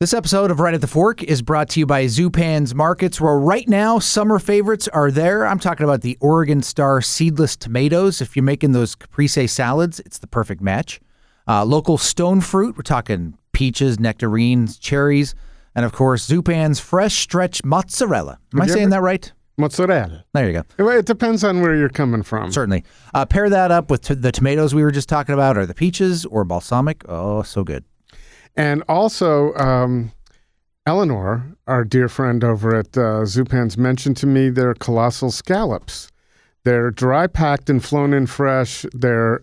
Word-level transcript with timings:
This 0.00 0.14
episode 0.14 0.50
of 0.50 0.60
Right 0.60 0.72
at 0.72 0.80
the 0.80 0.86
Fork 0.86 1.22
is 1.22 1.42
brought 1.42 1.68
to 1.68 1.80
you 1.80 1.84
by 1.84 2.06
Zupan's 2.06 2.74
Markets, 2.74 3.20
where 3.20 3.38
right 3.38 3.68
now 3.68 3.98
summer 3.98 4.38
favorites 4.38 4.88
are 4.88 5.10
there. 5.10 5.46
I'm 5.46 5.58
talking 5.58 5.84
about 5.84 6.00
the 6.00 6.16
Oregon 6.22 6.62
Star 6.62 7.02
seedless 7.02 7.54
tomatoes. 7.54 8.22
If 8.22 8.34
you're 8.34 8.42
making 8.42 8.72
those 8.72 8.94
caprese 8.94 9.46
salads, 9.46 10.00
it's 10.00 10.16
the 10.16 10.26
perfect 10.26 10.62
match. 10.62 11.02
Uh, 11.46 11.66
local 11.66 11.98
stone 11.98 12.40
fruit, 12.40 12.78
we're 12.78 12.82
talking 12.82 13.36
peaches, 13.52 14.00
nectarines, 14.00 14.78
cherries, 14.78 15.34
and 15.74 15.84
of 15.84 15.92
course, 15.92 16.26
Zupan's 16.26 16.80
fresh 16.80 17.18
stretch 17.18 17.62
mozzarella. 17.62 18.38
Am 18.54 18.62
I 18.62 18.68
saying 18.68 18.88
that 18.88 19.02
right? 19.02 19.30
Mozzarella. 19.58 20.24
There 20.32 20.50
you 20.50 20.62
go. 20.78 20.92
It 20.92 21.04
depends 21.04 21.44
on 21.44 21.60
where 21.60 21.76
you're 21.76 21.90
coming 21.90 22.22
from. 22.22 22.50
Certainly. 22.52 22.84
Uh, 23.12 23.26
pair 23.26 23.50
that 23.50 23.70
up 23.70 23.90
with 23.90 24.00
t- 24.00 24.14
the 24.14 24.32
tomatoes 24.32 24.74
we 24.74 24.82
were 24.82 24.92
just 24.92 25.10
talking 25.10 25.34
about, 25.34 25.58
or 25.58 25.66
the 25.66 25.74
peaches, 25.74 26.24
or 26.24 26.44
balsamic. 26.44 27.04
Oh, 27.06 27.42
so 27.42 27.64
good. 27.64 27.84
And 28.56 28.82
also, 28.88 29.54
um, 29.54 30.12
Eleanor, 30.86 31.56
our 31.66 31.84
dear 31.84 32.08
friend 32.08 32.42
over 32.42 32.74
at 32.74 32.96
uh, 32.96 33.22
Zupan's, 33.24 33.78
mentioned 33.78 34.16
to 34.18 34.26
me 34.26 34.50
their 34.50 34.74
colossal 34.74 35.30
scallops. 35.30 36.10
They're 36.64 36.90
dry 36.90 37.26
packed 37.26 37.70
and 37.70 37.82
flown 37.82 38.12
in 38.12 38.26
fresh. 38.26 38.84
They're 38.92 39.40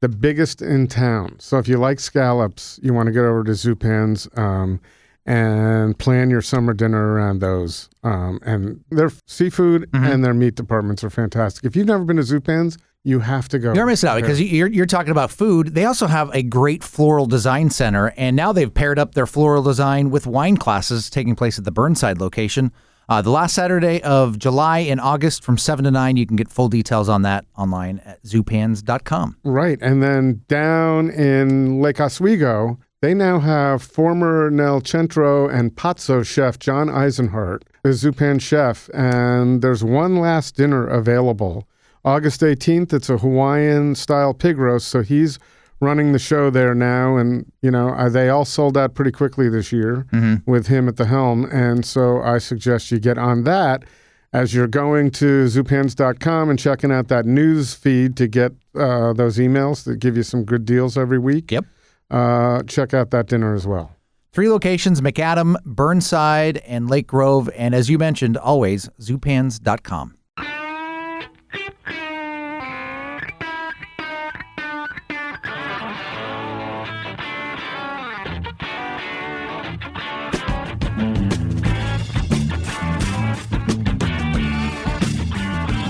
the 0.00 0.08
biggest 0.08 0.62
in 0.62 0.86
town. 0.86 1.36
So 1.38 1.58
if 1.58 1.68
you 1.68 1.76
like 1.78 2.00
scallops, 2.00 2.78
you 2.82 2.94
want 2.94 3.06
to 3.06 3.12
get 3.12 3.24
over 3.24 3.44
to 3.44 3.52
Zupan's 3.52 4.28
um, 4.36 4.80
and 5.26 5.98
plan 5.98 6.30
your 6.30 6.42
summer 6.42 6.72
dinner 6.72 7.12
around 7.12 7.40
those. 7.40 7.88
Um, 8.02 8.40
and 8.42 8.82
their 8.90 9.10
seafood 9.26 9.88
and 9.92 10.24
their 10.24 10.34
meat 10.34 10.54
departments 10.54 11.04
are 11.04 11.10
fantastic. 11.10 11.64
If 11.64 11.76
you've 11.76 11.86
never 11.86 12.04
been 12.04 12.16
to 12.16 12.22
Zupan's, 12.22 12.78
you 13.04 13.20
have 13.20 13.48
to 13.48 13.58
go. 13.58 13.72
You're 13.72 13.86
missing 13.86 14.08
out 14.08 14.20
because 14.20 14.40
you're, 14.40 14.68
you're 14.68 14.86
talking 14.86 15.10
about 15.10 15.30
food. 15.30 15.74
They 15.74 15.84
also 15.84 16.06
have 16.06 16.30
a 16.34 16.42
great 16.42 16.84
floral 16.84 17.26
design 17.26 17.70
center, 17.70 18.12
and 18.16 18.36
now 18.36 18.52
they've 18.52 18.72
paired 18.72 18.98
up 18.98 19.14
their 19.14 19.26
floral 19.26 19.62
design 19.62 20.10
with 20.10 20.26
wine 20.26 20.56
classes 20.56 21.08
taking 21.10 21.34
place 21.34 21.58
at 21.58 21.64
the 21.64 21.72
Burnside 21.72 22.18
location. 22.18 22.72
Uh, 23.08 23.20
the 23.20 23.30
last 23.30 23.54
Saturday 23.54 24.00
of 24.02 24.38
July 24.38 24.78
and 24.80 25.00
August 25.00 25.42
from 25.42 25.58
7 25.58 25.84
to 25.84 25.90
9. 25.90 26.16
You 26.16 26.26
can 26.26 26.36
get 26.36 26.48
full 26.48 26.68
details 26.68 27.08
on 27.08 27.22
that 27.22 27.44
online 27.58 28.00
at 28.04 28.22
zupans.com. 28.22 29.36
Right. 29.42 29.78
And 29.82 30.00
then 30.00 30.42
down 30.46 31.10
in 31.10 31.80
Lake 31.80 32.00
Oswego, 32.00 32.78
they 33.02 33.12
now 33.14 33.40
have 33.40 33.82
former 33.82 34.48
Nel 34.48 34.84
Centro 34.84 35.48
and 35.48 35.72
Pazzo 35.74 36.24
chef 36.24 36.60
John 36.60 36.86
Eisenhart, 36.86 37.62
a 37.84 37.88
Zupan 37.88 38.40
chef. 38.40 38.88
And 38.94 39.60
there's 39.60 39.82
one 39.82 40.16
last 40.16 40.54
dinner 40.54 40.86
available. 40.86 41.66
August 42.04 42.40
18th, 42.40 42.92
it's 42.92 43.10
a 43.10 43.18
Hawaiian 43.18 43.94
style 43.94 44.34
pig 44.34 44.58
roast. 44.58 44.88
So 44.88 45.02
he's 45.02 45.38
running 45.80 46.12
the 46.12 46.18
show 46.18 46.50
there 46.50 46.74
now. 46.74 47.16
And, 47.16 47.50
you 47.62 47.70
know, 47.70 47.90
uh, 47.90 48.08
they 48.08 48.28
all 48.28 48.44
sold 48.44 48.76
out 48.76 48.94
pretty 48.94 49.12
quickly 49.12 49.48
this 49.48 49.72
year 49.72 50.06
with 50.46 50.66
him 50.66 50.88
at 50.88 50.96
the 50.96 51.06
helm. 51.06 51.46
And 51.46 51.84
so 51.84 52.20
I 52.20 52.38
suggest 52.38 52.90
you 52.90 52.98
get 52.98 53.18
on 53.18 53.44
that 53.44 53.84
as 54.32 54.54
you're 54.54 54.68
going 54.68 55.10
to 55.10 55.46
zupans.com 55.46 56.50
and 56.50 56.58
checking 56.58 56.92
out 56.92 57.08
that 57.08 57.26
news 57.26 57.74
feed 57.74 58.16
to 58.16 58.28
get 58.28 58.52
uh, 58.78 59.12
those 59.12 59.38
emails 59.38 59.84
that 59.84 59.98
give 59.98 60.16
you 60.16 60.22
some 60.22 60.44
good 60.44 60.64
deals 60.64 60.96
every 60.96 61.18
week. 61.18 61.50
Yep. 61.50 61.64
Uh, 62.10 62.62
check 62.64 62.94
out 62.94 63.10
that 63.10 63.26
dinner 63.26 63.54
as 63.54 63.66
well. 63.66 63.96
Three 64.32 64.48
locations 64.48 65.00
Macadam, 65.00 65.56
Burnside, 65.64 66.58
and 66.58 66.88
Lake 66.88 67.08
Grove. 67.08 67.50
And 67.56 67.74
as 67.74 67.90
you 67.90 67.98
mentioned, 67.98 68.36
always 68.36 68.88
zupans.com. 69.00 70.16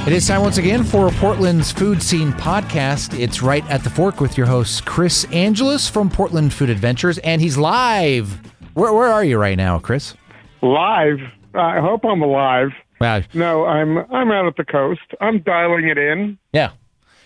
It 0.06 0.14
is 0.16 0.26
time 0.26 0.40
once 0.40 0.58
again 0.58 0.82
for 0.82 1.08
Portland's 1.10 1.70
Food 1.70 2.02
Scene 2.02 2.32
podcast. 2.32 3.16
It's 3.16 3.42
right 3.42 3.64
at 3.70 3.84
the 3.84 3.90
fork 3.90 4.20
with 4.20 4.36
your 4.36 4.46
host, 4.46 4.84
Chris 4.84 5.24
Angelus 5.30 5.88
from 5.88 6.10
Portland 6.10 6.52
Food 6.52 6.68
Adventures, 6.68 7.18
and 7.18 7.40
he's 7.40 7.56
live. 7.56 8.40
Where, 8.74 8.92
where 8.92 9.06
are 9.06 9.22
you 9.22 9.38
right 9.38 9.56
now, 9.56 9.78
Chris? 9.78 10.14
live. 10.62 11.18
I 11.54 11.80
hope 11.80 12.04
I'm 12.04 12.22
alive. 12.22 12.70
Wow. 13.00 13.22
No, 13.32 13.64
I'm 13.64 13.98
I'm 14.12 14.30
out 14.30 14.46
at 14.46 14.56
the 14.56 14.64
coast. 14.64 15.00
I'm 15.20 15.40
dialing 15.40 15.88
it 15.88 15.98
in. 15.98 16.38
Yeah. 16.52 16.72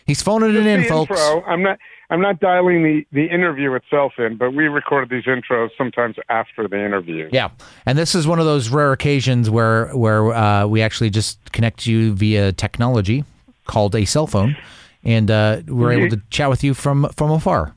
He's 0.06 0.22
phoning 0.22 0.54
it 0.54 0.66
in, 0.66 0.84
folks. 0.84 1.10
intro. 1.10 1.42
I'm 1.44 1.62
not 1.62 1.78
I'm 2.10 2.20
not 2.20 2.38
dialing 2.38 2.82
the 2.82 3.06
the 3.12 3.26
interview 3.26 3.74
itself 3.74 4.12
in, 4.18 4.36
but 4.36 4.52
we 4.52 4.68
record 4.68 5.08
these 5.08 5.24
intros 5.24 5.70
sometimes 5.76 6.16
after 6.28 6.68
the 6.68 6.84
interview. 6.84 7.28
Yeah, 7.32 7.50
and 7.86 7.96
this 7.96 8.14
is 8.14 8.26
one 8.26 8.38
of 8.38 8.44
those 8.44 8.68
rare 8.68 8.92
occasions 8.92 9.48
where 9.48 9.86
where 9.88 10.32
uh, 10.32 10.66
we 10.66 10.82
actually 10.82 11.10
just 11.10 11.52
connect 11.52 11.86
you 11.86 12.12
via 12.12 12.52
technology 12.52 13.24
called 13.66 13.94
a 13.94 14.04
cell 14.04 14.26
phone, 14.26 14.56
and 15.02 15.30
uh, 15.30 15.62
we're 15.66 15.92
able 15.92 16.10
to 16.10 16.22
chat 16.30 16.50
with 16.50 16.62
you 16.62 16.74
from 16.74 17.08
from 17.16 17.30
afar. 17.30 17.74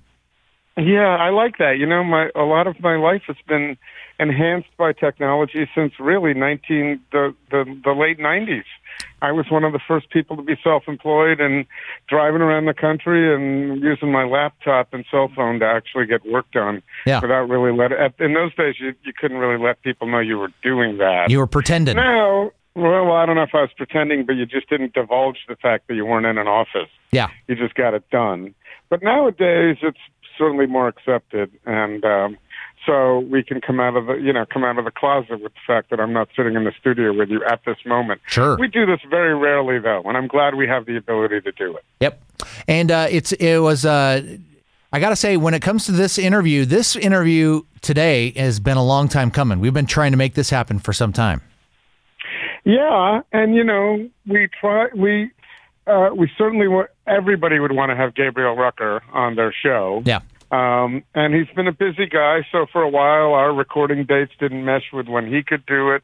Yeah, 0.76 1.16
I 1.16 1.30
like 1.30 1.58
that. 1.58 1.78
You 1.80 1.86
know, 1.88 2.04
my 2.04 2.30
a 2.36 2.44
lot 2.44 2.68
of 2.68 2.80
my 2.82 2.98
life 2.98 3.24
has 3.28 3.38
been 3.48 3.78
enhanced 4.20 4.70
by 4.78 4.94
technology 4.94 5.70
since 5.76 5.94
really 6.00 6.34
19 6.34 7.00
the 7.12 7.36
the, 7.52 7.80
the 7.84 7.92
late 7.92 8.20
90s. 8.20 8.64
I 9.22 9.32
was 9.32 9.46
one 9.52 9.64
of 9.64 9.74
the 9.74 9.80
first 9.88 10.10
people 10.10 10.36
to 10.38 10.42
be 10.42 10.56
self-employed 10.64 11.40
and 11.40 11.66
driving 12.08 12.42
around 12.42 12.66
the 12.66 12.74
country 12.74 13.34
and 13.34 13.82
using 13.82 14.12
my 14.12 14.24
laptop 14.26 14.92
and 14.94 15.06
cell 15.12 15.30
phone 15.36 15.60
to 15.60 15.66
actually 15.66 16.08
get 16.08 16.26
work 16.26 16.50
done 16.52 16.82
Yeah. 17.06 17.20
without 17.22 17.48
really 17.50 17.72
let 17.78 17.92
in 18.20 18.34
those 18.34 18.56
days 18.56 18.76
you 18.80 18.94
you 19.04 19.14
couldn't 19.20 19.38
really 19.38 19.62
let 19.64 19.82
people 19.84 20.08
know 20.08 20.20
you 20.20 20.38
were 20.40 20.52
doing 20.64 20.98
that. 20.98 21.30
You 21.30 21.38
were 21.40 21.48
pretending. 21.48 21.96
now, 21.96 22.52
well, 22.76 23.12
I 23.14 23.26
don't 23.26 23.36
know 23.36 23.44
if 23.44 23.54
I 23.56 23.62
was 23.62 23.72
pretending, 23.76 24.26
but 24.26 24.34
you 24.34 24.46
just 24.46 24.70
didn't 24.70 24.94
divulge 24.94 25.38
the 25.48 25.56
fact 25.56 25.88
that 25.88 25.96
you 25.96 26.06
weren't 26.06 26.26
in 26.28 26.38
an 26.38 26.48
office 26.48 26.90
Yeah, 27.12 27.30
you 27.48 27.56
just 27.56 27.76
got 27.76 27.94
it 27.94 28.08
done. 28.12 28.54
But 28.90 29.04
nowadays, 29.04 29.78
it's 29.82 29.98
certainly 30.38 30.66
more 30.68 30.88
accepted, 30.88 31.52
and 31.66 32.04
um, 32.06 32.38
so 32.88 33.20
we 33.20 33.44
can 33.44 33.60
come 33.62 33.80
out 33.80 33.96
of 33.96 34.08
the 34.08 34.14
you 34.14 34.34
know 34.34 34.46
come 34.52 34.64
out 34.64 34.80
of 34.80 34.86
the 34.86 34.92
closet 34.92 35.42
with 35.42 35.54
the 35.54 35.60
fact 35.68 35.90
that 35.92 36.00
I'm 36.00 36.14
not 36.14 36.30
sitting 36.36 36.56
in 36.56 36.64
the 36.64 36.72
studio 36.80 37.14
with 37.14 37.30
you 37.30 37.44
at 37.44 37.60
this 37.66 37.78
moment. 37.86 38.22
Sure. 38.26 38.58
We 38.58 38.68
do 38.68 38.86
this 38.86 39.02
very 39.10 39.36
rarely, 39.36 39.78
though, 39.78 40.02
and 40.06 40.18
I'm 40.18 40.28
glad 40.28 40.56
we 40.56 40.68
have 40.68 40.86
the 40.86 40.96
ability 40.96 41.42
to 41.42 41.52
do 41.52 41.76
it. 41.76 41.84
Yep. 42.00 42.24
And 42.68 42.90
uh, 42.90 43.08
it's 43.10 43.34
it 43.34 43.60
was 43.60 43.86
uh, 43.86 44.38
I 44.92 45.00
got 45.00 45.10
to 45.10 45.16
say 45.16 45.38
when 45.38 45.54
it 45.54 45.62
comes 45.62 45.86
to 45.88 45.92
this 45.92 46.18
interview, 46.18 46.66
this 46.66 46.96
interview 46.96 47.64
today 47.82 48.32
has 48.32 48.60
been 48.60 48.78
a 48.78 48.84
long 48.86 49.10
time 49.10 49.30
coming. 49.30 49.60
We've 49.60 49.74
been 49.74 49.86
trying 49.86 50.12
to 50.12 50.18
make 50.18 50.34
this 50.34 50.50
happen 50.50 50.80
for 50.80 50.94
some 50.94 51.12
time. 51.12 51.42
Yeah, 52.64 53.22
and 53.32 53.54
you 53.54 53.64
know 53.64 54.10
we 54.26 54.48
try 54.60 54.88
we. 54.96 55.32
Uh, 55.86 56.10
we 56.14 56.30
certainly 56.38 56.68
wa- 56.68 56.88
everybody 57.08 57.60
would 57.60 57.72
want 57.72 57.90
to 57.92 57.96
have 57.96 58.14
Gabriel 58.14 58.58
Rucker 58.58 59.02
on 59.14 59.36
their 59.36 59.54
show. 59.54 60.02
Yeah. 60.04 60.20
Um, 60.52 61.04
and 61.14 61.34
he's 61.34 61.54
been 61.56 61.68
a 61.68 61.74
busy 61.74 62.06
guy, 62.08 62.46
so 62.52 62.66
for 62.72 62.82
a 62.82 62.90
while 62.90 63.34
our 63.34 63.54
recording 63.54 64.06
dates 64.06 64.32
didn't 64.40 64.64
mesh 64.64 64.94
with 64.94 65.08
when 65.08 65.28
he 65.28 65.44
could 65.44 65.66
do 65.66 65.92
it. 65.92 66.04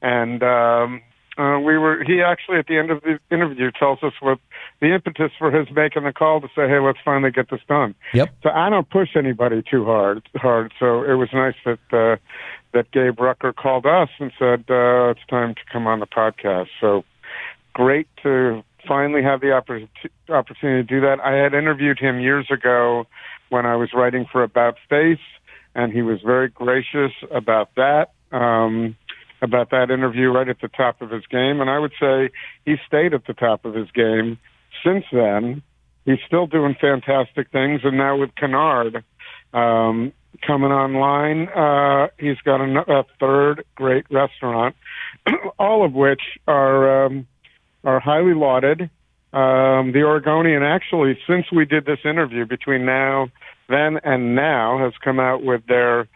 And 0.00 0.42
um, 0.42 1.02
uh, 1.38 1.58
we 1.60 1.78
were 1.78 2.02
he 2.04 2.22
actually 2.22 2.58
at 2.58 2.66
the 2.66 2.78
end 2.78 2.90
of 2.90 3.02
the 3.02 3.18
interview 3.30 3.70
tells 3.70 4.02
us 4.02 4.12
what 4.20 4.38
the 4.80 4.94
impetus 4.94 5.30
for 5.38 5.50
his 5.50 5.68
making 5.74 6.04
the 6.04 6.12
call 6.12 6.40
to 6.40 6.48
say, 6.48 6.68
"Hey, 6.68 6.78
let's 6.78 6.98
finally 7.04 7.30
get 7.30 7.50
this 7.50 7.60
done." 7.68 7.94
Yep. 8.14 8.30
So 8.42 8.50
I 8.50 8.68
don't 8.70 8.88
push 8.88 9.10
anybody 9.16 9.62
too 9.62 9.84
hard. 9.84 10.28
Hard. 10.36 10.72
So 10.78 11.02
it 11.02 11.14
was 11.14 11.28
nice 11.32 11.54
that 11.64 11.78
uh, 11.92 12.16
that 12.72 12.90
Gabe 12.92 13.20
Rucker 13.20 13.52
called 13.52 13.86
us 13.86 14.08
and 14.18 14.32
said 14.38 14.64
uh, 14.68 15.10
it's 15.10 15.26
time 15.28 15.54
to 15.54 15.60
come 15.70 15.86
on 15.86 16.00
the 16.00 16.06
podcast. 16.06 16.68
So 16.80 17.04
great 17.72 18.08
to 18.22 18.62
finally 18.86 19.22
have 19.22 19.40
the 19.40 19.48
oppor- 19.48 19.88
opportunity 20.28 20.86
to 20.86 21.00
do 21.00 21.00
that. 21.00 21.20
I 21.20 21.32
had 21.36 21.54
interviewed 21.54 21.98
him 21.98 22.20
years 22.20 22.48
ago 22.50 23.06
when 23.52 23.66
I 23.66 23.76
was 23.76 23.90
writing 23.92 24.26
for 24.32 24.42
About 24.42 24.76
Face, 24.88 25.18
and 25.74 25.92
he 25.92 26.02
was 26.02 26.20
very 26.24 26.48
gracious 26.48 27.12
about 27.30 27.74
that. 27.76 28.12
Um, 28.32 28.96
about 29.42 29.70
that 29.70 29.90
interview 29.90 30.28
right 30.28 30.48
at 30.48 30.60
the 30.60 30.68
top 30.68 31.02
of 31.02 31.10
his 31.10 31.26
game, 31.26 31.60
and 31.60 31.68
I 31.68 31.78
would 31.78 31.92
say 32.00 32.30
he 32.64 32.76
stayed 32.86 33.12
at 33.12 33.26
the 33.26 33.34
top 33.34 33.64
of 33.64 33.74
his 33.74 33.90
game 33.90 34.38
since 34.84 35.04
then. 35.12 35.62
He's 36.04 36.20
still 36.26 36.46
doing 36.46 36.76
fantastic 36.80 37.50
things, 37.50 37.80
and 37.82 37.98
now 37.98 38.16
with 38.16 38.30
Canard 38.36 39.02
um, 39.52 40.12
coming 40.46 40.70
online, 40.70 41.48
uh, 41.48 42.08
he's 42.18 42.38
got 42.44 42.60
a, 42.60 43.00
a 43.00 43.04
third 43.20 43.64
great 43.74 44.06
restaurant, 44.10 44.76
all 45.58 45.84
of 45.84 45.92
which 45.92 46.22
are 46.46 47.06
um, 47.06 47.26
are 47.84 48.00
highly 48.00 48.34
lauded. 48.34 48.88
Um, 49.32 49.92
the 49.92 50.02
Oregonian, 50.02 50.62
actually, 50.62 51.18
since 51.26 51.46
we 51.50 51.64
did 51.64 51.86
this 51.86 52.00
interview, 52.04 52.44
between 52.44 52.84
now, 52.84 53.28
then, 53.68 53.98
and 54.04 54.34
now, 54.34 54.78
has 54.78 54.92
come 55.02 55.18
out 55.18 55.42
with 55.42 55.66
their 55.66 56.06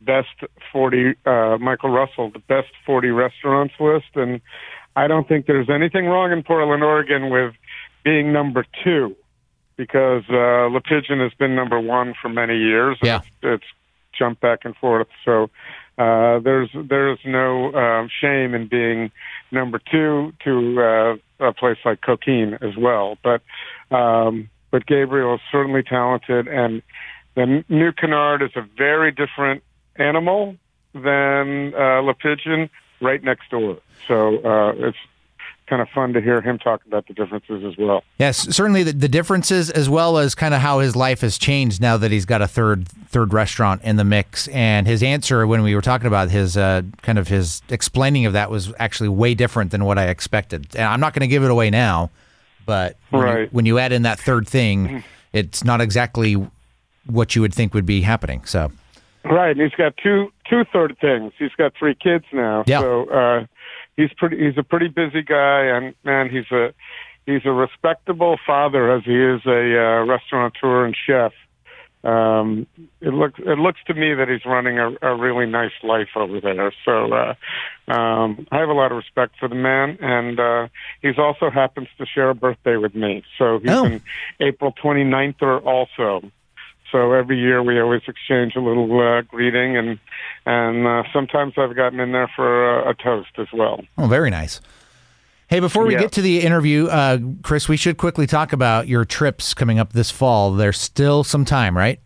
best 0.00 0.28
40, 0.72 1.14
uh, 1.26 1.58
Michael 1.58 1.90
Russell, 1.90 2.30
the 2.30 2.38
best 2.38 2.68
40 2.86 3.08
restaurants 3.08 3.74
list. 3.80 4.14
And 4.14 4.40
I 4.94 5.08
don't 5.08 5.26
think 5.26 5.46
there's 5.46 5.68
anything 5.68 6.06
wrong 6.06 6.32
in 6.32 6.42
Portland, 6.42 6.82
Oregon 6.82 7.30
with 7.30 7.54
being 8.04 8.32
number 8.32 8.64
two 8.84 9.16
because 9.76 10.24
uh, 10.28 10.68
Le 10.68 10.80
Pigeon 10.80 11.20
has 11.20 11.32
been 11.38 11.54
number 11.54 11.80
one 11.80 12.14
for 12.20 12.28
many 12.28 12.56
years. 12.58 12.98
Yeah. 13.02 13.16
It's, 13.16 13.26
it's 13.42 13.64
jumped 14.16 14.42
back 14.42 14.60
and 14.64 14.76
forth. 14.76 15.08
So 15.24 15.48
there's 16.42 16.70
there's 16.74 17.18
no 17.24 17.70
uh, 17.72 18.08
shame 18.20 18.54
in 18.54 18.68
being 18.68 19.10
number 19.50 19.80
two 19.90 20.32
to 20.44 20.80
uh, 20.80 21.46
a 21.48 21.52
place 21.52 21.78
like 21.84 22.00
Coquine 22.00 22.54
as 22.62 22.76
well. 22.76 23.18
But 23.22 23.42
um, 23.94 24.48
but 24.70 24.86
Gabriel 24.86 25.34
is 25.34 25.40
certainly 25.50 25.82
talented, 25.82 26.48
and 26.48 26.82
the 27.34 27.64
new 27.68 27.92
canard 27.92 28.42
is 28.42 28.50
a 28.56 28.62
very 28.76 29.12
different 29.12 29.62
animal 29.96 30.56
than 30.94 31.74
uh, 31.74 32.00
Le 32.00 32.14
Pigeon 32.14 32.70
right 33.00 33.22
next 33.22 33.50
door. 33.50 33.78
So 34.06 34.38
uh, 34.38 34.72
it's 34.88 34.98
kind 35.70 35.80
of 35.80 35.88
fun 35.88 36.12
to 36.12 36.20
hear 36.20 36.42
him 36.42 36.58
talk 36.58 36.84
about 36.84 37.06
the 37.06 37.14
differences 37.14 37.64
as 37.64 37.78
well. 37.78 38.02
Yes, 38.18 38.36
certainly 38.54 38.82
the, 38.82 38.92
the 38.92 39.08
differences 39.08 39.70
as 39.70 39.88
well 39.88 40.18
as 40.18 40.34
kind 40.34 40.52
of 40.52 40.60
how 40.60 40.80
his 40.80 40.94
life 40.96 41.22
has 41.22 41.38
changed 41.38 41.80
now 41.80 41.96
that 41.96 42.10
he's 42.10 42.26
got 42.26 42.42
a 42.42 42.48
third 42.48 42.88
third 42.88 43.32
restaurant 43.32 43.82
in 43.82 43.96
the 43.96 44.04
mix. 44.04 44.48
And 44.48 44.86
his 44.86 45.02
answer 45.02 45.46
when 45.46 45.62
we 45.62 45.74
were 45.74 45.80
talking 45.80 46.06
about 46.08 46.28
his 46.30 46.56
uh, 46.56 46.82
kind 47.02 47.18
of 47.18 47.28
his 47.28 47.62
explaining 47.70 48.26
of 48.26 48.34
that 48.34 48.50
was 48.50 48.72
actually 48.78 49.08
way 49.08 49.32
different 49.34 49.70
than 49.70 49.84
what 49.86 49.96
I 49.96 50.08
expected. 50.08 50.66
And 50.74 50.84
I'm 50.84 51.00
not 51.00 51.14
going 51.14 51.22
to 51.22 51.28
give 51.28 51.44
it 51.44 51.50
away 51.50 51.70
now, 51.70 52.10
but 52.66 52.96
when, 53.10 53.22
Right. 53.22 53.40
you, 53.42 53.48
when 53.52 53.64
you 53.66 53.78
add 53.78 53.92
in 53.92 54.02
that 54.02 54.18
third 54.20 54.46
thing, 54.46 55.02
it's 55.32 55.64
not 55.64 55.80
exactly 55.80 56.34
what 57.06 57.34
you 57.34 57.40
would 57.42 57.54
think 57.54 57.72
would 57.72 57.86
be 57.86 58.02
happening. 58.02 58.44
So 58.44 58.70
Right, 59.24 59.50
and 59.50 59.60
he's 59.60 59.74
got 59.76 59.96
two 60.02 60.32
two 60.48 60.64
third 60.72 60.96
things. 61.00 61.32
He's 61.38 61.52
got 61.56 61.72
three 61.78 61.94
kids 61.94 62.24
now, 62.32 62.64
Yeah. 62.66 62.80
so 62.80 63.08
uh, 63.10 63.46
he's 64.00 64.12
pretty. 64.16 64.36
He's 64.44 64.58
a 64.58 64.62
pretty 64.62 64.88
busy 64.88 65.22
guy, 65.22 65.62
and 65.76 65.94
man, 66.04 66.28
he's 66.30 66.50
a 66.50 66.72
he's 67.26 67.42
a 67.44 67.52
respectable 67.52 68.36
father 68.46 68.90
as 68.96 69.04
he 69.04 69.14
is 69.16 69.40
a 69.46 69.78
uh, 69.78 70.04
restaurateur 70.04 70.84
and 70.86 70.96
chef. 71.06 71.32
Um, 72.02 72.66
it 73.02 73.12
looks 73.12 73.38
it 73.40 73.58
looks 73.58 73.80
to 73.88 73.94
me 73.94 74.14
that 74.14 74.26
he's 74.28 74.46
running 74.46 74.78
a, 74.78 74.88
a 75.02 75.14
really 75.14 75.44
nice 75.44 75.76
life 75.82 76.08
over 76.16 76.40
there. 76.40 76.72
So 76.86 77.12
uh, 77.12 77.34
um, 77.92 78.46
I 78.50 78.58
have 78.58 78.70
a 78.70 78.72
lot 78.72 78.90
of 78.90 78.96
respect 78.96 79.34
for 79.38 79.48
the 79.48 79.54
man, 79.54 79.98
and 80.00 80.40
uh, 80.40 80.68
he's 81.02 81.18
also 81.18 81.50
happens 81.50 81.88
to 81.98 82.06
share 82.06 82.30
a 82.30 82.34
birthday 82.34 82.76
with 82.78 82.94
me. 82.94 83.22
So 83.38 83.58
he's 83.58 83.70
Oh. 83.70 83.84
in 83.84 84.00
April 84.40 84.72
29th 84.82 85.42
or 85.42 85.58
also. 85.58 86.22
So 86.92 87.12
every 87.12 87.38
year 87.38 87.62
we 87.62 87.80
always 87.80 88.02
exchange 88.08 88.56
a 88.56 88.60
little 88.60 89.00
uh, 89.00 89.22
greeting, 89.22 89.76
and 89.76 89.98
and 90.46 90.86
uh, 90.86 91.02
sometimes 91.12 91.54
I've 91.56 91.76
gotten 91.76 92.00
in 92.00 92.12
there 92.12 92.30
for 92.34 92.80
a, 92.80 92.90
a 92.90 92.94
toast 92.94 93.30
as 93.38 93.48
well. 93.52 93.82
Oh, 93.98 94.06
very 94.06 94.30
nice. 94.30 94.60
Hey, 95.48 95.58
before 95.60 95.84
we 95.84 95.94
Yeah. 95.94 96.00
get 96.00 96.12
to 96.12 96.22
the 96.22 96.40
interview, 96.40 96.86
uh, 96.86 97.18
Chris, 97.42 97.68
we 97.68 97.76
should 97.76 97.96
quickly 97.96 98.26
talk 98.26 98.52
about 98.52 98.86
your 98.86 99.04
trips 99.04 99.52
coming 99.52 99.78
up 99.80 99.92
this 99.92 100.10
fall. 100.10 100.52
There's 100.52 100.78
still 100.80 101.24
some 101.24 101.44
time, 101.44 101.76
right? 101.76 101.98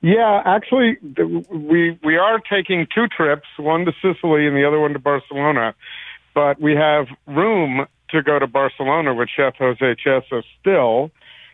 Yeah, 0.00 0.42
actually, 0.44 0.96
we 1.50 1.98
we 2.04 2.16
are 2.16 2.38
taking 2.38 2.86
two 2.94 3.08
trips, 3.08 3.46
one 3.56 3.84
to 3.84 3.92
Sicily 4.00 4.46
and 4.46 4.56
the 4.56 4.64
other 4.66 4.78
one 4.80 4.92
to 4.92 4.98
Barcelona. 4.98 5.74
But 6.34 6.60
we 6.60 6.74
have 6.76 7.08
room 7.26 7.86
to 8.10 8.22
go 8.22 8.38
to 8.38 8.46
Barcelona 8.46 9.12
with 9.14 9.28
Chef 9.28 9.56
Jose 9.56 9.96
Chesa 9.96 10.42
still. 10.60 11.10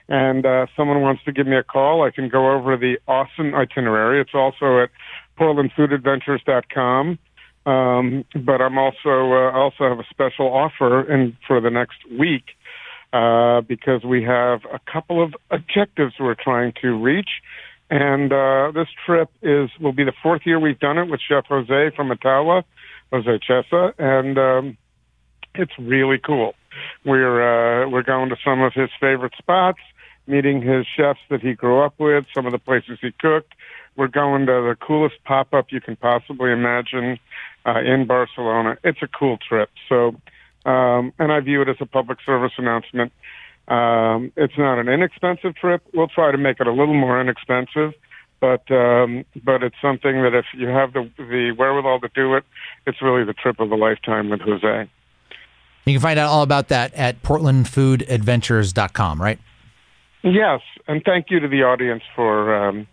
And 0.09 0.45
uh, 0.45 0.67
someone 0.77 1.01
wants 1.01 1.25
to 1.25 1.33
give 1.33 1.47
me 1.47 1.57
a 1.57 1.63
call, 1.63 2.03
I 2.03 2.11
can 2.11 2.29
go 2.29 2.53
over 2.53 2.77
the 2.77 2.99
Austin 3.09 3.55
itinerary. 3.55 4.21
It's 4.21 4.35
also 4.35 4.81
at 4.81 4.91
PortlandFoodAdventures.com. 5.39 7.19
Um, 7.67 8.25
but 8.35 8.61
I'm 8.61 8.77
also 8.77 9.33
uh, 9.33 9.51
also 9.53 9.89
have 9.89 9.99
a 9.99 10.05
special 10.11 10.47
offer 10.49 11.11
in 11.11 11.35
for 11.47 11.63
the 11.63 11.71
next 11.71 11.97
week 12.11 12.45
uh, 13.15 13.63
because 13.63 14.05
we 14.05 14.23
have 14.25 14.61
a 14.71 14.79
couple 14.91 15.23
of 15.23 15.35
objectives 15.51 16.15
we're 16.21 16.35
trying 16.35 16.75
to 16.83 16.93
reach. 16.93 17.31
And 17.91 18.33
uh, 18.33 18.73
this 18.75 18.89
trip 19.07 19.31
is 19.41 19.71
will 19.81 19.93
be 19.93 20.05
the 20.05 20.13
fourth 20.23 20.43
year 20.45 20.59
we've 20.59 20.79
done 20.79 20.99
it 20.99 21.09
with 21.09 21.21
Chef 21.27 21.47
Jose 21.47 21.91
from 21.97 22.11
Ataula, 22.11 22.65
Jose 23.13 23.41
Chesa, 23.49 23.93
and 23.99 24.39
um, 24.39 24.77
it's 25.55 25.73
really 25.79 26.19
cool. 26.19 26.55
We're 27.05 27.85
uh, 27.85 27.89
we're 27.89 28.03
going 28.03 28.31
to 28.31 28.37
some 28.45 28.63
of 28.63 28.73
his 28.73 28.91
favorite 29.01 29.35
spots, 29.39 29.81
meeting 30.27 30.63
his 30.63 30.87
chefs 30.87 31.21
that 31.31 31.41
he 31.41 31.55
grew 31.55 31.83
up 31.83 31.95
with, 31.99 32.27
some 32.35 32.47
of 32.47 32.53
the 32.53 32.59
places 32.59 32.99
he 33.01 33.13
cooked. 33.13 33.53
We're 33.97 34.09
going 34.09 34.47
to 34.47 34.53
the 34.53 34.77
coolest 34.81 35.17
pop 35.25 35.55
up 35.55 35.67
you 35.71 35.81
can 35.81 35.97
possibly 35.97 36.51
imagine 36.51 37.19
uh, 37.67 37.81
in 37.81 38.07
Barcelona. 38.07 38.77
It's 38.83 39.03
a 39.03 39.09
cool 39.09 39.39
trip. 39.39 39.71
So, 39.89 40.17
um, 40.65 41.13
and 41.19 41.33
I 41.33 41.41
view 41.41 41.63
it 41.63 41.69
as 41.69 41.77
a 41.81 41.87
public 41.87 42.19
service 42.25 42.53
announcement. 42.59 43.13
Um, 43.69 44.33
it's 44.37 44.59
not 44.59 44.79
an 44.79 44.89
inexpensive 44.89 45.55
trip. 45.55 45.83
We'll 45.95 46.09
try 46.09 46.33
to 46.33 46.39
make 46.39 46.61
it 46.61 46.67
a 46.67 46.73
little 46.73 46.95
more 46.95 47.21
inexpensive, 47.21 47.95
but 48.41 48.69
um, 48.71 49.25
but 49.43 49.63
it's 49.63 49.77
something 49.81 50.23
that 50.23 50.35
if 50.35 50.45
you 50.55 50.69
have 50.69 50.93
the 50.93 51.09
the 51.17 51.55
wherewithal 51.57 52.01
to 52.01 52.11
do 52.15 52.35
it, 52.35 52.45
it's 52.87 53.01
really 53.01 53.25
the 53.25 53.33
trip 53.33 53.61
of 53.61 53.71
a 53.71 53.77
lifetime 53.77 54.29
with 54.29 54.43
Jose. 54.43 54.91
You 55.87 55.95
can 55.95 56.01
find 56.01 56.19
out 56.19 56.29
all 56.29 56.43
about 56.43 56.69
that 56.69 56.93
at 56.95 57.23
portlandfoodadventures.com, 57.23 59.23
right? 59.23 59.39
Yes, 60.25 60.63
and 60.89 61.05
thank 61.05 61.31
you 61.31 61.39
to 61.39 61.49
the 61.49 61.65
audience 61.65 62.03
for 62.17 62.55
um, 62.55 62.87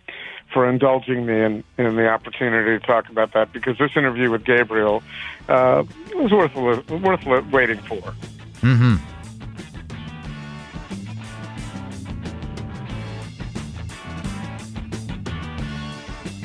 for 0.52 0.70
indulging 0.70 1.26
me 1.26 1.40
in, 1.40 1.64
in 1.78 1.96
the 1.96 2.10
opportunity 2.10 2.78
to 2.78 2.86
talk 2.86 3.08
about 3.08 3.32
that 3.32 3.54
because 3.54 3.78
this 3.78 3.92
interview 3.96 4.30
with 4.30 4.44
Gabriel 4.44 5.02
uh, 5.48 5.86
was 6.14 6.32
worth 6.32 6.54
worth 6.90 7.52
waiting 7.52 7.78
for. 7.80 8.14
Mm-hmm. 8.62 8.96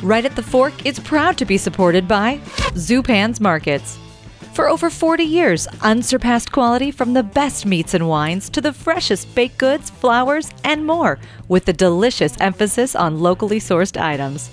Right 0.06 0.25
at 0.25 0.37
the 0.37 0.43
Fork 0.43 0.87
is 0.87 1.00
proud 1.00 1.37
to 1.38 1.44
be 1.44 1.59
supported 1.59 2.06
by 2.06 2.38
Zupan's 2.75 3.41
Markets. 3.41 3.99
For 4.56 4.70
over 4.70 4.88
40 4.88 5.23
years, 5.23 5.67
unsurpassed 5.82 6.50
quality 6.50 6.91
from 6.91 7.12
the 7.12 7.23
best 7.23 7.67
meats 7.67 7.93
and 7.93 8.08
wines 8.08 8.49
to 8.49 8.62
the 8.62 8.73
freshest 8.73 9.35
baked 9.35 9.58
goods, 9.58 9.91
flowers, 9.91 10.49
and 10.64 10.87
more, 10.87 11.19
with 11.47 11.67
the 11.67 11.75
delicious 11.75 12.35
emphasis 12.41 12.97
on 12.97 13.20
locally 13.20 13.61
sourced 13.61 14.00
items. 14.00 14.49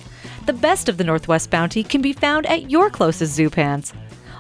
The 0.45 0.51
best 0.51 0.89
of 0.89 0.97
the 0.97 1.05
Northwest 1.05 1.50
Bounty 1.50 1.85
can 1.85 2.01
be 2.01 2.11
found 2.11 2.45
at 2.47 2.69
your 2.69 2.89
closest 2.89 3.39
Zupans 3.39 3.94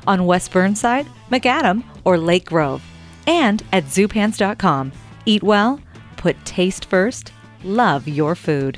on 0.05 0.25
West 0.25 0.51
Burnside, 0.51 1.07
Macadam, 1.31 1.85
or 2.03 2.17
Lake 2.17 2.47
Grove, 2.47 2.83
and 3.25 3.63
at 3.71 3.85
zupans.com. 3.85 4.91
Eat 5.25 5.43
well, 5.43 5.79
put 6.17 6.35
taste 6.43 6.83
first, 6.83 7.31
love 7.63 8.05
your 8.05 8.35
food. 8.35 8.77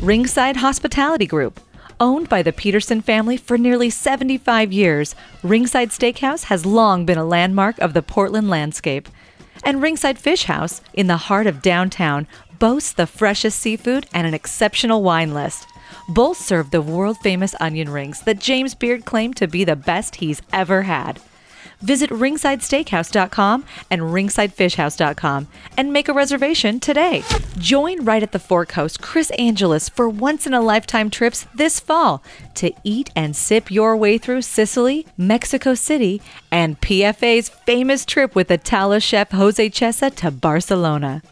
Ringside 0.00 0.56
Hospitality 0.56 1.26
Group. 1.26 1.60
Owned 2.02 2.28
by 2.28 2.42
the 2.42 2.52
Peterson 2.52 3.00
family 3.00 3.36
for 3.36 3.56
nearly 3.56 3.88
75 3.88 4.72
years, 4.72 5.14
Ringside 5.44 5.90
Steakhouse 5.90 6.42
has 6.46 6.66
long 6.66 7.06
been 7.06 7.16
a 7.16 7.24
landmark 7.24 7.78
of 7.78 7.94
the 7.94 8.02
Portland 8.02 8.50
landscape. 8.50 9.08
And 9.62 9.80
Ringside 9.80 10.18
Fish 10.18 10.42
House, 10.42 10.80
in 10.94 11.06
the 11.06 11.16
heart 11.16 11.46
of 11.46 11.62
downtown, 11.62 12.26
boasts 12.58 12.92
the 12.92 13.06
freshest 13.06 13.60
seafood 13.60 14.08
and 14.12 14.26
an 14.26 14.34
exceptional 14.34 15.04
wine 15.04 15.32
list. 15.32 15.68
Both 16.08 16.38
serve 16.38 16.72
the 16.72 16.82
world 16.82 17.18
famous 17.18 17.54
onion 17.60 17.88
rings 17.88 18.22
that 18.22 18.40
James 18.40 18.74
Beard 18.74 19.04
claimed 19.04 19.36
to 19.36 19.46
be 19.46 19.62
the 19.62 19.76
best 19.76 20.16
he's 20.16 20.42
ever 20.52 20.82
had. 20.82 21.20
Visit 21.82 22.10
ringsidesteakhouse.com 22.10 23.64
and 23.90 24.02
ringsidefishhouse.com 24.02 25.48
and 25.76 25.92
make 25.92 26.08
a 26.08 26.12
reservation 26.12 26.80
today. 26.80 27.22
Join 27.58 28.04
right 28.04 28.22
at 28.22 28.32
the 28.32 28.38
Fork 28.38 28.72
host 28.72 29.02
Chris 29.02 29.30
Angelus 29.38 29.88
for 29.88 30.08
once 30.08 30.46
in 30.46 30.54
a 30.54 30.60
lifetime 30.60 31.10
trips 31.10 31.46
this 31.54 31.80
fall 31.80 32.22
to 32.54 32.72
eat 32.84 33.10
and 33.14 33.34
sip 33.36 33.70
your 33.70 33.96
way 33.96 34.18
through 34.18 34.42
Sicily, 34.42 35.06
Mexico 35.16 35.74
City, 35.74 36.22
and 36.50 36.80
PFA's 36.80 37.48
famous 37.48 38.04
trip 38.04 38.34
with 38.34 38.48
Ataula 38.48 39.02
chef 39.02 39.30
Jose 39.30 39.70
Chesa 39.70 40.14
to 40.16 40.30
Barcelona. 40.30 41.22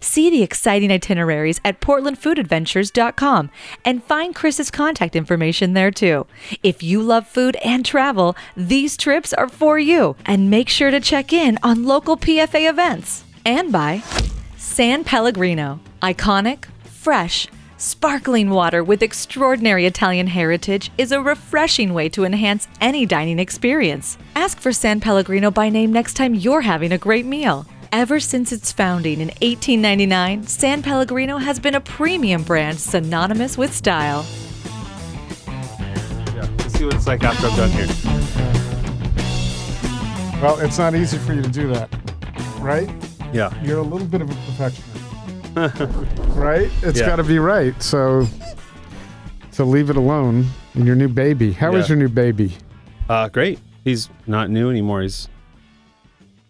See 0.00 0.30
the 0.30 0.42
exciting 0.42 0.90
itineraries 0.90 1.60
at 1.64 1.80
portlandfoodadventures.com 1.80 3.50
and 3.84 4.04
find 4.04 4.34
Chris's 4.34 4.70
contact 4.70 5.16
information 5.16 5.74
there 5.74 5.90
too. 5.90 6.26
If 6.62 6.82
you 6.82 7.02
love 7.02 7.26
food 7.26 7.56
and 7.64 7.84
travel, 7.84 8.36
these 8.56 8.96
trips 8.96 9.32
are 9.32 9.48
for 9.48 9.78
you. 9.78 10.16
And 10.26 10.50
make 10.50 10.68
sure 10.68 10.90
to 10.90 11.00
check 11.00 11.32
in 11.32 11.58
on 11.62 11.84
local 11.84 12.16
PFA 12.16 12.68
events. 12.68 13.24
And 13.44 13.72
by 13.72 14.02
San 14.56 15.04
Pellegrino, 15.04 15.80
iconic, 16.02 16.66
fresh, 16.84 17.48
Sparkling 17.80 18.50
water 18.50 18.84
with 18.84 19.02
extraordinary 19.02 19.86
Italian 19.86 20.26
heritage 20.26 20.90
is 20.98 21.12
a 21.12 21.22
refreshing 21.22 21.94
way 21.94 22.10
to 22.10 22.26
enhance 22.26 22.68
any 22.78 23.06
dining 23.06 23.38
experience. 23.38 24.18
Ask 24.36 24.60
for 24.60 24.70
San 24.70 25.00
Pellegrino 25.00 25.50
by 25.50 25.70
name 25.70 25.90
next 25.90 26.12
time 26.12 26.34
you're 26.34 26.60
having 26.60 26.92
a 26.92 26.98
great 26.98 27.24
meal. 27.24 27.64
Ever 27.92 28.20
since 28.20 28.52
its 28.52 28.70
founding 28.70 29.14
in 29.20 29.28
1899, 29.42 30.46
San 30.46 30.82
Pellegrino 30.82 31.38
has 31.38 31.58
been 31.58 31.74
a 31.74 31.80
premium 31.80 32.44
brand 32.44 32.78
synonymous 32.78 33.58
with 33.58 33.74
style. 33.74 34.24
Yeah, 35.46 36.48
let's 36.58 36.72
see 36.74 36.84
what 36.84 36.94
it's 36.94 37.06
like 37.08 37.24
after 37.24 37.48
I'm 37.48 37.56
done 37.56 37.70
here. 37.70 37.86
Well, 40.40 40.60
it's 40.60 40.78
not 40.78 40.94
easy 40.94 41.18
for 41.18 41.34
you 41.34 41.42
to 41.42 41.48
do 41.50 41.66
that, 41.68 41.88
right? 42.60 42.88
Yeah. 43.32 43.52
You're 43.62 43.78
a 43.80 43.82
little 43.82 44.06
bit 44.06 44.22
of 44.22 44.30
a 44.30 44.34
perfectionist, 44.34 45.56
right? 46.36 46.70
It's 46.82 47.00
Yeah. 47.00 47.06
got 47.06 47.16
to 47.16 47.24
be 47.24 47.38
right. 47.40 47.80
So, 47.82 48.26
So 49.50 49.64
leave 49.64 49.90
it 49.90 49.96
alone 49.96 50.46
in 50.76 50.86
your 50.86 50.94
new 50.94 51.08
baby. 51.08 51.52
How 51.52 51.74
is 51.74 51.88
Yeah. 51.88 51.96
your 51.96 52.04
new 52.04 52.08
baby? 52.08 52.56
Uh, 53.08 53.28
great. 53.28 53.58
He's 53.84 54.08
not 54.28 54.48
new 54.48 54.70
anymore. 54.70 55.02
He's 55.02 55.28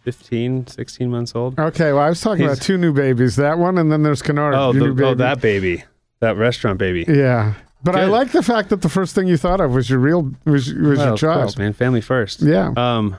15, 0.03 0.67
16 0.67 1.11
months 1.11 1.35
old. 1.35 1.59
Okay, 1.59 1.93
well, 1.93 2.03
I 2.03 2.09
was 2.09 2.21
talking 2.21 2.45
about 2.45 2.61
two 2.61 2.79
new 2.79 2.93
babies. 2.93 3.37
That 3.37 3.59
one, 3.59 3.79
and 3.79 3.91
then 3.93 4.03
there's 4.03 4.23
Canard. 4.23 4.55
Oh, 4.55 4.73
the, 4.73 4.81
new 4.81 4.95
baby. 4.95 5.09
oh, 5.09 5.15
that 5.15 5.41
baby, 5.41 5.85
that 6.21 6.37
restaurant 6.37 6.79
baby. 6.79 7.05
Yeah, 7.07 7.55
but 7.85 7.97
I 7.97 8.05
Good. 8.07 8.11
like 8.13 8.33
the 8.33 8.43
fact 8.43 8.71
that 8.71 8.83
the 8.83 8.89
first 8.89 9.15
thing 9.15 9.27
you 9.27 9.37
thought 9.37 9.61
of 9.61 9.73
was 9.75 9.91
your 9.91 9.99
real 9.99 10.33
was, 10.45 10.73
was 10.73 10.99
Well, 10.99 11.05
your 11.07 11.13
of 11.15 11.19
child. 11.19 11.43
course, 11.43 11.59
man. 11.59 11.73
Family 11.73 12.01
first. 12.01 12.41
Yeah. 12.43 12.73
Um, 12.77 13.17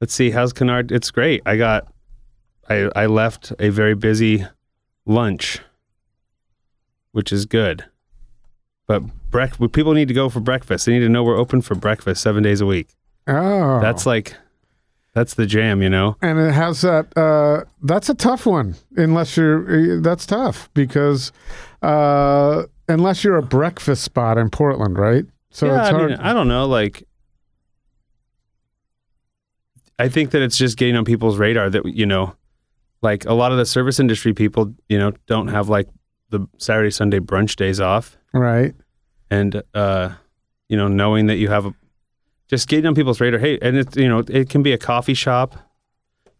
let's 0.00 0.12
see. 0.14 0.30
How's 0.30 0.52
Canard? 0.52 0.92
It's 0.92 1.10
great. 1.10 1.42
I 1.46 1.56
got, 1.56 1.86
I 2.68 2.90
I 2.94 3.06
left 3.06 3.52
a 3.58 3.70
very 3.70 3.94
busy 3.94 4.44
lunch, 5.06 5.60
which 7.12 7.32
is 7.32 7.46
good. 7.46 7.84
But 8.86 9.02
brec- 9.30 9.72
people 9.72 9.94
need 9.94 10.08
to 10.08 10.14
go 10.14 10.28
for 10.28 10.40
breakfast. 10.40 10.86
They 10.86 10.92
need 10.92 11.00
to 11.00 11.08
know 11.08 11.24
we're 11.24 11.36
open 11.38 11.60
for 11.62 11.74
breakfast 11.74 12.22
seven 12.22 12.42
days 12.42 12.60
a 12.60 12.66
week. 12.66 12.88
Oh, 13.26 13.80
That's 13.80 14.06
like, 14.06 14.36
that's 15.16 15.32
the 15.32 15.46
jam, 15.46 15.80
you 15.80 15.88
know. 15.88 16.14
and 16.20 16.38
it 16.38 16.52
has 16.52 16.82
that. 16.82 17.16
Uh, 17.16 17.64
that's 17.82 18.10
a 18.10 18.14
tough 18.14 18.44
one. 18.44 18.76
Unless 18.96 19.38
you're, 19.38 19.96
uh, 19.96 20.00
that's 20.02 20.26
tough 20.26 20.68
because 20.74 21.32
uh, 21.80 22.64
unless 22.86 23.24
you're 23.24 23.38
a 23.38 23.42
breakfast 23.42 24.04
spot 24.04 24.36
in 24.36 24.50
Portland, 24.50 24.98
right? 24.98 25.24
So 25.48 25.68
yeah, 25.68 25.80
it's 25.80 25.88
I 25.88 25.92
hard. 25.92 26.10
mean, 26.10 26.20
I 26.20 26.34
don't 26.34 26.48
know. 26.48 26.66
Like, 26.66 27.04
I 29.98 30.10
think 30.10 30.32
that 30.32 30.42
it's 30.42 30.58
just 30.58 30.76
getting 30.76 30.96
on 30.96 31.06
people's 31.06 31.38
radar 31.38 31.70
that 31.70 31.86
you 31.86 32.04
know, 32.04 32.36
like 33.00 33.24
a 33.24 33.32
lot 33.32 33.52
of 33.52 33.56
the 33.56 33.64
service 33.64 33.98
industry 33.98 34.34
people, 34.34 34.74
you 34.90 34.98
know, 34.98 35.12
don't 35.26 35.48
have 35.48 35.70
like 35.70 35.88
the 36.28 36.46
Saturday 36.58 36.90
Sunday 36.90 37.20
brunch 37.20 37.56
days 37.56 37.80
off, 37.80 38.18
right. 38.34 38.74
and 39.30 39.62
uh, 39.72 40.10
you 40.68 40.76
know, 40.76 40.88
knowing 40.88 41.28
that 41.28 41.36
you 41.36 41.48
have 41.48 41.64
a 41.64 41.74
just 42.48 42.68
getting 42.68 42.86
on 42.86 42.94
people's 42.94 43.20
radar. 43.20 43.40
Hey, 43.40 43.58
and 43.60 43.76
it's 43.76 43.96
you 43.96 44.08
know, 44.08 44.22
it 44.28 44.48
can 44.48 44.62
be 44.62 44.72
a 44.72 44.78
coffee 44.78 45.14
shop. 45.14 45.56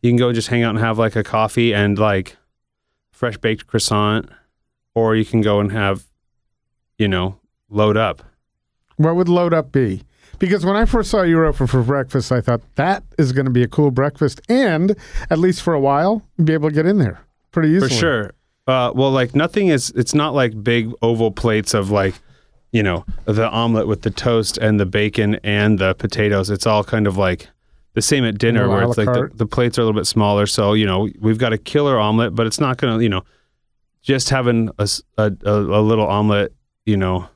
You 0.03 0.11
can 0.11 0.17
go 0.17 0.33
just 0.33 0.49
hang 0.49 0.63
out 0.63 0.71
and 0.71 0.79
have 0.79 0.99
like 0.99 1.17
a 1.17 1.25
coffee 1.25 1.75
and 1.75 1.99
like 1.99 2.37
fresh 3.11 3.39
baked 3.39 3.67
croissant, 3.67 4.29
or 4.95 5.17
you 5.17 5.25
can 5.25 5.41
go 5.41 5.59
and 5.61 5.73
have, 5.73 6.05
you 6.99 7.09
know, 7.09 7.39
load 7.71 7.97
up. 7.97 8.23
What 8.97 9.17
would 9.17 9.29
load 9.29 9.53
up 9.53 9.73
be? 9.73 10.03
Because 10.39 10.67
when 10.67 10.77
I 10.77 10.85
first 10.85 11.11
saw 11.11 11.23
you 11.23 11.37
were 11.37 11.47
open 11.47 11.67
for 11.67 11.83
breakfast, 11.83 12.31
I 12.31 12.43
thought 12.43 12.61
that 12.75 13.03
is 13.19 13.33
going 13.33 13.47
to 13.47 13.51
be 13.51 13.63
a 13.63 13.69
cool 13.69 13.91
breakfast, 13.91 14.41
and 14.49 14.95
at 15.31 15.39
least 15.39 15.63
for 15.63 15.73
a 15.73 15.81
while, 15.81 16.23
be 16.43 16.53
able 16.53 16.69
to 16.69 16.75
get 16.75 16.87
in 16.87 16.99
there 16.99 17.21
pretty 17.53 17.71
easily. 17.71 17.89
For 17.89 17.95
sure. 17.95 18.33
Uh, 18.67 18.93
well, 18.95 19.11
like 19.11 19.35
nothing 19.35 19.69
is. 19.69 19.91
It's 19.97 20.15
not 20.15 20.35
like 20.35 20.63
big 20.63 20.93
oval 21.01 21.31
plates 21.31 21.73
of 21.73 21.91
like, 21.91 22.15
you 22.73 22.83
know, 22.83 23.05
the 23.25 23.49
omelet 23.51 23.87
with 23.87 24.03
the 24.03 24.11
toast 24.11 24.59
and 24.59 24.79
the 24.79 24.87
bacon 24.87 25.37
and 25.43 25.79
the 25.79 25.95
potatoes. 25.95 26.51
It's 26.51 26.67
all 26.67 26.85
kind 26.85 27.07
of 27.07 27.17
like 27.17 27.49
the 27.95 28.03
same 28.03 28.25
at 28.25 28.37
dinner, 28.39 28.69
where 28.69 28.83
it's 28.83 28.99
like 28.99 29.07
the, 29.07 29.31
the 29.35 29.47
plates 29.47 29.79
are 29.79 29.83
a 29.83 29.85
little 29.85 29.99
bit 29.99 30.07
smaller. 30.07 30.47
So 30.47 30.75
you 30.75 30.85
know, 30.87 31.09
we've 31.21 31.39
got 31.39 31.53
a 31.53 31.59
killer 31.59 31.99
omelet, 31.99 32.35
but 32.35 32.47
it's 32.47 32.61
not 32.61 32.77
gonna, 32.77 33.03
you 33.03 33.09
know, 33.09 33.23
just 34.03 34.29
having 34.31 34.71
a 34.79 34.89
a 35.17 35.31
little 35.81 36.07
omelet, 36.07 36.53
you 36.85 36.97
know, 36.97 37.29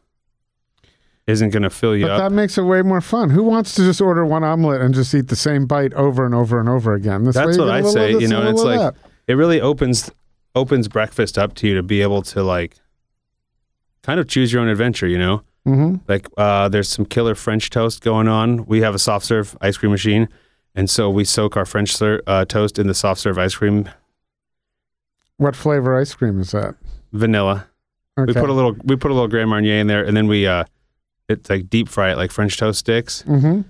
isn't 1.27 1.51
gonna 1.51 1.71
fill 1.71 1.97
you 1.97 2.05
But 2.07 2.13
up. 2.13 2.19
that 2.31 2.33
makes 2.35 2.59
it 2.59 2.63
way 2.65 2.83
more 2.83 3.01
fun. 3.01 3.31
Who 3.31 3.43
wants 3.43 3.75
to 3.77 3.83
just 3.83 4.01
order 4.01 4.27
one 4.27 4.45
omelet 4.45 4.81
and 4.83 4.93
just 4.95 5.15
eat 5.15 5.29
the 5.29 5.37
same 5.37 5.67
bite 5.67 5.95
over 5.95 6.27
and 6.27 6.35
over 6.35 6.61
and 6.61 6.69
over 6.69 6.93
again? 6.95 7.25
This 7.25 7.37
That's 7.37 7.57
what 7.57 7.71
I 7.71 7.79
a 7.79 7.85
say. 7.89 8.11
You 8.13 8.29
know, 8.29 8.41
and 8.41 8.49
it's 8.51 8.63
like 8.63 8.79
that. 8.81 8.95
it 9.29 9.35
really 9.35 9.61
opens 9.61 10.11
opens 10.55 10.89
breakfast 10.89 11.39
up 11.39 11.55
to 11.55 11.69
you 11.69 11.75
to 11.77 11.83
be 11.83 12.03
able 12.03 12.23
to 12.23 12.43
like 12.43 12.77
kind 14.11 14.21
of 14.21 14.27
choose 14.27 14.53
your 14.53 14.61
own 14.63 14.69
adventure. 14.69 15.07
You 15.07 15.19
know. 15.19 15.43
Mhm. 15.67 16.01
Like 16.09 16.27
uh, 16.37 16.69
there's 16.69 16.89
some 16.89 17.05
killer 17.05 17.35
French 17.35 17.71
toast 17.71 18.03
going 18.03 18.29
on. 18.29 18.65
We 18.67 18.81
have 18.81 18.95
a 18.95 18.99
soft 18.99 19.25
serve 19.27 19.57
ice 19.61 19.77
cream 19.77 19.93
machine, 19.93 20.29
and 20.75 20.89
so 20.91 21.09
we 21.11 21.25
soak 21.25 21.57
our 21.57 21.67
French 21.67 21.95
ser- 21.95 22.23
uh, 22.27 22.45
toast 22.47 22.79
in 22.79 22.87
the 22.87 22.95
soft 22.95 23.21
serve 23.21 23.39
ice 23.39 23.55
cream 23.55 23.89
What 25.37 25.55
flavor 25.57 25.99
ice 25.99 26.15
cream 26.15 26.41
is 26.41 26.51
that? 26.53 26.75
vanilla. 27.13 27.67
Okay. 28.19 28.33
We 28.33 28.41
put 28.41 28.51
a 28.51 28.53
little 28.53 28.75
we 28.85 28.97
put 28.97 29.11
a 29.11 29.15
little 29.15 29.29
Grand 29.29 29.51
Marnier 29.51 29.79
in 29.81 29.87
there, 29.87 30.03
and 30.05 30.17
then 30.17 30.27
we 30.29 30.47
uh, 30.47 30.65
it's 31.29 31.49
like 31.51 31.69
deep 31.71 31.89
fry 31.89 32.11
it 32.13 32.17
like 32.17 32.31
French 32.33 32.57
toast 32.57 32.79
sticks 32.81 33.23
Mhm. 33.29 33.65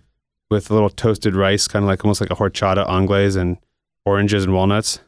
with 0.50 0.70
a 0.70 0.75
little 0.75 0.90
toasted 0.90 1.35
rice, 1.35 1.66
kind 1.68 1.85
of 1.85 1.88
like 1.88 2.04
almost 2.04 2.20
like 2.20 2.30
a 2.30 2.37
horchata 2.37 2.88
anglaise 2.88 3.35
and 3.37 3.59
oranges 4.06 4.44
and 4.44 4.54
walnuts. 4.54 5.00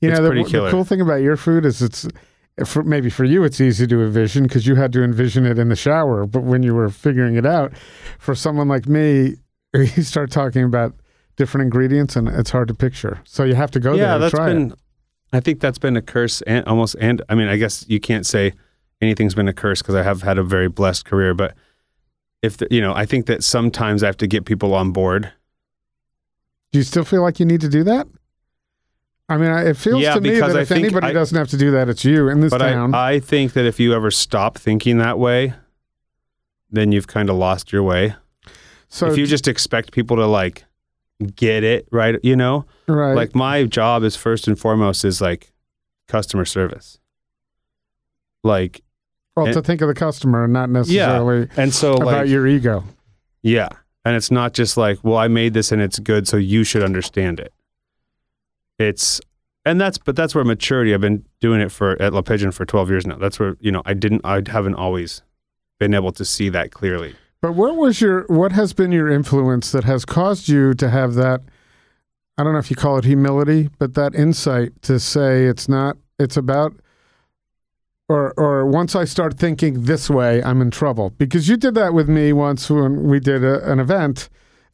You 0.00 0.10
It's 0.10 0.18
know, 0.20 0.28
the, 0.28 0.42
the 0.42 0.70
cool 0.70 0.84
thing 0.84 1.00
about 1.00 1.22
your 1.22 1.36
food 1.36 1.64
is 1.64 1.80
it's 1.82 2.06
for, 2.64 2.82
maybe 2.82 3.10
for 3.10 3.24
you 3.24 3.44
it's 3.44 3.60
easy 3.60 3.86
to 3.86 4.02
envision 4.02 4.44
because 4.44 4.66
you 4.66 4.74
had 4.74 4.92
to 4.92 5.02
envision 5.02 5.46
it 5.46 5.58
in 5.58 5.68
the 5.68 5.76
shower. 5.76 6.26
But 6.26 6.42
when 6.42 6.62
you 6.62 6.74
were 6.74 6.88
figuring 6.88 7.36
it 7.36 7.46
out, 7.46 7.72
for 8.18 8.34
someone 8.34 8.68
like 8.68 8.86
me, 8.86 9.36
you 9.74 10.02
start 10.02 10.30
talking 10.30 10.64
about 10.64 10.94
different 11.36 11.62
ingredients 11.62 12.16
and 12.16 12.28
it's 12.28 12.50
hard 12.50 12.68
to 12.68 12.74
picture. 12.74 13.20
So 13.24 13.44
you 13.44 13.54
have 13.54 13.70
to 13.72 13.80
go 13.80 13.96
there 13.96 14.06
yeah, 14.06 14.14
to 14.14 14.20
that's 14.20 14.34
try 14.34 14.48
been. 14.48 14.72
it. 14.72 14.78
I 15.32 15.40
think 15.40 15.60
that's 15.60 15.78
been 15.78 15.96
a 15.96 16.02
curse, 16.02 16.40
and 16.42 16.64
almost. 16.66 16.96
And 17.00 17.22
I 17.28 17.34
mean, 17.34 17.48
I 17.48 17.56
guess 17.56 17.84
you 17.86 18.00
can't 18.00 18.24
say 18.24 18.52
anything's 19.00 19.34
been 19.34 19.48
a 19.48 19.52
curse 19.52 19.82
because 19.82 19.94
I 19.94 20.02
have 20.02 20.22
had 20.22 20.38
a 20.38 20.42
very 20.42 20.68
blessed 20.68 21.04
career. 21.04 21.34
But 21.34 21.54
if 22.42 22.56
the, 22.56 22.66
you 22.70 22.80
know, 22.80 22.94
I 22.94 23.04
think 23.04 23.26
that 23.26 23.44
sometimes 23.44 24.02
I 24.02 24.06
have 24.06 24.16
to 24.18 24.26
get 24.26 24.46
people 24.46 24.74
on 24.74 24.90
board. 24.92 25.32
Do 26.72 26.78
you 26.78 26.82
still 26.82 27.04
feel 27.04 27.22
like 27.22 27.40
you 27.40 27.46
need 27.46 27.60
to 27.60 27.68
do 27.68 27.84
that? 27.84 28.06
I 29.28 29.36
mean, 29.36 29.50
it 29.50 29.76
feels 29.76 30.00
Yeah, 30.00 30.14
to 30.14 30.20
me 30.20 30.40
that 30.40 30.56
I 30.56 30.60
if 30.62 30.70
anybody 30.72 31.08
I- 31.08 31.12
doesn't 31.12 31.36
have 31.36 31.48
to 31.48 31.56
do 31.58 31.70
that, 31.72 31.88
it's 31.88 32.04
you 32.04 32.28
in 32.28 32.40
this 32.40 32.50
But 32.50 32.58
town. 32.58 32.94
I, 32.94 33.12
I 33.12 33.20
think 33.20 33.52
that 33.52 33.66
if 33.66 33.78
you 33.78 33.92
ever 33.94 34.10
stop 34.10 34.56
thinking 34.56 34.98
that 34.98 35.18
way, 35.18 35.52
then 36.70 36.92
you've 36.92 37.06
kind 37.06 37.28
of 37.28 37.36
lost 37.36 37.72
your 37.72 37.82
way. 37.82 38.14
so 38.88 39.06
if 39.10 39.18
you 39.18 39.26
just 39.26 39.46
expect 39.48 39.92
people 39.92 40.16
to 40.16 40.26
like 40.26 40.64
get 41.36 41.62
it 41.64 41.86
right, 41.90 42.18
you 42.22 42.36
know, 42.36 42.64
right, 42.86 43.14
like 43.14 43.34
my 43.34 43.64
job 43.64 44.02
is 44.02 44.16
first 44.16 44.48
and 44.48 44.58
foremost 44.58 45.04
is 45.04 45.20
like 45.20 45.52
customer 46.06 46.44
service. 46.46 46.98
Like, 48.44 48.82
well, 49.36 49.46
and- 49.46 49.54
to 49.54 49.62
think 49.62 49.80
of 49.82 49.88
the 49.88 49.94
customer 49.94 50.44
and 50.44 50.52
not 50.52 50.70
necessarily 50.70 51.48
and 51.56 51.74
so 51.74 51.94
about 51.94 52.06
like, 52.06 52.28
your 52.28 52.46
ego. 52.46 52.84
yeah. 53.42 53.68
And 54.04 54.16
it's 54.16 54.30
not 54.30 54.54
just 54.54 54.78
like, 54.78 54.98
well, 55.02 55.18
I 55.18 55.28
made 55.28 55.52
this 55.52 55.70
and 55.70 55.82
it's 55.82 55.98
good, 55.98 56.26
so 56.26 56.38
you 56.38 56.64
should 56.64 56.82
understand 56.82 57.40
it. 57.40 57.52
It's, 58.78 59.20
and 59.64 59.80
that's, 59.80 59.98
but 59.98 60.16
that's 60.16 60.34
where 60.34 60.44
maturity, 60.44 60.94
I've 60.94 61.00
been 61.00 61.24
doing 61.40 61.60
it 61.60 61.70
for, 61.70 62.00
at 62.00 62.12
La 62.12 62.22
Pigeon 62.22 62.52
for 62.52 62.64
12 62.64 62.90
years 62.90 63.06
now. 63.06 63.16
That's 63.16 63.38
where, 63.38 63.56
you 63.60 63.72
know, 63.72 63.82
I 63.84 63.94
didn't, 63.94 64.22
I 64.24 64.42
haven't 64.46 64.74
always 64.74 65.22
been 65.78 65.94
able 65.94 66.12
to 66.12 66.24
see 66.24 66.48
that 66.50 66.72
clearly. 66.72 67.14
But 67.40 67.52
what 67.52 67.76
was 67.76 68.00
your 68.00 68.24
what 68.26 68.52
has 68.52 68.72
been 68.72 68.90
your 68.90 69.08
influence 69.08 69.70
that 69.70 69.84
has 69.84 70.04
caused 70.04 70.48
you 70.48 70.74
to 70.74 70.90
have 70.90 71.14
that 71.14 71.42
I 72.36 72.44
don't 72.44 72.52
know 72.52 72.58
if 72.58 72.70
you 72.70 72.76
call 72.76 72.98
it 72.98 73.04
humility, 73.04 73.68
but 73.78 73.94
that 73.94 74.14
insight 74.14 74.80
to 74.82 74.98
say 74.98 75.44
it's 75.46 75.68
not 75.68 75.96
it's 76.18 76.36
about 76.36 76.74
or 78.08 78.32
or 78.36 78.66
once 78.66 78.96
I 78.96 79.04
start 79.04 79.38
thinking 79.38 79.84
this 79.84 80.10
way, 80.10 80.42
I'm 80.42 80.60
in 80.60 80.70
trouble. 80.72 81.10
Because 81.10 81.48
you 81.48 81.56
did 81.56 81.74
that 81.74 81.94
with 81.94 82.08
me 82.08 82.32
once 82.32 82.68
when 82.70 83.04
we 83.04 83.20
did 83.20 83.44
a, 83.44 83.70
an 83.70 83.78
event 83.78 84.28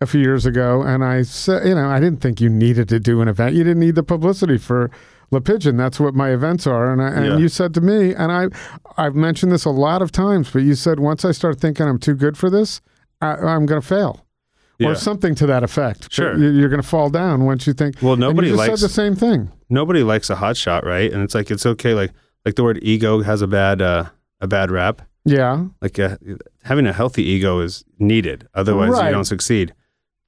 a 0.04 0.06
few 0.06 0.20
years 0.20 0.46
ago 0.46 0.82
and 0.82 1.02
I 1.04 1.22
said, 1.22 1.66
you 1.66 1.74
know, 1.74 1.88
I 1.88 1.98
didn't 2.00 2.20
think 2.20 2.40
you 2.40 2.48
needed 2.48 2.88
to 2.90 3.00
do 3.00 3.20
an 3.20 3.28
event. 3.28 3.54
You 3.56 3.64
didn't 3.64 3.80
need 3.80 3.96
the 3.96 4.02
publicity 4.02 4.58
for 4.58 4.90
La 5.32 5.40
Pigeon. 5.40 5.76
That's 5.76 5.98
what 5.98 6.14
my 6.14 6.30
events 6.30 6.66
are. 6.66 6.92
And 6.92 7.02
I, 7.02 7.08
and 7.08 7.26
Yeah. 7.26 7.36
you 7.38 7.48
said 7.48 7.74
to 7.74 7.80
me, 7.80 8.14
and 8.14 8.30
I 8.30 8.48
I've 8.96 9.16
mentioned 9.16 9.50
this 9.50 9.64
a 9.64 9.70
lot 9.70 10.00
of 10.02 10.12
times, 10.12 10.50
but 10.52 10.62
you 10.62 10.74
said 10.76 11.00
once 11.00 11.24
I 11.24 11.32
start 11.32 11.58
thinking 11.60 11.86
I'm 11.88 11.98
too 11.98 12.14
good 12.14 12.36
for 12.38 12.48
this, 12.50 12.80
I, 13.20 13.30
I'm 13.34 13.66
going 13.66 13.80
to 13.80 13.86
fail, 13.86 14.24
Yeah. 14.78 14.88
or 14.90 14.94
something 14.94 15.34
to 15.36 15.46
that 15.46 15.62
effect. 15.64 16.12
Sure. 16.12 16.36
You- 16.38 16.50
you're 16.50 16.68
going 16.68 16.82
to 16.82 16.86
fall 16.88 17.10
down 17.10 17.44
once 17.44 17.66
you 17.66 17.72
think. 17.72 17.96
Well, 18.02 18.16
nobody 18.16 18.52
likes 18.52 18.80
said 18.80 18.88
the 18.88 18.92
same 18.92 19.16
thing. 19.16 19.50
nobody 19.70 20.02
likes 20.02 20.30
a 20.30 20.36
hot 20.36 20.56
shot, 20.56 20.84
right? 20.86 21.12
And 21.12 21.22
it's 21.24 21.34
like 21.34 21.50
it's 21.50 21.66
okay. 21.66 21.94
Like 21.94 22.12
like 22.44 22.54
the 22.56 22.62
word 22.62 22.78
ego 22.82 23.22
has 23.22 23.40
a 23.42 23.46
bad 23.46 23.80
uh, 23.82 24.04
a 24.40 24.46
bad 24.46 24.70
rap. 24.70 25.02
Yeah, 25.26 25.64
Like 25.80 25.98
uh 25.98 26.18
having 26.64 26.86
a 26.86 26.92
healthy 26.92 27.22
ego 27.22 27.60
is 27.60 27.82
needed, 27.98 28.46
otherwise 28.52 28.90
Right. 28.90 29.06
you 29.06 29.12
don't 29.12 29.24
succeed. 29.24 29.72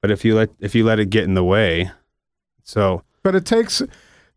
But 0.01 0.11
if 0.11 0.23
you 0.23 0.35
let 0.35 0.49
if 0.59 0.75
you 0.75 0.83
let 0.83 0.99
it 0.99 1.09
get 1.09 1.23
in 1.23 1.33
the 1.33 1.43
way, 1.43 1.91
so 2.63 3.03
but 3.23 3.35
it 3.35 3.45
takes. 3.45 3.81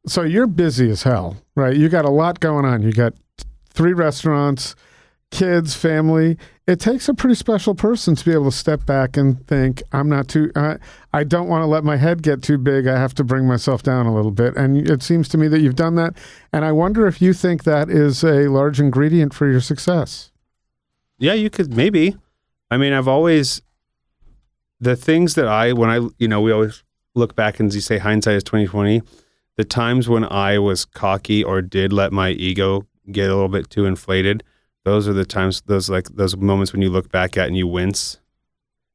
So 0.06 0.22
you're 0.22 0.46
busy 0.46 0.90
as 0.90 1.02
hell, 1.02 1.36
right? 1.54 1.76
You 1.76 1.88
got 1.88 2.04
a 2.06 2.10
lot 2.10 2.40
going 2.40 2.64
on. 2.64 2.82
You 2.82 2.92
got 2.92 3.12
three 3.68 3.92
restaurants, 3.92 4.74
kids, 5.30 5.74
family. 5.74 6.38
It 6.66 6.80
takes 6.80 7.08
a 7.08 7.14
pretty 7.14 7.34
special 7.34 7.74
person 7.74 8.14
to 8.14 8.24
be 8.24 8.32
able 8.32 8.50
to 8.50 8.56
step 8.56 8.86
back 8.86 9.16
and 9.16 9.46
think, 9.46 9.82
I'm 9.92 10.08
not 10.08 10.28
too, 10.28 10.52
I 10.56 10.78
I 11.12 11.24
don't 11.24 11.48
want 11.48 11.62
to 11.62 11.66
let 11.66 11.84
my 11.84 11.96
head 11.96 12.22
get 12.22 12.42
too 12.42 12.56
big. 12.58 12.86
I 12.86 12.96
have 12.98 13.12
to 13.14 13.24
bring 13.24 13.46
myself 13.46 13.82
down 13.82 14.06
a 14.06 14.14
little 14.14 14.30
bit. 14.30 14.56
And 14.56 14.88
it 14.88 15.02
seems 15.02 15.28
to 15.30 15.38
me 15.38 15.48
that 15.48 15.60
you've 15.60 15.74
done 15.76 15.96
that. 15.96 16.14
And 16.52 16.64
I 16.64 16.72
wonder 16.72 17.06
if 17.06 17.20
you 17.20 17.34
think 17.34 17.64
that 17.64 17.90
is 17.90 18.22
a 18.24 18.48
large 18.48 18.80
ingredient 18.80 19.34
for 19.34 19.50
your 19.50 19.60
success. 19.60 20.30
yeah, 21.18 21.34
you 21.34 21.50
could 21.50 21.76
maybe. 21.76 22.16
I 22.70 22.76
mean, 22.78 22.92
I've 22.92 23.08
always 23.08 23.60
the 24.80 24.96
things 24.96 25.34
that 25.34 25.46
I 25.48 25.72
when 25.72 25.90
I 25.90 26.08
you 26.18 26.28
know 26.28 26.40
we 26.40 26.52
always 26.52 26.82
look 27.14 27.34
back 27.34 27.60
and 27.60 27.72
you 27.74 27.80
say 27.80 27.98
hindsight 27.98 28.34
is 28.36 28.44
twenty 28.44 28.66
twenty. 28.66 29.02
The 29.56 29.64
times 29.64 30.08
when 30.08 30.24
I 30.24 30.58
was 30.58 30.84
cocky 30.86 31.44
or 31.44 31.60
did 31.60 31.92
let 31.92 32.12
my 32.12 32.30
ego 32.30 32.86
get 33.10 33.28
a 33.28 33.34
little 33.34 33.48
bit 33.48 33.68
too 33.68 33.84
inflated 33.86 34.42
those 34.84 35.06
are 35.08 35.12
the 35.12 35.24
times 35.26 35.60
those 35.62 35.90
like 35.90 36.08
those 36.10 36.36
moments 36.36 36.72
when 36.72 36.80
you 36.80 36.88
look 36.88 37.10
back 37.10 37.36
at 37.36 37.48
and 37.48 37.56
you 37.56 37.66
wince 37.66 38.18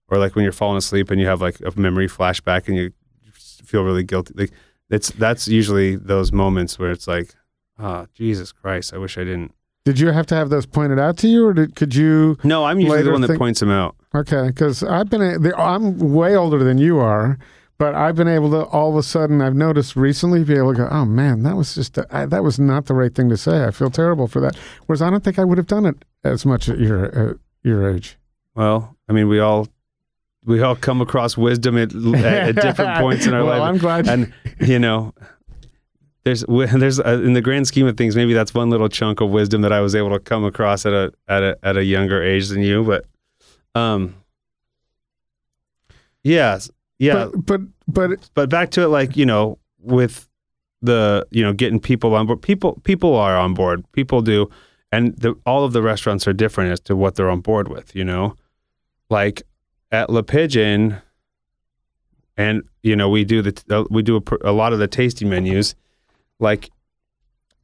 or 0.07 0.17
like 0.17 0.35
when 0.35 0.43
you're 0.43 0.51
falling 0.53 0.77
asleep 0.77 1.11
and 1.11 1.19
you 1.19 1.27
have 1.27 1.41
like 1.41 1.59
a 1.61 1.77
memory 1.79 2.07
flashback 2.07 2.67
and 2.67 2.77
you 2.77 2.91
feel 3.33 3.83
really 3.83 4.03
guilty 4.03 4.33
like 4.37 4.51
it's 4.89 5.09
that's 5.11 5.47
usually 5.47 5.95
those 5.95 6.31
moments 6.31 6.79
where 6.79 6.91
it's 6.91 7.07
like 7.07 7.35
oh 7.77 8.07
jesus 8.13 8.51
christ 8.51 8.93
i 8.93 8.97
wish 8.97 9.17
i 9.17 9.23
didn't 9.23 9.53
Did 9.83 9.99
you 9.99 10.09
have 10.11 10.25
to 10.27 10.35
have 10.35 10.49
those 10.49 10.65
pointed 10.65 10.97
out 10.97 11.17
to 11.17 11.27
you, 11.27 11.45
or 11.45 11.53
did, 11.53 11.75
could 11.75 11.93
you? 11.93 12.37
no 12.43 12.63
i'm 12.63 12.79
usually 12.79 13.03
the 13.03 13.11
one 13.11 13.21
that 13.21 13.27
think- 13.27 13.39
points 13.39 13.59
them 13.59 13.69
out 13.71 13.95
Okay, 14.15 14.47
because 14.47 14.83
I've 14.83 15.09
been. 15.09 15.53
I'm 15.57 16.13
way 16.13 16.35
older 16.35 16.63
than 16.63 16.77
you 16.77 16.99
are, 16.99 17.37
but 17.77 17.95
I've 17.95 18.15
been 18.15 18.29
able 18.29 18.49
to 18.51 18.63
all 18.65 18.89
of 18.91 18.95
a 18.95 19.03
sudden. 19.03 19.41
I've 19.41 19.55
noticed 19.55 19.95
recently 19.95 20.43
be 20.43 20.55
able 20.55 20.73
to 20.73 20.77
go, 20.83 20.87
"Oh 20.89 21.05
man, 21.05 21.43
that 21.43 21.55
was 21.57 21.75
just 21.75 21.97
a, 21.97 22.07
I, 22.09 22.25
that 22.27 22.43
was 22.43 22.57
not 22.57 22.85
the 22.85 22.93
right 22.93 23.13
thing 23.13 23.29
to 23.29 23.37
say." 23.37 23.65
I 23.65 23.71
feel 23.71 23.89
terrible 23.89 24.27
for 24.27 24.39
that. 24.39 24.55
Whereas 24.85 25.01
I 25.01 25.09
don't 25.09 25.23
think 25.23 25.37
I 25.37 25.43
would 25.43 25.57
have 25.57 25.67
done 25.67 25.85
it 25.85 25.97
as 26.23 26.45
much 26.45 26.69
at 26.69 26.79
your 26.79 27.05
at 27.31 27.37
your 27.63 27.89
age. 27.89 28.17
well 28.55 28.95
i 29.09 29.13
mean 29.13 29.27
we 29.27 29.39
all 29.39 29.67
we 30.45 30.61
all 30.61 30.75
come 30.75 31.01
across 31.01 31.35
wisdom 31.35 31.77
at, 31.77 31.93
at, 31.95 32.15
at 32.23 32.55
different 32.55 32.97
points 33.01 33.25
in 33.25 33.33
our 33.33 33.43
well, 33.43 33.59
life 33.59 33.69
I'm 33.69 33.77
glad. 33.79 34.07
and 34.07 34.31
you 34.59 34.77
know 34.79 35.13
there's 36.23 36.43
there's 36.47 36.99
uh, 36.99 37.21
in 37.23 37.33
the 37.33 37.41
grand 37.41 37.67
scheme 37.67 37.87
of 37.87 37.97
things 37.97 38.15
maybe 38.15 38.33
that's 38.33 38.53
one 38.53 38.69
little 38.69 38.89
chunk 38.89 39.19
of 39.19 39.29
wisdom 39.31 39.61
that 39.61 39.71
I 39.73 39.81
was 39.81 39.95
able 39.95 40.11
to 40.11 40.19
come 40.19 40.45
across 40.45 40.85
at 40.85 40.93
a 40.93 41.11
at 41.27 41.43
a 41.43 41.57
at 41.63 41.77
a 41.77 41.83
younger 41.83 42.21
age 42.23 42.49
than 42.49 42.61
you 42.61 42.83
but 42.83 43.05
um 43.75 44.15
yeah 46.23 46.59
yeah. 46.97 47.29
But 47.33 47.45
but 47.45 47.61
but 47.87 48.29
but 48.33 48.49
back 48.49 48.71
to 48.71 48.83
it 48.83 48.87
like 48.87 49.17
you 49.17 49.25
know 49.25 49.59
with 49.79 50.27
the 50.81 51.25
you 51.31 51.43
know 51.43 51.53
getting 51.53 51.79
people 51.79 52.15
on 52.15 52.27
board 52.27 52.41
people 52.41 52.79
people 52.83 53.15
are 53.15 53.37
on 53.37 53.53
board 53.53 53.83
people 53.91 54.21
do 54.21 54.49
and 54.91 55.15
the, 55.17 55.35
all 55.45 55.65
of 55.65 55.73
the 55.73 55.81
restaurants 55.81 56.27
are 56.27 56.33
different 56.33 56.71
as 56.71 56.79
to 56.79 56.95
what 56.95 57.15
they're 57.15 57.29
on 57.29 57.41
board 57.41 57.67
with 57.67 57.95
you 57.95 58.03
know? 58.03 58.35
Like 59.09 59.43
at 59.91 60.09
La 60.09 60.21
Pigeon 60.21 61.01
and 62.37 62.63
you 62.81 62.95
know 62.95 63.09
we 63.09 63.23
do 63.23 63.41
the 63.41 63.63
uh, 63.69 63.83
we 63.89 64.01
do 64.01 64.17
a, 64.17 64.49
a 64.49 64.51
lot 64.51 64.73
of 64.73 64.79
the 64.79 64.87
tasting 64.87 65.29
menus 65.29 65.75
like 66.39 66.69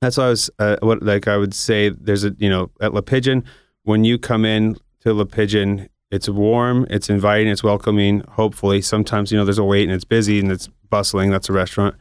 that's 0.02 0.18
why 0.18 0.26
I 0.26 0.30
was 0.30 0.50
uh, 0.60 0.78
what 0.82 1.04
like 1.04 1.28
I 1.28 1.38
would 1.38 1.54
say 1.54 1.90
there's 1.90 2.24
a 2.24 2.36
you 2.38 2.50
know 2.50 2.70
at 2.80 2.94
La 2.94 3.02
Pigeon 3.02 3.44
when 3.84 4.04
you 4.04 4.18
come 4.18 4.46
in 4.46 4.78
to 5.02 5.14
La 5.14 5.26
Pigeon 5.26 5.90
it's 6.12 6.28
warm 6.30 6.86
it's 6.90 7.10
inviting 7.10 7.48
it's 7.48 7.64
welcoming 7.64 8.22
hopefully. 8.32 8.82
Sometimes 8.82 9.32
you 9.32 9.38
know 9.38 9.46
there's 9.46 9.58
a 9.58 9.64
wait 9.64 9.84
and 9.84 9.92
it's 9.94 10.04
busy 10.04 10.40
and 10.40 10.52
it's 10.52 10.68
bustling 10.90 11.32
that's 11.32 11.50
a 11.50 11.54
restaurant. 11.54 11.96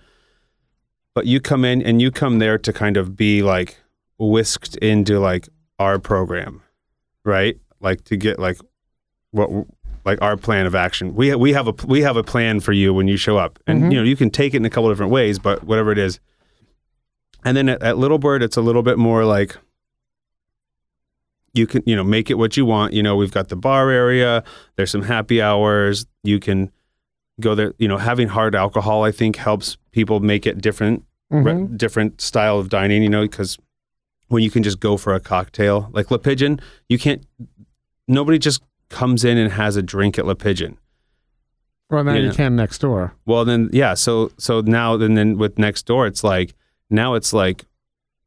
But 1.15 1.27
you 1.27 1.41
come 1.41 1.65
in 1.65 1.83
and 1.83 2.01
you 2.03 2.11
come 2.11 2.39
there 2.39 2.59
to 2.59 2.73
kind 2.73 2.97
of 2.97 3.17
be 3.17 3.43
like 3.43 3.79
whisked 4.19 4.77
into 4.77 5.19
like 5.21 5.49
our 5.79 5.99
program 5.99 6.63
right? 7.25 7.59
Like 7.81 8.05
to 8.05 8.17
get 8.17 8.39
like 8.39 8.59
what 9.31 9.51
like 10.05 10.21
our 10.23 10.37
plan 10.37 10.67
of 10.67 10.75
action. 10.75 11.15
We 11.15 11.35
we 11.35 11.53
have 11.53 11.69
a 11.69 11.75
we 11.87 12.01
have 12.03 12.17
a 12.17 12.23
plan 12.25 12.61
for 12.61 12.73
you 12.73 12.93
when 12.95 13.07
you 13.09 13.17
show 13.17 13.37
up. 13.37 13.59
And 13.67 13.83
Mhm. 13.85 13.93
you 13.93 13.99
know 13.99 14.05
you 14.05 14.17
can 14.17 14.31
take 14.31 14.55
it 14.55 14.57
in 14.59 14.65
a 14.65 14.71
couple 14.71 14.89
different 14.91 15.13
ways 15.13 15.39
but 15.39 15.65
whatever 15.65 15.93
it 15.93 15.99
is. 15.99 16.19
And 17.45 17.57
then 17.57 17.69
at, 17.69 17.83
at 17.83 17.99
little 17.99 18.19
bird 18.19 18.43
it's 18.43 18.57
a 18.57 18.63
little 18.63 18.83
bit 18.83 18.99
more 18.99 19.25
like 19.25 19.57
you 21.53 21.67
can 21.67 21.83
you 21.87 21.97
know 21.97 22.05
make 22.05 22.31
it 22.31 22.35
what 22.35 22.57
you 22.57 22.65
want 22.65 22.93
you 22.93 23.03
know 23.03 23.17
we've 23.17 23.33
got 23.33 23.49
the 23.49 23.57
bar 23.57 23.91
area 23.91 24.43
there's 24.77 24.91
some 24.91 25.03
happy 25.03 25.43
hours 25.43 26.07
you 26.23 26.39
can 26.39 26.71
go 27.41 27.55
there 27.55 27.75
you 27.79 27.89
know 27.89 27.97
having 27.97 28.29
hard 28.29 28.55
alcohol 28.55 29.03
i 29.05 29.11
think 29.11 29.37
helps 29.37 29.77
people 29.93 30.21
make 30.21 30.47
it 30.47 30.61
different 30.61 31.05
re- 31.31 31.53
mhm. 31.53 31.77
different 31.77 32.21
style 32.21 32.59
of 32.59 32.69
dining 32.69 33.03
you 33.03 33.09
know 33.09 33.23
because 33.23 33.59
when 34.29 34.43
you 34.43 34.51
can 34.51 34.63
just 34.63 34.81
go 34.81 34.97
for 34.97 35.15
a 35.15 35.21
cocktail 35.21 35.89
like 35.93 36.11
la 36.11 36.19
pigeon 36.19 36.61
you 36.89 36.99
can't 36.99 37.27
nobody 38.07 38.39
just 38.39 38.63
comes 38.89 39.25
in 39.25 39.39
and 39.39 39.53
has 39.53 39.77
a 39.77 39.83
drink 39.83 40.19
at 40.19 40.27
la 40.27 40.35
pigeon 40.35 40.77
well 41.89 42.05
now 42.05 42.13
you 42.13 42.23
you 42.23 42.29
know. 42.29 42.35
can 42.35 42.55
next 42.57 42.79
door. 42.79 43.15
well 43.27 43.45
then 43.45 43.69
yeah 43.73 43.95
so 43.95 44.31
so 44.39 44.61
now 44.61 44.97
then 44.97 45.15
then 45.15 45.39
with 45.39 45.59
next 45.59 45.87
door 45.87 46.07
it's 46.07 46.23
like 46.23 46.55
now 46.91 47.15
it's 47.15 47.33
like 47.33 47.65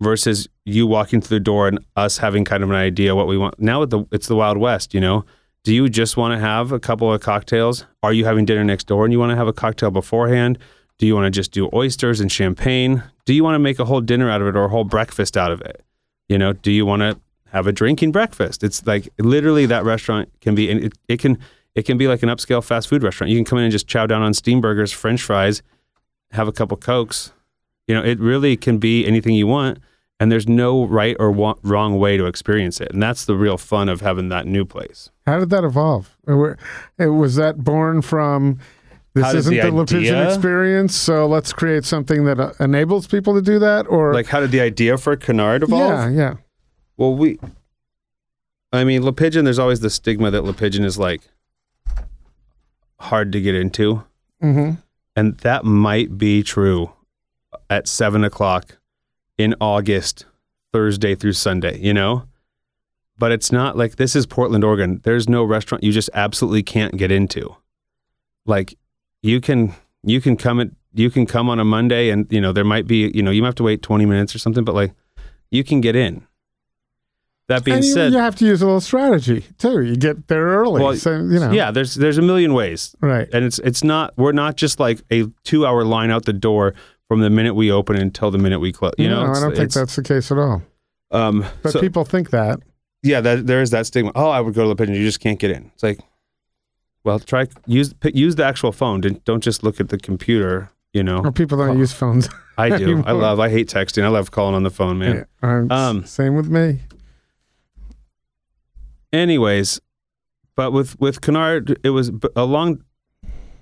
versus 0.04 0.48
you 0.66 0.86
walking 0.86 1.22
through 1.22 1.38
the 1.40 1.44
door 1.44 1.68
and 1.68 1.80
us 1.96 2.18
having 2.18 2.46
kind 2.46 2.64
of 2.64 2.70
an 2.70 2.76
idea 2.76 3.16
what 3.16 3.28
we 3.28 3.38
want. 3.38 3.60
Now 3.60 3.84
it's 4.12 4.28
the 4.28 4.36
wild 4.36 4.58
west 4.58 4.94
you 4.94 5.00
know? 5.00 5.26
Do 5.64 5.74
you 5.74 5.88
just 5.88 6.18
want 6.18 6.34
to 6.34 6.40
have 6.40 6.74
a 6.74 6.80
couple 6.80 7.12
of 7.12 7.22
cocktails? 7.22 7.86
Are 8.02 8.12
you 8.12 8.26
having 8.26 8.44
dinner 8.44 8.66
next 8.66 8.88
door 8.88 9.06
and 9.06 9.14
you 9.14 9.20
want 9.20 9.32
to 9.32 9.38
have 9.38 9.48
a 9.48 9.54
cocktail 9.54 9.92
beforehand? 9.92 10.60
Do 10.98 11.08
you 11.08 11.16
want 11.16 11.26
to 11.26 11.32
just 11.32 11.52
do 11.52 11.70
oysters 11.74 12.20
and 12.20 12.32
champagne? 12.32 13.04
Do 13.26 13.34
you 13.34 13.44
want 13.44 13.56
to 13.56 13.60
make 13.60 13.80
a 13.80 13.86
whole 13.86 14.02
dinner 14.02 14.30
out 14.30 14.42
of 14.42 14.48
it 14.48 14.56
or 14.58 14.66
a 14.66 14.70
whole 14.70 14.84
breakfast 14.84 15.38
out 15.38 15.52
of 15.52 15.62
it? 15.62 15.84
You 16.28 16.38
know 16.38 16.54
do 16.54 16.72
you 16.72 16.86
want 16.86 17.02
to 17.02 17.20
have 17.52 17.68
a 17.68 17.72
drinking 17.72 18.12
breakfast? 18.12 18.64
It's 18.64 18.86
like 18.86 19.10
literally 19.20 19.66
that 19.68 19.86
restaurant 19.86 20.30
can 20.42 20.56
be 20.56 20.70
it, 20.70 20.94
it 21.08 21.20
can 21.20 21.38
it 21.76 21.84
can 21.84 21.98
be 21.98 22.08
like 22.08 22.24
an 22.24 22.30
upscale 22.30 22.64
fast 22.64 22.90
food 22.90 23.04
restaurant. 23.04 23.32
You 23.32 23.38
can 23.38 23.46
come 23.46 23.58
in 23.58 23.66
and 23.66 23.72
just 23.72 23.88
chow 23.88 24.06
down 24.06 24.22
on 24.22 24.34
steam 24.34 24.62
burgers 24.62 24.92
french 24.92 25.22
fries 25.22 25.62
have 26.32 26.48
a 26.48 26.52
couple 26.52 26.76
of 26.76 26.82
cokes. 26.82 27.32
You 27.88 27.96
know 27.96 28.04
it 28.04 28.20
really 28.20 28.58
can 28.58 28.78
be 28.78 29.06
anything 29.06 29.34
you 29.34 29.48
want 29.48 29.80
and 30.20 30.32
there's 30.32 30.48
no 30.48 30.86
right 30.86 31.16
or 31.20 31.32
wa- 31.32 31.56
wrong 31.64 31.98
way 32.00 32.18
to 32.18 32.26
experience 32.26 32.80
it 32.80 32.92
and 32.92 33.02
that's 33.02 33.26
the 33.26 33.36
real 33.36 33.58
fun 33.58 33.90
of 33.90 34.02
having 34.02 34.30
that 34.30 34.46
new 34.46 34.66
place 34.66 35.10
How 35.26 35.40
did 35.40 35.50
that 35.50 35.64
evolve? 35.64 36.16
It- 36.28 37.08
Was 37.08 37.36
that 37.36 37.64
born 37.64 38.02
from 38.02 38.60
this 39.14 39.24
How 39.24 39.32
did 39.32 39.38
isn't 39.40 39.56
the 39.56 39.62
the, 39.62 40.12
La 40.12 40.28
experience, 40.28 40.96
so 40.96 41.28
let's 41.28 41.54
create 41.54 41.86
something 41.86 42.26
that 42.26 42.40
uh, 42.40 42.52
enables 42.60 43.06
people 43.06 43.36
to 43.36 43.42
do 43.42 43.60
that? 43.60 43.86
Or 43.88 44.14
like 44.14 44.28
how 44.28 44.40
did 44.40 44.52
the 44.52 44.62
idea 44.62 44.98
for 44.98 45.16
canard 45.16 45.62
evolve 45.64 45.92
yeah, 45.92 46.10
yeah. 46.10 46.34
Well, 46.98 47.16
we, 47.16 47.40
I 48.72 48.84
mean, 48.84 49.04
La 49.04 49.12
Pigeon, 49.12 49.46
there's 49.46 49.60
always 49.60 49.80
the 49.82 49.90
stigma 49.90 50.32
that 50.32 50.44
La 50.44 50.52
Pigeon 50.54 50.84
is 50.84 50.98
like 50.98 51.30
hard 53.00 53.32
to 53.32 53.42
get 53.42 53.56
into. 53.56 54.04
Mm-hmm. 54.42 54.76
And 55.16 55.38
that 55.40 55.64
might 55.64 56.18
be 56.18 56.42
true 56.44 56.92
at 57.70 57.88
seven 57.88 58.24
o'clock 58.24 58.78
in 59.38 59.56
August, 59.60 60.26
Thursday 60.72 61.16
through 61.16 61.34
Sunday, 61.34 61.80
you 61.80 61.94
know? 61.94 62.24
But 63.18 63.32
it's 63.32 63.52
not 63.52 63.78
like 63.78 63.96
this 63.98 64.16
is 64.16 64.26
Portland, 64.26 64.64
Oregon. 64.64 65.00
There's 65.04 65.30
no 65.30 65.44
restaurant 65.44 65.84
you 65.84 65.92
just 65.92 66.10
absolutely 66.14 66.64
can't 66.64 66.98
get 66.98 67.12
into. 67.12 67.56
Like 68.46 68.76
you 69.22 69.40
can 69.40 69.74
you 70.04 70.20
can 70.20 70.36
come 70.36 70.60
at 70.60 70.70
you 70.94 71.10
can 71.10 71.26
come 71.26 71.48
on 71.50 71.60
a 71.60 71.64
Monday 71.64 72.10
and 72.10 72.26
you 72.32 72.42
know 72.42 72.52
there 72.52 72.64
might 72.66 72.88
be 72.88 73.12
you 73.14 73.22
know 73.22 73.32
you 73.32 73.42
might 73.42 73.50
have 73.50 73.56
to 73.56 73.64
wait 73.64 73.82
20 73.82 74.06
minutes 74.06 74.36
or 74.36 74.40
something 74.40 74.64
but 74.64 74.76
like 74.76 74.94
you 75.52 75.64
can 75.64 75.80
get 75.80 75.96
in. 75.96 76.26
That 77.50 77.64
being 77.66 77.78
and 77.78 77.86
you, 77.86 77.92
said, 77.94 78.14
you 78.14 78.20
have 78.20 78.36
to 78.38 78.46
use 78.46 78.62
a 78.62 78.66
little 78.66 78.80
strategy 78.82 79.46
too. 79.58 79.82
You 79.82 79.96
get 79.98 80.28
there 80.30 80.46
early, 80.46 80.82
Well, 80.82 80.96
so 80.96 81.12
you 81.12 81.40
know. 81.40 81.52
yeah, 81.52 81.72
there's 81.72 81.94
there's 81.96 82.18
a 82.18 82.22
million 82.22 82.54
ways. 82.54 82.96
Right. 83.02 83.28
and 83.34 83.44
it's 83.46 83.60
it's 83.60 83.84
not 83.84 84.14
we're 84.18 84.32
not 84.32 84.56
just 84.56 84.80
like 84.80 85.02
a 85.12 85.26
two 85.44 85.66
hour 85.66 85.84
line 85.84 86.10
out 86.10 86.26
the 86.26 86.34
door 86.34 86.74
from 87.08 87.20
the 87.22 87.30
minute 87.30 87.54
we 87.56 87.72
open 87.72 87.96
until 87.96 88.32
the 88.32 88.38
minute 88.38 88.60
we 88.60 88.72
close. 88.72 88.94
You 88.98 89.10
know, 89.10 89.22
I 89.22 89.40
don't 89.40 89.56
think 89.56 89.72
that's 89.72 89.96
the 89.96 90.04
case 90.04 90.32
at 90.32 90.38
all. 90.38 90.62
Um, 91.12 91.46
But 91.62 91.74
so- 91.74 91.80
people 91.82 92.06
think 92.06 92.30
that. 92.32 92.60
yeah, 93.04 93.22
that, 93.22 93.46
there 93.48 93.62
is 93.62 93.70
that 93.72 93.86
stigma. 93.86 94.12
Oh, 94.16 94.30
I 94.30 94.42
would 94.42 94.54
go 94.54 94.64
to 94.64 94.70
the 94.70 94.76
pigeon. 94.76 94.96
You 94.96 95.04
just 95.04 95.20
can't 95.20 95.38
get 95.40 95.52
in. 95.52 95.70
It's 95.74 95.84
like, 95.84 96.00
well, 97.04 97.20
try 97.20 97.48
use 97.68 97.94
p- 97.94 98.12
use 98.16 98.36
the 98.36 98.46
actual 98.46 98.72
phone. 98.72 99.02
Don't 99.02 99.24
don't 99.26 99.44
just 99.44 99.62
look 99.64 99.80
at 99.80 99.90
the 99.90 99.98
computer. 99.98 100.70
You 100.94 101.02
know, 101.04 101.20
Or 101.24 101.32
people 101.32 101.58
don't 101.58 101.70
Oh. 101.76 101.80
use 101.80 101.92
phones. 101.92 102.30
I 102.58 102.70
do. 102.78 103.04
I 103.06 103.12
love. 103.14 103.40
I 103.40 103.50
hate 103.50 103.68
texting. 103.68 104.04
I 104.04 104.10
love 104.10 104.30
calling 104.32 104.54
on 104.56 104.62
the 104.64 104.70
phone, 104.70 105.00
man. 105.00 105.26
Yeah, 105.44 105.50
um, 105.50 105.72
Um, 105.72 106.06
same 106.06 106.36
with 106.36 106.48
me. 106.50 106.80
Anyways, 109.12 109.80
but 110.56 110.72
with 110.72 111.00
with 111.00 111.22
Canard, 111.22 111.78
it 111.84 111.90
was 111.92 112.12
a 112.36 112.46
long, 112.46 112.84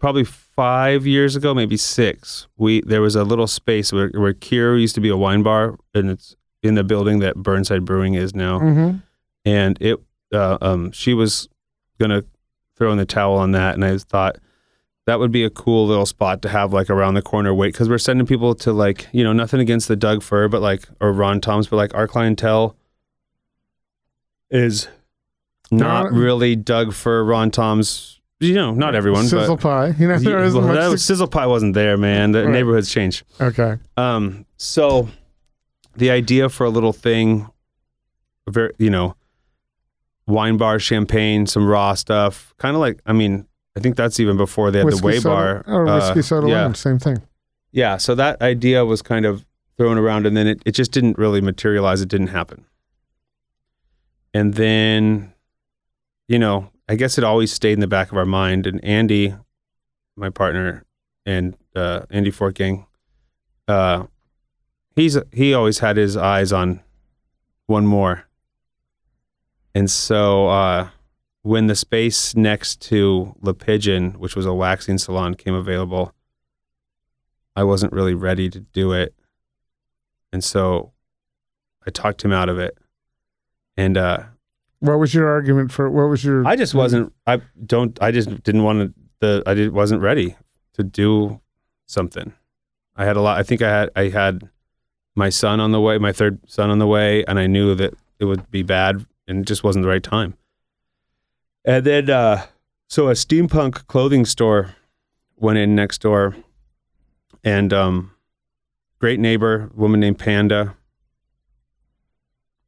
probably 0.01 0.25
five 0.25 1.07
years 1.07 1.35
ago, 1.37 1.53
maybe 1.53 1.77
six. 1.77 2.47
We 2.57 2.81
there 2.81 3.01
was 3.01 3.15
a 3.15 3.23
little 3.23 3.47
space 3.47 3.93
where 3.93 4.09
where 4.09 4.33
Kir 4.33 4.75
used 4.75 4.95
to 4.95 5.01
be 5.01 5.09
a 5.09 5.15
wine 5.15 5.43
bar, 5.43 5.77
and 5.93 6.09
it's 6.09 6.35
in 6.61 6.75
the 6.75 6.83
building 6.83 7.19
that 7.19 7.37
Burnside 7.37 7.85
Brewing 7.85 8.15
is 8.15 8.35
now. 8.35 8.59
Mm-hmm. 8.59 8.97
and 9.45 9.77
it 9.81 9.97
uh, 10.33 10.57
um 10.61 10.91
she 10.91 11.13
was 11.13 11.47
gonna 11.99 12.23
throw 12.75 12.91
in 12.91 12.97
the 12.97 13.05
towel 13.05 13.37
on 13.37 13.51
that 13.51 13.75
and 13.75 13.83
i 13.85 13.97
thought 13.97 14.37
that 15.05 15.19
would 15.19 15.31
be 15.31 15.43
a 15.43 15.49
cool 15.49 15.85
little 15.87 16.05
spot 16.05 16.41
to 16.41 16.49
have 16.49 16.71
like 16.73 16.89
around 16.89 17.15
the 17.15 17.21
corner 17.21 17.53
wait 17.53 17.73
because 17.73 17.89
we're 17.89 17.97
sending 17.97 18.25
people 18.25 18.53
to 18.55 18.71
like 18.71 19.07
you 19.11 19.23
know 19.23 19.33
nothing 19.33 19.59
against 19.59 19.87
the 19.87 19.95
Doug 19.95 20.21
Fir 20.23 20.47
but 20.47 20.61
like 20.61 20.87
or 21.01 21.11
Rontoms 21.11 21.69
but 21.69 21.75
like 21.77 21.93
our 21.93 22.07
clientele 22.07 22.75
is 24.49 24.87
not 25.71 26.03
Not- 26.05 26.13
really 26.13 26.55
Doug 26.55 26.93
Fir 26.93 27.23
ron 27.23 27.51
tom's 27.51 28.20
you 28.41 28.53
know 28.55 28.73
not 28.73 28.95
everyone 28.95 29.23
Sizzle 29.25 29.55
but 29.55 29.61
pie. 29.63 29.87
You 29.99 30.07
know, 30.09 30.19
there 30.19 30.39
Yeah, 30.39 30.45
isn't 30.47 30.59
well, 30.59 30.67
much 30.73 30.77
that 30.83 30.89
to- 30.91 30.97
sizzle 30.97 31.27
pie 31.27 31.45
wasn't 31.47 31.73
there 31.75 31.95
man 31.97 32.31
the 32.33 32.43
Right. 32.43 32.51
neighborhood's 32.51 32.89
changed 32.91 33.23
okay. 33.39 33.77
um, 33.97 34.45
so 34.57 35.07
the 35.95 36.09
idea 36.09 36.49
for 36.49 36.65
a 36.65 36.69
little 36.69 36.93
thing, 36.93 37.47
very 38.49 38.73
you 38.77 38.89
know, 38.89 39.15
wine 40.27 40.57
bar, 40.57 40.79
champagne, 40.79 41.45
some 41.47 41.67
raw 41.67 41.93
stuff, 41.93 42.53
kind 42.57 42.75
of 42.75 42.79
like 42.81 42.99
I 43.05 43.13
mean, 43.13 43.45
I 43.77 43.79
think 43.81 43.95
that's 43.95 44.19
even 44.19 44.37
before 44.37 44.71
they 44.71 44.79
had 44.79 44.87
the 44.87 44.91
Whiskey 44.91 45.05
Way 45.07 45.19
soda, 45.19 45.35
Bar. 45.35 45.63
or 45.67 45.87
uh, 45.87 45.95
whiskey 45.99 46.21
soda 46.21 46.47
yeah, 46.47 46.71
same 46.73 46.99
thing. 46.99 47.17
yeah. 47.71 47.97
So 47.97 48.15
that 48.15 48.41
idea 48.41 48.85
was 48.85 49.01
kind 49.01 49.25
of 49.25 49.45
thrown 49.77 49.97
around, 49.97 50.25
and 50.27 50.35
then 50.37 50.47
it, 50.47 50.61
it 50.65 50.71
just 50.71 50.91
didn't 50.91 51.17
really 51.17 51.41
materialize. 51.41 52.01
It 52.01 52.09
didn't 52.09 52.27
happen. 52.27 52.65
and 54.33 54.53
then, 54.53 55.33
you 56.27 56.39
know, 56.39 56.69
I 56.91 56.95
guess 56.95 57.17
it 57.17 57.23
always 57.23 57.53
stayed 57.53 57.71
in 57.71 57.79
the 57.79 57.87
back 57.87 58.11
of 58.11 58.17
our 58.17 58.25
mind. 58.25 58.67
And 58.67 58.83
Andy, 58.83 59.33
my 60.17 60.29
partner, 60.29 60.83
and 61.25 61.55
uh, 61.73 62.01
Andy 62.09 62.33
Fortgang, 62.33 62.85
uh, 63.65 64.07
he's 64.93 65.17
he 65.31 65.53
always 65.53 65.79
had 65.79 65.95
his 65.95 66.17
eyes 66.17 66.51
on 66.51 66.81
one 67.65 67.85
more. 67.85 68.27
And 69.73 69.89
so 69.89 70.49
uh, 70.49 70.89
when 71.43 71.67
the 71.67 71.77
space 71.77 72.35
next 72.35 72.81
to 72.89 73.37
Le 73.39 73.53
Pigeon, 73.53 74.11
which 74.19 74.35
was 74.35 74.45
a 74.45 74.53
waxing 74.53 74.97
salon, 74.97 75.35
came 75.35 75.53
available, 75.55 76.13
I 77.55 77.63
wasn't 77.63 77.93
really 77.93 78.15
ready 78.15 78.49
to 78.49 78.59
do 78.59 78.91
it. 78.91 79.15
And 80.33 80.43
so 80.43 80.91
I 81.87 81.89
talked 81.89 82.25
him 82.25 82.33
out 82.33 82.49
of 82.49 82.59
it. 82.59 82.77
And 83.77 83.97
uh, 83.97 84.23
What 84.81 84.97
was 84.97 85.13
your 85.13 85.27
argument 85.27 85.71
for? 85.71 85.89
What 85.89 86.09
was 86.09 86.23
your? 86.23 86.45
I 86.45 86.55
just 86.55 86.73
wasn't. 86.73 87.13
I 87.27 87.41
don't. 87.65 87.97
I 88.01 88.11
just 88.11 88.43
didn't 88.43 88.63
want 88.63 88.79
to. 88.79 88.93
The 89.19 89.43
I 89.45 89.53
did, 89.53 89.73
wasn't 89.73 90.01
ready 90.01 90.35
to 90.73 90.83
do 90.83 91.39
something. 91.85 92.33
I 92.95 93.05
had 93.05 93.15
a 93.15 93.21
lot. 93.21 93.37
I 93.37 93.43
think 93.43 93.61
I 93.61 93.69
had. 93.69 93.91
I 93.95 94.09
had 94.09 94.49
my 95.15 95.29
son 95.29 95.59
on 95.59 95.71
the 95.71 95.79
way, 95.79 95.99
my 95.99 96.11
third 96.11 96.39
son 96.49 96.71
on 96.71 96.79
the 96.79 96.87
way, 96.87 97.23
and 97.25 97.37
I 97.37 97.45
knew 97.45 97.75
that 97.75 97.93
it 98.19 98.25
would 98.25 98.49
be 98.49 98.63
bad, 98.63 99.05
and 99.27 99.41
it 99.41 99.45
just 99.45 99.63
wasn't 99.63 99.83
the 99.83 99.89
right 99.89 100.01
time. 100.01 100.35
And 101.63 101.85
then, 101.85 102.09
uh, 102.09 102.45
so 102.87 103.09
a 103.09 103.13
steampunk 103.13 103.85
clothing 103.85 104.25
store 104.25 104.75
went 105.37 105.59
in 105.59 105.75
next 105.75 106.01
door, 106.01 106.35
and 107.43 107.71
um, 107.71 108.11
great 108.97 109.19
neighbor, 109.19 109.69
woman 109.75 109.99
named 109.99 110.17
Panda. 110.17 110.75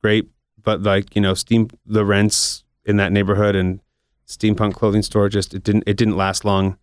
Great 0.03 0.29
but 0.63 0.81
like 0.83 1.15
you 1.15 1.21
know 1.21 1.33
steam 1.33 1.69
the 1.85 2.05
rents 2.05 2.63
in 2.85 2.97
that 2.97 3.11
neighborhood 3.11 3.55
and 3.55 3.79
steampunk 4.27 4.73
clothing 4.73 5.01
store 5.01 5.29
just 5.29 5.53
it 5.53 5.63
didn't 5.63 5.83
it 5.85 5.97
didn't 5.97 6.15
last 6.17 6.43
long 6.45 6.77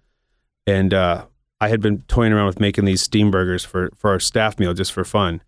and 0.67 0.93
uh, 0.95 1.25
i 1.61 1.69
had 1.69 1.81
been 1.81 2.03
toying 2.03 2.33
around 2.33 2.47
with 2.47 2.61
making 2.61 2.85
these 2.85 3.03
steam 3.03 3.31
burgers 3.31 3.65
for 3.65 3.91
for 3.97 4.11
our 4.11 4.21
staff 4.21 4.59
meal 4.59 4.75
just 4.75 4.93
for 4.93 5.05
fun 5.05 5.43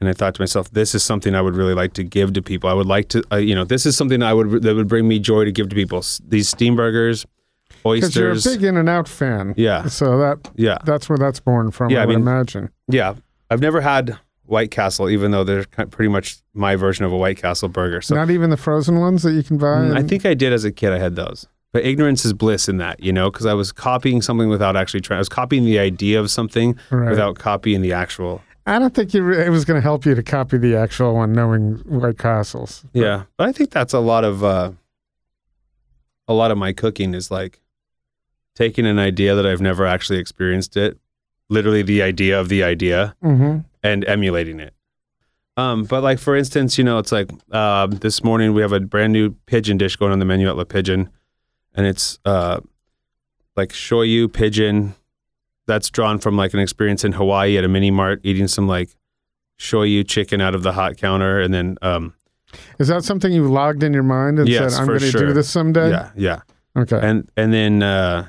and 0.00 0.08
i 0.08 0.12
thought 0.12 0.34
to 0.34 0.40
myself 0.40 0.70
this 0.72 0.94
is 0.94 1.02
something 1.04 1.34
i 1.34 1.40
would 1.42 1.54
really 1.54 1.74
like 1.74 1.92
to 1.92 2.02
give 2.02 2.32
to 2.32 2.42
people 2.42 2.68
i 2.68 2.72
would 2.72 2.86
like 2.86 3.08
to 3.08 3.22
uh, 3.32 3.36
you 3.36 3.54
know 3.54 3.64
this 3.64 3.86
is 3.86 3.96
something 3.96 4.22
i 4.22 4.32
would 4.32 4.62
that 4.62 4.74
would 4.74 4.88
bring 4.88 5.06
me 5.06 5.18
joy 5.18 5.44
to 5.44 5.52
give 5.52 5.68
to 5.68 5.74
people 5.76 5.98
S- 5.98 6.20
these 6.26 6.48
steam 6.48 6.74
burgers 6.76 7.26
oysters. 7.86 8.14
Because 8.14 8.44
you're 8.46 8.54
a 8.54 8.56
big 8.56 8.64
In 8.64 8.76
and 8.78 8.88
Out 8.88 9.06
fan. 9.06 9.52
Yeah. 9.58 9.86
So 9.88 10.16
that 10.18 10.50
yeah 10.56 10.78
that's 10.84 11.08
where 11.08 11.18
that's 11.18 11.38
born 11.40 11.70
from. 11.70 11.90
Yeah, 11.90 12.00
I, 12.00 12.02
I 12.04 12.06
would 12.06 12.12
mean- 12.16 12.22
imagine. 12.26 12.70
yeah 12.88 13.14
i've 13.50 13.60
never 13.60 13.80
had 13.82 14.18
white 14.46 14.70
castle 14.70 15.08
even 15.08 15.30
though 15.30 15.42
they're 15.44 15.64
pretty 15.90 16.08
much 16.10 16.36
my 16.52 16.76
version 16.76 17.04
of 17.04 17.12
a 17.12 17.16
white 17.16 17.36
castle 17.38 17.68
burger 17.68 18.00
so 18.02 18.14
Not 18.14 18.30
even 18.30 18.50
the 18.50 18.56
frozen 18.56 19.00
ones 19.00 19.22
that 19.22 19.32
you 19.32 19.42
can 19.42 19.56
buy. 19.58 19.66
Mm, 19.66 19.96
I 19.96 20.02
think 20.02 20.26
I 20.26 20.34
did 20.34 20.52
as 20.52 20.64
a 20.64 20.70
kid. 20.72 20.92
I 20.92 20.98
had 20.98 21.16
those, 21.16 21.46
but 21.72 21.84
ignorance 21.84 22.24
is 22.24 22.32
bliss 22.32 22.68
in 22.68 22.76
that, 22.78 23.02
you 23.02 23.12
know, 23.12 23.30
because 23.30 23.46
I 23.46 23.54
was 23.54 23.72
copying 23.72 24.20
something 24.22 24.48
without 24.48 24.76
actually 24.76 25.00
trying. 25.00 25.16
I 25.16 25.20
was 25.20 25.28
copying 25.28 25.64
the 25.64 25.78
idea 25.78 26.20
of 26.20 26.30
something 26.30 26.78
Right. 26.90 27.10
without 27.10 27.38
copying 27.38 27.80
the 27.80 27.92
actual. 27.94 28.42
I 28.66 28.78
don't 28.78 28.94
think 28.94 29.12
you 29.14 29.22
re- 29.22 29.44
it 29.46 29.50
was 29.50 29.64
going 29.64 29.76
to 29.78 29.82
help 29.82 30.06
you 30.06 30.14
to 30.14 30.22
copy 30.22 30.56
the 30.58 30.74
actual 30.76 31.14
one, 31.14 31.32
knowing 31.32 31.74
White 31.86 32.16
Castles. 32.18 32.84
Yeah, 32.94 33.24
but 33.36 33.48
I 33.48 33.52
think 33.52 33.70
that's 33.70 33.92
a 33.92 33.98
lot 34.00 34.24
of 34.24 34.42
uh, 34.44 34.72
a 36.28 36.34
lot 36.34 36.50
of 36.50 36.58
my 36.58 36.72
cooking 36.72 37.14
is 37.14 37.30
like 37.30 37.60
taking 38.54 38.86
an 38.86 38.98
idea 38.98 39.34
that 39.34 39.44
I've 39.46 39.60
never 39.60 39.84
actually 39.86 40.18
experienced 40.18 40.76
it, 40.76 40.96
literally 41.50 41.82
the 41.82 42.02
idea 42.02 42.38
of 42.40 42.48
the 42.48 42.62
idea, 42.62 43.14
Mm-hmm. 43.22 43.58
And 43.84 44.04
emulating 44.06 44.58
it. 44.58 44.74
Um, 45.56 45.84
but 45.84 46.02
like 46.02 46.18
for 46.18 46.34
instance, 46.34 46.76
you 46.78 46.82
know, 46.82 46.98
it's 46.98 47.12
like 47.12 47.30
um, 47.54 47.92
this 47.92 48.24
morning 48.24 48.52
we 48.54 48.62
have 48.62 48.72
a 48.72 48.80
brand 48.80 49.12
new 49.12 49.30
pigeon 49.46 49.76
dish 49.78 49.94
going 49.94 50.10
on 50.10 50.18
the 50.18 50.24
menu 50.24 50.48
at 50.48 50.56
La 50.56 50.64
Pigeon, 50.64 51.08
and 51.76 51.86
it's 51.86 52.18
uh, 52.24 52.58
like 53.54 53.68
shoyu 53.68 54.32
pigeon. 54.32 54.96
That's 55.66 55.88
drawn 55.90 56.18
from 56.18 56.36
like 56.36 56.52
an 56.54 56.60
experience 56.60 57.04
in 57.04 57.12
Hawaii 57.12 57.56
at 57.56 57.62
a 57.64 57.68
mini 57.68 57.90
mart 57.92 58.20
eating 58.24 58.48
some 58.48 58.66
like 58.66 58.90
shoyu 59.58 60.06
chicken 60.06 60.40
out 60.40 60.54
of 60.56 60.64
the 60.64 60.72
hot 60.72 60.96
counter, 60.96 61.40
and 61.40 61.54
then 61.54 61.78
um, 61.82 62.14
Is 62.80 62.88
that 62.88 63.04
something 63.04 63.32
you 63.32 63.46
logged 63.48 63.84
in 63.84 63.94
your 63.94 64.02
mind 64.02 64.40
and 64.40 64.48
Yes, 64.48 64.72
said, 64.74 64.80
"I'm 64.80 64.88
going 64.88 64.98
to 65.00 65.12
do 65.12 65.32
this 65.32 65.48
someday"? 65.48 65.90
yeah, 65.90 66.10
yeah, 66.16 66.40
Okay. 66.76 66.98
and 67.00 67.30
and 67.36 67.52
then 67.52 67.80
uh, 67.82 68.26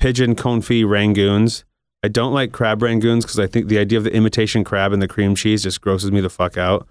pigeon 0.00 0.34
confit 0.34 0.84
rangoons. 0.86 1.62
I 2.02 2.08
don't 2.08 2.32
like 2.32 2.52
crab 2.52 2.80
rangoons 2.80 3.22
because 3.22 3.38
I 3.38 3.46
think 3.46 3.68
the 3.68 3.78
idea 3.78 3.96
of 3.96 4.04
the 4.04 4.12
imitation 4.12 4.64
crab 4.64 4.92
and 4.92 5.00
the 5.00 5.08
cream 5.08 5.34
cheese 5.34 5.62
just 5.62 5.80
grosses 5.80 6.10
me 6.10 6.20
the 6.20 6.30
fuck 6.30 6.56
out. 6.56 6.86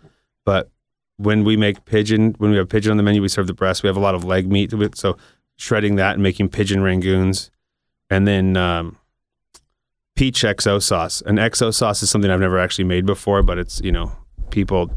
But 0.46 0.70
when 1.18 1.44
we 1.44 1.58
make 1.58 1.84
pigeon, 1.86 2.34
when 2.38 2.52
we 2.52 2.58
have 2.58 2.70
pigeon 2.70 2.92
on 2.92 2.98
the 2.98 3.04
menu, 3.04 3.22
we 3.22 3.28
serve 3.28 3.48
the 3.48 3.54
breast. 3.54 3.84
We 3.84 3.88
have 3.88 3.98
a 3.98 4.02
lot 4.02 4.16
of 4.16 4.24
leg 4.24 4.50
meat 4.50 4.74
so 4.96 5.18
shredding 5.58 5.96
that 5.96 6.14
and 6.14 6.24
making 6.24 6.50
pigeon 6.50 6.80
rangoons, 6.80 7.50
and 8.10 8.26
then 8.26 8.56
um, 8.56 8.98
peach 10.16 10.44
XO 10.44 10.82
sauce. 10.82 11.22
And 11.22 11.38
XO 11.38 11.74
sauce 11.74 12.02
is 12.02 12.10
something 12.10 12.32
I've 12.32 12.40
never 12.40 12.58
actually 12.58 12.86
made 12.86 13.06
before, 13.06 13.44
but 13.44 13.58
it's 13.58 13.82
you 13.82 13.92
know 13.92 14.14
people 14.50 14.92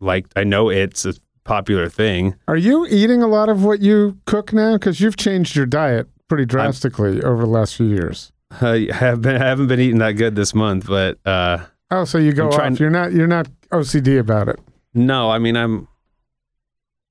like. 0.00 0.26
I 0.34 0.44
know 0.44 0.70
it's 0.70 1.04
a 1.04 1.14
popular 1.44 1.90
thing. 1.90 2.36
Are 2.48 2.56
you 2.56 2.86
eating 2.86 3.22
a 3.22 3.28
lot 3.28 3.50
of 3.50 3.64
what 3.64 3.80
you 3.80 4.18
cook 4.24 4.54
now? 4.54 4.72
Because 4.78 4.98
you've 5.00 5.16
changed 5.16 5.54
your 5.54 5.66
diet 5.66 6.08
pretty 6.28 6.44
drastically 6.46 7.22
over 7.22 7.42
the 7.42 7.48
last 7.50 7.76
few 7.76 7.86
years. 7.86 8.32
I 8.60 8.88
have 8.92 9.22
been 9.22 9.36
I 9.40 9.44
haven't 9.44 9.66
been 9.66 9.80
eating 9.80 9.98
that 9.98 10.12
good 10.12 10.36
this 10.36 10.54
month, 10.54 10.86
but 10.86 11.18
uh, 11.26 11.64
Oh, 11.90 12.04
so 12.04 12.18
you 12.18 12.32
go 12.32 12.46
I'm 12.46 12.52
trying- 12.52 12.72
off. 12.74 12.80
You're 12.80 12.90
not. 12.90 13.12
You're 13.12 13.26
not 13.26 13.48
OCD 13.70 14.18
about 14.18 14.48
it. 14.48 14.58
no, 14.94 15.30
I 15.30 15.38
mean 15.38 15.56
I'm, 15.56 15.88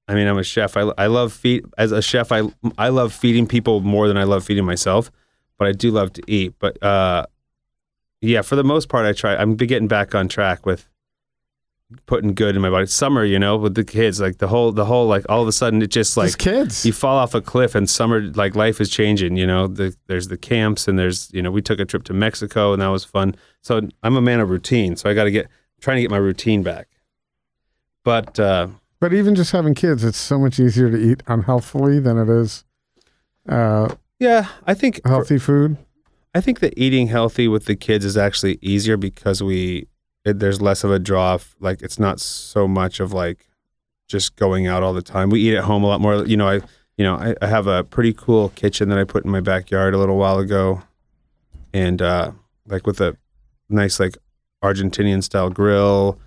I 0.08 0.16
mean 0.16 0.28
I'm 0.28 0.38
a 0.38 0.44
chef. 0.44 0.76
I, 0.78 0.82
I 0.98 1.08
love 1.08 1.34
feed 1.34 1.66
as 1.78 1.92
a 1.92 2.02
chef. 2.02 2.32
I 2.32 2.44
I 2.78 2.90
love 2.90 3.14
feeding 3.14 3.48
people 3.48 3.82
more 3.82 4.08
than 4.08 4.18
I 4.18 4.24
love 4.24 4.44
feeding 4.46 4.66
myself, 4.66 5.12
but 5.58 5.68
I 5.68 5.72
do 5.74 5.92
love 5.92 6.14
to 6.14 6.22
eat. 6.28 6.54
But 6.60 6.82
uh, 6.84 7.26
yeah, 8.22 8.42
for 8.42 8.56
the 8.56 8.64
most 8.64 8.90
part, 8.90 9.06
I 9.06 9.14
try. 9.14 9.36
I'm 9.36 9.56
be 9.56 9.66
getting 9.66 9.88
back 9.88 10.16
on 10.16 10.28
track 10.30 10.66
with 10.66 10.88
putting 12.06 12.34
good 12.34 12.56
in 12.56 12.62
my 12.62 12.70
body. 12.70 12.86
Summer, 12.86 13.24
you 13.26 13.40
know, 13.40 13.58
with 13.58 13.76
the 13.76 13.84
kids, 13.84 14.20
like 14.20 14.38
the 14.38 14.48
whole 14.48 14.72
the 14.72 14.86
whole 14.86 15.08
like 15.08 15.26
all 15.30 15.42
of 15.42 15.48
a 15.48 15.52
sudden 15.52 15.82
it 15.82 15.88
just 15.88 16.18
like 16.18 16.28
Just 16.28 16.40
kids. 16.40 16.86
you 16.86 16.94
fall 16.94 17.18
off 17.18 17.34
a 17.34 17.42
cliff 17.42 17.76
and 17.76 17.90
summer 17.90 18.22
like 18.22 18.56
life 18.56 18.80
is 18.82 18.90
changing 18.90 19.36
you 19.38 19.46
know 19.48 19.68
the, 19.68 19.96
there's 20.08 20.28
the 20.28 20.38
camps 20.38 20.88
and 20.88 20.98
there's 21.00 21.32
you 21.34 21.42
know 21.42 21.52
we 21.52 21.62
took 21.62 21.80
a 21.80 21.86
trip 21.86 22.04
to 22.06 22.14
mexico 22.14 22.74
and 22.74 22.82
that 22.82 22.88
was 22.88 23.04
fun 23.06 23.36
so 23.62 23.82
i'm 24.04 24.16
a 24.16 24.22
man 24.22 24.40
of 24.40 24.50
routine 24.50 24.96
so 24.96 25.10
i 25.10 25.14
got 25.14 25.24
to 25.26 25.32
get 25.32 25.48
trying 25.82 25.98
to 25.98 26.02
get 26.02 26.12
my 26.12 26.18
routine 26.18 26.64
back 26.64 26.88
but 28.04 28.40
uh 28.40 28.68
but 29.00 29.12
even 29.14 29.36
just 29.36 29.52
having 29.52 29.74
kids, 29.76 30.06
it's 30.06 30.18
so 30.18 30.40
much 30.40 30.62
easier 30.62 30.90
to 30.90 30.98
eat 30.98 31.22
unhealthfully 31.28 32.00
than 32.00 32.18
it 32.18 32.30
is 32.30 32.64
uh, 33.50 33.94
yeah 34.20 34.48
i 34.66 34.74
think 34.74 35.02
healthy 35.06 35.38
food. 35.38 35.78
i 36.34 36.40
think 36.42 36.60
that 36.62 36.74
eating 36.78 37.08
healthy 37.08 37.48
with 37.48 37.66
the 37.66 37.76
kids 37.76 38.06
is 38.06 38.16
actually 38.18 38.58
easier 38.62 38.98
because 38.98 39.44
we 39.44 39.88
it, 40.26 40.40
there's 40.40 40.62
less 40.62 40.84
of 40.84 40.92
a 40.92 41.00
draw 41.00 41.36
f- 41.36 41.56
like 41.60 41.82
it's 41.82 42.00
not 42.00 42.20
so 42.20 42.68
much 42.68 43.00
of 43.00 43.14
like 43.14 43.48
just 44.08 44.36
going 44.36 44.68
out 44.68 44.84
all 44.84 44.94
the 44.94 45.02
time. 45.02 45.30
We 45.30 45.42
eat 45.42 45.56
at 45.56 45.64
home 45.64 45.84
a 45.84 45.88
lot 45.88 46.02
more. 46.02 46.26
You 46.26 46.38
know 46.38 46.48
i 46.48 46.62
you 46.98 47.04
know 47.04 47.16
i, 47.16 47.36
I 47.42 47.48
have 47.48 47.68
a 47.68 47.84
pretty 47.84 48.14
cool 48.14 48.50
kitchen 48.50 48.90
that 48.90 49.00
i 49.00 49.04
put 49.04 49.26
in 49.26 49.32
my 49.32 49.42
backyard 49.42 49.94
a 49.94 49.98
little 49.98 50.18
while 50.18 50.40
ago. 50.40 50.84
And 51.74 52.02
uh 52.02 52.32
like 52.68 52.86
with 52.86 53.02
a 53.02 53.18
nice 53.70 54.00
like 54.00 54.18
argentinian 54.64 55.24
style 55.24 55.50
grill 55.50 56.20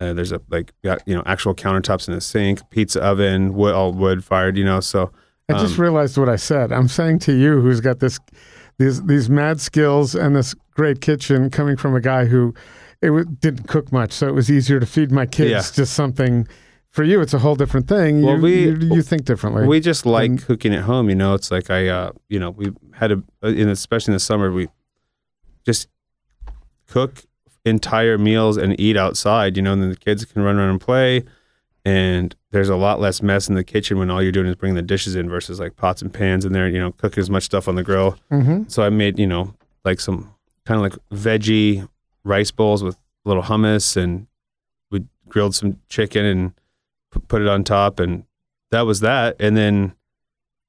uh, 0.00 0.12
there's 0.12 0.32
a 0.32 0.40
like 0.50 0.72
got 0.82 1.00
you 1.06 1.14
know 1.14 1.22
actual 1.24 1.54
countertops 1.54 2.06
in 2.08 2.14
a 2.14 2.20
sink 2.20 2.68
pizza 2.70 3.00
oven 3.02 3.54
wood 3.54 3.74
all 3.74 3.92
wood 3.92 4.22
fired 4.22 4.56
you 4.56 4.64
know 4.64 4.80
so 4.80 5.10
I 5.50 5.54
just 5.54 5.78
um, 5.78 5.82
realized 5.82 6.18
what 6.18 6.28
I 6.28 6.36
said. 6.36 6.72
I'm 6.72 6.88
saying 6.88 7.20
to 7.20 7.32
you, 7.32 7.60
who's 7.62 7.80
got 7.80 8.00
this, 8.00 8.18
these 8.78 9.02
these 9.04 9.30
mad 9.30 9.60
skills 9.60 10.14
and 10.14 10.36
this 10.36 10.54
great 10.72 11.00
kitchen, 11.00 11.48
coming 11.48 11.76
from 11.76 11.94
a 11.94 12.02
guy 12.02 12.26
who, 12.26 12.54
it 13.02 13.06
w- 13.08 13.24
didn't 13.40 13.68
cook 13.68 13.92
much, 13.92 14.12
so 14.12 14.26
it 14.28 14.34
was 14.34 14.50
easier 14.50 14.80
to 14.80 14.86
feed 14.86 15.10
my 15.12 15.26
kids 15.26 15.50
Yeah. 15.50 15.62
just 15.74 15.92
something. 15.94 16.46
For 16.90 17.04
you, 17.04 17.20
it's 17.20 17.34
a 17.34 17.38
whole 17.38 17.54
different 17.54 17.86
thing. 17.86 18.22
Well, 18.22 18.36
you, 18.36 18.42
we- 18.42 18.64
you, 18.64 18.94
you 18.96 19.02
think 19.02 19.24
differently. 19.24 19.66
We 19.66 19.78
just 19.80 20.06
like 20.06 20.30
And- 20.30 20.42
cooking 20.42 20.74
at 20.74 20.82
home, 20.82 21.08
you 21.08 21.14
know. 21.14 21.34
It's 21.34 21.50
like 21.50 21.70
I, 21.70 21.86
uh, 21.88 22.12
you 22.28 22.38
know, 22.40 22.50
we 22.50 22.72
had 22.94 23.12
a, 23.12 23.22
in 23.42 23.68
especially 23.68 24.12
in 24.12 24.16
the 24.16 24.20
summer, 24.20 24.50
we 24.50 24.68
just 25.66 25.86
cook 26.86 27.24
entire 27.64 28.16
meals 28.16 28.56
and 28.56 28.78
eat 28.80 28.96
outside, 28.96 29.56
you 29.56 29.62
know, 29.62 29.72
and 29.74 29.82
then 29.82 29.90
the 29.90 29.96
kids 29.96 30.24
can 30.24 30.42
run 30.42 30.56
around 30.56 30.70
and 30.70 30.80
play. 30.80 31.24
And 31.84 32.34
there's 32.50 32.68
a 32.68 32.76
lot 32.76 33.00
less 33.00 33.22
mess 33.22 33.48
in 33.48 33.54
the 33.54 33.64
kitchen 33.64 33.98
when 33.98 34.10
all 34.10 34.22
you're 34.22 34.32
doing 34.32 34.46
is 34.46 34.56
bringing 34.56 34.74
the 34.76 34.82
dishes 34.82 35.14
in 35.14 35.28
versus 35.28 35.60
like 35.60 35.76
pots 35.76 36.02
and 36.02 36.12
pans 36.12 36.44
in 36.44 36.52
there, 36.52 36.68
you 36.68 36.78
know, 36.78 36.92
cooking 36.92 37.20
as 37.20 37.30
much 37.30 37.44
stuff 37.44 37.68
on 37.68 37.74
the 37.76 37.82
grill. 37.82 38.16
hmm 38.30 38.62
So 38.68 38.82
I 38.82 38.90
made, 38.90 39.18
you 39.18 39.26
know, 39.26 39.54
like 39.84 40.00
some 40.00 40.34
kind 40.64 40.76
of 40.76 40.82
like 40.82 40.98
veggie 41.12 41.88
rice 42.28 42.50
bowls 42.50 42.84
with 42.84 42.94
a 42.94 43.28
little 43.28 43.42
hummus 43.42 43.96
and 43.96 44.26
we 44.90 45.04
grilled 45.28 45.54
some 45.54 45.78
chicken 45.88 46.24
and 46.24 46.52
put 47.26 47.42
it 47.42 47.48
on 47.48 47.64
top 47.64 47.98
and 47.98 48.24
that 48.70 48.82
was 48.82 49.00
that. 49.00 49.36
And 49.40 49.56
then 49.56 49.94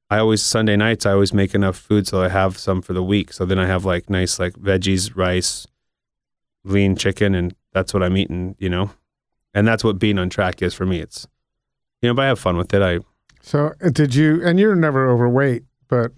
I 0.10 0.20
always 0.20 0.42
Sunday 0.42 0.76
nights 0.78 1.06
I 1.06 1.12
always 1.12 1.34
make 1.34 1.54
enough 1.54 1.78
food 1.78 2.08
so 2.08 2.22
I 2.24 2.30
have 2.30 2.58
some 2.58 2.82
for 2.82 2.94
the 2.94 3.04
week. 3.04 3.34
So 3.34 3.46
then 3.46 3.60
I 3.60 3.68
have 3.68 3.86
like 3.86 4.10
nice 4.10 4.40
like 4.40 4.54
veggies, 4.54 5.16
rice, 5.16 5.68
lean 6.64 6.96
chicken 6.96 7.36
and 7.36 7.54
that's 7.74 7.94
what 7.94 8.02
I'm 8.02 8.18
eating, 8.18 8.56
you 8.58 8.70
know. 8.70 8.92
and 9.54 9.68
that's 9.68 9.84
what 9.84 10.00
being 10.00 10.18
on 10.18 10.30
track 10.30 10.62
is 10.62 10.74
for 10.74 10.86
me. 10.86 11.00
It's 11.00 11.28
you 12.02 12.10
know, 12.10 12.14
but 12.14 12.24
I 12.24 12.28
have 12.28 12.40
fun 12.40 12.56
with 12.58 12.74
it. 12.74 12.82
I 12.82 13.00
So 13.42 13.74
uh, 13.84 13.90
did 13.90 14.16
you? 14.16 14.42
And 14.46 14.60
you're 14.60 14.76
never 14.76 15.10
overweight, 15.10 15.64
but 15.88 16.12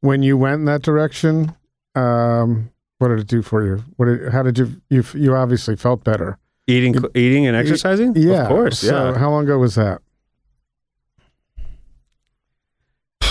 when 0.00 0.22
you 0.22 0.36
went 0.38 0.60
in 0.60 0.64
that 0.64 0.82
direction, 0.82 1.54
um, 1.94 2.70
what 3.00 3.08
did 3.08 3.18
it 3.18 3.26
do 3.26 3.42
for 3.42 3.64
you? 3.64 3.82
What? 3.96 4.06
Did, 4.06 4.32
how 4.32 4.42
did 4.42 4.56
you? 4.58 4.80
You 4.88 5.02
you 5.14 5.34
obviously 5.34 5.74
felt 5.76 6.04
better. 6.04 6.38
eating 6.66 6.94
eating 7.14 7.46
and 7.46 7.56
exercising. 7.56 8.14
Yeah, 8.14 8.42
of 8.42 8.48
course. 8.48 8.78
So 8.80 9.10
yeah, 9.12 9.18
how 9.18 9.30
long 9.30 9.44
ago 9.44 9.58
was 9.58 9.74
that? 9.74 10.00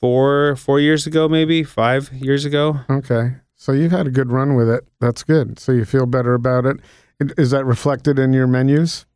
four 0.00 0.56
four 0.56 0.80
years 0.80 1.06
ago, 1.06 1.28
maybe 1.28 1.62
five 1.62 2.12
years 2.12 2.44
ago. 2.44 2.80
Okay, 2.88 3.32
so 3.56 3.72
you've 3.72 3.92
had 3.92 4.06
a 4.06 4.10
good 4.10 4.30
run 4.30 4.54
with 4.54 4.68
it. 4.68 4.86
That's 5.00 5.22
good. 5.22 5.58
So 5.58 5.72
you 5.72 5.84
feel 5.84 6.06
better 6.06 6.34
about 6.34 6.66
it. 6.66 6.76
It- 7.18 7.32
Is 7.38 7.50
that 7.50 7.64
reflected 7.64 8.18
in 8.18 8.32
your 8.32 8.46
menus? 8.46 9.06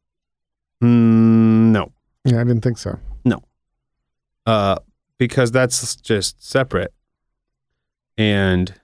Mm, 0.82 1.72
no, 1.72 1.92
Yeah, 2.24 2.40
I 2.40 2.44
didn't 2.44 2.60
think 2.62 2.76
so. 2.78 2.98
No. 3.24 3.42
Uh, 4.44 4.76
because 5.18 5.50
that's 5.52 5.96
just 5.96 6.46
separate. 6.46 6.92
And 8.18 8.74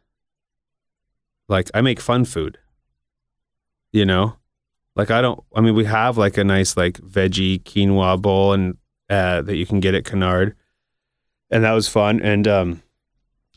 like 1.50 1.68
I 1.74 1.80
make 1.80 2.00
fun 2.00 2.24
food, 2.24 2.58
you 3.92 4.06
know, 4.06 4.36
like 4.94 5.10
I 5.10 5.20
don't. 5.20 5.42
I 5.54 5.60
mean, 5.60 5.74
we 5.74 5.84
have 5.84 6.16
like 6.16 6.38
a 6.38 6.44
nice 6.44 6.76
like 6.76 6.98
veggie 6.98 7.62
quinoa 7.62 8.22
bowl 8.22 8.52
and 8.52 8.78
uh, 9.10 9.42
that 9.42 9.56
you 9.56 9.66
can 9.66 9.80
get 9.80 9.94
at 9.94 10.04
Canard, 10.04 10.54
and 11.50 11.64
that 11.64 11.72
was 11.72 11.88
fun. 11.88 12.20
And 12.20 12.46
um, 12.46 12.82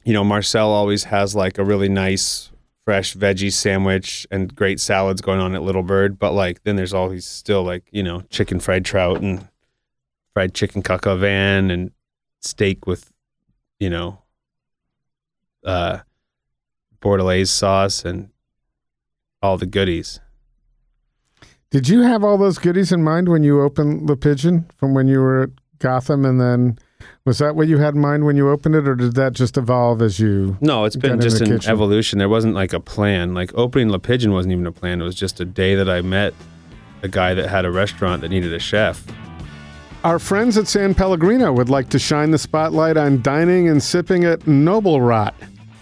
you 0.04 0.12
know, 0.12 0.24
Marcel 0.24 0.72
always 0.72 1.06
has 1.06 1.36
like 1.36 1.58
a 1.60 1.64
really 1.64 1.88
nice 1.88 2.50
fresh 2.84 3.16
veggie 3.16 3.54
sandwich 3.54 4.28
and 4.30 4.54
great 4.56 4.80
salads 4.80 5.22
going 5.22 5.40
on 5.40 5.56
at 5.56 5.62
Little 5.62 5.84
Bird. 5.84 6.18
But 6.18 6.34
like 6.34 6.64
then 6.64 6.76
there's 6.76 6.96
always 6.96 7.26
still 7.28 7.64
like 7.64 7.84
you 7.92 8.02
know 8.02 8.22
chicken 8.32 8.60
fried 8.60 8.86
trout 8.86 9.22
and 9.22 9.48
fried 10.34 10.56
chicken 10.56 10.82
vin 10.82 11.70
and 11.70 11.92
steak 12.42 12.88
with 12.88 13.12
you 13.80 13.90
know 13.90 14.18
uh 15.64 16.00
bordelaise 17.04 17.50
sauce 17.50 18.06
and 18.06 18.30
all 19.42 19.58
the 19.58 19.66
goodies. 19.66 20.20
Did 21.70 21.90
you 21.90 22.02
have 22.02 22.24
all 22.24 22.38
those 22.38 22.58
goodies 22.58 22.92
in 22.92 23.04
mind 23.04 23.30
when 23.30 23.44
you 23.44 23.62
opened 23.62 24.08
the 24.08 24.16
Pigeon 24.16 24.66
from 24.78 24.94
when 24.94 25.08
you 25.08 25.20
were 25.20 25.44
at 25.44 25.50
Gotham, 25.80 26.24
and 26.24 26.40
then 26.40 26.78
was 27.26 27.40
that 27.40 27.56
what 27.56 27.68
you 27.68 27.78
had 27.78 27.96
in 27.96 28.02
mind 28.02 28.26
when 28.26 28.38
you 28.38 28.50
opened 28.50 28.76
it, 28.76 28.88
or 28.88 28.96
did 28.96 29.16
that 29.16 29.34
just 29.34 29.58
evolve 29.58 30.02
as 30.02 30.20
you? 30.20 30.58
No, 30.62 30.86
it's 30.86 30.96
been 30.96 31.20
just 31.20 31.42
an 31.42 31.48
kitchen. 31.48 31.72
evolution. 31.72 32.20
There 32.20 32.30
wasn't 32.30 32.54
like 32.54 32.74
a 32.74 32.80
plan. 32.80 33.34
Like 33.34 33.54
opening 33.56 33.90
La 33.90 33.98
Pigeon 33.98 34.32
wasn't 34.32 34.54
even 34.54 34.68
a 34.68 34.72
plan. 34.72 35.02
It 35.02 35.04
was 35.04 35.16
just 35.16 35.40
a 35.42 35.46
day 35.46 35.76
that 35.76 35.90
I 35.90 36.02
met 36.02 36.34
a 37.02 37.08
guy 37.10 37.34
that 37.34 37.50
had 37.50 37.66
a 37.66 37.72
restaurant 37.72 38.22
that 38.22 38.30
needed 38.30 38.54
a 38.54 38.60
chef. 38.60 39.06
Our 40.04 40.20
friends 40.20 40.58
at 40.58 40.68
San 40.68 40.94
Pellegrino 40.94 41.52
would 41.54 41.70
like 41.70 41.90
to 41.90 42.00
shine 42.00 42.32
the 42.32 42.38
spotlight 42.38 42.98
on 42.98 43.22
dining 43.22 43.68
and 43.68 43.82
sipping 43.82 44.26
at 44.26 44.46
Noble 44.48 45.02
Rot. 45.02 45.34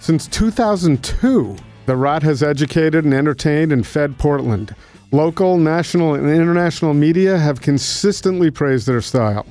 Since 0.02 0.26
2002, 0.30 1.56
the 1.86 1.96
Rot 1.96 2.24
has 2.24 2.42
educated 2.42 3.06
and 3.06 3.14
entertained 3.14 3.72
and 3.72 3.86
fed 3.86 4.18
Portland. 4.18 4.76
Local, 5.12 5.58
national, 5.58 6.16
and 6.16 6.28
international 6.28 6.96
media 6.96 7.38
have 7.38 7.62
consistently 7.62 8.50
praised 8.50 8.88
their 8.88 9.02
style. 9.02 9.46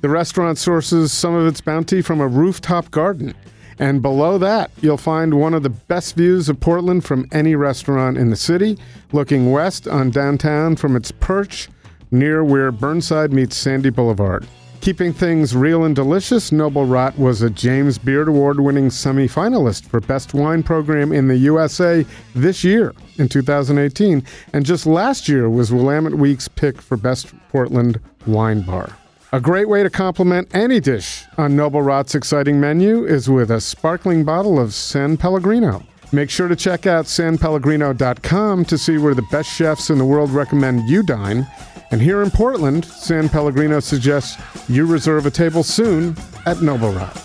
The 0.00 0.08
restaurant 0.08 0.58
sources 0.58 1.12
some 1.12 1.36
of 1.36 1.46
its 1.46 1.60
bounty 1.60 2.02
from 2.02 2.20
a 2.20 2.26
rooftop 2.26 2.90
garden. 2.90 3.32
And 3.78 4.02
below 4.02 4.38
that, 4.38 4.72
you'll 4.80 4.96
find 4.96 5.34
one 5.34 5.54
of 5.54 5.62
the 5.62 5.70
best 5.70 6.16
views 6.16 6.48
of 6.48 6.58
Portland 6.58 7.04
from 7.04 7.28
any 7.30 7.54
restaurant 7.54 8.18
in 8.18 8.28
the 8.28 8.36
city, 8.36 8.78
looking 9.12 9.52
west 9.52 9.86
on 9.86 10.10
downtown 10.10 10.74
from 10.74 10.96
its 10.96 11.12
perch 11.12 11.68
near 12.10 12.42
where 12.42 12.72
Burnside 12.72 13.32
meets 13.32 13.54
Sandy 13.54 13.90
Boulevard. 13.90 14.48
Keeping 14.82 15.12
things 15.12 15.54
real 15.54 15.84
and 15.84 15.94
delicious, 15.94 16.50
Noble 16.50 16.84
Rot 16.84 17.16
was 17.16 17.40
a 17.40 17.48
James 17.48 17.98
Beard 17.98 18.26
Award 18.26 18.58
winning 18.58 18.88
semifinalist 18.88 19.86
for 19.86 20.00
Best 20.00 20.34
Wine 20.34 20.64
Program 20.64 21.12
in 21.12 21.28
the 21.28 21.36
USA 21.36 22.04
this 22.34 22.64
year 22.64 22.92
in 23.16 23.28
2018, 23.28 24.24
and 24.52 24.66
just 24.66 24.84
last 24.84 25.28
year 25.28 25.48
was 25.48 25.72
Willamette 25.72 26.16
Week's 26.16 26.48
pick 26.48 26.82
for 26.82 26.96
Best 26.96 27.32
Portland 27.48 28.00
Wine 28.26 28.62
Bar. 28.62 28.90
A 29.30 29.40
great 29.40 29.68
way 29.68 29.84
to 29.84 29.88
complement 29.88 30.52
any 30.52 30.80
dish 30.80 31.26
on 31.38 31.54
Noble 31.54 31.82
Rot's 31.82 32.16
exciting 32.16 32.58
menu 32.58 33.04
is 33.04 33.30
with 33.30 33.52
a 33.52 33.60
sparkling 33.60 34.24
bottle 34.24 34.58
of 34.58 34.74
San 34.74 35.16
Pellegrino. 35.16 35.86
Make 36.14 36.28
sure 36.28 36.46
to 36.46 36.56
check 36.56 36.86
out 36.86 37.06
sanpellegrino.com 37.06 38.64
to 38.66 38.76
see 38.78 38.98
where 38.98 39.14
the 39.14 39.26
best 39.30 39.50
chefs 39.50 39.88
in 39.88 39.96
the 39.96 40.04
world 40.04 40.30
recommend 40.30 40.88
you 40.88 41.02
dine. 41.02 41.46
And 41.90 42.02
here 42.02 42.22
in 42.22 42.30
Portland, 42.30 42.84
San 42.84 43.30
Pellegrino 43.30 43.80
suggests 43.80 44.40
you 44.68 44.84
reserve 44.86 45.24
a 45.24 45.30
table 45.30 45.62
soon 45.62 46.16
at 46.44 46.60
Noble 46.60 46.92
Rot. 46.92 47.16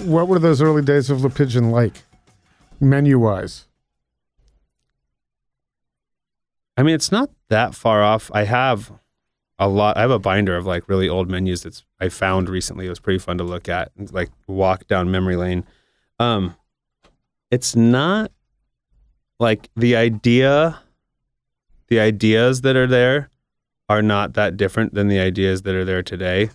What 0.00 0.28
were 0.28 0.38
those 0.38 0.60
early 0.60 0.82
days 0.82 1.08
of 1.08 1.22
Le 1.22 1.30
Pigeon 1.30 1.70
like, 1.70 2.02
menu 2.80 3.18
wise? 3.18 3.66
I 6.76 6.82
mean, 6.82 6.94
it's 6.94 7.12
not 7.12 7.30
that 7.48 7.74
far 7.74 8.02
off. 8.02 8.30
I 8.34 8.44
have 8.44 8.92
a 9.58 9.68
lot. 9.68 9.96
I 9.98 10.00
have 10.00 10.10
a 10.10 10.18
binder 10.18 10.56
of 10.56 10.64
like 10.64 10.88
really 10.88 11.08
old 11.08 11.30
menus 11.30 11.62
that's 11.62 11.84
I 11.98 12.08
found 12.08 12.48
recently. 12.48 12.86
It 12.86 12.90
was 12.90 13.00
pretty 13.00 13.18
fun 13.18 13.36
to 13.38 13.44
look 13.44 13.68
at, 13.68 13.90
and, 13.96 14.10
like 14.12 14.30
walk 14.46 14.86
down 14.86 15.10
memory 15.10 15.36
lane. 15.36 15.66
Um, 16.18 16.56
it's 17.50 17.74
not 17.74 18.30
like 19.38 19.68
the 19.76 19.96
idea. 19.96 20.80
The 21.88 22.00
ideas 22.00 22.60
that 22.60 22.76
are 22.76 22.86
there 22.86 23.30
are 23.88 24.02
not 24.02 24.34
that 24.34 24.56
different 24.56 24.94
than 24.94 25.08
the 25.08 25.18
ideas 25.18 25.62
that 25.62 25.74
are 25.74 25.84
there 25.84 26.02
today, 26.02 26.50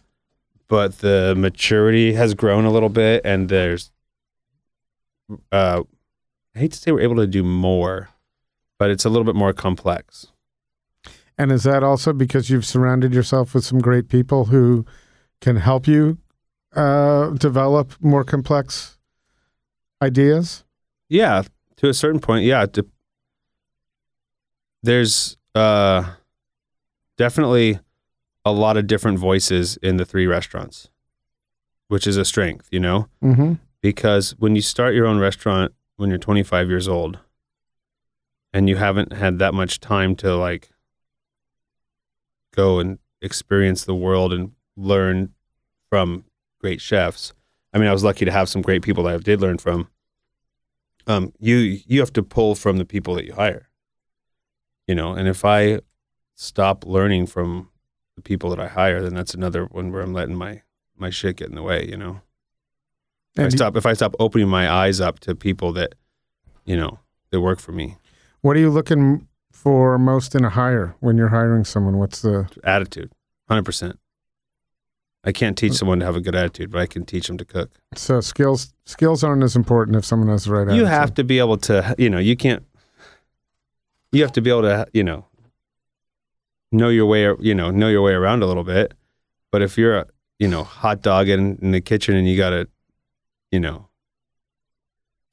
but 0.69 0.99
the 0.99 1.36
maturity 1.38 2.13
has 2.13 2.34
grown 2.34 2.63
a 2.63 2.71
little 2.71 2.89
bit, 2.89 3.21
and 3.25 3.49
there's. 3.49 3.91
Uh, 5.51 5.84
I 6.55 6.60
hate 6.60 6.71
to 6.71 6.77
say 6.77 6.91
we're 6.91 7.01
able 7.01 7.17
to 7.17 7.27
do 7.27 7.43
more, 7.43 8.10
but 8.77 8.89
it's 8.89 9.03
a 9.03 9.10
little 9.10 9.25
bit 9.25 9.36
more 9.36 9.51
complex. 9.51 10.27
And 11.38 11.51
is 11.51 11.63
that 11.63 11.84
also 11.84 12.13
because 12.13 12.49
you've 12.49 12.65
surrounded 12.65 13.13
yourself 13.13 13.53
with 13.53 13.65
some 13.65 13.79
great 13.79 14.08
people 14.08 14.45
who 14.45 14.86
can 15.41 15.58
help 15.58 15.88
you 15.88 16.17
uh, 16.75 17.31
develop 17.31 17.93
more 17.99 18.23
complex 18.23 18.97
ideas? 20.01 20.64
Yeah, 21.10 21.44
to 21.78 21.89
a 21.89 21.94
certain 21.94 22.20
point, 22.20 22.46
yeah. 22.46 22.65
There's 24.84 25.38
uh, 25.54 26.13
definitely 27.18 27.80
a 28.44 28.52
lot 28.52 28.78
of 28.78 28.88
different 28.88 29.18
voices 29.20 29.78
in 29.78 29.98
the 29.98 30.06
three 30.06 30.28
restaurants, 30.28 30.89
which 31.88 32.06
is 32.06 32.18
a 32.18 32.26
strength, 32.26 32.68
you 32.72 32.80
know, 32.80 33.08
Mm-hmm. 33.24 33.54
because 33.82 34.36
when 34.38 34.56
you 34.56 34.62
start 34.62 34.94
your 34.94 35.08
own 35.08 35.18
restaurant 35.20 35.74
when 35.98 36.10
you're 36.10 36.20
25 36.20 36.68
years 36.70 36.88
old 36.88 37.18
and 38.54 38.68
you 38.70 38.76
haven't 38.76 39.13
had 39.13 39.39
that 39.39 39.54
much 39.54 39.80
time 39.80 40.13
to 40.18 40.36
like 40.36 40.70
go 42.54 42.80
and 42.80 43.00
experience 43.22 43.86
the 43.86 43.96
world 43.96 44.34
and 44.34 44.52
learn 44.76 45.30
from 45.89 46.26
great 46.60 46.82
chefs. 46.82 47.34
I 47.74 47.78
mean, 47.80 47.88
I 47.88 47.94
was 47.94 48.04
lucky 48.04 48.26
to 48.26 48.32
have 48.32 48.50
some 48.50 48.62
great 48.62 48.82
people 48.82 49.04
that 49.06 49.13
I 49.15 49.18
did 49.18 49.41
learn 49.41 49.58
from. 49.58 49.88
Um, 51.08 51.34
you 51.39 51.58
you 51.58 52.00
have 52.00 52.13
to 52.13 52.24
pull 52.24 52.56
from 52.56 52.78
the 52.78 52.86
people 52.86 53.15
that 53.15 53.26
you 53.26 53.34
hire. 53.34 53.70
You 54.88 54.96
know, 54.96 55.13
and 55.13 55.28
if 55.28 55.46
I 55.46 55.80
stop 56.36 56.86
learning 56.86 57.28
from 57.28 57.70
the 58.15 58.22
people 58.22 58.50
that 58.52 58.60
I 58.60 58.68
hire, 58.68 59.02
then 59.02 59.13
that's 59.13 59.34
another 59.34 59.65
one 59.65 59.91
where 59.91 60.02
I'm 60.02 60.13
letting 60.13 60.36
my 60.36 60.62
my 60.98 61.10
shit 61.10 61.38
get 61.38 61.50
in 61.50 61.56
the 61.56 61.63
way. 61.63 61.88
You 61.88 61.98
know, 61.98 62.22
if 63.38 63.46
I 63.46 63.50
stop 63.50 63.76
if 63.76 63.86
I 63.86 63.94
stop 63.94 64.15
opening 64.20 64.48
my 64.48 64.70
eyes 64.70 65.02
up 65.02 65.20
to 65.22 65.36
people 65.36 65.74
that, 65.74 65.96
you 66.65 66.76
know, 66.76 67.00
that 67.32 67.41
work 67.41 67.60
for 67.60 67.72
me. 67.72 67.98
what 68.41 68.56
are 68.56 68.60
you 68.60 68.70
looking 68.70 69.28
for 69.52 69.98
most 69.98 70.36
in 70.36 70.46
a 70.46 70.50
hire 70.50 70.96
when 71.00 71.18
you're 71.18 71.30
hiring 71.30 71.63
someone? 71.63 71.98
What's 71.98 72.22
the 72.22 72.50
Attitude, 72.63 73.12
hundred 73.48 73.65
percent. 73.65 74.00
I 75.25 75.31
can't 75.31 75.57
teach 75.57 75.73
mm. 75.73 75.77
someone 75.77 75.99
to 75.99 76.05
have 76.05 76.15
a 76.15 76.21
good 76.21 76.35
attitude, 76.35 76.71
but 76.71 76.79
I 76.79 76.85
can 76.85 77.03
teach 77.03 77.27
them 77.27 77.38
to 77.38 77.45
cook. 77.45 77.71
so 77.95 78.21
skills? 78.21 78.73
Skills 78.85 79.23
aren't 79.23 79.43
as 79.43 79.55
important 79.55 79.97
if 79.97 80.05
someone 80.05 80.29
has 80.29 80.45
the 80.45 80.51
right 80.51 80.61
attitude. 80.61 80.77
You 80.77 80.85
have 80.85 81.13
to 81.15 81.23
be 81.23 81.39
able 81.39 81.57
to, 81.57 81.95
you 81.97 82.09
know, 82.09 82.19
you 82.19 82.35
can't. 82.35 82.63
You 84.11 84.21
have 84.21 84.31
to 84.33 84.41
be 84.41 84.49
able 84.49 84.61
to, 84.61 84.88
you 84.93 85.03
know, 85.03 85.25
know 86.71 86.89
your 86.89 87.07
way, 87.07 87.33
you 87.39 87.55
know, 87.55 87.71
know 87.71 87.89
your 87.89 88.01
way 88.01 88.13
around 88.13 88.43
a 88.43 88.45
little 88.45 88.63
bit. 88.63 88.93
But 89.51 89.61
if 89.61 89.77
you're 89.77 89.97
a, 89.97 90.05
you 90.39 90.47
know, 90.47 90.63
hot 90.63 91.01
dog 91.01 91.27
in, 91.27 91.57
in 91.61 91.71
the 91.71 91.81
kitchen 91.81 92.15
and 92.15 92.27
you 92.27 92.38
got 92.38 92.53
a, 92.53 92.67
you 93.51 93.59
know, 93.59 93.88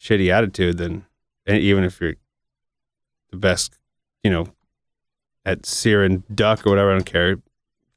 shitty 0.01 0.33
attitude, 0.33 0.79
then 0.79 1.05
and 1.47 1.59
even 1.59 1.85
if 1.85 2.01
you're 2.01 2.15
the 3.31 3.37
best, 3.37 3.79
you 4.25 4.31
know, 4.31 4.47
at 5.45 5.67
searing 5.67 6.23
duck 6.35 6.67
or 6.67 6.71
whatever, 6.71 6.93
I 6.93 6.95
don't 6.95 7.05
care. 7.05 7.37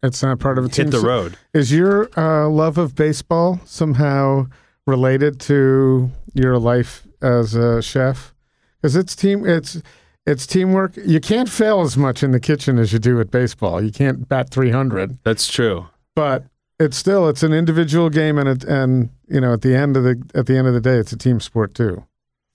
It's 0.06 0.22
not 0.24 0.40
part 0.40 0.58
of 0.58 0.66
a 0.66 0.70
team. 0.70 0.86
Hit 0.86 0.92
the 0.92 1.00
So 1.02 1.08
road. 1.08 1.38
Is 1.54 1.72
your 1.72 2.10
uh, 2.18 2.48
love 2.50 2.78
of 2.78 2.96
baseball 2.96 3.60
somehow 3.66 4.48
related 4.88 5.40
to 5.42 6.10
your 6.34 6.58
life 6.58 7.06
as 7.22 7.56
a 7.56 7.82
chef? 7.82 8.34
Because 8.82 8.96
it's 8.96 9.16
team. 9.16 9.46
It's 9.46 9.82
It's 10.26 10.48
teamwork. 10.48 10.96
You 10.98 11.20
can't 11.20 11.50
fail 11.50 11.82
as 11.82 11.96
much 11.98 12.24
in 12.24 12.32
the 12.32 12.40
kitchen 12.40 12.78
as 12.80 12.92
you 12.94 13.00
do 13.00 13.20
at 13.20 13.30
baseball. 13.32 13.84
You 13.84 13.92
can't 13.92 14.28
bat 14.28 14.50
300, 14.50 15.20
That's 15.24 15.48
true. 15.48 15.88
but 16.16 16.46
it's 16.80 16.98
still 16.98 17.30
it's 17.30 17.42
an 17.44 17.54
individual 17.54 18.10
game, 18.10 18.38
and 18.38 18.50
it, 18.50 18.64
and 18.66 19.10
you 19.30 19.40
know 19.40 19.54
at 19.54 19.62
the 19.62 19.76
end 19.76 19.96
of 19.98 20.04
the 20.04 20.22
at 20.34 20.46
the 20.46 20.58
end 20.58 20.68
of 20.68 20.74
the 20.74 20.82
day, 20.82 20.98
it's 20.98 21.14
a 21.14 21.18
team 21.18 21.40
sport 21.40 21.74
too. 21.74 22.04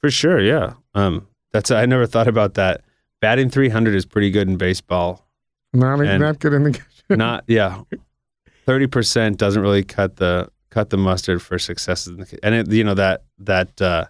For 0.00 0.10
sure, 0.10 0.40
yeah. 0.40 0.74
Um, 0.94 1.26
that's 1.52 1.70
I 1.70 1.86
never 1.86 2.06
thought 2.06 2.28
about 2.28 2.54
that. 2.54 2.82
Batting 3.20 3.50
300 3.50 3.94
is 3.94 4.04
pretty 4.06 4.30
good 4.30 4.48
in 4.48 4.56
baseball. 4.56 5.26
Not 5.72 6.00
And- 6.00 6.20
not 6.22 6.38
good 6.38 6.52
in 6.52 6.64
the 6.64 6.70
kitchen. 6.72 6.86
Not 7.10 7.44
yeah, 7.46 7.82
30 8.66 8.86
percent 8.86 9.36
doesn't 9.38 9.60
really 9.62 9.82
cut 9.84 10.16
the 10.16 10.48
cut 10.70 10.90
the 10.90 10.96
mustard 10.96 11.42
for 11.42 11.58
successes. 11.58 12.32
And 12.42 12.54
it, 12.54 12.70
you 12.70 12.84
know 12.84 12.94
that 12.94 13.24
that 13.38 13.80
uh, 13.82 14.06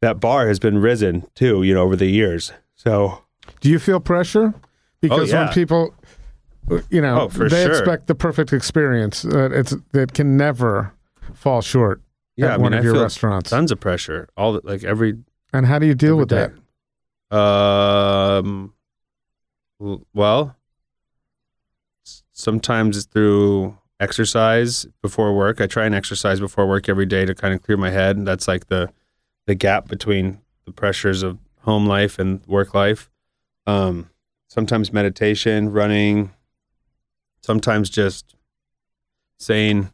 that 0.00 0.20
bar 0.20 0.46
has 0.48 0.58
been 0.58 0.78
risen 0.78 1.26
too. 1.34 1.62
You 1.62 1.74
know 1.74 1.82
over 1.82 1.96
the 1.96 2.06
years. 2.06 2.52
So 2.74 3.22
Do 3.60 3.68
you 3.70 3.78
feel 3.78 4.00
pressure? 4.00 4.54
Because 5.00 5.30
yeah. 5.30 5.44
when 5.44 5.52
people, 5.52 5.94
you 6.90 7.00
know, 7.00 7.22
Oh, 7.22 7.28
they 7.28 7.64
sure. 7.64 7.70
expect 7.72 8.06
the 8.06 8.14
perfect 8.14 8.52
experience. 8.52 9.24
Uh, 9.24 9.50
it's 9.52 9.74
that 9.92 10.14
can 10.14 10.36
never 10.36 10.92
fall 11.34 11.60
short 11.62 12.00
yeah, 12.36 12.46
at 12.46 12.52
I 12.52 12.56
one 12.58 12.72
mean, 12.72 12.78
of 12.78 12.82
I 12.82 12.84
your 12.84 12.94
feel 12.94 13.02
restaurants. 13.02 13.50
tons 13.50 13.70
of 13.72 13.80
pressure. 13.80 14.28
All 14.36 14.52
the, 14.54 14.60
like 14.64 14.84
every 14.84 15.18
And 15.52 15.66
how 15.66 15.78
do 15.78 15.86
you 15.86 15.94
deal 15.94 16.16
with 16.16 16.28
day. 16.28 16.48
that? 17.30 17.36
Um. 17.36 18.72
Well, 20.14 20.56
sometimes 22.36 22.96
it's 22.98 23.06
through 23.06 23.76
exercise 23.98 24.86
before 25.02 25.34
work. 25.34 25.60
I 25.60 25.66
try 25.66 25.86
and 25.86 25.94
exercise 25.94 26.38
before 26.38 26.68
work 26.68 26.88
every 26.88 27.06
day 27.06 27.24
to 27.24 27.34
kind 27.34 27.54
of 27.54 27.62
clear 27.62 27.78
my 27.78 27.90
head. 27.90 28.24
That's 28.24 28.46
like 28.46 28.68
the 28.68 28.92
the 29.46 29.54
gap 29.54 29.88
between 29.88 30.40
the 30.66 30.72
pressures 30.72 31.22
of 31.22 31.38
home 31.62 31.86
life 31.86 32.18
and 32.18 32.44
work 32.46 32.74
life. 32.74 33.10
Um, 33.66 34.10
sometimes 34.48 34.92
meditation, 34.92 35.72
running. 35.72 36.32
Sometimes 37.40 37.88
just 37.88 38.34
saying, 39.38 39.90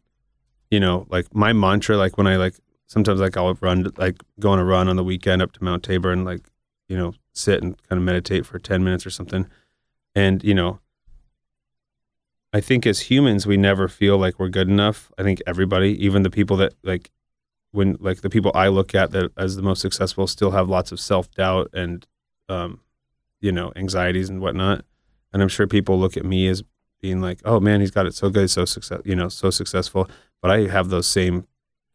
you 0.71 0.81
know, 0.81 1.07
like 1.11 1.35
my 1.35 1.53
mantra. 1.53 1.97
Like 1.97 2.19
when 2.19 2.27
I 2.27 2.37
like 2.37 2.55
sometimes 2.87 3.21
like 3.21 3.37
I'll 3.37 3.55
run 3.55 3.93
like 3.97 4.17
go 4.41 4.51
on 4.51 4.59
a 4.59 4.65
run 4.65 4.89
on 4.89 4.97
the 4.97 5.05
weekend 5.05 5.43
up 5.43 5.53
to 5.53 5.65
Mount 5.65 5.83
Tabor 5.83 6.11
and 6.11 6.25
like 6.25 6.43
you 6.89 6.97
know 6.97 7.15
sit 7.33 7.63
and 7.63 7.81
kind 7.89 7.99
of 7.99 8.05
meditate 8.05 8.45
for 8.45 8.59
10 8.59 8.85
minutes 8.85 9.07
or 9.07 9.11
something 9.11 9.49
and 10.15 10.45
you 10.45 10.53
know 10.53 10.79
i 12.53 12.61
think 12.61 12.87
as 12.87 13.01
humans 13.01 13.47
we 13.47 13.57
never 13.57 13.89
feel 13.89 14.19
like 14.19 14.39
we're 14.39 14.49
good 14.49 14.69
enough. 14.69 15.11
I 15.19 15.23
think 15.23 15.41
everybody 15.47 15.91
even 16.05 16.23
the 16.23 16.31
people 16.31 16.57
that 16.59 16.75
like 16.83 17.11
when 17.73 17.97
like 18.01 18.21
the 18.21 18.31
people 18.31 18.53
i 18.55 18.69
look 18.69 18.95
at 18.95 19.11
that 19.13 19.31
as 19.37 19.57
the 19.57 19.63
most 19.63 19.81
successful 19.81 20.27
still 20.27 20.51
have 20.51 20.69
lots 20.69 20.93
of 20.93 21.01
self-doubt 21.01 21.71
and 21.73 22.07
um 22.49 22.81
you 23.41 23.53
know 23.53 23.73
anxieties 23.77 24.29
and 24.29 24.41
whatnot. 24.41 24.85
And 25.33 25.43
i'm 25.43 25.49
sure 25.49 25.67
people 25.67 25.99
look 25.99 26.17
at 26.17 26.25
me 26.25 26.47
as 26.49 26.63
being 27.01 27.21
like 27.21 27.41
oh 27.45 27.59
man 27.61 27.81
he's 27.81 27.91
got 27.91 28.07
it 28.07 28.15
so 28.15 28.31
good 28.31 28.51
so 28.51 28.65
success 28.65 29.01
you 29.05 29.17
know 29.17 29.29
so 29.29 29.51
successful. 29.51 30.09
But 30.41 30.51
i 30.51 30.67
have 30.69 30.89
those 30.91 31.07
same 31.07 31.47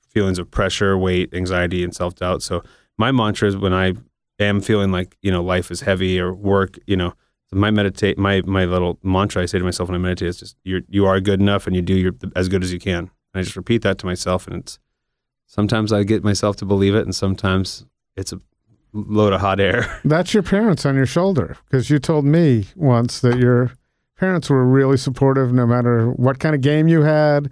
feelings 0.09 0.39
of 0.39 0.49
pressure 0.49 0.97
weight 0.97 1.33
anxiety 1.33 1.83
and 1.83 1.93
self-doubt. 1.93 2.41
So 2.41 2.63
my 2.97 3.11
mantra 3.11 3.47
is 3.47 3.55
when 3.55 3.73
i 3.73 3.93
am 4.39 4.61
feeling 4.61 4.91
like 4.91 5.17
you 5.21 5.31
know 5.31 5.43
life 5.43 5.69
is 5.69 5.81
heavy 5.81 6.19
or 6.19 6.33
work 6.33 6.79
you 6.87 6.95
know 6.95 7.13
my 7.51 7.71
meditate 7.71 8.17
my 8.17 8.41
my 8.45 8.65
little 8.65 8.99
mantra 9.03 9.41
i 9.41 9.45
say 9.45 9.57
to 9.57 9.63
myself 9.63 9.87
when 9.87 9.95
i 9.95 9.99
meditate 9.99 10.27
is 10.27 10.39
just 10.39 10.57
you're 10.63 10.81
you 10.89 11.05
are 11.05 11.19
good 11.19 11.39
enough 11.39 11.65
and 11.65 11.75
you 11.75 11.81
do 11.81 11.95
your 11.95 12.13
as 12.35 12.49
good 12.49 12.63
as 12.63 12.73
you 12.73 12.79
can. 12.79 12.97
And 12.99 13.09
i 13.35 13.41
just 13.41 13.55
repeat 13.55 13.81
that 13.83 13.97
to 13.99 14.05
myself 14.05 14.47
and 14.47 14.57
it's 14.57 14.79
sometimes 15.45 15.93
i 15.93 16.03
get 16.03 16.23
myself 16.23 16.55
to 16.57 16.65
believe 16.65 16.93
it 16.93 17.03
and 17.03 17.15
sometimes 17.15 17.85
it's 18.15 18.33
a 18.33 18.41
load 18.93 19.33
of 19.33 19.41
hot 19.41 19.59
air. 19.59 19.99
That's 20.05 20.33
your 20.33 20.43
parents 20.43 20.85
on 20.85 20.95
your 20.95 21.05
shoulder 21.05 21.57
because 21.65 21.89
you 21.89 21.99
told 21.99 22.25
me 22.25 22.67
once 22.75 23.19
that 23.21 23.37
your 23.37 23.73
parents 24.17 24.49
were 24.49 24.65
really 24.65 24.97
supportive 24.97 25.53
no 25.53 25.65
matter 25.65 26.09
what 26.11 26.39
kind 26.39 26.55
of 26.55 26.61
game 26.61 26.87
you 26.87 27.03
had. 27.03 27.49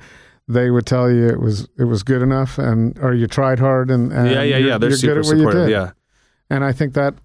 They 0.48 0.70
would 0.70 0.86
tell 0.86 1.12
you 1.12 1.28
it 1.28 1.40
was 1.40 1.68
it 1.78 1.86
was 1.86 2.04
good 2.04 2.22
enough 2.22 2.58
and 2.58 2.98
or 3.00 3.14
you 3.14 3.26
tried 3.28 3.60
hard 3.60 3.90
and, 3.90 4.12
and 4.12 4.30
yeah 4.30 4.44
yeah 4.44 4.58
yeah 4.58 4.78
they're 4.78 4.92
super 4.92 5.16
good 5.16 5.26
at 5.26 5.26
what 5.26 5.38
you 5.38 5.44
supportive 5.44 5.70
yeah. 5.70 5.92
And 6.52 6.64
I 6.64 6.72
think 6.72 6.94
that 6.94 7.16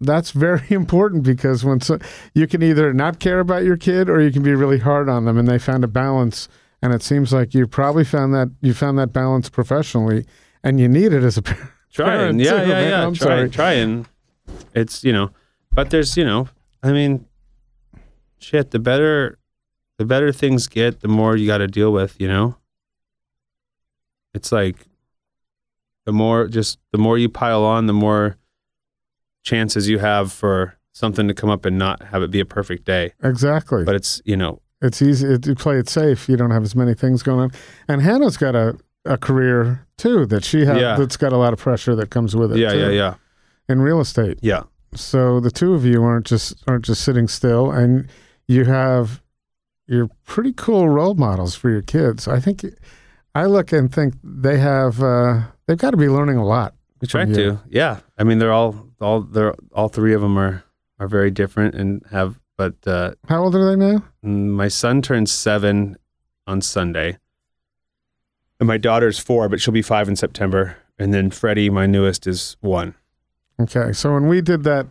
that's 0.00 0.30
very 0.30 0.64
important 0.70 1.22
because 1.22 1.64
when 1.64 1.80
so, 1.80 1.98
you 2.34 2.46
can 2.46 2.62
either 2.62 2.92
not 2.92 3.18
care 3.18 3.40
about 3.40 3.64
your 3.64 3.76
kid 3.76 4.08
or 4.08 4.20
you 4.20 4.30
can 4.32 4.42
be 4.42 4.54
really 4.54 4.78
hard 4.78 5.08
on 5.08 5.24
them, 5.24 5.38
and 5.38 5.48
they 5.48 5.58
found 5.58 5.84
a 5.84 5.88
balance. 5.88 6.48
And 6.80 6.92
it 6.94 7.02
seems 7.02 7.32
like 7.32 7.54
you 7.54 7.66
probably 7.66 8.04
found 8.04 8.32
that 8.34 8.50
you 8.60 8.72
found 8.72 8.98
that 8.98 9.12
balance 9.12 9.48
professionally, 9.48 10.24
and 10.62 10.78
you 10.78 10.88
need 10.88 11.12
it 11.12 11.24
as 11.24 11.36
a 11.36 11.42
parent. 11.42 11.70
trying 11.90 12.38
yeah 12.38 12.50
too, 12.50 12.56
yeah 12.58 12.66
man. 12.68 12.90
yeah 12.90 13.06
I'm 13.06 13.14
try, 13.14 13.26
sorry. 13.26 13.50
trying 13.50 14.06
it's 14.74 15.02
you 15.02 15.12
know 15.12 15.30
but 15.72 15.90
there's 15.90 16.16
you 16.16 16.24
know 16.24 16.48
i 16.82 16.92
mean 16.92 17.26
shit 18.38 18.70
the 18.70 18.78
better 18.78 19.38
the 19.96 20.04
better 20.04 20.32
things 20.32 20.68
get 20.68 21.00
the 21.00 21.08
more 21.08 21.36
you 21.36 21.46
got 21.46 21.58
to 21.58 21.66
deal 21.66 21.92
with 21.92 22.20
you 22.20 22.28
know 22.28 22.56
it's 24.34 24.52
like 24.52 24.76
the 26.04 26.12
more 26.12 26.46
just 26.46 26.78
the 26.92 26.98
more 26.98 27.18
you 27.18 27.28
pile 27.28 27.64
on 27.64 27.86
the 27.86 27.92
more 27.92 28.36
chances 29.50 29.88
you 29.88 29.98
have 29.98 30.26
for 30.32 30.74
something 30.92 31.26
to 31.28 31.34
come 31.34 31.50
up 31.50 31.64
and 31.64 31.78
not 31.78 32.02
have 32.12 32.22
it 32.24 32.30
be 32.30 32.40
a 32.40 32.44
perfect 32.58 32.84
day 32.84 33.04
Exactly. 33.22 33.84
but 33.84 33.94
it's 33.94 34.20
you 34.24 34.36
know 34.36 34.60
it's 34.82 35.00
easy 35.02 35.26
it, 35.34 35.46
you 35.46 35.54
play 35.54 35.76
it 35.78 35.88
safe. 35.88 36.28
You 36.28 36.36
don't 36.36 36.50
have 36.52 36.62
as 36.62 36.74
many 36.76 36.94
things 36.94 37.22
going 37.22 37.40
on. 37.40 37.50
And 37.88 38.00
Hannah's 38.02 38.36
got 38.36 38.54
a, 38.54 38.78
a 39.04 39.16
career 39.18 39.84
too 39.96 40.26
that 40.26 40.44
she 40.44 40.60
has 40.66 40.80
Yeah. 40.80 40.96
that's 40.98 41.16
got 41.16 41.32
a 41.32 41.36
lot 41.44 41.52
of 41.52 41.58
pressure 41.58 41.94
that 41.96 42.10
comes 42.10 42.36
with 42.36 42.52
it. 42.52 42.58
yeah 42.58 42.72
too, 42.72 42.78
yeah 42.78 42.90
yeah 43.02 43.14
In 43.68 43.80
real 43.80 44.00
estate. 44.00 44.38
yeah 44.42 44.62
So 44.94 45.40
the 45.40 45.50
two 45.50 45.74
of 45.74 45.84
you 45.84 46.02
aren't 46.04 46.26
just 46.26 46.54
aren't 46.68 46.84
just 46.84 47.02
sitting 47.02 47.26
still, 47.28 47.70
and 47.80 48.08
you 48.46 48.64
have 48.66 49.20
you're 49.86 50.08
pretty 50.24 50.52
cool 50.52 50.88
role 50.88 51.14
models 51.14 51.54
for 51.60 51.70
your 51.70 51.82
kids. 51.82 52.28
I 52.28 52.38
think 52.40 52.64
I 53.34 53.44
look 53.46 53.72
and 53.72 53.92
think 53.92 54.14
they 54.22 54.58
have 54.58 55.02
uh, 55.02 55.32
they've 55.66 55.78
got 55.84 55.90
to 55.92 55.96
be 56.06 56.08
learning 56.08 56.36
a 56.38 56.46
lot. 56.46 56.74
We 57.00 57.08
from 57.08 57.32
to. 57.34 57.60
Yeah. 57.68 58.00
I 58.18 58.24
mean, 58.24 58.38
they're 58.38 58.52
all 58.52 58.86
all 59.00 59.20
they're 59.22 59.54
all 59.72 59.88
three 59.88 60.14
of 60.14 60.20
them 60.20 60.38
are 60.38 60.64
are 60.98 61.08
very 61.08 61.30
different 61.30 61.74
and 61.74 62.02
have. 62.10 62.38
But 62.56 62.74
uh, 62.88 63.12
How 63.28 63.44
old 63.44 63.54
are 63.54 63.64
they 63.70 63.76
now? 63.76 64.02
my 64.22 64.66
son 64.66 65.00
turns 65.00 65.30
seven 65.30 65.96
on 66.48 66.60
Sunday, 66.60 67.18
and 68.58 68.66
my 68.66 68.78
daughter's 68.78 69.18
four, 69.18 69.48
but 69.48 69.60
she'll 69.60 69.72
be 69.74 69.82
five 69.82 70.08
in 70.08 70.16
September. 70.16 70.76
And 70.98 71.14
then 71.14 71.30
Freddie, 71.30 71.70
my 71.70 71.86
newest, 71.86 72.26
is 72.26 72.56
one. 72.60 72.94
Okay, 73.60 73.92
so 73.92 74.12
when 74.14 74.26
we 74.26 74.40
did 74.40 74.64
that 74.64 74.86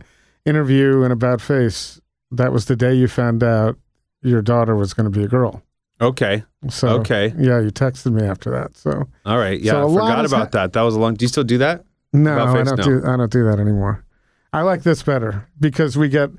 interview 0.46 1.02
in 1.02 1.12
About 1.12 1.42
Face, 1.42 2.00
that 2.30 2.52
was 2.52 2.64
the 2.64 2.76
day 2.76 2.94
you 2.94 3.06
found 3.08 3.42
out 3.42 3.76
your 4.22 4.40
daughter 4.40 4.74
was 4.74 4.94
going 4.94 5.10
to 5.10 5.16
be 5.18 5.24
a 5.24 5.28
girl. 5.28 5.62
Okay. 6.00 6.44
So 6.70 6.88
Okay. 7.00 7.34
yeah, 7.36 7.60
you 7.60 7.70
texted 7.70 8.12
me 8.12 8.22
after 8.26 8.50
that. 8.52 8.76
So 8.78 9.08
All 9.26 9.36
right. 9.38 9.60
Yeah. 9.60 9.72
So 9.72 9.90
I 9.90 9.92
forgot 9.92 10.24
about 10.24 10.38
ha- 10.38 10.48
that. 10.52 10.72
That 10.72 10.82
was 10.82 10.94
a 10.94 11.00
long. 11.00 11.14
Do 11.14 11.24
you 11.24 11.28
still 11.28 11.44
do 11.44 11.58
that? 11.58 11.84
No, 12.12 12.38
I 12.46 12.62
don't 12.62 12.78
No. 12.78 12.84
do 12.84 13.02
I 13.06 13.16
don't 13.16 13.30
do 13.32 13.44
that 13.44 13.58
anymore. 13.58 14.04
I 14.52 14.62
like 14.62 14.82
this 14.82 15.02
better 15.02 15.46
because 15.60 15.96
we 15.96 16.08
get 16.08 16.30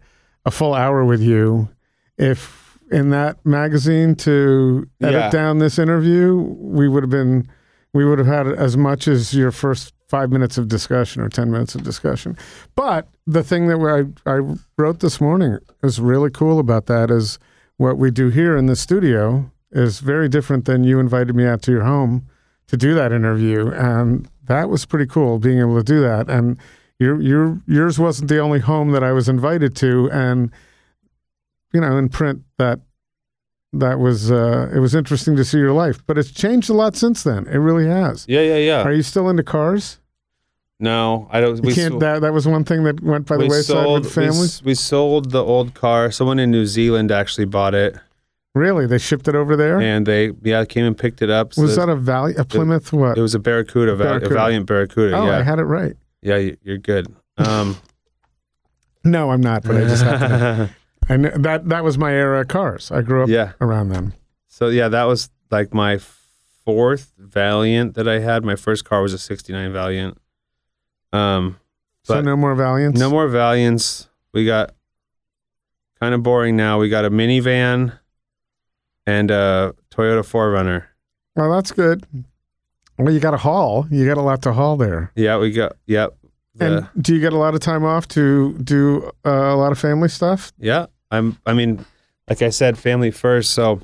a 0.45 0.51
full 0.51 0.73
hour 0.73 1.05
with 1.05 1.21
you. 1.21 1.69
If 2.17 2.77
in 2.91 3.12
that 3.12 3.38
magazine 3.45 4.15
to 4.15 4.88
edit 5.01 5.13
Yeah. 5.13 5.29
down 5.29 5.60
this 5.60 5.77
interview, 5.77 6.36
we 6.60 6.88
would 6.88 7.03
have 7.03 7.10
been 7.12 7.47
we 7.93 8.05
would 8.05 8.19
have 8.19 8.27
had 8.27 8.47
as 8.47 8.77
much 8.77 9.08
as 9.08 9.34
your 9.34 9.51
first 9.51 9.93
five 10.08 10.32
minutes 10.32 10.58
of 10.60 10.67
discussion 10.67 11.21
or 11.23 11.29
ten 11.29 11.49
minutes 11.51 11.73
of 11.75 11.84
discussion. 11.84 12.38
But 12.75 13.08
the 13.27 13.43
thing 13.43 13.67
that 13.67 13.77
I 14.25 14.32
I 14.32 14.55
wrote 14.77 14.99
this 14.99 15.19
morning 15.21 15.58
is 15.84 15.99
really 15.99 16.29
cool 16.32 16.60
about 16.60 16.86
that 16.88 17.10
is 17.12 17.38
what 17.77 17.97
we 17.97 18.12
do 18.12 18.29
here 18.29 18.58
in 18.58 18.65
the 18.65 18.75
studio 18.75 19.51
is 19.71 19.99
very 19.99 20.27
different 20.27 20.65
than 20.65 20.84
you 20.84 20.99
invited 20.99 21.36
me 21.36 21.45
out 21.45 21.62
to 21.63 21.71
your 21.71 21.84
home 21.84 22.23
to 22.67 22.75
do 22.77 22.93
that 22.95 23.12
interview, 23.12 23.69
and 23.69 24.27
that 24.49 24.69
was 24.69 24.85
pretty 24.85 25.05
cool 25.05 25.39
being 25.39 25.59
able 25.59 25.77
to 25.77 25.83
do 25.83 26.01
that. 26.01 26.29
And 26.29 26.57
your 26.99 27.21
your 27.21 27.62
yours 27.65 27.97
wasn't 27.97 28.27
the 28.29 28.39
only 28.39 28.59
home 28.59 28.91
that 28.91 29.03
I 29.03 29.13
was 29.13 29.29
invited 29.29 29.75
to, 29.77 30.10
and 30.12 30.52
you 31.73 31.79
know, 31.79 31.97
in 31.97 32.10
print 32.10 32.41
that 32.58 32.81
that 33.71 34.00
was 34.00 34.31
uh, 34.31 34.69
it 34.75 34.79
was 34.79 34.93
interesting 34.95 35.35
to 35.37 35.45
see 35.45 35.60
your 35.60 35.71
life, 35.71 36.06
but 36.06 36.17
it's 36.17 36.31
changed 36.31 36.69
a 36.69 36.73
lot 36.73 36.95
since 36.97 37.23
then. 37.23 37.47
It 37.47 37.58
really 37.58 37.87
has. 37.87 38.25
Yeah. 38.27 38.41
Yeah. 38.41 38.58
Yeah. 38.58 38.83
Are 38.83 38.91
you 38.93 39.04
still 39.04 39.29
into 39.29 39.43
cars? 39.43 40.00
no, 40.81 41.27
I 41.29 41.41
don't. 41.41 41.58
You 41.58 41.62
We 41.62 41.73
can't. 41.75 41.91
sold- 41.91 42.02
that 42.02 42.21
that 42.21 42.33
was 42.33 42.47
one 42.47 42.63
thing 42.63 42.83
that 42.85 43.02
went 43.02 43.27
by 43.27 43.37
the 43.37 43.43
wayside 43.47 43.63
sold- 43.65 44.06
with 44.06 44.17
we 44.17 44.25
families. 44.25 44.63
We, 44.63 44.73
sold 44.75 45.31
the 45.31 45.43
old 45.43 45.73
car. 45.73 46.10
Someone 46.12 46.39
in 46.39 46.52
New 46.52 46.65
Zealand 46.65 47.12
actually 47.12 47.45
bought 47.45 47.75
it, 47.75 47.95
Really, 48.60 48.85
they 48.87 48.97
shipped 48.97 49.27
it 49.27 49.35
over 49.35 49.55
there. 49.55 49.79
and 49.79 50.05
they 50.05 50.31
yeah 50.41 50.65
came 50.65 50.85
and 50.85 50.97
picked 50.97 51.21
it 51.21 51.29
up. 51.29 51.53
So 51.53 51.62
was 51.63 51.75
that 51.77 51.87
a 51.89 51.95
Valley, 51.95 52.35
a 52.35 52.43
Plymouth? 52.43 52.91
What? 52.91 53.17
It 53.17 53.21
was 53.21 53.33
a 53.35 53.39
Barracuda, 53.39 53.95
Barracuda. 53.95 54.33
a 54.33 54.37
Valiant 54.37 54.65
Barracuda. 54.65 55.15
oh, 55.17 55.25
yeah, 55.25 55.37
I 55.39 55.43
had 55.43 55.60
it 55.60 55.63
right. 55.63 55.95
yeah, 56.21 56.37
you- 56.37 56.57
you're 56.63 56.77
good. 56.77 57.07
Um, 57.37 57.77
No, 59.05 59.31
I'm 59.31 59.39
not. 59.41 59.63
But 59.63 59.77
I 59.77 59.79
just 59.81 60.03
happened. 60.03 60.29
to- 60.29 60.69
I 61.13 61.17
that 61.39 61.69
that 61.69 61.83
was 61.83 61.97
my 61.97 62.12
era 62.12 62.41
of 62.41 62.49
cars. 62.49 62.91
I 62.91 63.01
grew 63.01 63.23
up 63.23 63.29
yeah. 63.29 63.53
around 63.62 63.89
them. 63.89 64.13
So 64.47 64.67
yeah, 64.67 64.89
that 64.89 65.05
was 65.05 65.29
like 65.49 65.73
my 65.73 65.99
fourth 66.65 67.13
Valiant 67.17 67.95
that 67.95 68.07
I 68.07 68.19
had. 68.19 68.43
My 68.43 68.55
first 68.57 68.83
car 68.85 69.01
was 69.01 69.13
a 69.13 69.17
'69 69.17 69.71
Valiant. 69.73 70.17
Um, 71.13 71.57
So 72.03 72.19
no 72.21 72.35
more 72.35 72.53
Valiants. 72.55 72.99
no 72.99 73.10
more 73.10 73.27
Valiants. 73.29 74.10
We 74.33 74.45
got 74.45 74.73
kind 75.99 76.13
of 76.13 76.21
boring 76.21 76.55
now. 76.57 76.77
We 76.79 76.89
got 76.89 77.05
a 77.05 77.10
minivan 77.10 77.97
and 79.10 79.31
a 79.31 79.73
Toyota 79.91 80.21
4Runner. 80.23 80.83
Well, 81.35 81.51
that's 81.51 81.71
good. 81.71 82.05
Well, 82.97 83.13
you 83.13 83.19
got 83.19 83.33
a 83.33 83.37
haul. 83.37 83.87
You 83.89 84.05
got 84.05 84.17
a 84.17 84.21
lot 84.21 84.41
to 84.43 84.53
haul 84.53 84.77
there. 84.77 85.12
Yeah, 85.15 85.37
we 85.37 85.51
got 85.51 85.73
yep. 85.87 86.15
The- 86.55 86.65
And 86.65 87.03
do 87.03 87.13
you 87.15 87.21
get 87.21 87.33
a 87.33 87.37
lot 87.37 87.53
of 87.55 87.62
time 87.62 87.83
off 87.85 88.07
to 88.10 88.53
do 88.60 89.10
uh, 89.25 89.29
a 89.29 89.55
lot 89.55 89.71
of 89.71 89.79
family 89.79 90.10
stuff? 90.10 90.51
Yeah, 90.60 90.87
I'm. 91.10 91.37
I 91.45 91.53
mean, 91.53 91.85
like 92.27 92.41
I 92.41 92.49
said, 92.49 92.77
family 92.77 93.12
first. 93.12 93.51
So 93.51 93.79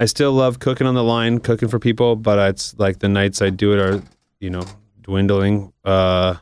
I 0.00 0.06
still 0.06 0.32
love 0.32 0.58
cooking 0.60 0.86
on 0.86 0.94
the 0.94 1.04
line, 1.04 1.40
cooking 1.40 1.68
for 1.68 1.78
people, 1.78 2.14
but 2.16 2.38
it's 2.50 2.78
like 2.78 3.00
the 3.00 3.08
nights 3.08 3.42
I 3.42 3.50
do 3.50 3.72
it 3.72 3.80
are, 3.80 4.02
you 4.40 4.50
know, 4.50 4.64
dwindling. 5.02 5.72
Uh, 5.84 6.36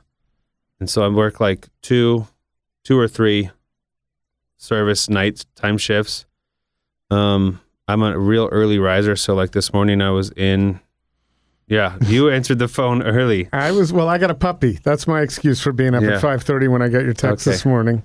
and 0.78 0.90
so 0.90 1.02
I 1.02 1.08
work 1.08 1.40
like 1.40 1.66
two, 1.80 2.26
two 2.84 2.98
or 2.98 3.08
three 3.08 3.50
service 4.58 5.08
nights 5.08 5.46
time 5.54 5.78
shifts. 5.78 6.26
Um, 7.10 7.60
I'm 7.88 8.02
a 8.02 8.18
real 8.18 8.48
early 8.50 8.78
riser, 8.78 9.16
so 9.16 9.34
like 9.34 9.52
this 9.52 9.72
morning 9.72 10.00
I 10.02 10.10
was 10.10 10.30
in. 10.36 10.80
Yeah, 11.68 11.96
you 12.06 12.30
answered 12.30 12.58
the 12.58 12.68
phone 12.68 13.02
early. 13.02 13.48
I 13.52 13.72
was 13.72 13.92
well. 13.92 14.08
I 14.08 14.18
got 14.18 14.30
a 14.30 14.34
puppy. 14.34 14.78
That's 14.82 15.06
my 15.06 15.20
excuse 15.20 15.60
for 15.60 15.72
being 15.72 15.94
up 15.94 16.02
Yeah. 16.02 16.14
at 16.14 16.20
five 16.20 16.42
thirty 16.42 16.68
when 16.68 16.82
I 16.82 16.88
got 16.88 17.04
your 17.04 17.12
text 17.14 17.46
Okay. 17.46 17.54
this 17.54 17.64
morning. 17.64 18.02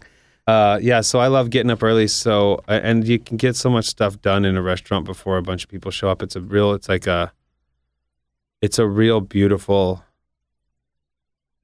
Uh, 0.47 0.79
yeah, 0.81 1.01
so 1.01 1.19
I 1.19 1.27
love 1.27 1.49
getting 1.51 1.69
up 1.71 1.81
early. 1.83 2.07
So 2.07 2.61
and 2.67 3.07
you 3.07 3.19
can 3.19 3.37
get 3.37 3.55
so 3.55 3.69
much 3.69 3.85
stuff 3.85 4.21
done 4.21 4.45
in 4.45 4.57
a 4.57 4.61
restaurant 4.61 5.05
before 5.05 5.37
a 5.37 5.43
bunch 5.43 5.63
of 5.63 5.69
people 5.69 5.91
show 5.91 6.09
up. 6.09 6.21
It's 6.23 6.35
a 6.35 6.41
real. 6.41 6.73
It's 6.73 6.89
like 6.89 7.07
a. 7.07 7.31
It's 8.61 8.77
a 8.77 8.87
real 8.87 9.21
beautiful 9.21 10.03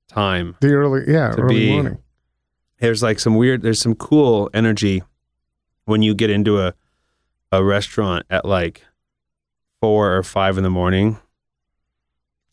time. 0.07 0.55
The 0.61 0.73
early, 0.73 1.03
yeah, 1.07 1.33
early 1.37 1.55
be- 1.59 1.71
morning. 1.73 1.97
There's 2.79 3.01
like 3.03 3.19
some 3.19 3.35
weird. 3.35 3.61
There's 3.61 3.79
some 3.81 3.95
cool 3.95 4.49
energy 4.53 5.03
when 5.85 6.01
you 6.01 6.13
get 6.15 6.29
into 6.29 6.59
a 6.59 6.73
a 7.51 7.63
restaurant 7.63 8.25
at 8.29 8.45
like 8.45 8.83
four 9.81 10.15
or 10.15 10.23
five 10.23 10.57
in 10.57 10.63
the 10.63 10.69
morning. 10.69 11.17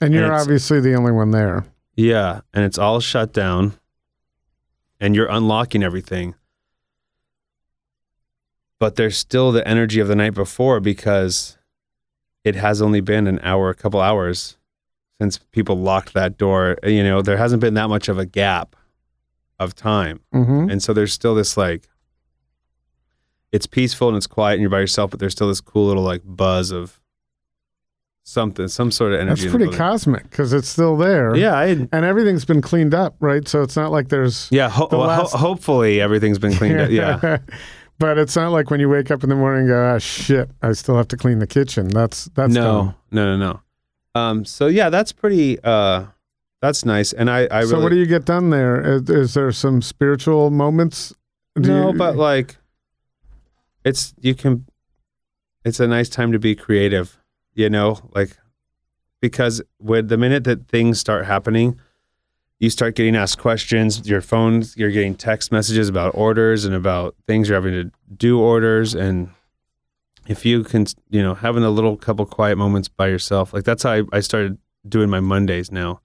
And 0.01 0.13
you're 0.15 0.25
it's- 0.27 0.43
obviously 0.43 0.81
the 0.81 0.95
only 0.95 1.13
one 1.13 1.31
there. 1.31 1.65
Yeah, 1.97 2.41
and 2.53 2.65
it's 2.65 2.77
all 2.79 2.99
shut 3.01 3.33
down, 3.33 3.75
and 5.01 5.15
you're 5.15 5.29
unlocking 5.31 5.83
everything. 5.85 6.35
But 8.81 8.97
there's 8.97 9.17
still 9.17 9.53
the 9.53 9.67
energy 9.67 10.01
of 10.01 10.09
the 10.09 10.17
night 10.17 10.35
before 10.35 10.81
because 10.81 11.57
it 12.43 12.57
has 12.57 12.83
only 12.83 13.01
been 13.01 13.27
an 13.27 13.39
hour, 13.43 13.71
a 13.71 13.75
couple 13.75 14.01
hours 14.01 14.57
since 15.21 15.39
people 15.39 15.77
locked 15.79 16.13
that 16.15 16.37
door. 16.37 16.77
You 16.83 17.05
know, 17.05 17.23
there 17.23 17.37
hasn't 17.37 17.61
been 17.61 17.75
that 17.75 17.89
much 17.89 18.09
of 18.09 18.19
a 18.19 18.27
gap 18.27 18.75
of 19.61 19.75
time. 19.75 20.21
hmm 20.33 20.69
And 20.69 20.83
so 20.83 20.93
there's 20.93 21.13
still 21.13 21.35
this 21.37 21.57
like, 21.57 21.89
it's 23.55 23.67
peaceful 23.67 24.09
and 24.09 24.17
it's 24.17 24.27
quiet 24.27 24.55
and 24.55 24.63
you're 24.63 24.69
by 24.71 24.81
yourself, 24.81 25.13
but 25.13 25.21
there's 25.21 25.33
still 25.33 25.47
this 25.47 25.61
cool 25.61 25.87
little 25.87 26.03
like 26.03 26.23
buzz 26.25 26.73
of 26.73 27.01
something, 28.25 28.67
some 28.67 28.91
sort 28.91 29.13
of 29.13 29.21
energy. 29.21 29.43
That's 29.47 29.55
pretty 29.55 29.77
cosmic 29.77 30.25
because 30.25 30.53
it's 30.53 30.67
still 30.69 30.97
there. 30.97 31.37
Yeah, 31.37 31.55
I, 31.55 31.67
and 31.67 31.93
everything's 32.05 32.45
been 32.45 32.61
cleaned 32.63 32.95
up, 32.95 33.15
right? 33.21 33.47
So 33.47 33.63
it's 33.63 33.77
not 33.77 33.93
like 33.93 34.09
there's 34.09 34.49
Yeah, 34.51 34.69
ho- 34.69 34.89
The 34.89 34.99
well, 34.99 35.27
ho- 35.27 35.39
hopefully 35.39 36.01
everything's 36.01 36.41
been 36.41 36.55
cleaned 36.55 36.81
up. 36.81 36.91
Yeah, 36.91 37.39
but 38.01 38.19
it's 38.19 38.35
not 38.35 38.51
like 38.51 38.71
when 38.71 38.81
you 38.81 38.89
wake 38.89 39.13
up 39.13 39.23
in 39.23 39.29
the 39.29 39.37
morning 39.37 39.61
and 39.61 39.69
go, 39.69 39.95
ah, 39.95 39.99
shit, 39.99 40.51
I 40.61 40.73
still 40.73 40.97
have 40.97 41.09
to 41.09 41.17
clean 41.17 41.39
the 41.39 41.47
kitchen. 41.47 41.87
That's 41.89 42.25
that's 42.35 42.53
no, 42.53 42.63
done. 42.63 42.95
no, 43.13 43.37
no, 43.37 43.53
no. 44.17 44.21
Um, 44.21 44.45
so 44.45 44.67
yeah, 44.67 44.91
that's 44.91 45.13
pretty. 45.13 45.63
Uh, 45.63 46.07
that's 46.61 46.85
nice, 46.85 47.13
and 47.13 47.31
I, 47.31 47.47
I 47.51 47.65
so 47.67 47.81
what 47.81 47.91
do 47.91 47.97
you 47.97 48.07
get 48.07 48.25
done 48.25 48.51
there? 48.51 48.95
Is, 48.95 49.11
is 49.11 49.35
there 49.35 49.53
some 49.53 49.81
spiritual 49.83 50.51
moments? 50.51 51.13
Do 51.61 51.69
no, 51.69 51.93
you- 51.93 51.99
but 51.99 52.17
like, 52.17 52.57
it's 53.85 54.15
you 54.21 54.35
can. 54.35 54.67
It's 55.65 55.81
a 55.81 55.87
nice 55.87 56.11
time 56.11 56.33
to 56.33 56.39
be 56.39 56.55
creative, 56.55 57.19
you 57.55 57.71
know, 57.71 57.99
like 58.15 58.37
because 59.21 59.63
with 59.81 60.09
the 60.09 60.19
minute 60.19 60.45
that 60.45 60.69
things 60.69 61.01
start 61.01 61.25
happening, 61.25 61.81
you 62.59 62.69
start 62.69 62.95
getting 62.95 63.17
asked 63.17 63.39
questions. 63.39 64.07
Your 64.07 64.21
phones, 64.21 64.77
you're 64.77 64.91
getting 64.91 65.15
text 65.15 65.51
messages 65.53 65.89
about 65.89 66.15
orders 66.15 66.67
and 66.67 66.75
about 66.75 67.15
things 67.27 67.49
you're 67.49 67.57
having 67.57 67.73
to 67.73 67.91
do 68.15 68.39
orders, 68.39 68.95
and 68.95 69.31
if 70.27 70.45
you 70.45 70.65
can, 70.65 70.87
you 71.11 71.23
know, 71.23 71.35
having 71.35 71.65
a 71.65 71.71
little 71.71 71.97
couple 71.97 72.27
quiet 72.27 72.57
moments 72.57 72.89
by 72.89 73.09
yourself, 73.09 73.53
like 73.53 73.65
that's 73.65 73.83
how 73.83 73.93
I, 73.93 74.03
I 74.13 74.21
started 74.21 74.59
doing 74.87 75.09
my 75.11 75.21
Mondays 75.21 75.73
now, 75.73 76.01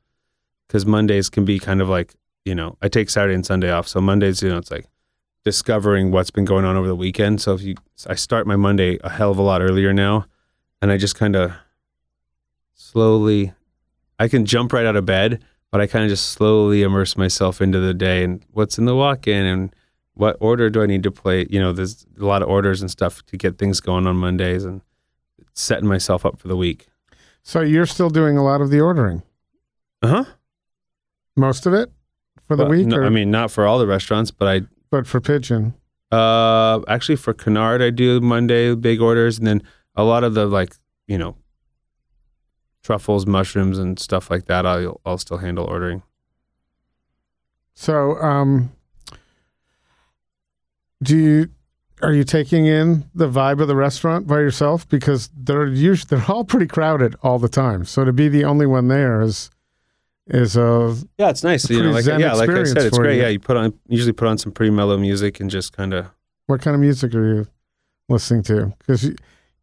because 0.67 0.85
Mondays 0.85 1.29
can 1.29 1.45
be 1.45 1.59
kind 1.59 1.81
of 1.81 1.89
like, 1.89 2.15
you 2.45 2.55
know, 2.55 2.77
I 2.81 2.87
take 2.87 3.09
Saturday 3.09 3.35
and 3.35 3.45
Sunday 3.45 3.71
off, 3.71 3.87
so 3.87 3.99
Mondays, 4.01 4.41
you 4.41 4.49
know, 4.49 4.57
it's 4.57 4.71
like 4.71 4.87
discovering 5.45 6.11
what's 6.11 6.31
been 6.31 6.45
going 6.45 6.65
on 6.65 6.75
over 6.75 6.87
the 6.87 6.95
weekend. 6.95 7.41
So 7.41 7.53
if 7.53 7.61
you, 7.61 7.75
I 8.07 8.15
start 8.15 8.45
my 8.47 8.55
Monday 8.55 8.97
a 9.03 9.09
hell 9.09 9.31
of 9.31 9.37
a 9.37 9.41
lot 9.41 9.61
earlier 9.61 9.93
now, 9.93 10.25
and 10.81 10.91
I 10.91 10.97
just 10.97 11.15
kind 11.15 11.35
of 11.35 11.53
slowly, 12.73 13.53
I 14.17 14.27
can 14.27 14.45
jump 14.45 14.73
right 14.73 14.85
out 14.85 14.95
of 14.95 15.05
bed, 15.05 15.43
but 15.71 15.81
I 15.81 15.87
kind 15.87 16.03
of 16.03 16.09
just 16.09 16.27
slowly 16.31 16.81
immerse 16.81 17.17
myself 17.17 17.61
into 17.61 17.79
the 17.79 17.93
day 17.93 18.23
and 18.23 18.43
what's 18.51 18.77
in 18.77 18.85
the 18.85 18.95
walk-in 18.95 19.45
and 19.45 19.75
what 20.13 20.35
order 20.39 20.69
do 20.69 20.81
I 20.81 20.85
need 20.85 21.03
to 21.03 21.11
play. 21.11 21.45
You 21.49 21.59
know, 21.59 21.71
there's 21.71 22.05
a 22.19 22.25
lot 22.25 22.41
of 22.41 22.49
orders 22.49 22.81
and 22.81 22.89
stuff 22.91 23.25
to 23.27 23.37
get 23.37 23.57
things 23.57 23.79
going 23.79 24.07
on 24.07 24.15
Mondays 24.17 24.65
and 24.65 24.81
setting 25.53 25.87
myself 25.87 26.25
up 26.25 26.39
for 26.39 26.47
the 26.47 26.57
week. 26.57 26.87
so 27.41 27.61
you're 27.61 27.85
still 27.85 28.09
doing 28.09 28.37
a 28.37 28.43
lot 28.43 28.61
of 28.61 28.69
the 28.69 28.79
ordering, 28.81 29.23
Uh 30.01 30.07
huh. 30.07 30.25
most 31.35 31.65
of 31.65 31.73
it 31.73 31.91
for 32.47 32.55
the 32.55 32.63
But 32.63 32.69
week. 32.69 32.87
no, 32.87 32.97
or- 32.97 33.05
I 33.05 33.09
mean, 33.09 33.31
not 33.31 33.51
for 33.51 33.65
all 33.65 33.79
the 33.79 33.87
restaurants, 33.87 34.31
but 34.31 34.47
I 34.47 34.61
but 34.91 35.07
for 35.07 35.19
pigeon. 35.19 35.73
Uh, 36.11 36.81
actually, 36.87 37.15
for 37.15 37.33
Canard, 37.33 37.81
I 37.81 37.91
do 37.91 38.19
Monday 38.19 38.73
big 38.75 38.99
orders, 39.01 39.37
and 39.37 39.45
then 39.45 39.61
a 39.95 40.03
lot 40.03 40.23
of 40.23 40.33
the 40.33 40.45
like 40.45 40.75
you 41.07 41.17
know 41.17 41.35
truffles, 42.83 43.25
mushrooms, 43.25 43.77
and 43.77 43.99
stuff 43.99 44.31
like 44.31 44.45
that. 44.45 44.65
I'll 44.65 44.99
I'll 45.05 45.17
still 45.17 45.37
handle 45.37 45.65
ordering. 45.65 46.01
So, 47.75 48.15
um, 48.17 48.71
do 51.01 51.17
you 51.17 51.49
are 52.01 52.13
you 52.13 52.23
taking 52.23 52.65
in 52.65 53.05
the 53.13 53.29
vibe 53.29 53.61
of 53.61 53.67
the 53.67 53.75
restaurant 53.75 54.25
by 54.27 54.39
yourself 54.39 54.87
because 54.87 55.29
they're 55.35 55.67
usually 55.67 56.07
they're 56.09 56.31
all 56.31 56.43
pretty 56.43 56.67
crowded 56.67 57.15
all 57.23 57.39
the 57.39 57.49
time. 57.49 57.85
So 57.85 58.05
to 58.05 58.13
be 58.13 58.29
the 58.29 58.45
only 58.45 58.65
one 58.65 58.87
there 58.87 59.21
is 59.21 59.49
is 60.29 60.55
a 60.55 60.95
Yeah, 61.17 61.29
it's 61.29 61.43
nice. 61.43 61.69
You 61.69 61.83
know, 61.83 61.91
like 61.91 62.05
yeah, 62.05 62.33
like 62.33 62.49
I 62.49 62.63
said, 62.63 62.77
it's 62.83 62.97
great. 62.97 63.17
you. 63.17 63.21
Yeah, 63.23 63.27
you 63.29 63.39
put 63.39 63.57
on 63.57 63.73
usually 63.87 64.13
put 64.13 64.27
on 64.27 64.37
some 64.37 64.51
pretty 64.51 64.71
mellow 64.71 64.97
music 64.97 65.39
and 65.39 65.49
just 65.49 65.73
kind 65.75 65.93
of 65.93 66.07
what 66.47 66.61
kind 66.61 66.75
of 66.75 66.81
music 66.81 67.13
are 67.15 67.35
you 67.35 67.47
listening 68.07 68.43
to? 68.43 68.73
Because 68.79 69.03
you, 69.03 69.15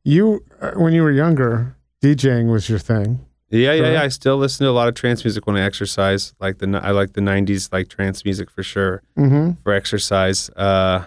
you 0.04 0.44
uh, 0.60 0.72
when 0.72 0.92
you 0.92 1.02
were 1.02 1.10
younger, 1.12 1.76
DJing 2.02 2.50
was 2.50 2.68
your 2.68 2.78
thing. 2.78 3.20
yeah, 3.48 3.72
yeah, 3.72 3.78
Correct. 3.80 3.92
yeah. 3.94 4.02
I 4.02 4.08
still 4.08 4.36
listen 4.36 4.64
to 4.64 4.70
a 4.70 4.72
lot 4.72 4.88
of 4.88 4.94
trance 4.94 5.24
music 5.24 5.46
when 5.46 5.56
I 5.56 5.62
exercise. 5.62 6.34
Like 6.40 6.58
the 6.58 6.80
I 6.82 6.90
like 6.90 7.12
the 7.14 7.20
'90s 7.20 7.72
like 7.72 7.88
trance 7.88 8.24
music 8.24 8.50
for 8.50 8.62
sure. 8.62 9.02
Mm-hmm. 9.18 9.62
for 9.62 9.72
exercise. 9.72 10.50
Uh, 10.50 11.06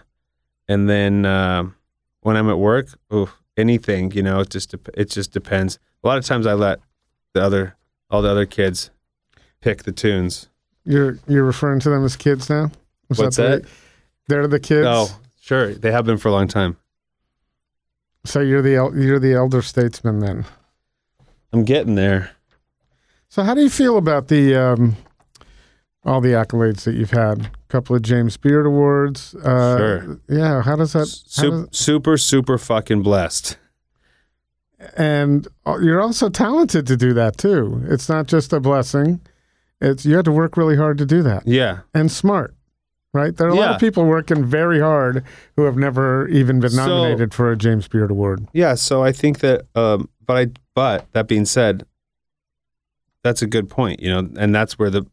and 0.67 0.89
then 0.89 1.25
um, 1.25 1.75
when 2.21 2.35
I'm 2.37 2.49
at 2.49 2.59
work, 2.59 2.87
ooh, 3.13 3.29
anything, 3.57 4.11
you 4.11 4.21
know, 4.23 4.39
it 4.41 4.49
just 4.49 4.71
dep- 4.71 4.89
it 4.95 5.09
just 5.09 5.31
depends. 5.31 5.79
A 6.03 6.07
lot 6.07 6.17
of 6.17 6.25
times 6.25 6.45
I 6.47 6.53
let 6.53 6.79
the 7.33 7.41
other 7.43 7.75
all 8.09 8.21
the 8.21 8.29
other 8.29 8.45
kids 8.45 8.89
pick 9.61 9.83
the 9.83 9.91
tunes. 9.91 10.47
You're 10.85 11.19
you're 11.27 11.43
referring 11.43 11.79
to 11.81 11.89
them 11.89 12.03
as 12.05 12.15
kids 12.15 12.49
now. 12.49 12.71
Was 13.09 13.17
What's 13.19 13.35
the- 13.37 13.43
that? 13.43 13.65
They're 14.27 14.47
the 14.47 14.59
kids. 14.59 14.85
Oh, 14.87 15.19
sure, 15.41 15.73
they 15.73 15.91
have 15.91 16.05
been 16.05 16.17
for 16.17 16.27
a 16.27 16.31
long 16.31 16.47
time. 16.47 16.77
So 18.25 18.41
you're 18.41 18.61
the 18.61 18.75
el- 18.75 18.95
you're 18.95 19.19
the 19.19 19.33
elder 19.33 19.61
statesman 19.61 20.19
then. 20.19 20.45
I'm 21.51 21.63
getting 21.63 21.95
there. 21.95 22.31
So 23.29 23.43
how 23.43 23.53
do 23.55 23.61
you 23.61 23.69
feel 23.69 23.97
about 23.97 24.27
the 24.27 24.55
um, 24.55 24.95
all 26.03 26.21
the 26.21 26.29
accolades 26.33 26.83
that 26.83 26.93
you've 26.95 27.11
had? 27.11 27.45
A 27.45 27.51
couple 27.69 27.95
of 27.95 28.01
James 28.03 28.37
Beard 28.37 28.65
awards. 28.65 29.33
Uh, 29.35 29.77
Sure. 29.77 30.19
Yeah. 30.27 30.61
How 30.61 30.75
does 30.75 30.93
that? 30.93 30.99
How 30.99 31.05
Super, 31.05 31.65
does, 31.65 31.77
super, 31.77 32.17
super 32.17 32.57
fucking 32.57 33.01
blessed. 33.03 33.57
and 34.97 35.47
uh, 35.65 35.77
you're 35.81 36.01
also 36.01 36.29
talented 36.29 36.87
to 36.87 36.95
do 36.97 37.13
that 37.13 37.37
too. 37.37 37.83
It's 37.89 38.09
not 38.09 38.27
just 38.27 38.53
a 38.53 38.59
blessing. 38.59 39.19
It's 39.81 40.05
you 40.05 40.15
had 40.15 40.25
to 40.25 40.31
work 40.31 40.57
really 40.57 40.75
hard 40.75 40.97
to 40.97 41.05
do 41.05 41.21
that 41.23 41.43
Yeah, 41.47 41.79
and 41.93 42.11
smart. 42.11 42.53
Right? 43.11 43.35
There 43.35 43.47
are 43.47 43.51
a 43.51 43.55
lot 43.55 43.73
of 43.73 43.79
people 43.79 44.05
working 44.05 44.45
very 44.45 44.79
hard 44.79 45.23
who 45.55 45.63
have 45.63 45.75
never 45.77 46.27
even 46.27 46.59
been 46.59 46.69
So- 46.69 46.85
nominated 46.85 47.33
for 47.33 47.51
a 47.51 47.57
James 47.57 47.87
Beard 47.87 48.11
award. 48.11 48.47
yeah. 48.53 48.75
So 48.75 49.03
I 49.03 49.11
think 49.11 49.39
that, 49.39 49.65
um, 49.73 50.09
but 50.27 50.37
I, 50.37 50.47
but 50.75 51.11
that 51.13 51.27
being 51.27 51.45
said, 51.45 51.85
that's 53.23 53.41
a 53.41 53.47
good 53.47 53.67
point. 53.67 53.99
You 54.01 54.09
know, 54.09 54.29
and 54.37 54.53
that's 54.53 54.77
where 54.77 54.89
the 54.91 55.05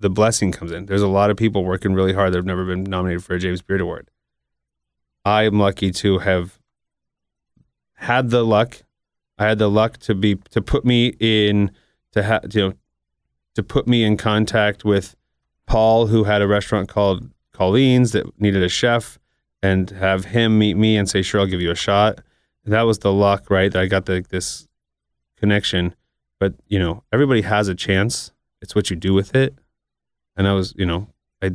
the 0.00 0.10
blessing 0.10 0.52
comes 0.52 0.72
in. 0.72 0.84
There's 0.84 1.00
a 1.00 1.08
lot 1.08 1.30
of 1.30 1.38
people 1.38 1.64
working 1.64 1.94
really 1.94 2.12
hard 2.12 2.32
that 2.32 2.36
have 2.36 2.44
never 2.44 2.66
been 2.66 2.84
nominated 2.84 3.24
for 3.24 3.34
a 3.34 3.38
James 3.38 3.62
Beard 3.62 3.80
Award. 3.80 4.10
I 5.24 5.44
am 5.44 5.58
lucky 5.58 5.90
to 5.92 6.18
have 6.18 6.58
had 7.94 8.28
the 8.28 8.44
luck. 8.44 8.82
I 9.38 9.46
had 9.46 9.58
the 9.58 9.70
luck 9.70 9.96
to 10.00 10.14
be 10.14 10.34
to 10.50 10.60
put 10.60 10.84
me 10.84 11.14
in 11.18 11.70
to 12.12 12.22
have 12.22 12.44
you 12.52 12.60
know 12.60 12.72
to 13.54 13.62
put 13.62 13.86
me 13.86 14.04
in 14.04 14.16
contact 14.16 14.84
with 14.84 15.16
Paul, 15.66 16.08
who 16.08 16.24
had 16.24 16.42
a 16.42 16.46
restaurant 16.46 16.88
called 16.88 17.30
Colleen's 17.52 18.12
that 18.12 18.26
needed 18.40 18.62
a 18.62 18.68
chef, 18.68 19.18
and 19.62 19.90
have 19.90 20.26
him 20.26 20.58
meet 20.58 20.76
me 20.76 20.96
and 20.96 21.08
say, 21.08 21.22
"Sure, 21.22 21.40
I'll 21.40 21.46
give 21.46 21.60
you 21.60 21.70
a 21.70 21.76
shot." 21.76 22.20
that 22.66 22.82
was 22.82 23.00
the 23.00 23.12
luck, 23.12 23.50
right? 23.50 23.70
That 23.70 23.82
I 23.82 23.86
got 23.86 24.06
the, 24.06 24.24
this 24.28 24.66
connection. 25.36 25.94
But 26.40 26.54
you 26.68 26.78
know, 26.78 27.04
everybody 27.12 27.42
has 27.42 27.68
a 27.68 27.74
chance. 27.74 28.32
It's 28.60 28.74
what 28.74 28.90
you 28.90 28.96
do 28.96 29.12
with 29.12 29.34
it. 29.34 29.54
And 30.36 30.48
I 30.48 30.52
was, 30.54 30.74
you 30.76 30.86
know, 30.86 31.08
I 31.42 31.52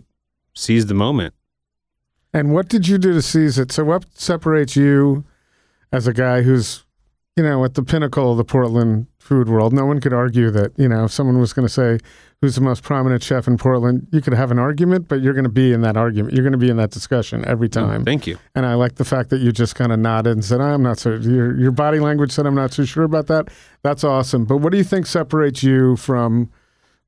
seized 0.54 0.88
the 0.88 0.94
moment. 0.94 1.34
And 2.34 2.54
what 2.54 2.70
did 2.70 2.88
you 2.88 2.98
do 2.98 3.14
to 3.14 3.22
seize 3.22 3.58
it? 3.58 3.72
So, 3.72 3.84
what 3.84 4.06
separates 4.14 4.76
you 4.76 5.26
as 5.92 6.08
a 6.08 6.14
guy 6.14 6.44
who's, 6.44 6.86
you 7.40 7.46
know, 7.46 7.64
at 7.64 7.76
the 7.76 7.84
pinnacle 7.84 8.32
of 8.34 8.38
the 8.38 8.44
Portland 8.44 9.08
food 9.18 9.48
world? 9.48 9.72
No 9.72 9.86
one 9.86 10.02
could 10.02 10.12
argue 10.12 10.52
that, 10.52 10.78
you 10.78 10.90
know, 10.90 11.06
if 11.06 11.12
someone 11.14 11.40
was 11.40 11.54
going 11.54 11.66
to 11.66 11.74
say, 11.74 11.98
who's 12.42 12.56
the 12.56 12.62
most 12.62 12.84
prominent 12.84 13.24
chef 13.24 13.48
in 13.48 13.58
Portland, 13.58 14.08
you 14.12 14.20
could 14.20 14.34
have 14.34 14.52
an 14.52 14.60
argument, 14.60 15.08
but 15.08 15.22
you're 15.22 15.34
going 15.34 15.46
to 15.46 15.50
be 15.50 15.72
in 15.72 15.80
that 15.80 15.96
argument. 15.96 16.34
You're 16.34 16.44
going 16.44 16.52
to 16.52 16.58
be 16.58 16.70
in 16.70 16.76
that 16.76 16.92
discussion 16.92 17.46
every 17.48 17.70
time. 17.70 18.04
thank 18.04 18.28
you. 18.28 18.38
And 18.56 18.66
I 18.66 18.74
like 18.74 18.96
the 18.96 19.06
fact 19.06 19.30
that 19.30 19.40
you 19.40 19.54
just 19.54 19.74
kind 19.76 19.94
of 19.94 20.00
nodded 20.00 20.34
and 20.34 20.44
said, 20.44 20.60
I'm 20.60 20.84
not 20.84 21.00
so, 21.00 21.16
your, 21.16 21.58
your 21.58 21.72
body 21.72 22.00
language 22.00 22.34
said, 22.34 22.46
I'm 22.46 22.56
not 22.56 22.74
so 22.74 22.84
sure 22.84 23.06
about 23.06 23.28
that. 23.28 23.48
That's 23.84 24.04
awesome. 24.04 24.44
But 24.44 24.58
what 24.58 24.74
do 24.74 24.78
you 24.78 24.84
think 24.84 25.08
separates 25.08 25.64
you 25.64 25.96
from 25.96 26.50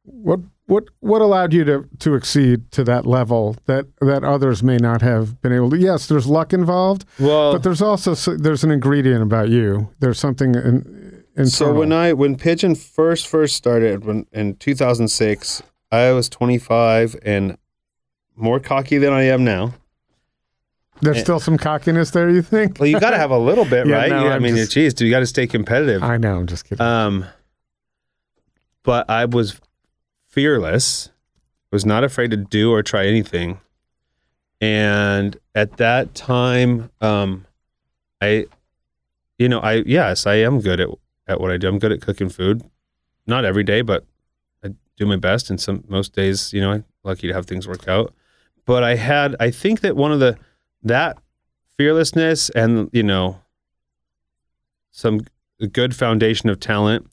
what, 0.05 0.39
what, 0.71 0.85
what 1.01 1.21
allowed 1.21 1.53
you 1.53 1.65
to, 1.65 1.85
to 1.99 2.15
exceed 2.15 2.71
to 2.71 2.83
that 2.85 3.05
level 3.05 3.57
that, 3.65 3.87
that 3.99 4.23
others 4.23 4.63
may 4.63 4.77
not 4.77 5.01
have 5.01 5.41
been 5.41 5.51
able 5.51 5.69
to? 5.71 5.77
Yes, 5.77 6.07
there's 6.07 6.27
luck 6.27 6.53
involved, 6.53 7.03
Well, 7.19 7.51
but 7.51 7.63
there's 7.63 7.81
also, 7.81 8.15
there's 8.35 8.63
an 8.63 8.71
ingredient 8.71 9.21
about 9.21 9.49
you. 9.49 9.89
There's 9.99 10.17
something 10.19 10.55
in, 10.55 11.23
internal. 11.35 11.49
So 11.49 11.73
when 11.73 11.91
I 11.91 12.13
when 12.13 12.37
Pigeon 12.37 12.75
first 12.75 13.27
first 13.27 13.55
started 13.55 14.05
when 14.05 14.25
in 14.31 14.55
2006, 14.55 15.61
I 15.91 16.11
was 16.11 16.29
25 16.29 17.17
and 17.23 17.57
more 18.37 18.59
cocky 18.61 18.97
than 18.97 19.11
I 19.11 19.23
am 19.23 19.43
now. 19.43 19.73
there's 21.01 21.19
still 21.19 21.39
some 21.41 21.57
cockiness 21.57 22.11
there, 22.11 22.29
you 22.29 22.41
think? 22.41 22.79
Well, 22.79 22.87
you 22.87 22.97
got 22.99 23.09
to 23.11 23.17
have 23.17 23.31
a 23.31 23.37
little 23.37 23.65
bit, 23.65 23.87
Yeah, 23.91 23.95
right? 23.95 24.09
no, 24.09 24.23
You- 24.23 24.29
I 24.31 24.39
mean, 24.39 24.55
just- 24.55 24.71
geez, 24.71 24.93
do 24.93 25.03
you 25.05 25.11
got 25.11 25.19
to 25.19 25.25
stay 25.25 25.47
competitive. 25.47 26.01
I 26.01 26.15
know, 26.17 26.37
I'm 26.37 26.47
just 26.47 26.63
kidding. 26.63 26.81
Um, 26.85 27.25
but 28.83 29.09
I 29.09 29.25
was 29.25 29.59
fearless. 30.31 31.09
Was 31.71 31.85
not 31.85 32.03
afraid 32.03 32.31
to 32.31 32.37
do 32.37 32.73
or 32.73 32.83
try 32.83 33.05
anything. 33.05 33.61
And 34.59 35.37
at 35.55 35.77
that 35.77 36.13
time, 36.13 36.91
um, 36.99 37.45
I, 38.19 38.47
you 39.39 39.47
know, 39.47 39.59
I 39.59 39.83
yes, 39.85 40.27
I 40.27 40.35
am 40.35 40.59
good 40.59 40.81
at 40.81 40.89
at 41.27 41.39
what 41.39 41.49
I 41.49 41.57
do. 41.57 41.69
I'm 41.69 41.79
good 41.79 41.93
at 41.93 42.01
cooking 42.01 42.29
food. 42.29 42.63
Not 43.25 43.45
every 43.45 43.63
day, 43.63 43.81
but 43.81 44.05
I 44.63 44.71
do 44.97 45.05
my 45.05 45.15
best. 45.15 45.49
And 45.49 45.61
some 45.61 45.83
most 45.87 46.13
days, 46.13 46.51
you 46.51 46.59
know, 46.59 46.71
I'm 46.71 46.85
lucky 47.03 47.27
to 47.27 47.33
have 47.33 47.45
things 47.45 47.67
work 47.67 47.87
out. 47.87 48.13
But 48.65 48.83
I 48.83 48.95
had, 48.95 49.35
I 49.39 49.49
think 49.49 49.79
that 49.81 49.95
one 49.95 50.11
of 50.11 50.19
the 50.19 50.37
that 50.83 51.17
fearlessness 51.77 52.49
and 52.49 52.89
you 52.91 53.03
know 53.03 53.39
some 54.91 55.21
good 55.71 55.95
foundation 55.95 56.49
of 56.49 56.59
talent. 56.59 57.09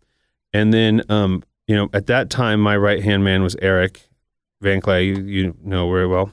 And 0.52 0.72
then, 0.72 1.02
um, 1.08 1.44
you 1.68 1.76
know, 1.76 1.88
at 1.92 2.06
that 2.06 2.30
time, 2.30 2.60
my 2.60 2.76
right 2.76 3.04
hand 3.04 3.22
man 3.22 3.42
was 3.42 3.54
Erik 3.62 4.08
Van 4.60 4.80
Kley. 4.80 5.06
You, 5.06 5.22
you 5.22 5.56
know 5.62 5.88
very 5.88 6.06
well. 6.06 6.32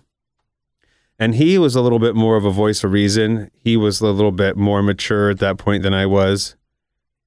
And 1.20 1.36
he 1.36 1.58
was 1.58 1.76
a 1.76 1.82
little 1.82 2.00
bit 2.00 2.16
more 2.16 2.36
of 2.36 2.44
a 2.44 2.52
voice 2.52 2.84
of 2.84 2.92
reason. 2.92 3.52
He 3.54 3.78
was 3.78 4.02
a 4.02 4.08
little 4.08 4.32
bit 4.32 4.58
more 4.58 4.82
mature 4.82 5.30
at 5.30 5.40
that 5.40 5.58
point 5.58 5.84
than 5.84 5.94
I 5.94 6.06
was. 6.06 6.56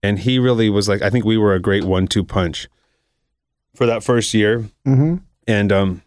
And 0.02 0.18
he 0.18 0.38
really 0.38 0.68
was 0.68 0.88
like, 0.88 1.00
I 1.00 1.11
think 1.11 1.24
we 1.24 1.38
were 1.38 1.54
a 1.54 1.61
great 1.61 1.84
one 1.84 2.06
two 2.06 2.24
punch 2.24 2.68
for 3.74 3.86
that 3.86 4.02
first 4.02 4.34
year. 4.34 4.64
hmm 4.84 5.16
And 5.46 5.72
um, 5.72 6.02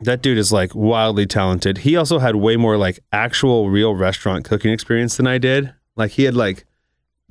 that 0.00 0.22
dude 0.22 0.38
is 0.38 0.52
like 0.52 0.74
wildly 0.74 1.26
talented. 1.26 1.78
He 1.78 1.96
also 1.96 2.18
had 2.18 2.36
way 2.36 2.56
more 2.56 2.76
like 2.76 2.98
actual 3.12 3.70
real 3.70 3.94
restaurant 3.94 4.44
cooking 4.44 4.72
experience 4.72 5.16
than 5.16 5.26
I 5.26 5.38
did. 5.38 5.72
Like 5.96 6.12
he 6.12 6.24
had 6.24 6.34
like 6.34 6.64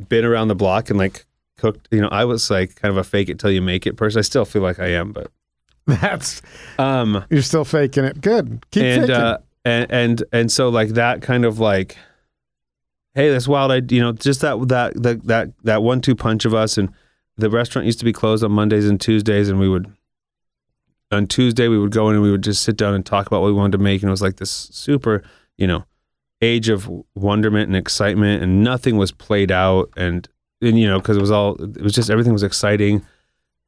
been 0.10 0.26
around 0.26 0.48
the 0.48 0.56
block 0.56 0.90
and 0.90 0.98
like 0.98 1.26
cooked. 1.58 1.88
You 1.92 2.02
know, 2.02 2.10
I 2.10 2.26
was 2.26 2.50
like 2.50 2.76
kind 2.76 2.92
of 2.92 2.98
a 2.98 3.04
fake 3.04 3.30
it 3.30 3.40
till 3.40 3.52
you 3.52 3.62
make 3.62 3.86
it 3.88 3.96
person. 3.98 4.20
I 4.20 4.22
still 4.24 4.46
feel 4.46 4.62
like 4.62 4.80
I 4.80 4.88
am, 4.90 5.12
but 5.12 5.32
That's, 5.88 6.42
um, 6.80 7.24
you're 7.30 7.44
still 7.44 7.66
faking 7.66 8.06
it. 8.06 8.20
Good. 8.20 8.66
Keep 8.72 8.84
and 8.84 9.02
faking. 9.04 9.16
uh, 9.16 9.38
and 9.64 9.92
and 9.92 10.24
and 10.32 10.52
so 10.52 10.70
like 10.70 10.90
that 10.90 11.22
kind 11.22 11.46
of 11.46 11.60
like, 11.60 11.98
hey, 13.14 13.30
that's 13.30 13.48
wild. 13.48 13.72
I 13.72 13.82
you 13.90 14.02
know 14.02 14.12
just 14.14 14.42
that 14.42 14.68
that 14.70 15.02
that 15.04 15.24
that 15.28 15.52
that 15.64 15.84
one 15.84 16.02
two 16.02 16.16
punch 16.16 16.46
of 16.46 16.54
us 16.54 16.78
and 16.78 16.92
the 17.38 17.50
restaurant 17.50 17.86
used 17.86 18.00
to 18.00 18.06
be 18.06 18.14
closed 18.14 18.44
on 18.44 18.52
Mondays 18.52 18.88
and 18.88 19.00
Tuesdays, 19.00 19.48
and 19.50 19.60
we 19.60 19.70
would 19.70 19.92
on 21.12 21.28
Tuesday 21.28 21.68
we 21.68 21.78
would 21.78 21.92
go 21.92 22.10
in 22.10 22.16
and 22.16 22.24
we 22.24 22.32
would 22.32 22.44
just 22.44 22.64
sit 22.64 22.78
down 22.78 22.96
and 22.96 23.06
talk 23.06 23.28
about 23.28 23.42
what 23.42 23.48
we 23.48 23.54
wanted 23.54 23.78
to 23.78 23.84
make, 23.84 24.02
and 24.02 24.10
it 24.10 24.12
was 24.12 24.22
like 24.24 24.38
this 24.38 24.52
super 24.52 25.22
you 25.58 25.68
know 25.68 25.86
age 26.42 26.70
of 26.70 26.90
wonderment 27.14 27.68
and 27.68 27.76
excitement, 27.76 28.42
and 28.42 28.64
nothing 28.64 28.98
was 28.98 29.12
played 29.12 29.52
out, 29.52 29.90
and 29.96 30.28
and 30.62 30.80
you 30.80 30.88
know 30.88 31.00
because 31.00 31.18
it 31.18 31.22
was 31.22 31.32
all 31.32 31.56
it 31.62 31.82
was 31.82 31.94
just 31.94 32.10
everything 32.10 32.34
was 32.34 32.44
exciting. 32.44 33.06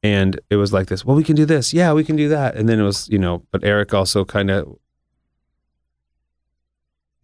And 0.00 0.38
it 0.48 0.54
was 0.54 0.72
like 0.72 0.86
this. 0.86 1.04
Well, 1.04 1.16
we 1.16 1.24
can 1.24 1.34
do 1.34 1.44
this. 1.44 1.74
Yeah, 1.74 1.92
we 1.92 2.04
can 2.04 2.14
do 2.14 2.28
that. 2.28 2.54
And 2.54 2.68
then 2.68 2.78
it 2.78 2.84
was, 2.84 3.08
you 3.08 3.18
know. 3.18 3.42
But 3.50 3.64
Erik 3.64 3.92
also 3.92 4.24
kind 4.24 4.48
of 4.48 4.78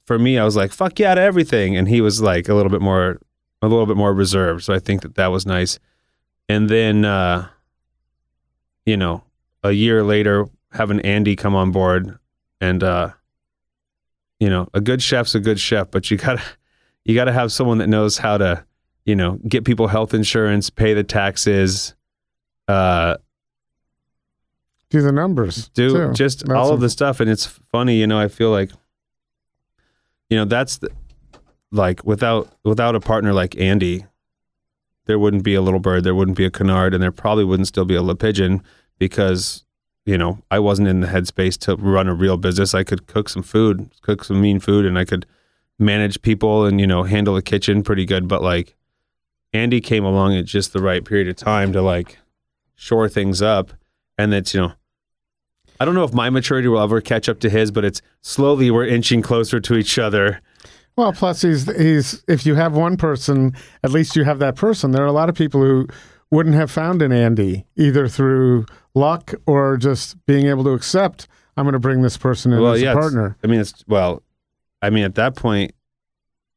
for 0.04 0.18
me, 0.18 0.38
I 0.38 0.44
was 0.44 0.56
like, 0.56 0.72
fuck 0.72 0.98
yeah 0.98 1.14
to 1.14 1.20
everything. 1.20 1.76
And 1.76 1.88
he 1.88 2.00
was 2.00 2.20
like 2.20 2.48
a 2.48 2.54
little 2.54 2.70
bit 2.70 2.82
more, 2.82 3.20
a 3.62 3.68
little 3.68 3.86
bit 3.86 3.96
more 3.96 4.12
reserved. 4.12 4.64
So 4.64 4.74
I 4.74 4.78
think 4.78 5.02
that 5.02 5.14
that 5.14 5.28
was 5.28 5.46
nice. 5.46 5.78
And 6.48 6.68
then, 6.68 7.04
uh, 7.04 7.48
you 8.84 8.96
know, 8.96 9.24
a 9.62 9.72
year 9.72 10.02
later, 10.02 10.46
having 10.72 11.00
Andy 11.00 11.36
come 11.36 11.54
on 11.54 11.72
board 11.72 12.18
and, 12.60 12.82
uh, 12.82 13.12
you 14.38 14.50
know, 14.50 14.68
a 14.74 14.80
good 14.80 15.02
chef's 15.02 15.34
a 15.34 15.40
good 15.40 15.58
chef, 15.58 15.90
but 15.90 16.10
you 16.10 16.18
gotta, 16.18 16.42
you 17.04 17.14
gotta 17.14 17.32
have 17.32 17.50
someone 17.50 17.78
that 17.78 17.88
knows 17.88 18.18
how 18.18 18.36
to, 18.36 18.64
you 19.04 19.16
know, 19.16 19.38
get 19.48 19.64
people 19.64 19.88
health 19.88 20.14
insurance, 20.14 20.70
pay 20.70 20.94
the 20.94 21.04
taxes, 21.04 21.94
uh, 22.68 23.16
do 24.94 25.02
the 25.02 25.12
numbers. 25.12 25.68
do 25.70 25.90
too. 25.90 26.12
just 26.12 26.46
That's 26.46 26.52
all 26.52 26.72
of 26.72 26.80
the 26.80 26.88
stuff 26.88 27.18
and 27.18 27.28
it's 27.28 27.46
funny 27.46 27.96
you 27.96 28.06
know 28.06 28.18
i 28.18 28.28
feel 28.28 28.50
like 28.50 28.70
you 30.30 30.36
know 30.36 30.44
that's 30.44 30.78
the, 30.78 30.90
like 31.72 32.04
without 32.04 32.48
without 32.62 32.94
a 32.94 33.00
partner 33.00 33.32
like 33.32 33.58
andy 33.58 34.06
there 35.06 35.18
wouldn't 35.18 35.42
be 35.42 35.54
a 35.56 35.62
little 35.62 35.80
bird 35.80 36.04
there 36.04 36.14
wouldn't 36.14 36.36
be 36.36 36.44
a 36.44 36.50
canard 36.50 36.94
and 36.94 37.02
there 37.02 37.10
probably 37.10 37.44
wouldn't 37.44 37.66
still 37.66 37.84
be 37.84 37.96
a 37.96 38.02
le 38.02 38.14
pigeon 38.14 38.62
because 39.00 39.64
you 40.06 40.16
know 40.16 40.38
i 40.52 40.60
wasn't 40.60 40.86
in 40.86 41.00
the 41.00 41.08
headspace 41.08 41.58
to 41.58 41.74
run 41.74 42.06
a 42.06 42.14
real 42.14 42.36
business 42.36 42.72
i 42.72 42.84
could 42.84 43.08
cook 43.08 43.28
some 43.28 43.42
food 43.42 43.90
cook 44.00 44.22
some 44.22 44.40
mean 44.40 44.60
food 44.60 44.86
and 44.86 44.96
i 44.96 45.04
could 45.04 45.26
manage 45.76 46.22
people 46.22 46.64
and 46.64 46.80
you 46.80 46.86
know 46.86 47.02
handle 47.02 47.34
the 47.34 47.42
kitchen 47.42 47.82
pretty 47.82 48.04
good 48.04 48.28
but 48.28 48.42
like 48.42 48.76
andy 49.54 49.80
came 49.80 50.04
along 50.04 50.36
at 50.36 50.44
just 50.44 50.72
the 50.74 50.82
right 50.82 51.04
period 51.04 51.28
of 51.28 51.36
time 51.36 51.72
to 51.72 51.80
like 51.80 52.18
shore 52.74 53.08
things 53.08 53.40
up 53.40 53.72
and 54.18 54.32
that's 54.32 54.52
you 54.52 54.60
know 54.60 54.72
I 55.80 55.84
don't 55.84 55.94
know 55.94 56.04
if 56.04 56.12
my 56.12 56.30
maturity 56.30 56.68
will 56.68 56.80
ever 56.80 57.00
catch 57.00 57.28
up 57.28 57.40
to 57.40 57.50
his, 57.50 57.70
but 57.70 57.84
it's 57.84 58.00
slowly 58.20 58.70
we're 58.70 58.86
inching 58.86 59.22
closer 59.22 59.60
to 59.60 59.74
each 59.74 59.98
other. 59.98 60.40
Well, 60.96 61.12
plus 61.12 61.42
he's 61.42 61.64
he's 61.76 62.22
if 62.28 62.46
you 62.46 62.54
have 62.54 62.74
one 62.74 62.96
person, 62.96 63.54
at 63.82 63.90
least 63.90 64.14
you 64.14 64.24
have 64.24 64.38
that 64.38 64.54
person. 64.54 64.92
There 64.92 65.02
are 65.02 65.08
a 65.08 65.12
lot 65.12 65.28
of 65.28 65.34
people 65.34 65.60
who 65.60 65.88
wouldn't 66.30 66.54
have 66.54 66.70
found 66.70 67.02
an 67.02 67.12
Andy 67.12 67.66
either 67.76 68.06
through 68.06 68.66
luck 68.94 69.34
or 69.46 69.76
just 69.76 70.24
being 70.26 70.46
able 70.46 70.62
to 70.64 70.70
accept. 70.70 71.26
I'm 71.56 71.64
going 71.64 71.72
to 71.72 71.80
bring 71.80 72.02
this 72.02 72.16
person 72.16 72.52
in 72.52 72.62
as 72.62 72.82
a 72.82 72.92
partner. 72.92 73.36
I 73.42 73.48
mean, 73.48 73.60
it's 73.60 73.84
well, 73.88 74.22
I 74.80 74.90
mean, 74.90 75.04
at 75.04 75.16
that 75.16 75.34
point, 75.34 75.72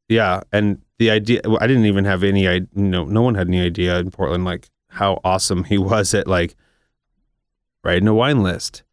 yeah, 0.08 0.42
and 0.52 0.82
the 1.00 1.12
idea 1.12 1.42
I 1.60 1.68
didn't 1.68 1.86
even 1.86 2.06
have 2.06 2.24
any 2.24 2.48
idea. 2.48 2.68
No, 2.74 3.06
no 3.06 3.22
one 3.22 3.36
had 3.36 3.48
any 3.48 3.62
idea 3.62 4.00
in 4.00 4.12
Portland 4.12 4.46
like 4.46 4.70
how 4.90 5.20
awesome 5.24 5.64
he 5.66 5.78
was 5.92 6.14
at 6.14 6.28
like 6.28 6.56
writing 7.84 8.08
a 8.08 8.14
wine 8.14 8.42
list, 8.44 8.84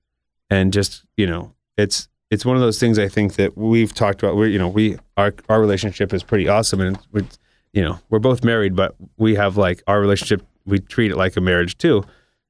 and 0.51 0.73
just 0.73 1.05
you 1.17 1.27
know, 1.27 1.55
it's 1.77 2.09
it's 2.31 2.45
one 2.45 2.57
of 2.57 2.63
those 2.63 2.79
things 2.79 2.99
I 2.99 3.09
think 3.09 3.35
that 3.35 3.57
we've 3.57 3.95
talked 3.95 4.23
about. 4.23 4.37
We 4.37 4.53
you 4.53 4.59
know 4.59 4.69
we 4.69 4.99
our 5.17 5.35
our 5.49 5.61
relationship 5.61 6.13
is 6.13 6.23
pretty 6.23 6.49
awesome, 6.49 6.81
and 6.81 6.99
we 7.13 7.27
you 7.73 7.83
know 7.83 7.99
we're 8.11 8.19
both 8.19 8.45
married, 8.45 8.77
but 8.77 8.95
we 9.17 9.35
have 9.37 9.57
like 9.57 9.83
our 9.87 10.01
relationship 10.01 10.43
we 10.67 10.81
treat 10.81 11.11
it 11.11 11.17
like 11.17 11.37
a 11.37 11.41
marriage 11.41 11.79
too, 11.79 12.05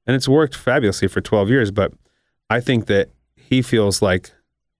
and 0.05 0.15
it's 0.15 0.27
worked 0.27 0.55
fabulously 0.55 1.07
for 1.07 1.21
twelve 1.21 1.49
years. 1.49 1.71
But 1.71 1.93
I 2.49 2.59
think 2.59 2.87
that 2.87 3.09
he 3.35 3.61
feels 3.61 4.01
like 4.01 4.31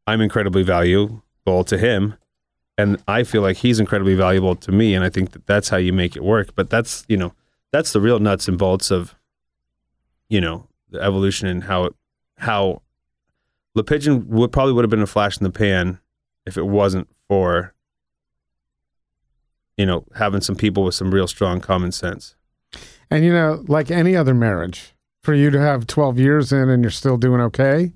I'm 0.07 0.21
incredibly 0.21 0.63
valuable 0.63 1.63
to 1.65 1.77
him, 1.77 2.15
and 2.77 3.01
I 3.07 3.23
feel 3.23 3.41
like 3.41 3.57
he's 3.57 3.79
incredibly 3.79 4.15
valuable 4.15 4.55
to 4.55 4.71
me. 4.71 4.93
And 4.93 5.03
I 5.03 5.09
think 5.09 5.31
that 5.31 5.45
that's 5.45 5.69
how 5.69 5.77
you 5.77 5.93
make 5.93 6.15
it 6.15 6.23
work. 6.23 6.55
But 6.55 6.69
that's 6.69 7.05
you 7.07 7.17
know 7.17 7.33
that's 7.71 7.93
the 7.93 8.01
real 8.01 8.19
nuts 8.19 8.47
and 8.47 8.57
bolts 8.57 8.91
of 8.91 9.15
you 10.29 10.41
know 10.41 10.67
the 10.89 11.01
evolution 11.01 11.47
and 11.47 11.63
how 11.63 11.85
it 11.85 11.93
how 12.37 12.81
Le 13.75 13.83
Pigeon 13.83 14.27
would 14.29 14.51
probably 14.51 14.73
would 14.73 14.83
have 14.83 14.89
been 14.89 15.01
a 15.01 15.07
flash 15.07 15.37
in 15.37 15.43
the 15.43 15.51
pan 15.51 15.99
if 16.45 16.57
it 16.57 16.65
wasn't 16.65 17.07
for 17.27 17.73
you 19.77 19.85
know 19.85 20.05
having 20.15 20.41
some 20.41 20.55
people 20.55 20.83
with 20.83 20.95
some 20.95 21.13
real 21.13 21.27
strong 21.27 21.59
common 21.59 21.91
sense. 21.91 22.35
And 23.09 23.23
you 23.23 23.31
know, 23.31 23.63
like 23.67 23.91
any 23.91 24.15
other 24.15 24.33
marriage, 24.33 24.95
for 25.21 25.33
you 25.33 25.49
to 25.49 25.59
have 25.59 25.87
12 25.87 26.19
years 26.19 26.51
in 26.51 26.69
and 26.69 26.83
you're 26.83 26.91
still 26.91 27.17
doing 27.17 27.39
okay, 27.41 27.91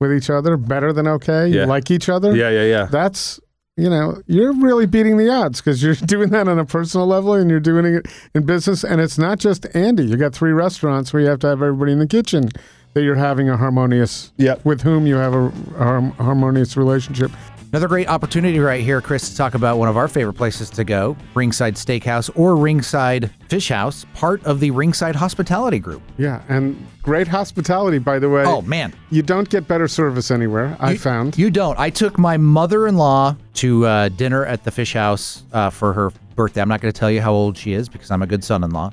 with 0.00 0.12
each 0.12 0.30
other, 0.30 0.56
better 0.56 0.92
than 0.92 1.06
okay. 1.06 1.48
You 1.48 1.64
like 1.64 1.90
each 1.90 2.08
other. 2.08 2.34
Yeah, 2.34 2.50
yeah, 2.50 2.64
yeah. 2.64 2.84
That's 2.86 3.40
you 3.76 3.90
know 3.90 4.22
you're 4.26 4.52
really 4.52 4.86
beating 4.86 5.16
the 5.16 5.28
odds 5.28 5.60
because 5.60 5.82
you're 5.82 5.94
doing 6.06 6.30
that 6.30 6.48
on 6.48 6.58
a 6.58 6.64
personal 6.64 7.06
level 7.06 7.34
and 7.34 7.50
you're 7.50 7.60
doing 7.60 7.84
it 7.86 8.06
in 8.34 8.44
business. 8.46 8.84
And 8.84 9.00
it's 9.00 9.18
not 9.18 9.38
just 9.38 9.66
Andy. 9.74 10.04
You 10.04 10.16
got 10.16 10.32
three 10.34 10.52
restaurants 10.52 11.12
where 11.12 11.22
you 11.22 11.28
have 11.28 11.40
to 11.40 11.48
have 11.48 11.62
everybody 11.62 11.92
in 11.92 11.98
the 11.98 12.06
kitchen 12.06 12.48
that 12.94 13.02
you're 13.02 13.16
having 13.16 13.48
a 13.48 13.56
harmonious 13.56 14.32
Yep. 14.36 14.64
with 14.64 14.82
whom 14.82 15.06
you 15.06 15.16
have 15.16 15.34
a, 15.34 15.50
har- 15.76 16.00
harmonious 16.18 16.76
relationship. 16.76 17.32
Another 17.74 17.88
great 17.88 18.06
opportunity 18.08 18.60
right 18.60 18.84
here, 18.84 19.00
Chris, 19.00 19.28
to 19.30 19.36
talk 19.36 19.54
about 19.54 19.78
one 19.78 19.88
of 19.88 19.96
our 19.96 20.06
favorite 20.06 20.34
places 20.34 20.70
to 20.70 20.84
go 20.84 21.16
Ringside 21.34 21.74
Steakhouse 21.74 22.30
or 22.36 22.54
Ringside 22.54 23.32
Fish 23.48 23.68
House, 23.68 24.06
part 24.14 24.44
of 24.44 24.60
the 24.60 24.70
Ringside 24.70 25.16
Hospitality 25.16 25.80
Group. 25.80 26.00
Yeah, 26.16 26.44
and 26.48 26.80
great 27.02 27.26
hospitality, 27.26 27.98
by 27.98 28.20
the 28.20 28.28
way. 28.28 28.44
Oh, 28.46 28.62
man. 28.62 28.94
You 29.10 29.22
don't 29.22 29.50
get 29.50 29.66
better 29.66 29.88
service 29.88 30.30
anywhere. 30.30 30.76
I 30.78 30.92
You- 30.92 30.98
found. 31.00 31.36
You 31.36 31.50
don't. 31.50 31.76
I 31.76 31.90
took 31.90 32.16
my 32.16 32.36
mother 32.36 32.86
in 32.86 32.96
law 32.96 33.34
to 33.54 33.86
uh, 33.86 34.08
dinner 34.10 34.46
at 34.46 34.62
the 34.62 34.70
Fish 34.70 34.92
House 34.92 35.42
uh, 35.52 35.68
for 35.70 35.92
her 35.94 36.12
birthday. 36.36 36.60
I'm 36.60 36.68
not 36.68 36.80
going 36.80 36.92
to 36.92 36.96
tell 36.96 37.10
you 37.10 37.20
how 37.20 37.32
old 37.32 37.58
she 37.58 37.72
is 37.72 37.88
because 37.88 38.12
I'm 38.12 38.22
a 38.22 38.26
good 38.28 38.44
son 38.44 38.62
in 38.62 38.70
law. 38.70 38.92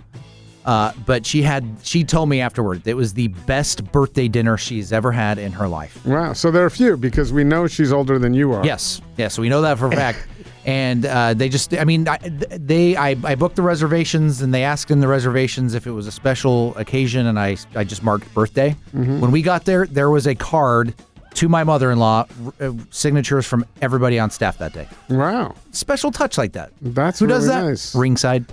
Uh, 0.65 0.91
but 1.05 1.25
she 1.25 1.41
had, 1.41 1.65
she 1.83 2.03
told 2.03 2.29
me 2.29 2.39
afterward 2.41 2.85
it 2.87 2.93
was 2.93 3.13
the 3.13 3.29
best 3.29 3.83
birthday 3.91 4.27
dinner 4.27 4.57
she's 4.57 4.93
ever 4.93 5.11
had 5.11 5.37
in 5.39 5.51
her 5.51 5.67
life. 5.67 6.05
Wow. 6.05 6.33
So 6.33 6.51
there 6.51 6.63
are 6.63 6.67
a 6.67 6.71
few 6.71 6.97
because 6.97 7.33
we 7.33 7.43
know 7.43 7.67
she's 7.67 7.91
older 7.91 8.19
than 8.19 8.33
you 8.33 8.53
are. 8.53 8.65
Yes, 8.65 9.01
yes, 9.17 9.39
we 9.39 9.49
know 9.49 9.61
that 9.61 9.77
for 9.77 9.87
a 9.87 9.91
fact. 9.91 10.27
And 10.63 11.07
uh, 11.07 11.33
they 11.33 11.49
just, 11.49 11.73
I 11.73 11.85
mean, 11.85 12.07
I, 12.07 12.17
they, 12.19 12.95
I, 12.95 13.15
I 13.23 13.33
booked 13.33 13.55
the 13.55 13.63
reservations, 13.63 14.43
and 14.43 14.53
they 14.53 14.63
asked 14.63 14.91
in 14.91 14.99
the 14.99 15.07
reservations 15.07 15.73
if 15.73 15.87
it 15.87 15.91
was 15.91 16.05
a 16.05 16.11
special 16.11 16.77
occasion, 16.77 17.25
and 17.25 17.39
I, 17.39 17.57
I 17.73 17.83
just 17.83 18.03
marked 18.03 18.31
birthday. 18.35 18.75
When 18.91 19.31
we 19.31 19.41
got 19.41 19.65
there, 19.65 19.87
there 19.87 20.11
was 20.11 20.27
a 20.27 20.35
card 20.35 20.93
to 21.33 21.49
my 21.49 21.63
mother-in-law, 21.63 22.27
uh, 22.59 22.71
signatures 22.91 23.47
from 23.47 23.65
everybody 23.81 24.19
on 24.19 24.29
staff 24.29 24.57
that 24.59 24.73
day. 24.73 24.87
Wow. 25.09 25.55
Special 25.71 26.11
touch 26.11 26.37
like 26.37 26.53
that. 26.53 26.71
That's 26.81 27.19
Who 27.19 27.25
does 27.27 27.47
really 27.47 27.61
that? 27.61 27.67
nice. 27.67 27.95
Ringside. 27.95 28.45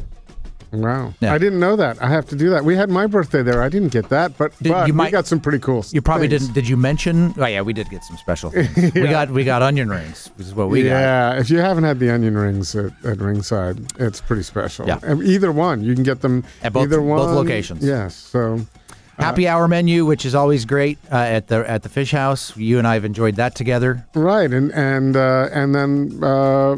Wow. 0.73 1.15
Yeah. 1.21 1.33
I 1.33 1.39
didn't 1.39 1.61
know 1.61 1.77
that. 1.77 2.03
I 2.03 2.09
have 2.09 2.27
to 2.29 2.37
do 2.37 2.51
that. 2.51 2.65
We 2.65 2.77
had 2.77 2.91
my 2.91 3.07
birthday 3.07 3.43
there. 3.43 3.63
I 3.63 3.69
didn't 3.69 3.89
get 3.93 4.09
that, 4.11 4.37
but, 4.37 4.53
Did- 4.63 4.73
but 4.73 4.87
you 4.87 4.93
we 4.93 4.97
might- 4.99 5.13
got 5.13 5.27
some 5.27 5.41
pretty 5.41 5.59
cool 5.61 5.85
You 5.93 6.03
probably 6.03 6.29
things. 6.29 6.43
didn't. 6.43 6.55
Did 6.55 6.69
you 6.69 6.77
mention? 6.77 7.35
Oh 7.39 7.47
yeah, 7.47 7.63
we 7.63 7.73
did 7.73 7.89
get 7.91 8.05
some 8.05 8.17
special. 8.19 8.51
things. 8.51 8.95
We 8.95 9.03
got 9.09 9.31
we 9.31 9.45
got 9.45 9.63
onion 9.63 9.89
rings, 9.89 10.31
which 10.37 10.47
is 10.47 10.55
what 10.55 10.69
we 10.69 10.83
got. 10.83 10.89
yeah, 10.89 11.39
if 11.41 11.49
you 11.51 11.59
haven't 11.59 11.85
had 11.85 11.99
the 11.99 12.11
onion 12.13 12.37
rings 12.37 12.75
at, 12.77 12.93
at 13.05 13.19
Ringside, 13.19 13.79
it's 13.99 14.21
pretty 14.21 14.43
special. 14.43 14.87
Yeah. 14.87 14.99
And 15.03 15.23
Either 15.23 15.53
one, 15.53 15.83
you 15.83 15.95
can 15.95 16.05
get 16.05 16.21
them 16.21 16.45
At 16.63 16.73
both- 16.73 16.85
either 16.85 17.01
one. 17.03 17.19
both 17.19 17.31
locations. 17.37 17.85
Yes. 17.85 18.15
So 18.15 18.61
Happy 19.19 19.49
hour 19.49 19.67
menu, 19.67 20.07
which 20.07 20.25
is 20.25 20.35
always 20.37 20.65
great 20.65 20.97
uh, 21.11 21.17
at 21.17 21.49
the 21.49 21.69
at 21.69 21.83
the 21.83 21.89
Fish 21.89 22.13
House. 22.13 22.57
You 22.57 22.79
and 22.79 22.87
I 22.87 22.95
have 22.95 23.05
enjoyed 23.05 23.35
that 23.37 23.57
together. 23.57 24.07
right, 24.15 24.49
and 24.53 24.71
and 24.73 25.17
uh, 25.17 25.49
and 25.53 25.75
then 25.75 26.21
uh, 26.23 26.77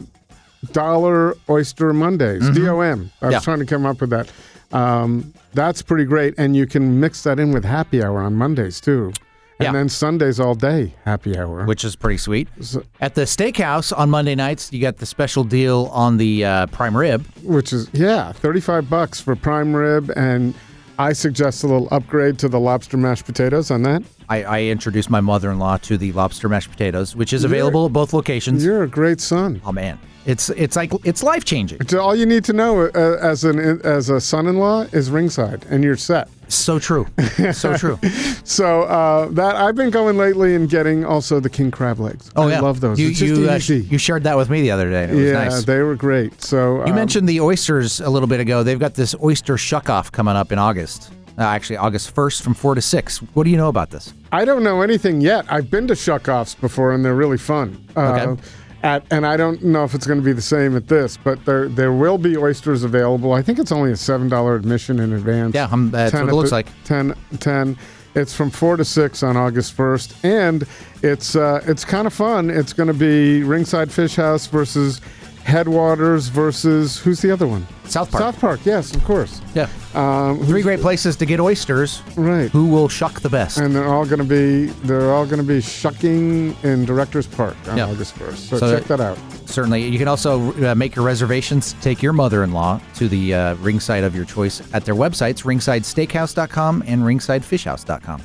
Dollar 0.72 1.34
Oyster 1.48 1.92
Mondays, 1.92 2.48
DOM. 2.50 2.50
I 2.80 2.90
was 2.94 3.00
Mm-hmm. 3.00 3.30
Yeah. 3.32 3.38
trying 3.40 3.58
to 3.60 3.66
come 3.66 3.86
up 3.86 4.00
with 4.00 4.10
that. 4.10 4.30
Um, 4.72 5.32
that's 5.54 5.82
pretty 5.82 6.04
great, 6.04 6.34
and 6.38 6.54
you 6.54 6.66
can 6.66 7.00
mix 7.00 7.22
that 7.24 7.38
in 7.40 7.52
with 7.52 7.64
happy 7.64 8.02
hour 8.04 8.20
on 8.20 8.34
Mondays 8.36 8.80
too. 8.80 9.12
And 9.58 9.66
Yeah. 9.66 9.72
then 9.72 9.88
Sundays 9.88 10.38
all 10.40 10.54
day 10.54 10.94
happy 11.04 11.36
hour. 11.38 11.64
which 11.66 11.84
is 11.84 11.94
pretty 11.96 12.16
sweet. 12.18 12.48
So- 12.60 12.82
At 13.00 13.14
the 13.14 13.22
steakhouse 13.22 13.92
on 13.96 14.08
Monday 14.08 14.34
nights, 14.34 14.72
you 14.72 14.80
got 14.80 14.98
the 14.98 15.06
special 15.06 15.44
deal 15.44 15.90
on 15.92 16.16
the 16.18 16.44
uh, 16.44 16.66
prime 16.68 16.96
rib. 16.96 17.26
which 17.42 17.72
is 17.72 17.88
yeah, 17.92 18.32
thirty-five 18.32 18.88
bucks 18.88 19.20
for 19.20 19.34
prime 19.36 19.74
rib, 19.74 20.10
and 20.16 20.54
I 21.00 21.14
suggest 21.14 21.64
a 21.64 21.66
little 21.66 21.88
upgrade 21.90 22.38
to 22.40 22.48
the 22.48 22.60
lobster 22.60 22.98
mashed 22.98 23.24
potatoes 23.24 23.70
on 23.70 23.82
that. 23.84 24.02
I, 24.28 24.44
I 24.44 24.62
introduced 24.64 25.08
my 25.08 25.20
mother-in-law 25.22 25.78
to 25.78 25.96
the 25.96 26.12
lobster 26.12 26.46
mashed 26.46 26.70
potatoes, 26.70 27.16
which 27.16 27.32
is 27.32 27.42
available 27.42 27.86
at 27.86 27.92
both 27.94 28.12
locations. 28.12 28.62
You're 28.62 28.82
a 28.82 28.86
great 28.86 29.18
son. 29.18 29.62
Oh 29.64 29.72
man, 29.72 29.98
it's 30.26 30.50
it's 30.50 30.76
like 30.76 30.92
it's 31.06 31.22
life 31.22 31.46
changing. 31.46 31.80
All 31.96 32.14
you 32.14 32.26
need 32.26 32.44
to 32.44 32.52
know 32.52 32.82
uh, 32.82 33.16
as 33.22 33.44
an 33.44 33.80
as 33.82 34.10
a 34.10 34.20
son-in-law 34.20 34.88
is 34.92 35.10
ringside, 35.10 35.64
and 35.70 35.82
you're 35.82 35.96
set. 35.96 36.28
So 36.50 36.78
true, 36.78 37.06
so 37.52 37.76
true. 37.78 37.98
So 38.44 38.82
uh, 38.82 39.28
that 39.30 39.56
I've 39.56 39.76
been 39.76 39.90
going 39.90 40.16
lately 40.16 40.54
and 40.54 40.68
getting 40.68 41.04
also 41.04 41.40
the 41.40 41.48
king 41.48 41.70
crab 41.70 42.00
legs. 42.00 42.30
Oh 42.36 42.48
I 42.48 42.52
yeah, 42.52 42.60
love 42.60 42.80
those. 42.80 42.98
You 42.98 43.08
you, 43.08 43.48
uh, 43.48 43.58
you 43.66 43.98
shared 43.98 44.24
that 44.24 44.36
with 44.36 44.50
me 44.50 44.60
the 44.60 44.70
other 44.72 44.90
day. 44.90 45.04
It 45.04 45.14
was 45.14 45.24
yeah, 45.24 45.32
nice. 45.32 45.64
they 45.64 45.78
were 45.80 45.94
great. 45.94 46.42
So 46.42 46.78
You 46.78 46.90
um, 46.90 46.94
mentioned 46.96 47.28
the 47.28 47.40
oysters 47.40 48.00
a 48.00 48.10
little 48.10 48.28
bit 48.28 48.40
ago. 48.40 48.62
They've 48.62 48.78
got 48.78 48.94
this 48.94 49.14
oyster 49.22 49.56
shuck-off 49.56 50.10
coming 50.10 50.34
up 50.36 50.50
in 50.52 50.58
August. 50.58 51.12
Uh, 51.38 51.44
actually, 51.44 51.76
August 51.76 52.14
1st 52.14 52.42
from 52.42 52.52
4 52.52 52.74
to 52.74 52.82
6. 52.82 53.18
What 53.34 53.44
do 53.44 53.50
you 53.50 53.56
know 53.56 53.68
about 53.68 53.90
this? 53.90 54.12
I 54.30 54.44
don't 54.44 54.62
know 54.62 54.82
anything 54.82 55.22
yet. 55.22 55.46
I've 55.48 55.70
been 55.70 55.86
to 55.88 55.94
shuck-offs 55.96 56.54
before, 56.54 56.92
and 56.92 57.02
they're 57.02 57.14
really 57.14 57.38
fun. 57.38 57.82
Uh, 57.96 58.00
Okay. 58.26 58.42
At, 58.82 59.04
and 59.10 59.26
I 59.26 59.36
don't 59.36 59.62
know 59.62 59.84
if 59.84 59.94
it's 59.94 60.06
going 60.06 60.18
to 60.18 60.24
be 60.24 60.32
the 60.32 60.40
same 60.40 60.74
at 60.74 60.88
this, 60.88 61.18
but 61.18 61.44
there 61.44 61.68
there 61.68 61.92
will 61.92 62.16
be 62.16 62.36
oysters 62.36 62.82
available. 62.82 63.34
I 63.34 63.42
think 63.42 63.58
it's 63.58 63.72
only 63.72 63.92
a 63.92 63.96
seven 63.96 64.28
dollar 64.28 64.54
admission 64.54 65.00
in 65.00 65.12
advance. 65.12 65.54
Yeah, 65.54 65.68
um, 65.70 65.90
that's 65.90 66.14
what 66.14 66.28
it 66.28 66.32
looks 66.34 66.50
the- 66.50 66.56
like. 66.56 66.68
10, 66.84 67.14
10. 67.40 67.76
It's 68.14 68.34
from 68.34 68.50
four 68.50 68.76
to 68.76 68.84
six 68.84 69.22
on 69.22 69.36
August 69.36 69.74
first, 69.74 70.16
and 70.24 70.66
it's 71.02 71.36
uh, 71.36 71.62
it's 71.66 71.84
kind 71.84 72.06
of 72.06 72.12
fun. 72.14 72.50
It's 72.50 72.72
going 72.72 72.88
to 72.88 72.94
be 72.94 73.44
Ringside 73.44 73.92
Fish 73.92 74.16
House 74.16 74.46
versus 74.46 75.00
Headwaters 75.44 76.28
versus 76.28 76.98
who's 76.98 77.20
the 77.22 77.30
other 77.30 77.46
one? 77.46 77.66
South 77.84 78.10
Park. 78.12 78.22
South 78.22 78.40
Park. 78.40 78.60
Yes, 78.64 78.94
of 78.94 79.02
course. 79.04 79.40
Yeah. 79.54 79.68
Um, 79.94 80.38
Three 80.44 80.62
great 80.62 80.80
places 80.80 81.16
to 81.16 81.26
get 81.26 81.40
oysters. 81.40 82.02
right. 82.14 82.48
Who 82.50 82.66
will 82.66 82.88
shuck 82.88 83.20
the 83.20 83.28
best? 83.28 83.58
and 83.58 83.74
they're 83.74 83.88
all 83.88 84.04
going 84.06 84.18
to 84.20 84.24
be 84.24 84.66
they're 84.86 85.10
all 85.12 85.24
going 85.24 85.38
to 85.40 85.46
be 85.46 85.60
shucking 85.60 86.54
in 86.62 86.84
Directors 86.84 87.26
Park 87.26 87.56
on 87.68 87.78
Yeah. 87.78 87.86
August 87.88 88.12
first. 88.14 88.48
So, 88.48 88.58
So 88.58 88.78
check 88.78 88.86
that 88.86 89.00
out. 89.00 89.18
Certainly. 89.46 89.88
You 89.88 89.98
can 89.98 90.06
also 90.06 90.52
uh, 90.70 90.74
make 90.76 90.94
your 90.94 91.04
reservations. 91.04 91.72
Take 91.80 92.00
your 92.02 92.12
mother-in-law 92.12 92.80
to 92.96 93.08
the 93.08 93.34
uh, 93.34 93.54
ringside 93.56 94.04
of 94.04 94.14
your 94.14 94.24
choice 94.26 94.62
at 94.72 94.84
their 94.84 94.94
websites, 94.94 95.42
ringsidesteakhouse.com 95.42 96.84
and 96.86 97.02
ringsidefishhouse.com. 97.02 98.22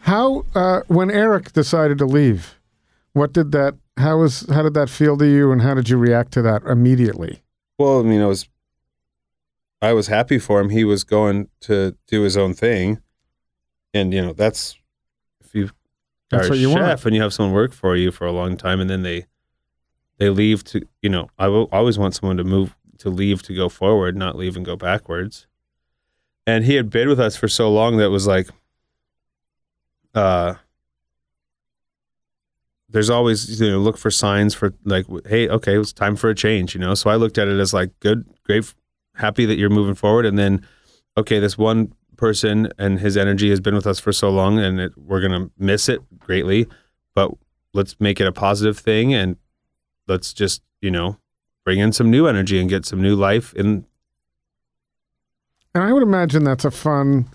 How 0.00 0.44
uh, 0.54 0.80
when 0.88 1.10
Erik 1.10 1.52
decided 1.52 1.98
to 1.98 2.06
leave, 2.06 2.58
what 3.12 3.32
did 3.34 3.52
that? 3.52 3.74
How 3.96 4.18
was 4.18 4.48
how 4.50 4.62
did 4.62 4.74
that 4.74 4.88
feel 4.90 5.16
to 5.18 5.26
you, 5.26 5.52
and 5.52 5.62
how 5.62 5.74
did 5.74 5.88
you 5.88 5.96
react 5.96 6.32
to 6.32 6.42
that 6.42 6.62
immediately? 6.64 7.42
Well, 7.78 8.00
I 8.00 8.02
mean, 8.02 8.22
I 8.22 8.26
was, 8.26 8.48
I 9.80 9.92
was 9.92 10.06
happy 10.06 10.38
for 10.38 10.60
him. 10.60 10.70
He 10.70 10.84
was 10.84 11.04
going 11.04 11.48
to 11.62 11.96
do 12.06 12.22
his 12.22 12.36
own 12.36 12.54
thing, 12.54 13.00
and 13.92 14.12
you 14.14 14.22
know 14.22 14.32
that's 14.32 14.76
if 15.44 15.54
you 15.54 15.70
That's 16.30 16.46
are 16.46 16.50
what 16.50 16.58
you 16.58 16.70
chef 16.70 16.80
want. 16.80 17.06
and 17.06 17.14
you 17.16 17.22
have 17.22 17.34
someone 17.34 17.54
work 17.54 17.72
for 17.72 17.96
you 17.96 18.10
for 18.10 18.26
a 18.26 18.32
long 18.32 18.56
time, 18.56 18.80
and 18.80 18.88
then 18.88 19.02
they 19.02 19.26
they 20.18 20.30
leave 20.30 20.64
to 20.64 20.86
you 21.02 21.10
know 21.10 21.28
I 21.38 21.48
will 21.48 21.68
always 21.70 21.98
want 21.98 22.14
someone 22.14 22.38
to 22.38 22.44
move 22.44 22.74
to 22.98 23.10
leave 23.10 23.42
to 23.42 23.54
go 23.54 23.68
forward, 23.68 24.16
not 24.16 24.36
leave 24.36 24.56
and 24.56 24.64
go 24.64 24.76
backwards. 24.76 25.46
And 26.46 26.64
he 26.64 26.74
had 26.76 26.88
been 26.90 27.08
with 27.08 27.20
us 27.20 27.36
for 27.36 27.46
so 27.46 27.70
long 27.70 27.98
that 27.98 28.04
it 28.06 28.08
was 28.08 28.26
like, 28.26 28.48
uh, 30.14 30.54
there's 32.92 33.10
always 33.10 33.60
you 33.60 33.70
know 33.70 33.78
look 33.78 33.98
for 33.98 34.10
signs 34.10 34.54
for 34.54 34.72
like 34.84 35.06
hey 35.26 35.48
okay 35.48 35.78
it's 35.78 35.92
time 35.92 36.16
for 36.16 36.30
a 36.30 36.34
change 36.34 36.74
you 36.74 36.80
know 36.80 36.94
so 36.94 37.10
i 37.10 37.16
looked 37.16 37.38
at 37.38 37.48
it 37.48 37.58
as 37.58 37.74
like 37.74 37.90
good 38.00 38.26
great 38.44 38.72
happy 39.14 39.44
that 39.44 39.56
you're 39.56 39.70
moving 39.70 39.94
forward 39.94 40.24
and 40.24 40.38
then 40.38 40.64
okay 41.16 41.38
this 41.38 41.58
one 41.58 41.92
person 42.16 42.70
and 42.78 43.00
his 43.00 43.16
energy 43.16 43.50
has 43.50 43.60
been 43.60 43.74
with 43.74 43.86
us 43.86 43.98
for 43.98 44.12
so 44.12 44.30
long 44.30 44.58
and 44.58 44.78
it, 44.78 44.92
we're 44.96 45.20
gonna 45.20 45.50
miss 45.58 45.88
it 45.88 46.00
greatly 46.18 46.66
but 47.14 47.30
let's 47.74 47.98
make 47.98 48.20
it 48.20 48.26
a 48.26 48.32
positive 48.32 48.78
thing 48.78 49.12
and 49.12 49.36
let's 50.06 50.32
just 50.32 50.62
you 50.80 50.90
know 50.90 51.18
bring 51.64 51.78
in 51.78 51.92
some 51.92 52.10
new 52.10 52.26
energy 52.26 52.60
and 52.60 52.68
get 52.68 52.84
some 52.84 53.00
new 53.00 53.16
life 53.16 53.52
in 53.54 53.84
And 55.74 55.82
I 55.84 55.92
would 55.92 56.02
imagine 56.02 56.44
that's 56.44 56.64
a 56.64 56.70
fun 56.70 57.28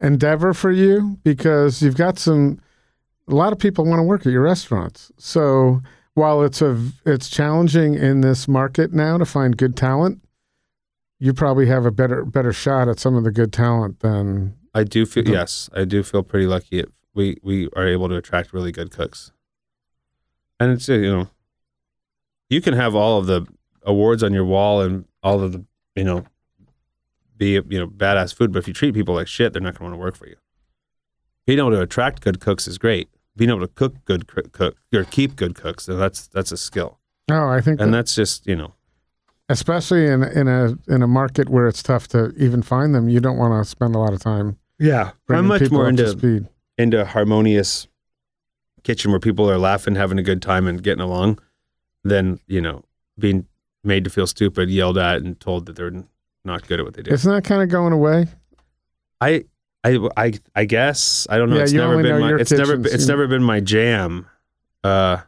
endeavor 0.00 0.54
for 0.54 0.70
you 0.70 1.18
because 1.24 1.82
you've 1.82 1.96
got 1.96 2.18
some. 2.18 2.60
A 3.28 3.34
lot 3.34 3.52
of 3.52 3.58
people 3.58 3.84
want 3.86 3.98
to 4.00 4.02
work 4.02 4.26
at 4.26 4.32
your 4.32 4.42
restaurants. 4.42 5.10
So 5.18 5.82
while 6.14 6.42
it's 6.42 6.60
a 6.62 6.78
it's 7.06 7.28
challenging 7.30 7.94
in 7.94 8.20
this 8.20 8.46
market 8.46 8.92
now 8.92 9.16
to 9.18 9.24
find 9.24 9.56
good 9.56 9.76
talent, 9.76 10.20
you 11.18 11.32
probably 11.32 11.66
have 11.66 11.86
a 11.86 11.90
better 11.90 12.24
better 12.24 12.52
shot 12.52 12.88
at 12.88 12.98
some 13.00 13.14
of 13.14 13.24
the 13.24 13.30
good 13.32 13.52
talent 13.52 14.00
than 14.00 14.54
i 14.74 14.82
do 14.84 15.06
feel 15.06 15.22
Mhm. 15.24 15.32
yes 15.32 15.70
i 15.72 15.84
do 15.84 16.02
feel 16.02 16.22
pretty 16.24 16.46
lucky 16.46 16.80
it, 16.80 16.92
we 17.14 17.38
we 17.42 17.68
are 17.76 17.86
able 17.86 18.08
to 18.08 18.16
attract 18.16 18.52
really 18.52 18.72
good 18.72 18.90
cooks 18.90 19.30
and 20.58 20.72
it's 20.72 20.88
you 20.88 21.00
know 21.10 21.28
you 22.50 22.60
can 22.60 22.74
have 22.74 22.94
all 22.96 23.18
of 23.18 23.26
the 23.26 23.46
awards 23.84 24.22
on 24.24 24.34
your 24.34 24.44
wall 24.44 24.80
and 24.82 25.04
all 25.22 25.40
of 25.40 25.52
the 25.52 25.64
you 25.94 26.02
know 26.04 26.24
be 27.38 27.52
you 27.52 27.78
know 27.78 27.86
badass 27.86 28.34
food 28.34 28.52
but 28.52 28.58
if 28.58 28.66
you 28.68 28.74
treat 28.74 28.92
people 28.92 29.14
like 29.14 29.28
shit 29.28 29.52
they're 29.52 29.62
not 29.62 29.78
going 29.78 29.78
to 29.78 29.84
want 29.84 29.94
to 29.94 30.04
work 30.04 30.16
for 30.16 30.26
you 30.26 30.36
being 31.46 31.60
able 31.60 31.70
to 31.70 31.80
attract 31.80 32.20
good 32.20 32.40
cooks 32.40 32.66
is 32.66 32.76
great 32.76 33.08
being 33.36 33.50
able 33.50 33.60
to 33.60 33.68
cook 33.68 34.04
good 34.04 34.26
coo- 34.26 34.42
cook 34.52 34.76
or 34.94 35.04
keep 35.04 35.36
good 35.36 35.54
cooks 35.54 35.86
then 35.86 35.98
that's 35.98 36.26
that's 36.28 36.52
a 36.52 36.56
skill 36.56 36.98
oh, 37.30 37.48
I 37.48 37.60
think 37.60 37.80
and 37.80 37.92
that, 37.92 37.98
that's 37.98 38.14
just 38.14 38.46
you 38.46 38.56
know 38.56 38.74
especially 39.48 40.06
in 40.06 40.22
in 40.22 40.48
a 40.48 40.76
in 40.88 41.02
a 41.02 41.06
market 41.06 41.48
where 41.48 41.68
it's 41.68 41.82
tough 41.82 42.08
to 42.08 42.32
even 42.36 42.62
find 42.62 42.94
them, 42.94 43.08
you 43.08 43.20
don't 43.20 43.36
want 43.36 43.52
to 43.62 43.68
spend 43.68 43.94
a 43.94 43.98
lot 43.98 44.12
of 44.12 44.20
time 44.20 44.58
yeah 44.78 45.12
i'm 45.28 45.46
much 45.46 45.70
more 45.70 45.88
into 45.88 46.08
speed. 46.08 46.48
into 46.78 47.00
a 47.00 47.04
harmonious 47.04 47.86
kitchen 48.84 49.10
where 49.10 49.18
people 49.20 49.50
are 49.50 49.58
laughing, 49.58 49.96
having 49.96 50.18
a 50.18 50.22
good 50.22 50.40
time, 50.40 50.68
and 50.68 50.82
getting 50.82 51.02
along, 51.02 51.40
than 52.04 52.38
you 52.46 52.60
know 52.60 52.84
being 53.18 53.46
made 53.82 54.04
to 54.04 54.10
feel 54.10 54.26
stupid, 54.26 54.70
yelled 54.70 54.96
at, 54.96 55.22
and 55.22 55.40
told 55.40 55.66
that 55.66 55.74
they're 55.74 56.04
not 56.44 56.68
good 56.68 56.78
at 56.78 56.84
what 56.84 56.94
they 56.94 57.02
do. 57.02 57.10
Isn't 57.10 57.32
that 57.32 57.44
kind 57.44 57.62
of 57.62 57.68
going 57.68 57.92
away? 57.92 58.26
I, 59.20 59.44
I, 59.84 60.08
I, 60.16 60.32
I 60.54 60.64
guess 60.64 61.26
I 61.30 61.36
don't 61.38 61.50
know. 61.50 61.56
Yeah, 61.56 61.62
it's 61.64 61.72
never 61.72 62.02
been 62.02 62.20
my. 62.20 62.34
It's 62.34 62.50
never. 62.50 62.74
It's 62.74 63.02
You- 63.02 63.08
never 63.08 63.26
been 63.28 63.42
my 63.42 63.60
jam. 63.60 64.26
Uh, 64.82 65.18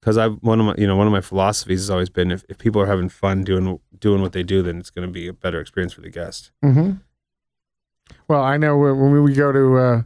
because 0.00 0.18
I 0.18 0.28
one 0.28 0.60
of 0.60 0.66
my 0.66 0.74
you 0.78 0.86
know 0.86 0.96
one 0.96 1.06
of 1.06 1.12
my 1.12 1.20
philosophies 1.22 1.80
has 1.80 1.90
always 1.90 2.10
been 2.10 2.30
if, 2.30 2.44
if 2.48 2.58
people 2.58 2.80
are 2.82 2.86
having 2.86 3.08
fun 3.08 3.42
doing 3.42 3.80
doing 3.98 4.20
what 4.22 4.32
they 4.32 4.42
do, 4.42 4.62
then 4.62 4.78
it's 4.78 4.90
going 4.90 5.06
to 5.08 5.12
be 5.12 5.26
a 5.28 5.32
better 5.32 5.60
experience 5.60 5.92
for 5.94 6.02
the 6.02 6.10
guest. 6.10 6.52
hmm 6.62 6.92
Well, 8.28 8.42
I 8.42 8.56
know 8.58 8.76
when 8.76 9.22
we 9.22 9.32
go 9.34 9.50
to 9.52 9.76
uh, 9.78 10.02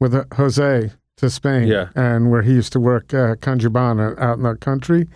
with 0.00 0.14
uh, 0.14 0.24
Jose 0.34 0.90
to 1.18 1.30
Spain, 1.30 1.68
Yeah. 1.68 1.88
and 1.94 2.30
where 2.30 2.42
he 2.42 2.52
used 2.52 2.72
to 2.72 2.80
work 2.80 3.14
uh, 3.14 3.36
Can 3.40 3.58
Jubany 3.60 4.18
out 4.20 4.36
in 4.38 4.42
the 4.42 4.56
country, 4.56 5.06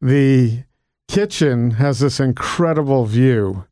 the 0.00 0.64
kitchen 1.06 1.72
has 1.72 2.00
this 2.00 2.18
incredible 2.20 3.04
view, 3.04 3.64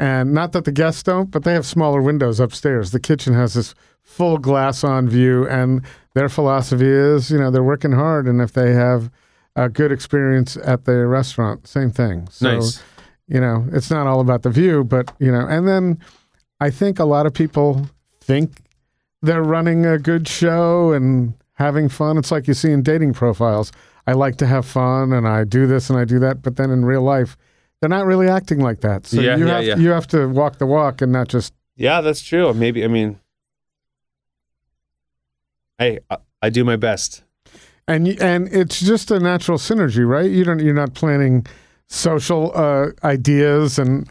and 0.00 0.32
not 0.32 0.50
that 0.52 0.64
the 0.64 0.72
guests 0.72 1.02
don't, 1.04 1.30
but 1.30 1.44
they 1.44 1.52
have 1.52 1.66
smaller 1.66 2.02
windows 2.02 2.40
upstairs. 2.40 2.90
The 2.90 2.98
kitchen 3.00 3.34
has 3.34 3.54
this 3.54 3.74
full 4.02 4.38
glass 4.38 4.82
on 4.82 5.08
view, 5.08 5.46
and 5.46 5.82
their 6.14 6.28
philosophy 6.28 6.88
is, 6.88 7.30
you 7.30 7.38
know, 7.38 7.50
they're 7.52 7.62
working 7.62 7.92
hard, 7.92 8.26
and 8.26 8.40
if 8.40 8.52
they 8.52 8.72
have 8.72 9.10
a 9.54 9.68
good 9.68 9.92
experience 9.92 10.56
at 10.64 10.86
the 10.86 11.06
restaurant, 11.06 11.68
same 11.68 11.90
thing. 11.90 12.26
So, 12.30 12.54
nice. 12.54 12.82
you 13.28 13.40
know 13.40 13.66
it's 13.72 13.90
not 13.90 14.06
all 14.06 14.20
about 14.20 14.42
the 14.42 14.50
view 14.50 14.82
but 14.82 15.12
you 15.20 15.30
know 15.30 15.46
and 15.46 15.66
then 15.66 15.98
i 16.60 16.68
think 16.68 16.98
a 16.98 17.04
lot 17.04 17.26
of 17.26 17.32
people 17.32 17.86
think 18.20 18.60
they're 19.22 19.42
running 19.42 19.86
a 19.86 19.98
good 19.98 20.26
show 20.26 20.92
and 20.92 21.34
having 21.54 21.88
fun 21.88 22.18
it's 22.18 22.32
like 22.32 22.48
you 22.48 22.54
see 22.54 22.72
in 22.72 22.82
dating 22.82 23.12
profiles 23.12 23.70
i 24.08 24.12
like 24.12 24.36
to 24.36 24.46
have 24.46 24.66
fun 24.66 25.12
and 25.12 25.28
i 25.28 25.44
do 25.44 25.66
this 25.66 25.88
and 25.88 25.98
i 25.98 26.04
do 26.04 26.18
that 26.18 26.42
but 26.42 26.56
then 26.56 26.70
in 26.70 26.84
real 26.84 27.02
life 27.02 27.36
they're 27.80 27.88
not 27.90 28.06
really 28.06 28.28
acting 28.28 28.60
like 28.60 28.80
that 28.82 29.06
so 29.06 29.20
Yeah, 29.20 29.36
you 29.36 29.46
yeah, 29.46 29.54
have 29.54 29.64
yeah. 29.64 29.76
you 29.76 29.90
have 29.90 30.06
to 30.08 30.28
walk 30.28 30.58
the 30.58 30.66
walk 30.66 31.00
and 31.02 31.12
not 31.12 31.28
just 31.28 31.52
Yeah, 31.76 32.00
that's 32.02 32.20
true. 32.22 32.52
Maybe 32.54 32.84
I 32.84 32.88
mean, 32.88 33.18
hey, 35.78 36.00
I, 36.10 36.16
I 36.42 36.50
do 36.50 36.64
my 36.64 36.76
best. 36.76 37.22
and 37.88 38.06
and 38.20 38.48
it's 38.52 38.80
just 38.80 39.10
a 39.10 39.18
natural 39.18 39.58
synergy 39.58 40.06
right 40.06 40.30
you 40.30 40.44
don't 40.44 40.60
you're 40.60 40.74
not 40.74 40.94
planning 40.94 41.46
social 41.88 42.52
uh, 42.54 42.86
ideas 43.02 43.78
and 43.78 44.08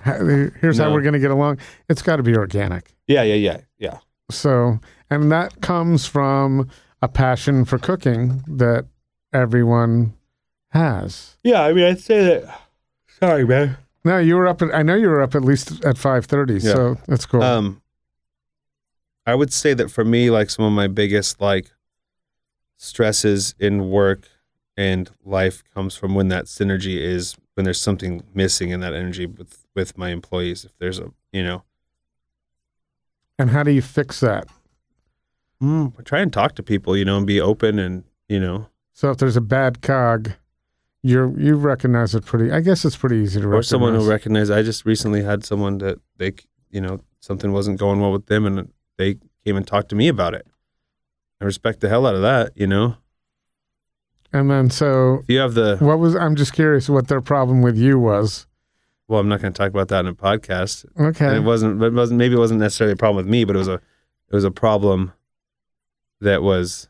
here's 0.62 0.78
how 0.78 0.92
we're 0.92 1.02
going 1.02 1.14
to 1.14 1.20
get 1.20 1.32
along 1.32 1.58
it's 1.88 2.02
got 2.02 2.18
to 2.18 2.24
be 2.24 2.36
organic 2.36 2.94
Yeah, 3.08 3.24
yeah, 3.24 3.36
yeah, 3.36 3.58
yeah. 3.78 3.98
So, 4.32 4.80
and 5.10 5.32
that 5.32 5.62
comes 5.62 6.06
from 6.06 6.70
a 7.02 7.08
passion 7.08 7.66
for 7.66 7.80
cooking 7.80 8.44
that 8.48 8.86
everyone 9.34 10.14
has. 10.72 11.38
Yeah, 11.44 11.64
I 11.64 11.74
mean, 11.74 11.86
I'd 11.86 12.00
say 12.00 12.22
that. 12.26 12.62
Sorry, 13.20 13.46
man. 13.46 13.78
No, 14.06 14.18
you 14.18 14.36
were 14.38 14.48
up 14.48 14.62
at, 14.62 14.74
I 14.74 14.82
know 14.82 14.96
you 14.96 15.10
were 15.10 15.22
up 15.22 15.36
at 15.36 15.44
least 15.44 15.84
at 15.86 15.98
5:30, 15.98 16.54
Yeah. 16.64 16.74
so 16.74 16.98
that's 17.08 17.26
cool. 17.26 17.44
Um, 17.44 17.82
I 19.26 19.36
would 19.36 19.52
say 19.54 19.74
that 19.74 19.92
for 19.92 20.06
me, 20.06 20.30
like 20.30 20.50
some 20.50 20.66
of 20.66 20.72
my 20.72 20.88
biggest 20.88 21.42
like 21.42 21.72
stresses 22.78 23.54
in 23.60 23.90
work 23.90 24.28
and 24.78 25.12
life 25.26 25.64
comes 25.74 25.96
from 25.96 26.16
when 26.16 26.30
that 26.30 26.46
synergy 26.46 26.98
is 26.98 27.36
when 27.56 27.66
there's 27.66 27.82
something 27.82 28.24
missing 28.34 28.70
in 28.70 28.80
that 28.80 28.94
energy 28.94 29.26
with 29.26 29.66
with 29.76 29.98
my 29.98 30.10
employees. 30.10 30.64
If 30.66 30.72
there's 30.80 30.98
a 31.00 31.12
you 31.34 31.44
know, 31.44 31.64
and 33.38 33.50
how 33.50 33.64
do 33.64 33.72
you 33.72 33.82
fix 33.82 34.20
that? 34.22 34.48
mm, 35.62 36.04
try 36.06 36.22
and 36.22 36.32
talk 36.32 36.56
to 36.56 36.64
people, 36.64 36.96
you 36.96 37.04
know, 37.04 37.18
and 37.18 37.28
be 37.28 37.42
open 37.42 37.78
and 37.80 38.06
you 38.30 38.40
know, 38.40 38.68
So 38.94 39.12
if 39.12 39.18
there's 39.18 39.36
a 39.36 39.42
bad 39.42 39.82
cog, 39.82 40.32
you 41.02 41.36
you 41.38 41.56
recognize 41.56 42.14
it 42.16 42.26
pretty. 42.26 42.52
I 42.52 42.60
guess 42.60 42.84
it's 42.86 42.98
pretty 42.98 43.18
easy 43.18 43.40
to 43.40 43.48
or 43.48 43.50
recognize. 43.50 43.60
Or 43.60 43.70
someone 43.70 43.96
who 43.96 44.10
recognize. 44.10 44.50
I 44.50 44.64
just 44.64 44.86
recently 44.86 45.24
had 45.24 45.46
someone 45.46 45.78
that 45.80 46.00
they 46.18 46.34
you 46.70 46.82
know 46.82 47.00
something 47.20 47.52
wasn't 47.52 47.80
going 47.80 48.00
well 48.00 48.12
with 48.12 48.26
them, 48.28 48.46
and 48.46 48.72
they 48.98 49.16
came 49.46 49.56
and 49.56 49.66
talked 49.66 49.90
to 49.90 49.96
me 49.96 50.08
about 50.08 50.34
it. 50.34 50.46
I 51.42 51.46
respect 51.46 51.80
the 51.80 51.90
hell 51.90 52.06
out 52.06 52.16
of 52.16 52.22
that, 52.22 52.52
you 52.56 52.68
know. 52.68 52.98
and 54.34 54.52
then 54.52 54.70
so 54.70 55.20
If 55.24 55.30
you 55.30 55.40
have 55.40 55.54
the 55.54 55.78
what 55.80 56.00
was 56.00 56.16
I'm 56.16 56.36
just 56.36 56.54
curious 56.54 56.90
what 56.90 57.08
their 57.08 57.22
problem 57.22 57.62
with 57.62 57.78
you 57.78 57.98
was. 57.98 58.46
Well, 59.08 59.20
I'm 59.20 59.28
not 59.28 59.42
going 59.42 59.52
to 59.54 59.58
talk 59.58 59.70
about 59.72 59.88
that 59.88 60.02
in 60.02 60.08
a 60.08 60.14
podcast. 60.14 60.86
Okay. 61.00 61.26
And 61.26 61.38
it 61.38 61.40
wasn't. 61.40 61.82
It 61.82 61.94
wasn't. 61.94 62.20
Maybe 62.20 62.36
it 62.36 62.40
wasn't 62.40 62.60
necessarily 62.60 62.94
a 62.94 62.96
problem 62.96 63.26
with 63.26 63.32
me, 63.32 63.44
but 63.44 63.56
it 63.56 63.60
was 63.60 63.68
a. 63.68 63.76
It 64.32 64.36
was 64.36 64.44
a 64.44 64.52
problem 64.52 65.14
that 66.22 66.44
was 66.44 66.89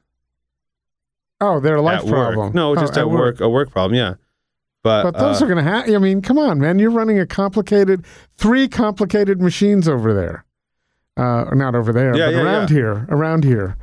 oh, 1.41 1.59
their 1.59 1.79
life 1.81 1.99
at 1.99 2.05
work. 2.05 2.33
problem. 2.33 2.53
No, 2.53 2.71
Oh, 2.71 2.75
just 2.75 2.97
at 2.97 3.09
work. 3.09 3.39
A 3.41 3.49
work 3.49 3.71
problem. 3.71 3.95
Yeah, 3.95 4.15
but, 4.83 5.03
But 5.03 5.17
those 5.19 5.41
uh, 5.41 5.45
are 5.45 5.47
going 5.47 5.63
to 5.63 5.69
happen. 5.69 5.95
I 5.95 5.97
mean, 5.99 6.21
come 6.21 6.37
on, 6.37 6.59
man. 6.59 6.79
You're 6.79 6.91
running 6.91 7.19
a 7.19 7.25
complicated, 7.25 8.05
three 8.37 8.67
complicated 8.67 9.41
machines 9.41 9.87
over 9.87 10.13
there. 10.13 10.45
Uh, 11.17 11.53
not 11.53 11.75
over 11.75 11.91
there, 11.91 12.15
Yeah, 12.15 12.27
but 12.27 12.31
yeah, 12.35 12.41
around 12.41 12.69
yeah. 12.69 12.75
here, 12.75 13.05
around 13.09 13.43
here. 13.43 13.75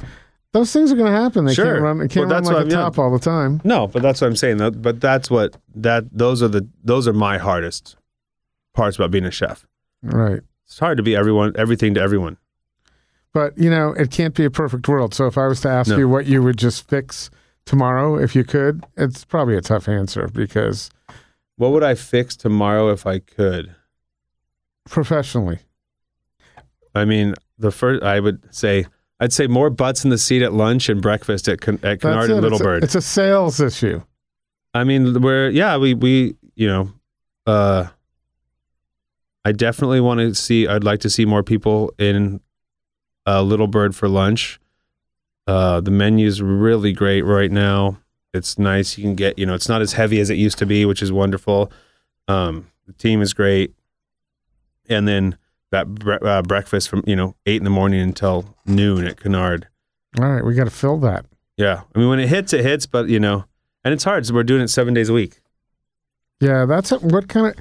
Those 0.52 0.72
things 0.72 0.90
are 0.90 0.96
going 0.96 1.12
to 1.12 1.18
happen. 1.20 1.44
They 1.44 1.52
Sure. 1.52 1.66
can't 1.66 1.82
run. 1.82 1.98
They 1.98 2.08
can't 2.08 2.28
Well, 2.30 2.40
run 2.40 2.44
like 2.54 2.66
a 2.66 2.70
top 2.70 2.98
all 2.98 3.10
the 3.12 3.18
time. 3.18 3.60
no. 3.62 3.88
But 3.88 4.00
that's 4.00 4.22
what 4.22 4.28
I'm 4.28 4.36
saying. 4.36 4.56
That, 4.56 4.80
but 4.80 5.02
that's 5.02 5.30
what 5.30 5.54
that. 5.74 6.04
Those 6.10 6.42
are 6.42 6.48
the. 6.48 6.66
Those 6.82 7.06
are 7.06 7.12
my 7.12 7.36
hardest 7.36 7.96
parts 8.72 8.96
about 8.96 9.10
being 9.10 9.26
a 9.26 9.30
chef. 9.30 9.66
Right. 10.02 10.40
It's 10.64 10.78
hard 10.78 10.96
to 10.96 11.02
be 11.02 11.14
everyone, 11.14 11.52
everything 11.56 11.92
to 11.94 12.00
everyone. 12.00 12.38
But 13.34 13.58
you 13.58 13.68
know, 13.68 13.90
it 13.92 14.10
can't 14.10 14.34
be 14.34 14.46
a 14.46 14.50
perfect 14.50 14.88
world. 14.88 15.12
So 15.12 15.26
if 15.26 15.36
I 15.36 15.46
was 15.46 15.60
to 15.60 15.68
ask 15.68 15.90
No. 15.90 15.98
you 15.98 16.08
what 16.08 16.24
you 16.24 16.42
would 16.42 16.56
just 16.56 16.88
fix 16.88 17.28
tomorrow, 17.66 18.16
if 18.18 18.34
you 18.34 18.44
could, 18.44 18.84
it's 18.96 19.24
probably 19.24 19.56
a 19.56 19.60
tough 19.60 19.88
answer 19.88 20.28
because 20.28 20.90
What 21.56 21.72
would 21.72 21.82
I 21.84 21.94
fix 21.94 22.36
tomorrow 22.36 22.90
if 22.90 23.06
I 23.06 23.18
could? 23.18 23.74
professionally, 24.88 25.58
I 26.94 27.04
mean, 27.04 27.34
the 27.58 27.70
first 27.72 28.02
I 28.02 28.20
would 28.20 28.54
say 28.54 28.86
I'd 29.18 29.32
say 29.32 29.46
more 29.46 29.68
butts 29.70 30.04
in 30.04 30.10
the 30.10 30.18
seat 30.18 30.42
at 30.42 30.52
lunch 30.52 30.88
and 30.88 31.02
breakfast 31.02 31.48
at, 31.48 31.60
Con- 31.60 31.80
at 31.82 31.98
it. 31.98 32.04
and 32.04 32.34
Little 32.40 32.52
it's, 32.58 32.62
Bird. 32.62 32.82
A, 32.82 32.84
it's 32.86 32.94
a 32.94 33.00
sales 33.02 33.60
issue. 33.60 34.00
I 34.74 34.84
mean, 34.84 35.20
we're 35.22 35.48
yeah, 35.50 35.76
we 35.76 35.94
we 35.94 36.36
you 36.54 36.68
know, 36.68 36.92
uh, 37.46 37.86
I 39.44 39.52
definitely 39.52 40.00
want 40.00 40.20
to 40.20 40.34
see. 40.34 40.66
I'd 40.68 40.84
like 40.84 41.00
to 41.00 41.10
see 41.10 41.24
more 41.24 41.42
people 41.42 41.92
in 41.98 42.40
uh, 43.26 43.42
Little 43.42 43.66
Bird 43.68 43.96
for 43.96 44.08
lunch. 44.08 44.60
Uh, 45.46 45.80
the 45.80 45.90
menu's 45.90 46.42
really 46.42 46.92
great 46.92 47.22
right 47.22 47.50
now. 47.50 47.98
It's 48.34 48.58
nice. 48.58 48.98
You 48.98 49.04
can 49.04 49.14
get 49.14 49.38
you 49.38 49.46
know, 49.46 49.54
it's 49.54 49.68
not 49.68 49.80
as 49.80 49.94
heavy 49.94 50.20
as 50.20 50.30
it 50.30 50.34
used 50.34 50.58
to 50.58 50.66
be, 50.66 50.84
which 50.84 51.02
is 51.02 51.12
wonderful. 51.12 51.70
Um, 52.28 52.68
the 52.86 52.92
team 52.92 53.22
is 53.22 53.32
great, 53.32 53.74
and 54.88 55.06
then 55.06 55.38
that 55.70 55.94
bre- 55.94 56.24
uh, 56.24 56.42
breakfast 56.42 56.88
from 56.88 57.02
you 57.06 57.16
know 57.16 57.34
eight 57.46 57.56
in 57.56 57.64
the 57.64 57.70
morning 57.70 58.00
until 58.00 58.56
noon 58.66 59.06
at 59.06 59.18
Canard. 59.18 59.68
All 60.18 60.28
right, 60.28 60.44
we 60.44 60.54
got 60.54 60.64
to 60.64 60.70
fill 60.70 60.98
that. 60.98 61.26
Yeah, 61.56 61.82
I 61.94 61.98
mean 61.98 62.08
when 62.08 62.20
it 62.20 62.28
hits, 62.28 62.52
it 62.52 62.62
hits, 62.62 62.86
but 62.86 63.08
you 63.08 63.20
know, 63.20 63.44
and 63.84 63.94
it's 63.94 64.04
hard. 64.04 64.26
So 64.26 64.34
we're 64.34 64.44
doing 64.44 64.62
it 64.62 64.68
seven 64.68 64.94
days 64.94 65.08
a 65.08 65.12
week. 65.12 65.40
Yeah, 66.40 66.66
that's 66.66 66.92
a, 66.92 66.98
what 66.98 67.28
kind 67.28 67.46
of 67.46 67.54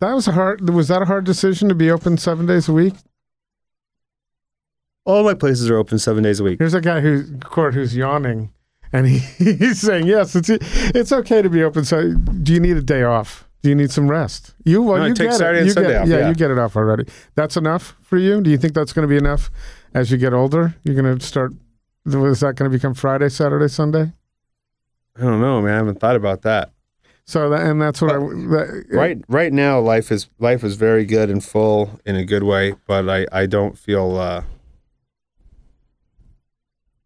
that 0.00 0.12
was 0.12 0.28
a 0.28 0.32
hard. 0.32 0.68
Was 0.70 0.88
that 0.88 1.02
a 1.02 1.06
hard 1.06 1.24
decision 1.24 1.68
to 1.68 1.74
be 1.74 1.90
open 1.90 2.16
seven 2.16 2.46
days 2.46 2.68
a 2.68 2.72
week? 2.72 2.94
All 5.04 5.24
my 5.24 5.34
places 5.34 5.70
are 5.70 5.76
open 5.76 5.98
seven 5.98 6.22
days 6.22 6.40
a 6.40 6.44
week. 6.44 6.58
Here's 6.58 6.74
a 6.74 6.80
guy 6.80 7.00
who 7.00 7.38
Cort 7.38 7.74
who's 7.74 7.96
yawning, 7.96 8.52
and 8.92 9.06
he, 9.06 9.18
he's 9.38 9.80
saying 9.80 10.06
yes, 10.06 10.36
it's 10.36 10.50
it's 10.50 11.12
okay 11.12 11.42
to 11.42 11.48
be 11.48 11.62
open. 11.62 11.84
So, 11.84 12.12
do 12.14 12.52
you 12.52 12.60
need 12.60 12.76
a 12.76 12.82
day 12.82 13.02
off? 13.02 13.48
Do 13.62 13.68
you 13.68 13.74
need 13.74 13.90
some 13.90 14.10
rest? 14.10 14.54
You 14.64 14.82
well, 14.82 14.98
No, 14.98 15.06
you 15.06 15.14
take 15.14 15.28
get 15.30 15.36
Saturday 15.38 15.58
it. 15.58 15.60
and 15.60 15.66
You 15.68 15.72
Sunday 15.74 15.90
get 15.90 16.02
off, 16.02 16.08
Yeah, 16.08 16.18
yeah. 16.20 16.28
you 16.28 16.34
get 16.34 16.50
it 16.50 16.58
off 16.58 16.76
already. 16.76 17.04
That's 17.34 17.56
enough 17.58 17.94
for 18.00 18.16
you. 18.16 18.40
Do 18.40 18.50
you 18.50 18.56
think 18.56 18.72
that's 18.72 18.92
going 18.94 19.06
to 19.06 19.08
be 19.10 19.18
enough 19.18 19.50
as 19.92 20.10
you 20.10 20.16
get 20.16 20.32
older? 20.32 20.74
You're 20.82 20.94
going 21.00 21.18
to 21.18 21.24
start. 21.24 21.52
Is 22.06 22.40
that 22.40 22.54
going 22.56 22.70
to 22.70 22.74
become 22.74 22.94
Friday, 22.94 23.28
Saturday, 23.28 23.68
Sunday? 23.68 24.12
I 25.16 25.20
don't 25.22 25.42
know, 25.42 25.60
man. 25.60 25.74
I 25.74 25.76
haven't 25.76 26.00
thought 26.00 26.16
about 26.16 26.40
that. 26.42 26.72
So 27.26 27.50
that, 27.50 27.60
and 27.66 27.80
that's 27.82 28.00
what 28.00 28.12
I 28.12 28.14
that, 28.18 28.86
Right, 28.90 29.18
right 29.28 29.52
now, 29.52 29.78
life 29.78 30.10
is 30.10 30.28
life 30.38 30.64
is 30.64 30.76
very 30.76 31.04
good 31.04 31.28
and 31.30 31.44
full 31.44 32.00
in 32.06 32.16
a 32.16 32.24
good 32.24 32.42
way, 32.44 32.74
but 32.86 33.08
I 33.10 33.26
I 33.30 33.44
don't 33.46 33.76
feel 33.78 34.16
uh, 34.16 34.42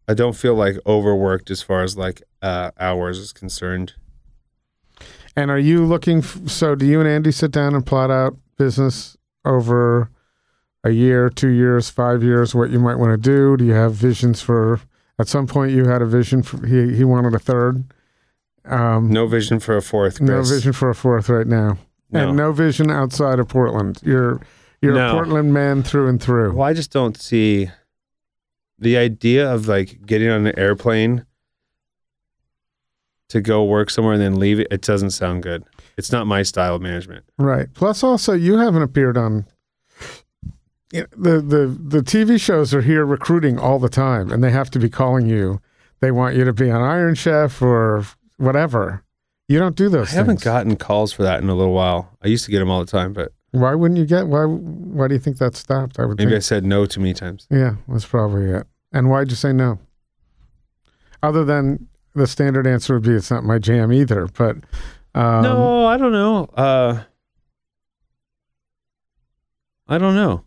I 0.07 0.13
don't 0.13 0.35
feel 0.35 0.55
like 0.55 0.75
overworked 0.85 1.49
as 1.49 1.61
far 1.61 1.83
as 1.83 1.97
like 1.97 2.21
uh, 2.41 2.71
hours 2.79 3.17
is 3.17 3.33
concerned. 3.33 3.93
And 5.35 5.51
are 5.51 5.59
you 5.59 5.83
looking? 5.85 6.19
f- 6.19 6.47
So, 6.47 6.75
do 6.75 6.85
you 6.85 6.99
and 6.99 7.09
Andy 7.09 7.31
sit 7.31 7.51
down 7.51 7.75
and 7.75 7.85
plot 7.85 8.09
out 8.11 8.37
business 8.57 9.17
over 9.43 10.09
a 10.83 10.91
year, 10.91 11.29
two 11.29 11.49
years, 11.49 11.89
five 11.89 12.23
years? 12.23 12.55
What 12.55 12.69
you 12.69 12.79
might 12.79 12.95
want 12.95 13.11
to 13.11 13.17
do? 13.17 13.57
Do 13.57 13.65
you 13.65 13.73
have 13.73 13.93
visions 13.93 14.41
for? 14.41 14.79
At 15.19 15.27
some 15.27 15.47
point, 15.47 15.71
you 15.71 15.85
had 15.85 16.01
a 16.01 16.05
vision. 16.05 16.43
For, 16.43 16.65
he 16.65 16.95
he 16.95 17.03
wanted 17.03 17.33
a 17.33 17.39
third. 17.39 17.83
Um, 18.65 19.09
No 19.11 19.27
vision 19.27 19.59
for 19.59 19.75
a 19.77 19.81
fourth. 19.81 20.19
no 20.21 20.41
vision 20.41 20.73
for 20.73 20.89
a 20.89 20.95
fourth 20.95 21.29
right 21.29 21.45
now, 21.47 21.77
No. 22.11 22.29
and 22.29 22.37
no 22.37 22.51
vision 22.51 22.89
outside 22.89 23.39
of 23.39 23.47
Portland. 23.47 23.99
You're 24.03 24.39
you're 24.81 24.93
No. 24.93 25.09
a 25.09 25.13
Portland 25.13 25.53
man 25.53 25.83
through 25.83 26.07
and 26.07 26.21
through. 26.21 26.53
Well, 26.53 26.67
I 26.67 26.73
just 26.73 26.91
don't 26.91 27.17
see. 27.19 27.69
The 28.79 28.97
idea 28.97 29.51
of 29.51 29.67
like 29.67 30.05
getting 30.05 30.29
on 30.29 30.45
an 30.47 30.57
airplane 30.59 31.25
to 33.29 33.41
go 33.41 33.63
work 33.63 33.89
somewhere 33.89 34.13
and 34.13 34.21
then 34.21 34.39
leave 34.39 34.59
it, 34.59 34.67
it 34.71 34.81
doesn't 34.81 35.11
sound 35.11 35.43
good. 35.43 35.63
It's 35.97 36.11
not 36.11 36.27
my 36.27 36.43
style 36.43 36.75
of 36.75 36.81
management. 36.81 37.25
Right. 37.37 37.67
Plus, 37.73 38.03
also, 38.03 38.33
you 38.33 38.57
haven't 38.57 38.81
appeared 38.83 39.17
on. 39.17 39.45
you 40.91 41.01
know, 41.01 41.07
The, 41.17 41.41
the 41.41 41.67
the 41.67 42.01
TV 42.01 42.39
shows 42.39 42.73
are 42.73 42.81
here 42.81 43.05
recruiting 43.05 43.57
all 43.57 43.79
the 43.79 43.89
time, 43.89 44.31
and 44.31 44.43
they 44.43 44.51
have 44.51 44.69
to 44.71 44.79
be 44.79 44.89
calling 44.89 45.27
you. 45.27 45.61
They 46.01 46.11
want 46.11 46.35
you 46.35 46.43
to 46.43 46.53
be 46.53 46.69
on 46.69 46.81
Iron 46.81 47.15
Chef 47.15 47.61
or 47.61 48.05
whatever. 48.37 49.03
You 49.47 49.59
don't 49.59 49.75
do 49.75 49.89
those. 49.89 50.09
I 50.11 50.15
haven't 50.15 50.41
gotten 50.41 50.75
calls 50.75 51.13
for 51.13 51.23
that 51.23 51.41
in 51.41 51.49
a 51.49 51.55
little 51.55 51.73
while. 51.73 52.17
I 52.23 52.27
used 52.27 52.45
to 52.45 52.51
get 52.51 52.59
them 52.59 52.69
all 52.69 52.79
the 52.83 52.91
time, 52.91 53.13
but 53.13 53.31
Why 53.55 53.73
wouldn't 53.73 53.97
you 53.97 54.05
get? 54.05 54.27
Why? 54.27 54.45
Why 54.45 55.07
do 55.07 55.13
you 55.13 55.19
think 55.19 55.37
that 55.37 55.55
stopped? 55.55 55.99
I 55.99 56.05
would 56.05 56.17
maybe 56.17 56.35
I 56.35 56.39
said 56.39 56.65
no 56.65 56.85
too 56.85 56.99
many 56.99 57.13
times. 57.13 57.47
Yeah, 57.49 57.75
that's 57.87 58.05
probably 58.05 58.49
it. 58.49 58.67
And 58.91 59.09
why'd 59.09 59.29
you 59.29 59.35
say 59.35 59.53
no? 59.53 59.79
Other 61.23 61.45
than 61.45 61.87
the 62.13 62.27
standard 62.27 62.67
answer 62.67 62.93
would 62.95 63.03
be 63.03 63.11
it's 63.11 63.31
not 63.31 63.43
my 63.43 63.57
jam 63.57 63.91
either. 63.93 64.27
But 64.27 64.57
um, 65.13 65.43
no, 65.43 65.85
I 65.85 65.97
don't 65.97 66.11
know. 66.11 66.45
Uh, 66.53 67.03
I 69.87 69.97
don't 69.97 70.15
know. 70.15 70.43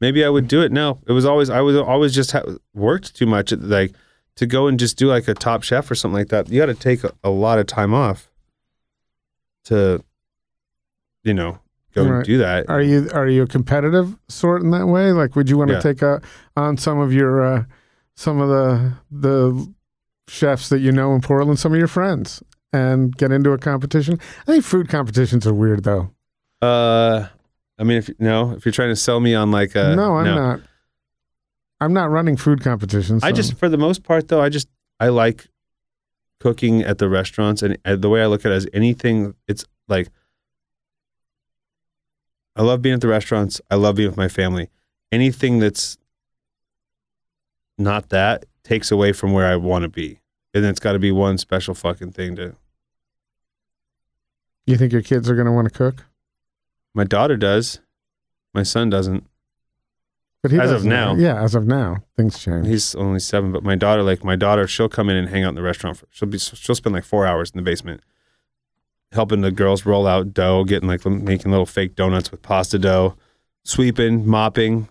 Maybe 0.00 0.24
I 0.24 0.28
would 0.28 0.48
do 0.48 0.62
it 0.62 0.72
now. 0.72 1.00
It 1.06 1.12
was 1.12 1.24
always 1.24 1.50
I 1.50 1.60
was 1.60 1.76
always 1.76 2.14
just 2.14 2.32
ha- 2.32 2.44
worked 2.72 3.14
too 3.14 3.26
much. 3.26 3.52
Like 3.52 3.94
to 4.36 4.46
go 4.46 4.66
and 4.66 4.78
just 4.78 4.96
do 4.96 5.08
like 5.08 5.28
a 5.28 5.34
top 5.34 5.62
chef 5.62 5.90
or 5.90 5.94
something 5.94 6.18
like 6.18 6.28
that. 6.28 6.48
You 6.48 6.60
got 6.60 6.66
to 6.66 6.74
take 6.74 7.04
a, 7.04 7.12
a 7.22 7.30
lot 7.30 7.58
of 7.58 7.66
time 7.66 7.94
off 7.94 8.30
to, 9.64 10.02
you 11.22 11.34
know, 11.34 11.58
go 11.94 12.06
Right. 12.08 12.24
do 12.24 12.38
that. 12.38 12.68
Are 12.68 12.82
you 12.82 13.08
are 13.12 13.26
you 13.28 13.42
a 13.42 13.46
competitive 13.46 14.16
sort 14.28 14.62
in 14.62 14.70
that 14.70 14.86
way? 14.86 15.12
Like, 15.12 15.36
would 15.36 15.48
you 15.48 15.56
want 15.58 15.68
to 15.68 15.74
Yeah. 15.74 15.80
take 15.80 16.02
uh 16.02 16.18
on 16.56 16.76
some 16.76 16.98
of 16.98 17.12
your 17.12 17.42
uh, 17.44 17.64
some 18.16 18.40
of 18.40 18.48
the 18.48 18.92
the 19.10 19.72
chefs 20.28 20.68
that 20.70 20.80
you 20.80 20.90
know 20.92 21.14
in 21.14 21.20
Portland, 21.20 21.58
some 21.58 21.72
of 21.72 21.78
your 21.78 21.88
friends, 21.88 22.42
and 22.72 23.16
get 23.16 23.30
into 23.32 23.50
a 23.52 23.58
competition? 23.58 24.18
I 24.46 24.52
think 24.52 24.64
food 24.64 24.88
competitions 24.88 25.46
are 25.46 25.54
weird, 25.54 25.84
though. 25.84 26.10
Uh, 26.62 27.26
I 27.78 27.84
mean, 27.84 27.98
if 27.98 28.10
no, 28.18 28.52
if 28.52 28.64
you're 28.64 28.72
trying 28.72 28.90
to 28.90 28.96
sell 28.96 29.20
me 29.20 29.34
on 29.34 29.50
like 29.50 29.74
a 29.74 29.94
no, 29.94 30.16
I'm 30.16 30.34
not. 30.34 30.60
I'm 31.80 31.92
not 31.92 32.10
running 32.10 32.36
food 32.36 32.62
competitions. 32.62 33.22
I 33.24 33.32
just, 33.32 33.54
for 33.58 33.68
the 33.68 33.76
most 33.76 34.04
part, 34.04 34.28
though, 34.28 34.40
I 34.40 34.48
just 34.48 34.68
I 35.00 35.08
like 35.08 35.46
cooking 36.40 36.82
at 36.82 36.98
the 36.98 37.08
restaurants, 37.08 37.62
and 37.62 37.76
the 37.84 38.08
way 38.08 38.22
I 38.22 38.26
look 38.26 38.44
at 38.46 38.52
it 38.52 38.56
is 38.56 38.68
anything. 38.72 39.34
It's 39.48 39.64
like 39.88 40.08
I 42.56 42.62
love 42.62 42.82
being 42.82 42.94
at 42.94 43.00
the 43.00 43.08
restaurants. 43.08 43.60
I 43.70 43.74
love 43.76 43.96
being 43.96 44.08
with 44.08 44.16
my 44.16 44.28
family. 44.28 44.68
Anything 45.10 45.58
that's 45.58 45.98
not 47.78 48.10
that 48.10 48.44
takes 48.62 48.90
away 48.90 49.12
from 49.12 49.32
where 49.32 49.46
I 49.46 49.56
want 49.56 49.82
to 49.82 49.88
be, 49.88 50.20
and 50.52 50.64
it's 50.64 50.80
got 50.80 50.92
to 50.92 50.98
be 50.98 51.12
one 51.12 51.38
special 51.38 51.74
fucking 51.74 52.12
thing 52.12 52.36
to. 52.36 52.54
you 54.66 54.76
think 54.76 54.92
your 54.92 55.02
kids 55.02 55.28
are 55.28 55.34
going 55.34 55.46
to 55.46 55.52
want 55.52 55.66
to 55.70 55.76
cook, 55.76 56.04
My 56.94 57.04
daughter 57.04 57.36
does, 57.36 57.80
my 58.54 58.62
son 58.62 58.88
doesn't. 58.90 59.26
but 60.42 60.50
he 60.52 60.58
As 60.58 60.70
of 60.70 60.76
doesn't. 60.78 60.88
now. 60.90 61.14
yeah, 61.16 61.42
as 61.42 61.54
of 61.54 61.66
now, 61.66 62.04
things 62.16 62.38
change. 62.38 62.66
He's 62.68 62.94
only 62.94 63.18
seven, 63.20 63.52
but 63.52 63.62
my 63.64 63.74
daughter, 63.74 64.02
like 64.02 64.24
my 64.24 64.36
daughter, 64.36 64.66
she'll 64.68 64.88
come 64.88 65.08
in 65.10 65.16
and 65.16 65.28
hang 65.28 65.42
out 65.44 65.50
in 65.50 65.54
the 65.56 65.62
restaurant. 65.62 65.98
For, 65.98 66.06
she'll 66.10 66.28
be 66.28 66.38
she'll 66.38 66.74
spend 66.76 66.94
like 66.94 67.04
four 67.04 67.26
hours 67.26 67.50
in 67.50 67.58
the 67.58 67.62
basement, 67.68 68.00
helping 69.14 69.40
the 69.40 69.50
girls 69.50 69.86
roll 69.86 70.06
out 70.06 70.34
dough, 70.34 70.64
getting 70.64 70.88
like 70.88 71.04
making 71.06 71.50
little 71.50 71.66
fake 71.66 71.94
donuts 71.94 72.30
with 72.30 72.42
pasta 72.42 72.78
dough, 72.78 73.16
sweeping, 73.64 74.26
mopping. 74.26 74.88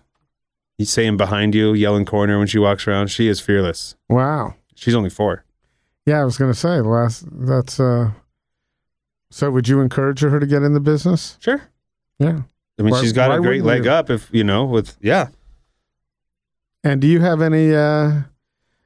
He's 0.78 0.90
saying 0.90 1.16
behind 1.16 1.54
you, 1.54 1.72
yelling 1.74 2.04
corner 2.04 2.38
when 2.38 2.48
she 2.48 2.58
walks 2.58 2.86
around. 2.88 3.08
She 3.08 3.28
is 3.28 3.40
fearless. 3.40 3.94
wow. 4.08 4.54
She's 4.76 4.94
only 4.94 5.10
four. 5.10 5.44
Yeah, 6.04 6.20
I 6.20 6.24
was 6.24 6.36
going 6.36 6.52
to 6.52 6.58
say 6.58 6.80
last. 6.80 7.24
That's 7.30 7.78
uh. 7.78 8.10
So, 9.30 9.50
would 9.50 9.68
you 9.68 9.80
encourage 9.80 10.20
her 10.20 10.38
to 10.40 10.46
get 10.46 10.62
in 10.62 10.74
the 10.74 10.80
business? 10.80 11.38
Sure. 11.40 11.62
Yeah. 12.18 12.42
I 12.78 12.82
mean, 12.82 12.90
Why- 12.92 13.00
she's 13.00 13.12
got 13.12 13.36
a 13.36 13.40
great 13.40 13.62
leg 13.62 13.84
you? 13.84 13.90
up. 13.90 14.10
If 14.10 14.28
you 14.32 14.42
know, 14.44 14.64
with 14.64 14.96
yeah, 15.00 15.28
And 16.82 17.00
do 17.00 17.06
you 17.06 17.20
have 17.20 17.40
any? 17.40 17.74
uh 17.74 18.22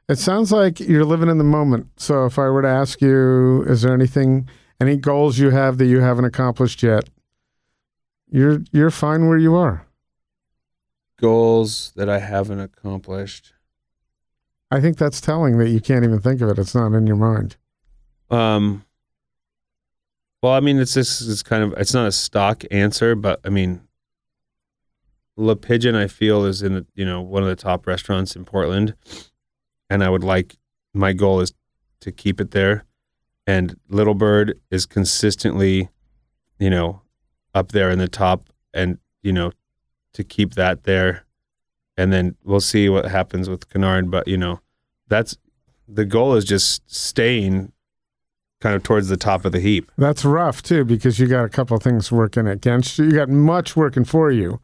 It 0.09 0.18
sounds 0.18 0.53
like 0.53 0.78
you're 0.80 1.05
living 1.05 1.28
in 1.28 1.39
the 1.39 1.45
moment. 1.45 1.89
So, 1.97 2.26
if 2.26 2.39
I 2.39 2.49
were 2.49 2.62
to 2.62 2.68
ask 2.68 3.01
you, 3.01 3.62
is 3.64 3.82
there 3.82 3.93
anything, 3.95 4.49
any 4.81 4.97
goals 4.97 5.39
you 5.39 5.51
have 5.51 5.79
that 5.79 5.87
you 5.87 6.01
haven't 6.01 6.24
accomplished 6.24 6.83
yet? 6.83 7.09
You're 8.31 8.61
you're 8.72 8.91
fine 8.91 9.26
where 9.29 9.39
you 9.39 9.55
are. 9.55 9.87
goals 11.20 11.93
that 11.97 12.09
I 12.09 12.18
haven't 12.20 12.61
accomplished. 12.61 13.53
I 14.70 14.81
think 14.81 14.99
that's 14.99 15.20
telling 15.20 15.59
that 15.59 15.70
you 15.70 15.81
can't 15.81 16.05
even 16.05 16.20
think 16.20 16.41
of 16.41 16.51
it. 16.51 16.59
It's 16.59 16.74
not 16.74 16.93
in 16.93 17.07
your 17.07 17.16
mind. 17.16 17.57
Um. 18.31 18.85
Well, 20.43 20.53
I 20.53 20.61
mean, 20.61 20.79
it's 20.79 20.95
this 20.95 21.20
is 21.20 21.43
kind 21.43 21.64
of 21.64 21.72
it's 21.79 21.95
not 21.95 22.07
a 22.07 22.12
stock 22.12 22.62
answer, 22.70 23.14
but 23.16 23.41
I 23.45 23.49
mean, 23.49 23.81
Le 25.37 25.57
Pigeon 25.57 25.95
I 25.97 26.07
feel 26.07 26.45
is 26.45 26.62
in 26.62 26.74
the, 26.74 26.87
you 26.95 27.05
know 27.05 27.20
one 27.20 27.43
of 27.43 27.49
the 27.49 27.57
top 27.57 27.87
restaurants 27.87 28.37
in 28.37 28.45
Portland, 28.45 28.95
and 29.91 30.05
I 30.05 30.11
would 30.11 30.22
like 30.22 30.57
my 30.95 31.12
goal 31.12 31.41
is 31.41 31.53
to 32.01 32.12
keep 32.12 32.41
it 32.41 32.53
there, 32.53 32.85
and 33.49 33.81
Little 33.89 34.15
Bird 34.15 34.61
is 34.71 34.85
consistently, 34.85 35.89
you 36.59 36.69
know, 36.69 37.01
up 37.55 37.73
there 37.73 37.91
in 37.91 37.99
the 37.99 38.07
top, 38.07 38.51
and 38.75 38.99
you 39.23 39.33
know, 39.33 39.53
to 40.13 40.23
keep 40.23 40.55
that 40.55 40.85
there, 40.85 41.25
and 41.97 42.13
then 42.13 42.37
we'll 42.45 42.61
see 42.61 42.91
what 42.91 43.07
happens 43.07 43.49
with 43.49 43.71
Canard, 43.71 44.11
but 44.11 44.29
you 44.29 44.37
know, 44.37 44.61
that's 45.09 45.39
the 45.89 46.05
goal 46.05 46.35
is 46.35 46.45
just 46.45 46.89
staying 46.95 47.73
kind 48.61 48.77
of 48.77 48.83
towards 48.83 49.09
the 49.09 49.17
top 49.17 49.47
of 49.47 49.53
the 49.53 49.61
heap. 49.61 49.91
That's 49.97 50.27
rough 50.27 50.63
too 50.63 50.85
because 50.85 51.19
you 51.19 51.27
got 51.27 51.45
a 51.45 51.49
couple 51.49 51.75
of 51.75 51.83
things 51.83 52.13
working 52.13 52.47
against 52.47 52.99
you. 52.99 53.07
You 53.07 53.13
got 53.13 53.31
much 53.31 53.77
working 53.77 54.05
for 54.05 54.31
you, 54.31 54.61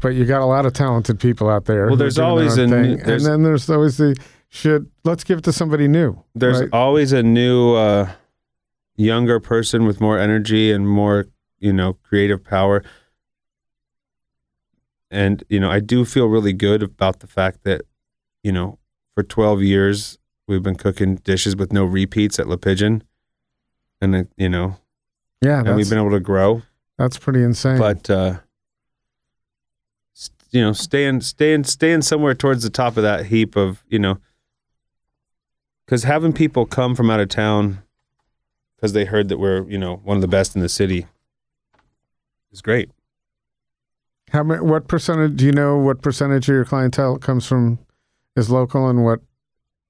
but 0.00 0.08
you 0.10 0.26
got 0.26 0.42
a 0.42 0.44
lot 0.44 0.66
of 0.66 0.74
talented 0.74 1.18
people 1.18 1.48
out 1.48 1.64
there. 1.64 1.86
Well, 1.86 1.96
there's 1.96 2.18
always 2.18 2.58
a 2.58 2.66
new- 2.66 2.98
thing. 2.98 3.10
and 3.10 3.24
then 3.24 3.42
there's 3.42 3.70
always 3.70 3.96
the 3.96 4.16
should 4.48 4.90
let's 5.04 5.24
give 5.24 5.38
it 5.38 5.44
to 5.44 5.52
somebody 5.52 5.88
new. 5.88 6.22
There's 6.34 6.60
right? 6.60 6.70
always 6.72 7.12
a 7.12 7.22
new 7.22 7.74
uh, 7.74 8.10
younger 8.96 9.40
person 9.40 9.84
with 9.86 10.00
more 10.00 10.18
energy 10.18 10.72
and 10.72 10.88
more, 10.88 11.26
you 11.58 11.72
know, 11.72 11.94
creative 11.94 12.42
power. 12.42 12.82
And 15.10 15.44
you 15.48 15.60
know, 15.60 15.70
I 15.70 15.80
do 15.80 16.04
feel 16.04 16.26
really 16.26 16.52
good 16.52 16.82
about 16.82 17.20
the 17.20 17.26
fact 17.26 17.64
that, 17.64 17.82
you 18.42 18.52
know, 18.52 18.78
for 19.14 19.22
12 19.22 19.62
years 19.62 20.18
we've 20.46 20.62
been 20.62 20.76
cooking 20.76 21.16
dishes 21.16 21.56
with 21.56 21.72
no 21.72 21.84
repeats 21.84 22.38
at 22.38 22.48
Le 22.48 22.56
Pigeon, 22.56 23.04
and 24.00 24.14
it, 24.14 24.32
you 24.36 24.48
know, 24.48 24.76
yeah, 25.42 25.60
and 25.60 25.76
we've 25.76 25.88
been 25.88 25.98
able 25.98 26.10
to 26.10 26.20
grow. 26.20 26.62
that's 26.96 27.18
pretty 27.18 27.42
insane. 27.42 27.78
but 27.78 28.08
uh 28.10 28.38
you 30.50 30.62
know 30.62 30.72
staying 30.72 31.20
staying 31.20 31.64
staying 31.64 32.02
somewhere 32.02 32.34
towards 32.34 32.62
the 32.62 32.70
top 32.70 32.96
of 32.96 33.02
that 33.02 33.26
heap 33.26 33.56
of 33.56 33.84
you 33.88 33.98
know 33.98 34.18
because 35.88 36.04
having 36.04 36.34
people 36.34 36.66
come 36.66 36.94
from 36.94 37.08
out 37.08 37.18
of 37.18 37.30
town 37.30 37.82
because 38.76 38.92
they 38.92 39.06
heard 39.06 39.28
that 39.30 39.38
we're 39.38 39.68
you 39.70 39.78
know 39.78 39.96
one 40.04 40.16
of 40.18 40.20
the 40.20 40.28
best 40.28 40.54
in 40.54 40.60
the 40.60 40.68
city 40.68 41.06
is 42.52 42.60
great 42.60 42.90
How 44.30 44.42
many? 44.42 44.60
What 44.60 44.86
percentage? 44.86 45.36
Do 45.36 45.46
you 45.46 45.52
know 45.52 45.78
what 45.78 46.02
percentage 46.02 46.48
of 46.48 46.54
your 46.54 46.64
clientele 46.66 47.16
comes 47.18 47.46
from 47.46 47.78
is 48.36 48.50
local 48.50 48.88
and 48.88 49.04
what? 49.04 49.20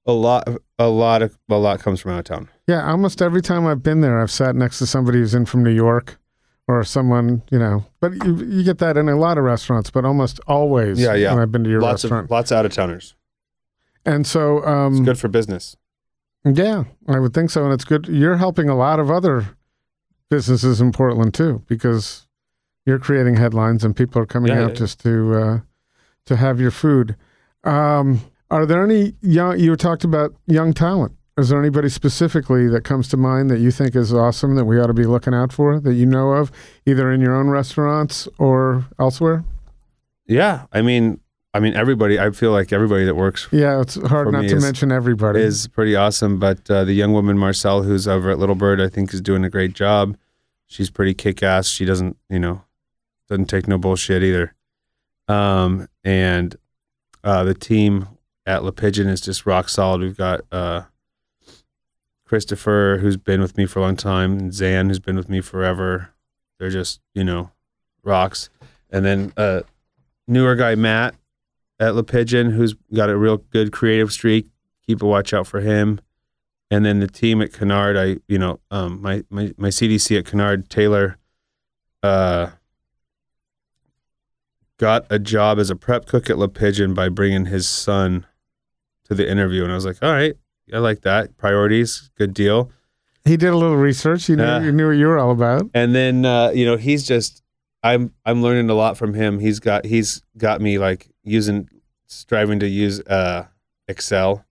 a 0.07 0.12
lot 0.12 0.49
a 0.78 0.88
lot 0.88 1.20
of 1.20 1.36
a 1.51 1.57
lot 1.57 1.80
comes 1.80 2.01
from 2.01 2.12
out 2.12 2.20
of 2.20 2.24
town 2.24 2.49
Yeah, 2.66 2.88
almost 2.88 3.20
every 3.20 3.42
time 3.42 3.66
I've 3.66 3.82
been 3.82 4.01
there, 4.01 4.20
I've 4.20 4.30
sat 4.30 4.55
next 4.55 4.78
to 4.78 4.86
somebody 4.86 5.18
who's 5.18 5.34
in 5.34 5.44
from 5.44 5.62
New 5.62 5.74
York 5.74 6.18
or 6.66 6.84
someone 6.84 7.42
you 7.51 7.59
know. 7.59 7.84
But 8.01 8.12
you 8.24 8.36
you 8.36 8.62
get 8.62 8.78
that 8.78 8.96
in 8.96 9.09
a 9.09 9.16
lot 9.16 9.36
of 9.36 9.44
restaurants, 9.44 9.90
but 9.90 10.05
almost 10.05 10.38
always. 10.46 10.99
Yeah, 11.01 11.14
yeah. 11.14 11.34
When 11.34 11.42
I've 11.42 11.53
been 11.53 11.64
to 11.64 11.70
your 11.70 11.82
lots 11.82 12.05
restaurant, 12.05 12.26
of 12.26 12.30
lots 12.30 12.51
of 12.51 12.59
out 12.59 12.66
of 12.66 12.72
towners 12.72 13.16
and 14.07 14.26
so 14.26 14.59
it's 14.59 14.66
um, 14.66 15.05
good 15.05 15.18
for 15.18 15.28
business 15.28 15.76
Yeah, 16.55 16.84
I 17.09 17.18
would 17.18 17.34
think 17.34 17.51
so, 17.51 17.64
and 17.64 17.72
it's 17.72 17.84
good. 17.84 18.07
You're 18.09 18.36
helping 18.36 18.68
a 18.68 18.76
lot 18.76 19.01
of 19.01 19.11
other 19.11 19.57
businesses 20.30 20.80
in 20.80 20.92
Portland 20.92 21.34
too, 21.34 21.62
because 21.66 22.26
you're 22.86 22.99
creating 22.99 23.36
headlines 23.36 23.84
and 23.84 23.94
people 23.94 24.20
are 24.22 24.26
coming 24.26 24.53
Yeah, 24.53 24.64
out 24.64 24.68
yeah, 24.70 24.74
just 24.74 25.01
to 25.01 25.34
uh, 25.34 25.61
to 26.26 26.36
have 26.36 26.61
your 26.61 26.70
food. 26.70 27.16
Um, 27.64 28.20
are 28.51 28.64
there 28.66 28.82
any 28.84 29.14
young? 29.20 29.59
You 29.59 29.74
talked 29.76 30.05
about 30.05 30.34
young 30.46 30.72
talent. 30.72 31.12
Is 31.36 31.51
there 31.51 31.59
anybody 31.61 31.88
specifically 31.88 32.66
that 32.68 32.82
comes 32.82 33.09
to 33.09 33.16
mind 33.16 33.49
that 33.51 33.61
you 33.61 33.70
think 33.70 33.94
is 33.94 34.12
awesome 34.12 34.57
that 34.57 34.64
we 34.64 34.80
ought 34.80 34.88
to 34.88 34.94
be 34.94 35.05
looking 35.07 35.34
out 35.34 35.53
for 35.53 35.78
that 35.78 35.94
you 35.94 36.05
know 36.07 36.32
of, 36.32 36.51
either 36.84 37.12
in 37.12 37.20
your 37.20 37.36
own 37.36 37.49
restaurants 37.49 38.26
or 38.38 38.86
elsewhere? 38.99 39.44
yeah 40.26 40.66
i 40.72 40.82
mean 40.82 41.18
i 41.55 41.61
mean 41.61 41.74
everybody 41.74 42.18
i 42.20 42.30
feel 42.30 42.53
like 42.53 42.72
everybody 42.72 43.05
that 43.05 43.14
works 43.14 43.49
Yeah, 43.51 43.80
it's 43.80 43.94
hard 44.09 44.26
For 44.26 44.32
not 44.32 44.42
to 44.42 44.57
is- 44.57 44.62
mention 44.62 44.92
everybody. 44.92 45.40
is 45.40 45.66
pretty 45.68 45.96
awesome. 45.96 46.38
But 46.38 46.70
uh, 46.70 46.84
the 46.84 46.92
young 46.94 47.12
woman 47.12 47.38
Marcel, 47.38 47.82
who's 47.82 48.07
over 48.07 48.30
at 48.30 48.38
Little 48.38 48.55
Bird, 48.55 48.80
I 48.80 48.88
think 48.88 49.12
is 49.14 49.20
doing 49.20 49.44
a 49.44 49.51
great 49.51 49.72
job. 49.72 50.16
She's 50.66 50.90
pretty 50.90 51.14
kick 51.14 51.42
ass. 51.42 51.66
She 51.68 51.84
doesn't, 51.86 52.16
you 52.28 52.38
know, 52.38 52.62
doesn't 53.28 53.46
take 53.46 53.66
no 53.66 53.78
bullshit 53.78 54.22
either. 54.22 54.55
Um, 55.26 55.88
and 56.05 56.57
uh, 57.24 57.44
the 57.44 57.55
team 57.55 58.09
at 58.46 58.62
Le 58.64 58.72
Pigeon 58.72 59.09
is 59.09 59.20
just 59.22 59.46
rock 59.46 59.68
solid. 59.70 60.01
We've 60.03 60.16
got 60.16 60.40
uh, 60.53 60.82
Christopher, 62.26 62.99
who's 63.01 63.16
been 63.16 63.40
with 63.40 63.57
me 63.57 63.64
for 63.66 63.78
a 63.78 63.82
long 63.82 63.96
time, 63.96 64.38
and 64.38 64.53
Zan, 64.55 64.88
who's 64.88 64.99
been 65.01 65.16
with 65.16 65.28
me 65.30 65.40
forever. 65.40 66.11
They're 66.59 66.70
just 66.70 67.01
you 67.14 67.24
know 67.24 67.51
rocks. 68.03 68.51
And 68.90 69.05
then 69.05 69.32
uh, 69.36 69.61
newer 70.26 70.55
guy 70.55 70.74
Matt 70.74 71.14
at 71.80 71.94
Le 71.94 72.02
Pigeon, 72.02 72.50
who's 72.50 72.74
got 72.94 73.10
a 73.10 73.16
real 73.16 73.38
good 73.38 73.72
creative 73.72 74.12
streak. 74.12 74.48
Keep 74.86 75.02
a 75.02 75.06
watch 75.06 75.32
out 75.32 75.46
for 75.46 75.60
him. 75.60 76.00
And 76.70 76.84
then 76.84 77.00
the 77.00 77.06
team 77.08 77.40
at 77.40 77.52
Canard, 77.52 77.96
I 77.96 78.20
you 78.28 78.38
know 78.38 78.60
um, 78.70 79.00
my 79.00 79.24
my 79.30 79.52
my 79.56 79.68
CDC 79.68 80.18
at 80.18 80.26
Canard 80.26 80.68
Taylor. 80.68 81.16
Uh, 82.02 82.50
got 84.78 85.06
a 85.10 85.18
job 85.18 85.58
as 85.58 85.70
a 85.70 85.76
prep 85.76 86.06
cook 86.06 86.30
at 86.30 86.38
Le 86.38 86.48
Pigeon 86.48 86.94
by 86.94 87.08
bringing 87.08 87.46
his 87.46 87.68
son 87.68 88.26
to 89.04 89.14
the 89.14 89.28
interview, 89.28 89.62
and 89.62 89.72
I 89.72 89.74
was 89.74 89.86
like, 89.86 90.02
"All 90.02 90.12
right, 90.12 90.34
I 90.72 90.78
like 90.78 91.02
that. 91.02 91.38
Priorities, 91.38 92.10
good 92.16 92.34
deal." 92.34 92.70
He 93.24 93.36
did 93.36 93.48
a 93.48 93.56
little 93.56 93.76
research. 93.76 94.26
He 94.26 94.36
knew, 94.36 94.60
he 94.60 94.72
knew 94.72 94.88
what 94.88 94.92
you 94.92 95.06
were 95.06 95.18
all 95.18 95.32
about. 95.32 95.70
And 95.74 95.94
then 95.94 96.24
uh, 96.24 96.50
you 96.50 96.66
know 96.66 96.76
he's 96.76 97.06
just 97.06 97.42
I'm 97.82 98.12
I'm 98.24 98.42
learning 98.42 98.68
a 98.70 98.74
lot 98.74 98.96
from 98.96 99.14
him. 99.14 99.38
He's 99.38 99.60
got 99.60 99.84
he's 99.84 100.22
got 100.36 100.60
me 100.60 100.78
like 100.78 101.08
using 101.28 101.68
striving 102.06 102.58
to 102.60 102.68
use 102.68 103.00
uh, 103.00 103.46
Excel 103.86 104.44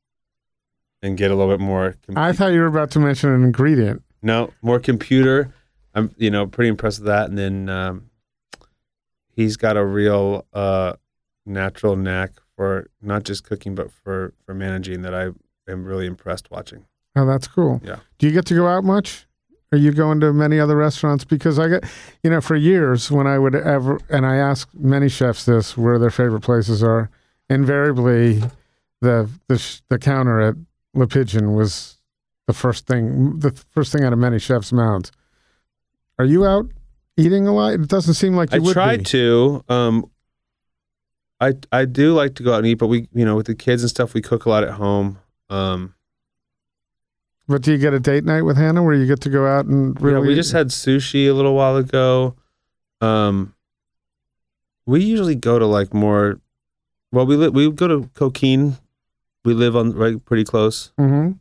and 1.02 1.18
get 1.18 1.32
a 1.32 1.36
little 1.36 1.52
bit 1.56 1.64
more. 1.64 1.96
I 2.16 2.32
thought 2.34 2.54
you 2.54 2.60
were 2.60 2.68
about 2.68 2.92
to 2.92 3.00
mention 3.00 3.30
an 3.32 3.44
ingredient. 3.44 4.04
no 4.22 4.52
more 4.62 4.80
computer. 4.80 5.54
I'm 5.94 6.14
you 6.18 6.30
know 6.32 6.46
pretty 6.48 6.70
impressed 6.70 7.00
with 7.00 7.08
that. 7.08 7.30
And 7.30 7.38
then 7.38 7.70
um, 7.70 8.10
he's 9.30 9.58
got 9.58 9.78
a 9.78 9.86
real 9.86 10.46
uh, 10.54 10.94
natural 11.46 11.96
knack 11.96 12.32
for 12.56 12.90
not 13.02 13.24
just 13.24 13.44
cooking 13.44 13.76
but 13.76 13.92
for 13.92 14.34
for 14.46 14.54
managing 14.54 15.02
that 15.04 15.14
I 15.14 15.30
am 15.72 15.86
really 15.86 16.06
impressed 16.08 16.50
watching. 16.52 16.86
Oh, 17.16 17.26
that's 17.26 17.48
cool. 17.48 17.82
Yeah. 17.84 17.98
Do 18.20 18.28
you 18.28 18.34
get 18.34 18.46
to 18.48 18.56
go 18.56 18.68
out 18.68 18.84
much? 18.84 19.27
Are 19.72 19.78
you 19.78 19.92
going 19.92 20.22
to 20.22 20.32
many 20.32 20.60
other 20.60 20.78
restaurants? 20.78 21.26
Because 21.26 21.60
I 21.60 21.68
get, 21.68 21.84
you 22.24 22.30
know, 22.30 22.40
for 22.40 22.56
years 22.56 23.12
when 23.12 23.28
I 23.28 23.38
would 23.38 23.54
ever, 23.54 24.00
and 24.10 24.26
I 24.26 24.38
ask 24.38 24.70
many 24.74 25.10
chefs 25.10 25.46
this, 25.46 25.78
where 25.78 26.00
their 26.00 26.10
favorite 26.10 26.42
places 26.42 26.82
are, 26.82 27.10
invariably, 27.50 28.42
the 29.02 29.30
the 29.48 29.80
the 29.90 30.00
counter 30.00 30.40
at 30.40 30.56
Le 30.94 31.08
Pigeon 31.08 31.54
was 31.54 31.98
the 32.48 32.54
first 32.54 32.88
thing, 32.88 33.40
the 33.40 33.52
first 33.72 33.92
thing 33.92 34.04
out 34.04 34.14
of 34.14 34.20
many 34.20 34.40
chefs' 34.40 34.72
mouths. 34.72 35.12
Are 36.18 36.26
you 36.26 36.46
out 36.46 36.68
eating 37.18 37.48
a 37.48 37.54
lot? 37.54 37.74
It 37.74 37.88
doesn't 37.88 38.14
seem 38.14 38.36
like 38.36 38.52
you 38.52 38.58
I 38.58 38.60
would 38.60 38.74
tried 38.74 39.00
be. 39.00 39.04
to. 39.06 39.64
Um, 39.68 40.10
I 41.40 41.54
I 41.72 41.86
do 41.86 42.14
like 42.14 42.36
to 42.36 42.44
go 42.44 42.54
out 42.54 42.60
and 42.60 42.68
eat, 42.68 42.76
but 42.76 42.88
we 42.88 43.08
you 43.14 43.26
know 43.26 43.36
with 43.36 43.48
the 43.48 43.56
kids 43.56 43.84
and 43.84 43.90
stuff 43.90 44.14
we 44.14 44.22
cook 44.22 44.46
a 44.46 44.50
lot 44.50 44.64
at 44.64 44.72
home. 44.72 45.20
Um, 45.50 45.94
But 47.48 47.62
do 47.62 47.72
you 47.72 47.78
get 47.78 47.94
a 47.94 48.00
date 48.00 48.26
night 48.26 48.42
with 48.42 48.58
Hannah 48.58 48.84
where 48.84 48.94
you 48.94 49.06
get 49.06 49.22
to 49.22 49.30
go 49.30 49.48
out 49.48 49.66
and 49.66 49.98
yeah, 50.02 50.20
we 50.20 50.36
just 50.36 50.52
had 50.52 50.68
sushi 50.68 51.30
a 51.30 51.32
little 51.34 51.56
while 51.56 51.78
ago. 51.78 52.36
Um, 53.00 53.54
we 54.86 55.04
usually 55.04 55.36
go 55.36 55.58
to 55.60 55.66
like 55.66 55.94
more. 55.94 56.40
Well, 57.12 57.26
we 57.26 57.36
li- 57.38 57.50
we 57.50 57.72
go 57.72 57.88
to 57.88 58.10
Coquine. 58.16 58.78
We 59.46 59.54
live 59.54 59.76
on 59.78 59.94
right 59.94 60.24
pretty 60.26 60.44
close. 60.44 60.92
hmm 60.98 61.32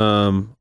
Um, 0.00 0.56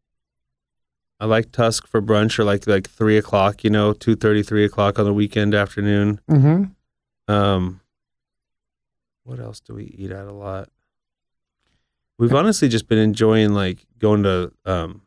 I 1.19 1.25
like 1.27 1.53
Tusk 1.53 1.87
for 1.87 2.01
brunch 2.01 2.37
or 2.37 2.43
like 2.43 2.67
like 2.67 2.89
three 2.89 3.17
o'clock. 3.17 3.63
You 3.63 3.69
know, 3.69 3.93
two 3.93 4.17
thirty, 4.17 4.43
three 4.43 4.65
o'clock 4.65 4.99
on 4.99 5.05
the 5.05 5.13
weekend 5.13 5.53
afternoon. 5.55 6.19
hmm 6.27 6.63
Um, 7.29 7.79
what 9.23 9.39
else 9.39 9.61
do 9.61 9.75
we 9.75 9.85
eat 9.85 10.11
at 10.11 10.25
a 10.27 10.33
lot? 10.33 10.67
We've 12.17 12.33
honestly 12.33 12.67
just 12.69 12.87
been 12.87 12.99
enjoying 12.99 13.53
like 13.53 13.85
going 13.99 14.23
to 14.23 14.51
um 14.65 15.01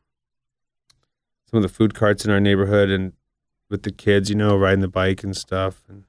some 1.51 1.59
of 1.59 1.63
the 1.63 1.69
food 1.69 1.95
carts 1.95 2.25
in 2.25 2.31
our 2.31 2.41
neighborhood 2.41 2.91
and 2.91 3.13
with 3.71 3.83
the 3.85 3.93
kids, 3.93 4.29
you 4.31 4.37
know, 4.37 4.57
riding 4.57 4.81
the 4.81 4.89
bike 4.89 5.23
and 5.23 5.37
stuff. 5.37 5.83
And 5.89 6.05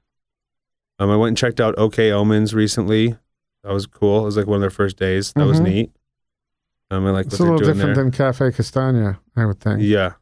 um, 0.98 1.10
I 1.10 1.16
went 1.16 1.28
and 1.28 1.36
checked 1.38 1.60
out 1.60 1.76
OK 1.78 2.10
Omens 2.10 2.54
recently. 2.54 3.16
That 3.64 3.72
was 3.72 3.86
cool. 3.86 4.22
It 4.22 4.24
was 4.24 4.36
like 4.36 4.46
one 4.46 4.56
of 4.56 4.60
their 4.60 4.70
first 4.70 4.96
days. 4.96 5.32
That 5.34 5.46
was 5.46 5.60
Mhm. 5.60 5.64
neat. 5.64 5.90
Um, 6.90 7.06
I 7.06 7.10
like 7.10 7.26
It's 7.26 7.38
a 7.38 7.42
little 7.42 7.58
different 7.58 7.94
there. 7.94 7.94
than 7.94 8.10
Cafe 8.10 8.50
Castagna, 8.52 9.20
I 9.36 9.44
would 9.46 9.60
think. 9.60 9.80
yeah, 9.82 10.14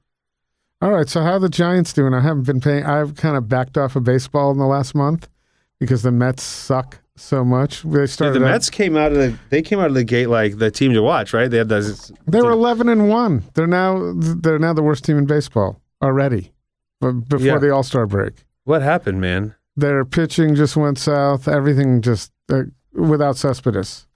All 0.82 0.90
right. 0.92 1.08
So 1.08 1.22
how 1.22 1.32
are 1.32 1.38
the 1.38 1.48
Giants 1.48 1.92
doing? 1.94 2.12
I 2.12 2.20
haven't 2.20 2.42
been 2.44 2.60
paying. 2.60 2.84
I've 2.84 3.14
kind 3.14 3.36
of 3.36 3.48
backed 3.48 3.78
off 3.78 3.96
of 3.96 4.04
baseball 4.04 4.50
in 4.50 4.58
the 4.58 4.66
last 4.66 4.94
month 4.94 5.28
because 5.78 6.02
the 6.02 6.10
Mets 6.12 6.42
suck 6.42 6.98
so 7.16 7.44
much. 7.44 7.82
They 7.82 8.06
started. 8.06 8.40
the 8.40 8.46
out- 8.46 8.50
Mets 8.52 8.70
came 8.70 8.96
out 8.96 9.12
of 9.12 9.18
the 9.18 9.38
they 9.50 9.62
came 9.62 9.78
out 9.80 9.88
of 9.88 9.94
the 9.94 10.04
gate 10.04 10.28
like 10.28 10.58
the 10.58 10.70
team 10.70 10.92
to 10.92 11.02
watch, 11.02 11.32
right? 11.32 11.50
They 11.50 11.58
had 11.58 11.68
those. 11.68 12.12
They 12.26 12.40
were 12.42 12.50
eleven 12.52 12.88
and 12.88 13.08
one. 13.08 13.42
They're 13.54 13.66
now 13.66 14.12
they're 14.16 14.58
now 14.58 14.72
the 14.72 14.82
worst 14.82 15.04
team 15.04 15.18
in 15.18 15.26
baseball 15.26 15.80
already. 16.02 16.52
But 17.00 17.28
before 17.28 17.46
Yeah. 17.46 17.58
the 17.58 17.70
All 17.74 17.82
Star 17.82 18.06
break, 18.06 18.44
What 18.64 18.82
happened, 18.82 19.20
man? 19.20 19.54
their 19.76 20.04
pitching 20.04 20.54
just 20.54 20.76
went 20.76 20.98
south. 20.98 21.46
Everything 21.48 22.00
just 22.00 22.32
uh, 22.50 22.62
without 22.92 23.36
Cespedes. 23.36 24.06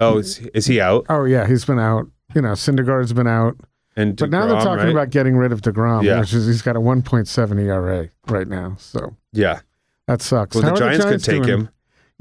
Oh, 0.00 0.18
is, 0.18 0.38
is 0.54 0.66
he 0.66 0.80
out? 0.80 1.06
Oh 1.08 1.24
yeah, 1.24 1.46
he's 1.46 1.64
been 1.64 1.78
out. 1.78 2.06
You 2.34 2.42
know, 2.42 2.52
Syndergaard's 2.52 3.12
been 3.12 3.28
out. 3.28 3.56
And 3.94 4.16
But 4.16 4.30
now 4.30 4.46
they're 4.46 4.56
talking 4.56 4.84
right? 4.86 4.88
about 4.88 5.10
getting 5.10 5.36
rid 5.36 5.52
of 5.52 5.60
Degrom, 5.60 6.02
Yeah. 6.02 6.20
which 6.20 6.32
is 6.32 6.46
he's 6.46 6.62
got 6.62 6.76
a 6.76 6.80
1.7 6.80 7.58
ERA 7.60 8.08
right 8.26 8.48
now. 8.48 8.74
So 8.78 9.16
yeah. 9.32 9.60
that 10.08 10.22
sucks. 10.22 10.56
Well, 10.56 10.64
How 10.64 10.70
the 10.70 10.74
are 10.86 10.88
Giants, 10.96 11.04
could 11.04 11.22
take 11.24 11.42
doing? 11.44 11.60
him. 11.60 11.68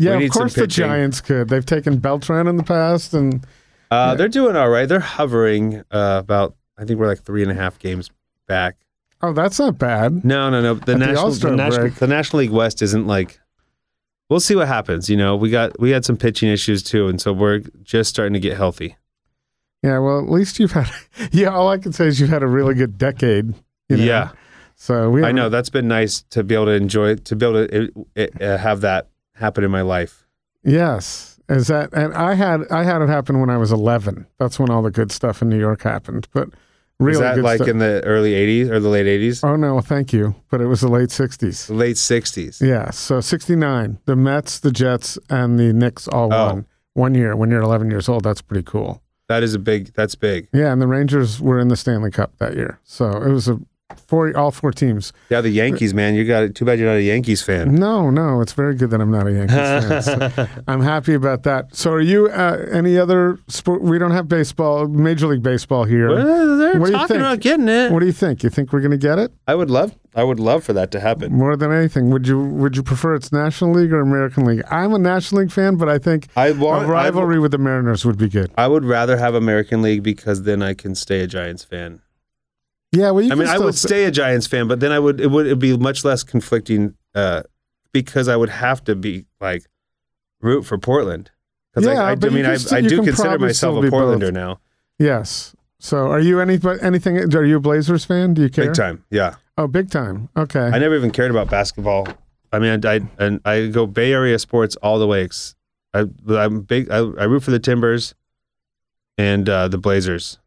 Yeah, 0.02 0.18
We 0.18 0.26
of 0.26 0.32
course 0.32 0.54
the. 0.56 0.68
Giants 0.68 1.22
could. 1.22 1.50
They've 1.50 1.66
taken 1.66 1.98
Beltran 2.00 2.48
in 2.48 2.56
the 2.58 2.64
past, 2.64 3.14
and 3.14 3.46
Uh, 3.92 4.12
Yeah. 4.12 4.16
They're 4.16 4.28
doing 4.30 4.56
all 4.56 4.70
right. 4.70 4.88
They're 4.88 5.00
hovering 5.00 5.84
uh, 5.92 6.18
about. 6.24 6.56
I 6.78 6.86
think 6.86 7.00
we're 7.00 7.08
like 7.08 7.22
three 7.24 7.44
and 7.44 7.52
a 7.52 7.56
half 7.56 7.78
games 7.80 8.10
back. 8.48 8.78
oh, 9.22 9.34
that's 9.34 9.60
not 9.60 9.78
bad. 9.78 10.26
No, 10.26 10.50
no, 10.50 10.62
no. 10.62 10.74
The 10.74 10.94
At 10.94 11.00
national, 11.00 11.32
the 11.32 11.56
national, 11.56 11.90
the 11.92 12.08
National 12.08 12.40
League 12.40 12.50
West 12.52 12.82
isn't 12.82 13.06
like. 13.06 13.40
We'll 14.30 14.40
see 14.40 14.56
what 14.56 14.68
happens. 14.68 15.10
You 15.10 15.18
know, 15.18 15.36
we 15.36 15.50
got 15.50 15.80
we 15.80 15.92
had 15.92 16.06
some 16.06 16.18
pitching 16.18 16.50
issues 16.50 16.82
too, 16.82 17.08
and 17.08 17.20
so 17.22 17.34
we're 17.34 17.60
just 17.84 18.10
starting 18.10 18.34
to 18.34 18.40
get 18.40 18.56
healthy. 18.58 18.96
Yeah, 19.84 20.00
well, 20.00 20.20
at 20.20 20.30
least 20.30 20.60
you've 20.60 20.72
had. 20.72 20.90
Yeah, 21.32 21.50
all 21.50 21.68
I 21.70 21.78
can 21.78 21.92
say 21.94 22.08
is 22.08 22.20
you've 22.20 22.30
had 22.30 22.44
a 22.44 22.48
really 22.48 22.74
good 22.74 22.98
decade. 22.98 23.54
You 23.90 23.98
know? 23.98 24.04
Yeah, 24.04 24.30
So 24.76 25.10
we. 25.10 25.24
I 25.24 25.32
know 25.34 25.50
that's 25.50 25.70
been 25.70 25.88
nice 25.90 26.22
to 26.32 26.44
be 26.44 26.56
able 26.56 26.66
to 26.68 26.72
enjoy 26.72 27.16
to 27.16 27.36
be 27.36 27.46
able 27.46 27.68
to 27.68 28.08
uh, 28.18 28.44
uh, 28.44 28.58
have 28.58 28.82
that 28.82 29.10
happen 29.42 29.64
in 29.64 29.72
my 29.72 29.82
life. 29.82 30.26
Yes, 30.64 31.40
is 31.50 31.68
that? 31.68 31.92
And 31.94 32.14
I 32.14 32.36
had 32.36 32.62
I 32.72 32.84
had 32.84 33.02
it 33.02 33.10
happen 33.10 33.40
when 33.40 33.50
I 33.50 33.58
was 33.58 33.72
11. 33.72 34.28
That's 34.40 34.60
when 34.60 34.70
all 34.70 34.82
the 34.82 34.92
good 34.92 35.12
stuff 35.12 35.42
in 35.42 35.50
New 35.50 35.60
York 35.60 35.82
happened. 35.82 36.28
But 36.34 36.50
really 37.00 37.14
Is 37.16 37.20
that 37.36 37.38
like 37.40 37.58
stuff. 37.58 37.68
in 37.70 37.80
the 37.80 38.02
early 38.06 38.34
'80s 38.34 38.70
or 38.70 38.80
the 38.80 38.90
late 38.90 39.08
'80s, 39.08 39.44
oh 39.44 39.56
no, 39.56 39.82
thank 39.82 40.14
you. 40.14 40.36
But 40.52 40.62
it 40.62 40.68
was 40.68 40.82
the 40.82 40.88
late 40.88 41.10
60s. 41.10 41.68
the 41.68 41.74
late 41.74 41.96
'60s? 41.98 42.62
Yeah, 42.62 42.92
so 42.92 43.20
69. 43.22 43.98
The 44.06 44.16
Mets, 44.16 44.60
the 44.60 44.72
Jets, 44.72 45.18
and 45.30 45.58
the 45.60 45.74
Knicks 45.74 46.08
all 46.08 46.32
Oh. 46.32 46.46
won 46.48 46.66
one 46.94 47.16
year 47.16 47.36
when 47.36 47.50
you're 47.50 47.62
11 47.62 47.90
years 47.90 48.08
old. 48.08 48.24
That's 48.24 48.42
pretty 48.42 48.64
cool. 48.64 49.02
That 49.28 49.44
is 49.44 49.54
a 49.56 49.60
big. 49.60 49.94
That's 49.94 50.14
big. 50.16 50.48
Yeah, 50.54 50.72
and 50.74 50.82
the 50.82 50.88
Rangers 50.88 51.42
were 51.42 51.58
in 51.60 51.70
the 51.70 51.78
Stanley 51.78 52.12
Cup 52.12 52.38
that 52.38 52.54
year. 52.56 52.80
So 52.84 53.10
it 53.10 53.32
was 53.32 53.48
a 53.48 53.60
four 54.08 54.36
all 54.38 54.52
four 54.52 54.72
teams. 54.72 55.14
Yeah, 55.30 55.42
the 55.42 55.50
Yankees, 55.50 55.94
man. 55.94 56.16
You 56.16 56.26
got 56.26 56.44
it. 56.44 56.56
Too 56.56 56.66
bad 56.66 56.80
you're 56.80 56.88
not 56.88 56.98
a 56.98 57.04
Yankees 57.04 57.42
fan. 57.42 57.76
No, 57.76 58.10
no, 58.10 58.42
it's 58.42 58.54
very 58.54 58.76
good 58.76 58.90
that 58.92 59.02
I'm 59.02 59.12
not 59.12 59.28
a 59.28 59.32
Yankees 59.32 59.56
fan. 59.56 60.02
So 60.02 60.48
I'm 60.68 60.82
happy 60.82 61.14
about 61.14 61.44
that. 61.44 61.76
So 61.76 61.92
are 61.92 62.02
you 62.02 62.28
uh, 62.28 62.66
any 62.72 62.98
other 62.98 63.40
sport? 63.48 63.82
We 63.82 63.98
don't 63.98 64.12
have 64.12 64.28
baseball, 64.28 64.88
Major 64.88 65.28
League 65.28 65.44
Baseball 65.44 65.84
here. 65.84 66.10
Well, 66.10 66.58
they're 66.58 66.80
What 66.80 66.90
you 66.90 66.96
talking 66.96 67.18
about 67.18 67.40
getting 67.40 67.68
it. 67.68 67.92
What 67.92 68.00
do 68.00 68.06
you 68.06 68.12
think? 68.12 68.44
You 68.44 68.50
think 68.50 68.72
we're 68.74 68.82
going 68.82 68.92
to 68.92 68.98
get 68.98 69.20
it 69.20 69.32
I 69.48 69.56
would 69.56 69.70
love. 69.70 69.96
I 70.14 70.24
would 70.24 70.40
love 70.40 70.64
for 70.64 70.74
that 70.74 70.92
to 70.92 71.00
happen. 71.00 71.32
more 71.32 71.56
than 71.56 71.72
anything? 71.72 72.10
Would 72.10 72.28
you 72.28 72.40
Would 72.40 72.76
you 72.76 72.84
prefer 72.84 73.16
it's 73.16 73.32
National 73.32 73.72
League 73.72 73.94
or 73.94 74.02
American 74.02 74.46
League? 74.46 74.62
I'm 74.70 74.94
a 74.94 75.00
National 75.00 75.42
League 75.42 75.52
fan, 75.52 75.78
but 75.78 75.88
I 75.88 76.00
think 76.00 76.28
I 76.36 76.52
want. 76.52 76.86
a 76.86 76.88
rivalry 76.88 77.40
with 77.40 77.52
the 77.52 77.58
Mariners 77.58 78.06
would 78.06 78.18
be 78.18 78.28
good. 78.28 78.52
I, 78.58 78.68
would 78.68 78.86
rather 78.86 79.18
have 79.18 79.36
American 79.36 79.82
League 79.82 80.04
because 80.04 80.44
then 80.44 80.62
I 80.62 80.74
can 80.74 80.96
stay 80.96 81.22
a 81.22 81.28
Giants 81.28 81.64
fan. 81.64 82.02
Yeah, 82.92 83.12
well, 83.12 83.24
you 83.24 83.32
I 83.32 83.36
mean, 83.36 83.48
I 83.48 83.58
would 83.58 83.76
say- 83.76 83.88
stay 83.88 84.04
a 84.06 84.12
Giants 84.12 84.48
fan, 84.48 84.68
but 84.68 84.80
then 84.80 84.92
I 84.92 85.00
would. 85.00 85.22
It 85.22 85.32
would 85.32 85.46
it'd 85.46 85.60
be 85.60 85.78
much 85.78 86.04
less 86.04 86.24
conflicting 86.24 86.96
uh, 87.16 87.44
because 87.94 88.28
I 88.28 88.36
would 88.36 88.50
have 88.50 88.84
to 88.86 88.96
be 88.96 89.26
like 89.40 89.66
root 90.42 90.64
for 90.64 90.78
Portland. 90.78 91.32
Because 91.74 91.88
Yeah, 91.88 92.02
I, 92.04 92.10
I, 92.10 92.12
I 92.12 92.16
mean, 92.30 92.46
I, 92.46 92.58
I 92.72 92.82
do 92.82 93.02
consider 93.04 93.40
myself 93.40 93.78
a 93.78 93.82
be 93.82 93.90
both. 93.90 94.20
Portlander 94.22 94.34
now, 94.34 94.60
Yes. 95.00 95.56
So, 95.80 96.12
are 96.12 96.20
you 96.20 96.40
any 96.42 96.60
anything? 96.82 97.34
Are 97.34 97.44
you 97.46 97.58
a 97.58 97.60
Blazers 97.62 98.06
fan? 98.06 98.34
Do 98.34 98.42
you 98.44 98.50
care? 98.50 98.66
big 98.66 98.76
time. 98.76 99.04
Yeah, 99.10 99.36
Oh, 99.58 99.68
big 99.68 99.90
time. 99.90 100.30
Okay. 100.36 100.60
I 100.60 100.78
never 100.78 100.96
even 100.96 101.12
cared 101.12 101.32
about 101.32 101.50
basketball. 101.50 102.08
I 102.52 102.60
mean, 102.60 102.86
I, 102.86 102.96
I 102.96 103.02
and 103.18 103.40
I 103.46 103.68
go 103.68 103.88
Bay 103.88 104.12
Area 104.12 104.38
sports 104.38 104.76
all 104.78 105.00
the 105.00 105.08
way. 105.08 105.30
I, 105.94 106.06
I'm 106.30 106.62
big. 106.62 106.92
I, 106.92 106.98
I 106.98 107.24
root 107.24 107.42
for 107.44 107.52
the 107.52 107.60
Timbers 107.60 108.14
and 109.18 109.48
uh, 109.48 109.70
the 109.70 109.78
Blazers. 109.78 110.38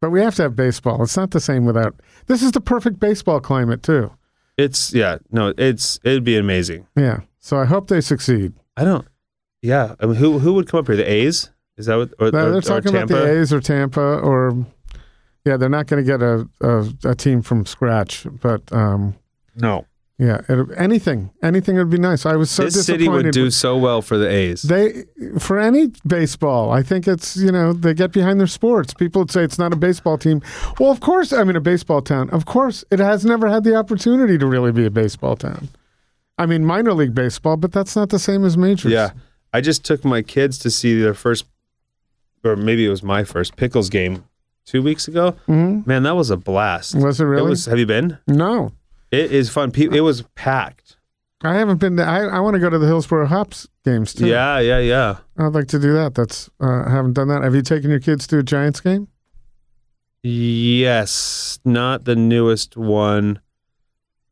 But 0.00 0.10
we 0.10 0.20
have 0.20 0.34
to 0.36 0.42
have 0.42 0.54
baseball. 0.56 1.02
It's 1.02 1.16
not 1.16 1.32
the 1.32 1.40
same 1.40 1.64
without. 1.64 1.94
This 2.26 2.42
is 2.42 2.52
the 2.52 2.60
perfect 2.60 3.00
baseball 3.00 3.40
climate 3.40 3.82
too. 3.82 4.12
It's 4.56 4.92
yeah, 4.92 5.18
no, 5.30 5.52
it's 5.58 5.98
it'd 6.04 6.24
be 6.24 6.36
amazing. 6.36 6.86
Yeah. 6.96 7.20
So 7.38 7.58
I 7.58 7.64
hope 7.64 7.88
they 7.88 8.00
succeed. 8.00 8.52
I 8.76 8.84
don't. 8.84 9.06
yeah. 9.62 9.94
I 10.00 10.06
mean, 10.06 10.16
who 10.16 10.38
who 10.38 10.54
would 10.54 10.68
come 10.68 10.80
up 10.80 10.86
here? 10.86 10.96
The 10.96 11.10
A's? 11.10 11.50
Is 11.76 11.86
that 11.86 11.96
what? 11.96 12.12
Or, 12.18 12.30
No, 12.30 12.50
they're 12.50 12.58
or 12.58 12.60
talking 12.60 12.94
about 12.94 13.08
the 13.08 13.40
A's 13.40 13.52
or 13.52 13.60
Tampa 13.60 14.00
or 14.00 14.66
yeah, 15.44 15.56
they're 15.56 15.68
not 15.68 15.86
going 15.86 16.04
to 16.04 16.06
get 16.06 16.20
a, 16.22 16.48
a 16.60 17.10
a 17.10 17.14
team 17.14 17.42
from 17.42 17.64
scratch, 17.66 18.26
but 18.40 18.62
um, 18.72 19.14
No. 19.56 19.86
Yeah, 20.18 20.40
it, 20.48 20.68
anything 20.76 21.30
anything 21.42 21.76
would 21.76 21.90
be 21.90 21.98
nice. 21.98 22.26
I 22.26 22.34
was 22.34 22.50
so 22.50 22.64
this 22.64 22.74
disappointed. 22.74 23.00
city 23.04 23.08
would 23.08 23.30
do 23.32 23.50
so 23.50 23.76
well 23.76 24.02
for 24.02 24.18
the 24.18 24.28
A's. 24.28 24.62
They 24.62 25.04
for 25.38 25.58
any 25.60 25.92
baseball, 26.06 26.72
I 26.72 26.82
think 26.82 27.06
it's 27.06 27.36
you 27.36 27.52
know 27.52 27.72
they 27.72 27.94
get 27.94 28.12
behind 28.12 28.40
their 28.40 28.48
sports. 28.48 28.92
People 28.92 29.22
would 29.22 29.30
say 29.30 29.44
it's 29.44 29.58
not 29.58 29.72
a 29.72 29.76
baseball 29.76 30.18
team. 30.18 30.42
Well, 30.80 30.90
of 30.90 31.00
course, 31.00 31.32
I 31.32 31.44
mean 31.44 31.54
a 31.56 31.60
baseball 31.60 32.02
town. 32.02 32.30
Of 32.30 32.46
course, 32.46 32.84
it 32.90 32.98
has 32.98 33.24
never 33.24 33.48
had 33.48 33.62
the 33.62 33.76
opportunity 33.76 34.36
to 34.38 34.46
really 34.46 34.72
be 34.72 34.84
a 34.86 34.90
baseball 34.90 35.36
town. 35.36 35.68
I 36.36 36.46
mean 36.46 36.64
minor 36.64 36.94
league 36.94 37.14
baseball, 37.14 37.56
but 37.56 37.70
that's 37.72 37.94
not 37.94 38.08
the 38.10 38.18
same 38.18 38.44
as 38.44 38.56
majors. 38.56 38.90
Yeah. 38.92 39.10
I 39.52 39.60
just 39.60 39.84
took 39.84 40.04
my 40.04 40.20
kids 40.22 40.58
to 40.58 40.70
see 40.70 41.00
their 41.00 41.14
first, 41.14 41.46
or 42.44 42.54
maybe 42.56 42.84
it 42.84 42.90
was 42.90 43.02
my 43.02 43.24
first 43.24 43.56
Pickles 43.56 43.88
game 43.88 44.24
two 44.66 44.82
weeks 44.82 45.08
ago. 45.08 45.30
hmm 45.46 45.80
Man, 45.86 46.02
that 46.02 46.16
was 46.16 46.30
a 46.30 46.36
blast. 46.36 46.94
Was 46.96 47.20
it 47.20 47.24
really? 47.24 47.46
It 47.46 47.50
was. 47.50 47.66
Have 47.66 47.78
you 47.78 47.86
been? 47.86 48.18
no, 48.26 48.72
It 49.10 49.32
is 49.32 49.48
fun. 49.50 49.70
Pe- 49.70 49.88
It 49.96 50.00
was 50.02 50.22
packed. 50.34 50.96
I 51.42 51.54
haven't 51.54 51.78
been. 51.78 51.96
To, 51.96 52.02
I 52.02 52.24
I 52.24 52.40
want 52.40 52.54
to 52.54 52.60
go 52.60 52.68
to 52.68 52.78
the 52.78 52.86
Hillsboro 52.86 53.26
Hops 53.26 53.68
games 53.84 54.12
too. 54.12 54.26
Yeah, 54.26 54.58
yeah, 54.58 54.80
yeah. 54.80 55.18
I'd 55.38 55.54
like 55.54 55.68
to 55.68 55.78
do 55.78 55.92
that. 55.94 56.14
That's 56.14 56.50
uh, 56.60 56.82
I 56.86 56.90
haven't 56.90 57.12
done 57.12 57.28
that. 57.28 57.42
Have 57.42 57.54
you 57.54 57.62
taken 57.62 57.90
your 57.90 58.00
kids 58.00 58.26
to 58.28 58.38
a 58.38 58.42
Giants 58.42 58.80
game? 58.80 59.06
Yes, 60.24 61.60
not 61.64 62.04
the 62.04 62.16
newest 62.16 62.76
one, 62.76 63.40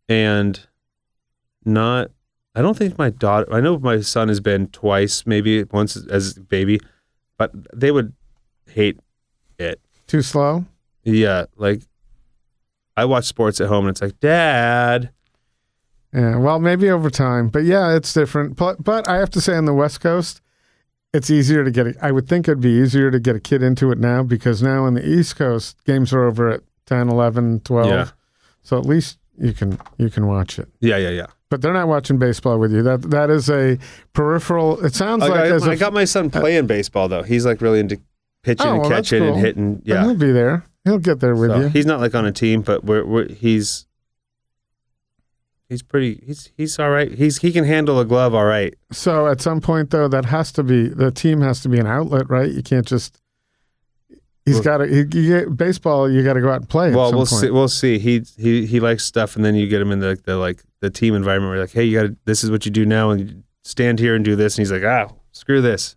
and 0.09 0.66
not. 1.64 2.11
I 2.55 2.62
don't 2.62 2.77
think 2.77 2.99
my 2.99 3.11
daughter. 3.11 3.47
I 3.53 3.61
know 3.61 3.79
my 3.79 4.01
son 4.01 4.29
has 4.29 4.41
been 4.41 4.66
twice, 4.68 5.24
maybe 5.27 5.62
once 5.64 5.97
as 5.97 6.37
a 6.37 6.41
baby, 6.41 6.81
but 7.39 7.53
they 7.72 7.91
would 7.93 8.14
hate 8.68 8.99
it. 9.59 9.81
Too 10.07 10.22
slow. 10.22 10.64
Yeah, 11.05 11.47
like 11.57 11.83
I 12.97 13.05
watch 13.05 13.24
sports 13.24 13.61
at 13.61 13.68
home, 13.68 13.86
and 13.86 13.94
it's 13.94 14.03
like, 14.03 14.18
Dad. 14.20 15.11
Yeah, 16.12 16.36
well, 16.38 16.59
maybe 16.59 16.88
over 16.88 17.11
time, 17.11 17.49
but 17.49 17.64
yeah, 17.64 17.94
it's 17.94 18.12
different. 18.14 18.57
But 18.57 18.82
but 18.82 19.07
I 19.09 19.16
have 19.16 19.30
to 19.30 19.40
say, 19.40 19.55
on 19.55 19.66
the 19.66 19.74
West 19.74 20.01
Coast, 20.01 20.40
it's 21.12 21.30
easier 21.30 21.62
to 21.64 21.70
get. 21.70 21.86
A, 21.88 21.94
I 22.01 22.11
would 22.11 22.26
think 22.28 22.49
it'd 22.49 22.61
be 22.61 22.70
easier 22.70 23.11
to 23.11 23.20
get 23.20 23.36
a 23.36 23.40
kid 23.40 23.62
into 23.62 23.90
it 23.90 23.99
now 23.99 24.22
because 24.22 24.62
now 24.62 24.84
on 24.84 24.94
the 24.94 25.07
East 25.07 25.36
Coast, 25.36 25.76
games 25.84 26.12
are 26.14 26.24
over 26.24 26.49
at 26.51 26.62
10, 26.86 27.09
11, 27.11 27.61
12. 27.61 27.86
Yeah. 27.88 28.09
So 28.62 28.78
at 28.78 28.86
least 28.86 29.18
you 29.38 29.53
can 29.53 29.78
you 29.99 30.09
can 30.09 30.26
watch 30.26 30.59
it. 30.59 30.68
Yeah, 30.80 30.97
yeah, 30.97 31.11
yeah. 31.11 31.26
But 31.51 31.61
they're 31.61 31.74
not 31.74 31.86
watching 31.88 32.18
baseball 32.18 32.59
with 32.59 32.72
you. 32.72 32.82
That 32.82 33.03
that 33.11 33.28
is 33.28 33.51
a 33.51 33.78
peripheral. 34.14 34.82
It 34.84 34.94
sounds 34.94 35.20
Like, 35.20 35.30
like 35.32 35.40
I, 35.40 35.47
as 35.55 35.68
I 35.68 35.74
a, 35.74 35.76
got 35.76 35.92
my 35.92 36.05
son 36.07 36.30
uh, 36.32 36.40
playing 36.40 36.66
baseball 36.66 37.09
though. 37.09 37.22
He's 37.24 37.44
like 37.44 37.61
really 37.61 37.80
into 37.80 38.01
pitching 38.42 38.66
Oh, 38.66 38.70
and 38.72 38.80
well, 38.80 38.88
that's 38.90 39.11
catching 39.11 39.24
and 39.24 39.34
cool. 39.34 39.42
hitting. 39.42 39.74
but 39.76 39.86
Yeah, 39.86 40.03
he'll 40.05 40.14
be 40.14 40.32
there. 40.32 40.64
He'll 40.87 40.99
get 40.99 41.20
there 41.20 41.34
with 41.37 41.51
So, 41.51 41.61
you. 41.61 41.68
He's 41.68 41.84
not 41.84 42.01
like 42.01 42.14
on 42.14 42.24
a 42.24 42.32
team, 42.32 42.62
but 42.62 42.84
we're, 42.84 43.05
we're 43.05 43.28
he's 43.28 43.87
he's 45.68 45.82
pretty. 45.82 46.22
He's 46.24 46.51
he's 46.57 46.78
all 46.78 46.91
right. 46.91 47.11
He's 47.12 47.39
he 47.39 47.53
can 47.53 47.64
handle 47.64 47.99
a 48.01 48.05
glove 48.05 48.34
all 48.34 48.45
right. 48.45 48.72
So 48.93 49.26
at 49.26 49.41
some 49.41 49.61
point, 49.61 49.91
though, 49.91 50.09
that 50.09 50.26
has 50.26 50.53
to 50.53 50.62
be 50.62 50.89
the 50.89 51.11
team 51.11 51.41
has 51.41 51.61
to 51.62 51.68
be 51.68 51.78
an 51.78 51.87
outlet, 51.87 52.30
right? 52.30 52.51
You 52.51 52.62
can't 52.62 52.87
just. 52.87 53.20
He's 54.45 54.61
got 54.61 54.78
to. 54.78 54.87
You 54.89 55.05
get 55.05 55.57
baseball. 55.57 56.09
You 56.09 56.22
got 56.22 56.34
to 56.34 56.41
go 56.41 56.51
out 56.51 56.61
and 56.61 56.68
play. 56.68 56.91
at 56.91 56.95
Well, 56.95 57.11
we'll 57.11 57.26
point. 57.26 57.41
see. 57.43 57.51
We'll 57.51 57.66
see. 57.68 57.99
He 57.99 58.22
he 58.39 58.64
he 58.64 58.78
likes 58.78 59.05
stuff, 59.05 59.34
and 59.34 59.45
then 59.45 59.57
you 59.57 59.66
get 59.66 59.82
him 59.82 59.91
in 59.91 59.99
the, 59.99 60.16
the 60.24 60.37
like 60.37 60.62
the 60.78 60.89
team 60.89 61.16
environment 61.16 61.49
where 61.51 61.57
you're 61.57 61.64
like, 61.64 61.72
hey, 61.74 61.82
you 61.82 62.01
got 62.01 62.07
to. 62.07 62.16
This 62.26 62.45
is 62.45 62.51
what 62.53 62.64
you 62.64 62.70
do 62.70 62.87
now, 62.87 63.11
and 63.11 63.20
you 63.20 63.43
stand 63.64 63.99
here 63.99 64.14
and 64.14 64.24
do 64.24 64.37
this. 64.37 64.57
And 64.57 64.61
he's 64.64 64.70
like, 64.70 64.84
ah, 64.84 65.12
screw 65.32 65.61
this. 65.61 65.97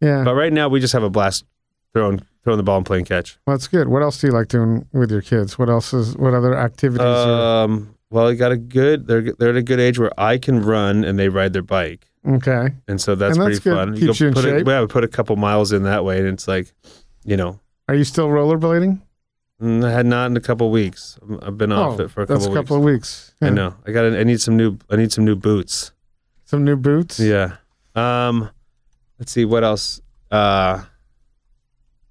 Yeah, 0.00 0.24
But 0.24 0.34
right 0.34 0.52
now, 0.52 0.68
we 0.68 0.80
just 0.80 0.92
have 0.94 1.04
a 1.04 1.08
blast 1.10 1.44
throwing 1.92 2.20
throwing 2.44 2.58
the 2.58 2.62
ball 2.62 2.76
and 2.76 2.86
playing 2.86 3.06
catch. 3.06 3.36
well, 3.46 3.56
that's 3.56 3.66
good. 3.68 3.88
What 3.88 4.02
else 4.02 4.20
do 4.20 4.28
you 4.28 4.32
like 4.32 4.48
doing 4.48 4.86
with 4.92 5.10
your 5.10 5.22
kids? 5.22 5.58
What 5.58 5.68
else 5.68 5.92
is? 5.92 6.16
What 6.16 6.34
other 6.34 6.56
activities? 6.56 7.04
are, 7.04 7.64
Um. 7.64 7.96
Well, 8.10 8.30
you 8.30 8.38
got 8.38 8.52
a 8.52 8.56
good. 8.56 9.08
They're 9.08 9.32
they're 9.32 9.50
at 9.50 9.56
a 9.56 9.62
good 9.62 9.80
age 9.80 9.98
where 9.98 10.12
I 10.20 10.38
can 10.38 10.60
run 10.60 11.02
and 11.04 11.18
they 11.18 11.28
ride 11.28 11.52
their 11.52 11.62
bike. 11.62 12.06
okay, 12.28 12.68
and 12.86 13.00
so 13.00 13.14
that's, 13.16 13.36
And 13.36 13.44
that's 13.44 13.58
pretty 13.58 13.70
good. 13.76 13.88
fun. 13.88 13.96
Keeps 13.98 14.20
you 14.20 14.28
in 14.28 14.34
put 14.34 14.44
shape. 14.44 14.66
A, 14.66 14.70
yeah, 14.70 14.80
we 14.82 14.86
put 14.86 15.02
a 15.02 15.08
couple 15.08 15.34
miles 15.36 15.72
in 15.72 15.82
that 15.82 16.04
way, 16.04 16.18
and 16.18 16.28
it's 16.28 16.46
like, 16.46 16.72
you 17.24 17.36
know, 17.36 17.58
are 17.88 17.94
you 17.96 18.04
still 18.04 18.28
rollerblading? 18.28 19.00
mm, 19.60 19.84
I 19.84 19.90
had 19.90 20.06
not 20.06 20.30
in 20.30 20.36
a 20.36 20.40
couple 20.40 20.70
weeks. 20.70 21.18
I've 21.42 21.58
been 21.58 21.72
off 21.72 21.98
oh, 21.98 22.04
it 22.04 22.10
for 22.10 22.22
a 22.22 22.26
couple 22.26 22.36
that's 22.36 22.46
a 22.46 22.50
weeks. 22.50 22.60
couple 22.60 22.76
of 22.76 22.82
weeks. 22.84 23.34
I 23.42 23.46
Yeah. 23.46 23.50
know. 23.52 23.74
I 23.86 23.90
got. 23.92 24.04
I 24.04 24.22
need 24.22 24.40
some 24.40 24.56
new. 24.56 24.78
I 24.90 24.96
need 24.96 25.10
some 25.12 25.24
new 25.24 25.34
boots. 25.36 25.90
Some 26.44 26.62
new 26.64 26.76
boots. 26.76 27.18
Yeah. 27.18 27.56
Um. 27.96 28.50
Let's 29.18 29.32
see 29.32 29.44
what 29.44 29.64
else. 29.64 30.00
Uh. 30.30 30.82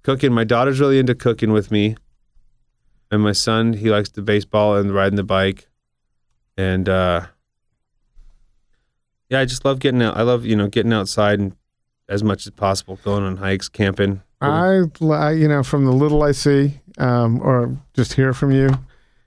Cooking. 0.04 0.32
My 0.32 0.44
daughter's 0.44 0.78
really 0.78 1.00
into 1.00 1.14
cooking 1.14 1.52
with 1.52 1.72
me, 1.72 1.96
and 3.10 3.22
my 3.22 3.32
son 3.32 3.72
he 3.72 3.90
likes 3.90 4.10
the 4.10 4.22
baseball 4.22 4.76
and 4.76 4.94
riding 4.94 5.16
the 5.16 5.24
bike, 5.24 5.66
and 6.56 6.88
uh. 6.88 7.26
Yeah, 9.30 9.40
I 9.40 9.46
just 9.46 9.64
love 9.64 9.80
getting 9.80 10.02
out. 10.02 10.16
I 10.16 10.22
love 10.22 10.44
you 10.44 10.54
know 10.54 10.68
getting 10.68 10.92
outside 10.92 11.40
and 11.40 11.56
as 12.08 12.22
much 12.22 12.46
as 12.46 12.52
possible, 12.52 12.98
going 13.02 13.24
on 13.24 13.38
hikes, 13.38 13.68
camping. 13.68 14.22
I, 14.40 14.82
I, 15.02 15.32
you 15.32 15.48
know, 15.48 15.62
from 15.62 15.84
the 15.84 15.92
little 15.92 16.22
I 16.22 16.32
see, 16.32 16.80
um, 16.98 17.40
or 17.40 17.76
just 17.94 18.12
hear 18.12 18.34
from 18.34 18.50
you, 18.50 18.70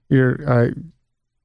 you're, 0.09 0.37
I, 0.49 0.71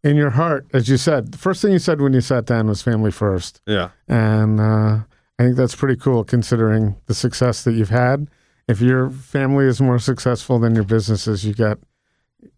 in 0.04 0.16
your 0.16 0.30
heart, 0.30 0.66
as 0.72 0.88
you 0.88 0.96
said, 0.96 1.32
the 1.32 1.38
first 1.38 1.62
thing 1.62 1.72
you 1.72 1.78
said 1.78 2.00
when 2.00 2.12
you 2.12 2.20
sat 2.20 2.44
down 2.44 2.66
was 2.66 2.82
family 2.82 3.10
first. 3.10 3.60
Yeah. 3.66 3.90
And 4.08 4.60
uh, 4.60 5.00
I 5.38 5.42
think 5.42 5.56
that's 5.56 5.74
pretty 5.74 5.96
cool 5.96 6.24
considering 6.24 6.96
the 7.06 7.14
success 7.14 7.64
that 7.64 7.72
you've 7.72 7.90
had. 7.90 8.28
If 8.68 8.80
your 8.80 9.10
family 9.10 9.66
is 9.66 9.80
more 9.80 9.98
successful 9.98 10.58
than 10.58 10.74
your 10.74 10.84
businesses, 10.84 11.44
you 11.44 11.54
got, 11.54 11.78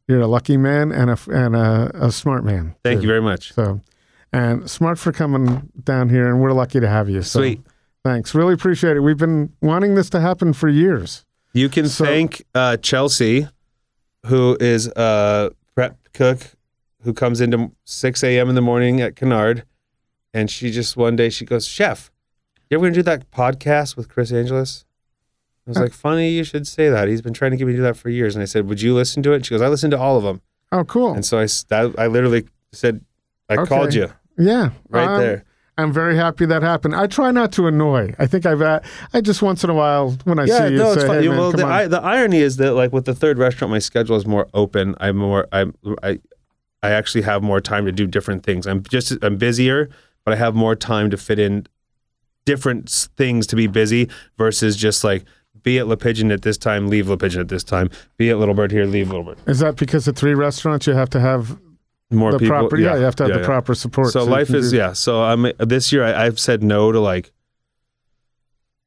you're 0.06 0.20
a 0.20 0.26
lucky 0.26 0.56
man 0.56 0.92
and 0.92 1.10
a, 1.10 1.18
and 1.30 1.56
a, 1.56 1.90
a 2.06 2.12
smart 2.12 2.44
man. 2.44 2.74
Thank 2.84 2.98
too. 2.98 3.02
you 3.02 3.08
very 3.08 3.22
much. 3.22 3.52
So, 3.52 3.80
and 4.32 4.68
smart 4.70 4.98
for 4.98 5.12
coming 5.12 5.70
down 5.82 6.08
here, 6.10 6.28
and 6.28 6.40
we're 6.40 6.52
lucky 6.52 6.80
to 6.80 6.88
have 6.88 7.08
you. 7.08 7.22
So, 7.22 7.40
Sweet. 7.40 7.62
Thanks. 8.04 8.34
Really 8.34 8.52
appreciate 8.52 8.96
it. 8.96 9.00
We've 9.00 9.16
been 9.16 9.52
wanting 9.62 9.94
this 9.94 10.10
to 10.10 10.20
happen 10.20 10.52
for 10.52 10.68
years. 10.68 11.24
You 11.54 11.68
can 11.68 11.88
So- 11.88 12.04
thank 12.04 12.44
uh, 12.54 12.76
Chelsea, 12.76 13.48
who 14.26 14.56
is 14.60 14.88
a 14.88 15.52
prep 15.74 15.96
cook 16.12 16.40
who 17.02 17.12
comes 17.12 17.40
into 17.40 17.72
6 17.84 18.24
a.m. 18.24 18.48
in 18.48 18.54
the 18.54 18.60
morning 18.60 19.00
at 19.00 19.14
Canard. 19.14 19.64
And 20.32 20.50
she 20.50 20.70
just 20.70 20.96
one 20.96 21.16
day 21.16 21.30
she 21.30 21.44
goes, 21.44 21.66
Chef, 21.66 22.10
you 22.68 22.76
ever 22.76 22.82
going 22.82 22.92
to 22.94 22.98
do 22.98 23.02
that 23.04 23.30
podcast 23.30 23.96
with 23.96 24.08
Chris 24.08 24.32
Angeles? 24.32 24.84
I 25.66 25.70
was 25.70 25.78
like, 25.78 25.92
funny 25.92 26.30
you 26.30 26.44
should 26.44 26.66
say 26.66 26.90
that. 26.90 27.08
He's 27.08 27.22
been 27.22 27.32
trying 27.32 27.52
to 27.52 27.56
get 27.56 27.66
me 27.66 27.72
to 27.72 27.78
do 27.78 27.82
that 27.84 27.96
for 27.96 28.10
years. 28.10 28.34
And 28.36 28.42
I 28.42 28.44
said, 28.44 28.68
would 28.68 28.82
you 28.82 28.94
listen 28.94 29.22
to 29.22 29.32
it? 29.32 29.36
And 29.36 29.46
she 29.46 29.54
goes, 29.54 29.62
I 29.62 29.68
listened 29.68 29.92
to 29.92 29.98
all 29.98 30.16
of 30.18 30.22
them. 30.22 30.42
Oh, 30.72 30.84
cool. 30.84 31.14
And 31.14 31.24
so 31.24 31.38
I, 31.38 31.46
that- 31.68 31.94
I 31.98 32.06
literally 32.06 32.46
said, 32.72 33.02
I 33.48 33.54
Okay. 33.54 33.68
called 33.68 33.94
you 33.94 34.12
Yeah, 34.36 34.70
right 34.90 35.08
um, 35.08 35.20
there. 35.20 35.44
I'm 35.76 35.92
very 35.92 36.16
happy 36.16 36.46
that 36.46 36.62
happened. 36.62 36.94
I 36.94 37.06
try 37.08 37.30
not 37.30 37.50
to 37.52 37.66
annoy. 37.66 38.14
I 38.18 38.26
think 38.26 38.46
I've 38.46 38.62
uh, 38.62 38.80
I 39.12 39.20
just 39.20 39.42
once 39.42 39.64
in 39.64 39.70
a 39.70 39.74
while 39.74 40.12
when 40.24 40.38
I 40.38 40.44
Yeah, 40.44 40.58
see 40.68 40.72
you 40.74 40.78
no, 40.78 40.94
say, 40.94 41.00
it's 41.00 41.08
fine. 41.08 41.22
"Hey 41.22 41.28
man, 41.28 41.36
well, 41.38 41.50
the. 41.50 41.66
I, 41.66 41.88
the 41.88 42.00
irony 42.00 42.38
is 42.38 42.58
that 42.58 42.74
like 42.74 42.92
with 42.92 43.06
the 43.06 43.14
third 43.14 43.38
restaurant, 43.38 43.72
my 43.72 43.80
schedule 43.80 44.14
is 44.16 44.24
more 44.24 44.46
open. 44.54 44.94
I'm 45.00 45.16
more 45.16 45.48
I'm 45.50 45.74
I 46.02 46.20
I 46.82 46.90
actually 46.90 47.22
have 47.22 47.42
more 47.42 47.60
time 47.60 47.86
to 47.86 47.92
do 47.92 48.06
different 48.06 48.44
things. 48.44 48.66
I'm 48.68 48.84
just 48.84 49.16
I'm 49.22 49.36
busier, 49.36 49.90
but 50.24 50.32
I 50.34 50.36
have 50.36 50.54
more 50.54 50.76
time 50.76 51.10
to 51.10 51.16
fit 51.16 51.40
in 51.40 51.66
different 52.46 52.88
things 53.16 53.46
to 53.48 53.56
be 53.56 53.66
busy 53.66 54.08
versus 54.38 54.76
just 54.76 55.02
like 55.02 55.24
be 55.64 55.78
at 55.80 55.88
Le 55.88 55.96
Pigeon 55.96 56.30
at 56.30 56.42
this 56.42 56.56
time, 56.56 56.88
leave 56.88 57.08
Le 57.08 57.16
Pigeon 57.16 57.40
at 57.40 57.48
this 57.48 57.64
time. 57.64 57.90
Be 58.16 58.30
at 58.30 58.38
Little 58.38 58.54
Bird 58.54 58.70
here, 58.70 58.84
leave 58.84 59.08
Little 59.08 59.24
Bird. 59.24 59.38
Is 59.46 59.58
that 59.58 59.74
because 59.76 60.06
of 60.06 60.14
three 60.14 60.34
restaurants 60.34 60.86
you 60.86 60.92
have 60.92 61.10
to 61.10 61.18
have 61.20 61.58
More 62.10 62.30
the 62.30 62.38
people, 62.38 62.56
proper? 62.56 62.78
Yeah, 62.78 62.94
you 62.96 63.02
have 63.02 63.16
to 63.16 63.24
have 63.24 63.30
yeah, 63.30 63.36
the 63.38 63.40
yeah. 63.40 63.46
proper 63.46 63.74
support. 63.74 64.12
So 64.12 64.22
you 64.22 64.30
life 64.30 64.50
is 64.50 64.70
do- 64.70 64.76
yeah. 64.76 64.92
So 64.92 65.24
I'm 65.24 65.50
this 65.58 65.90
year 65.92 66.04
I, 66.04 66.26
I've 66.26 66.38
said 66.38 66.62
no 66.62 66.92
to 66.92 67.00
like 67.00 67.32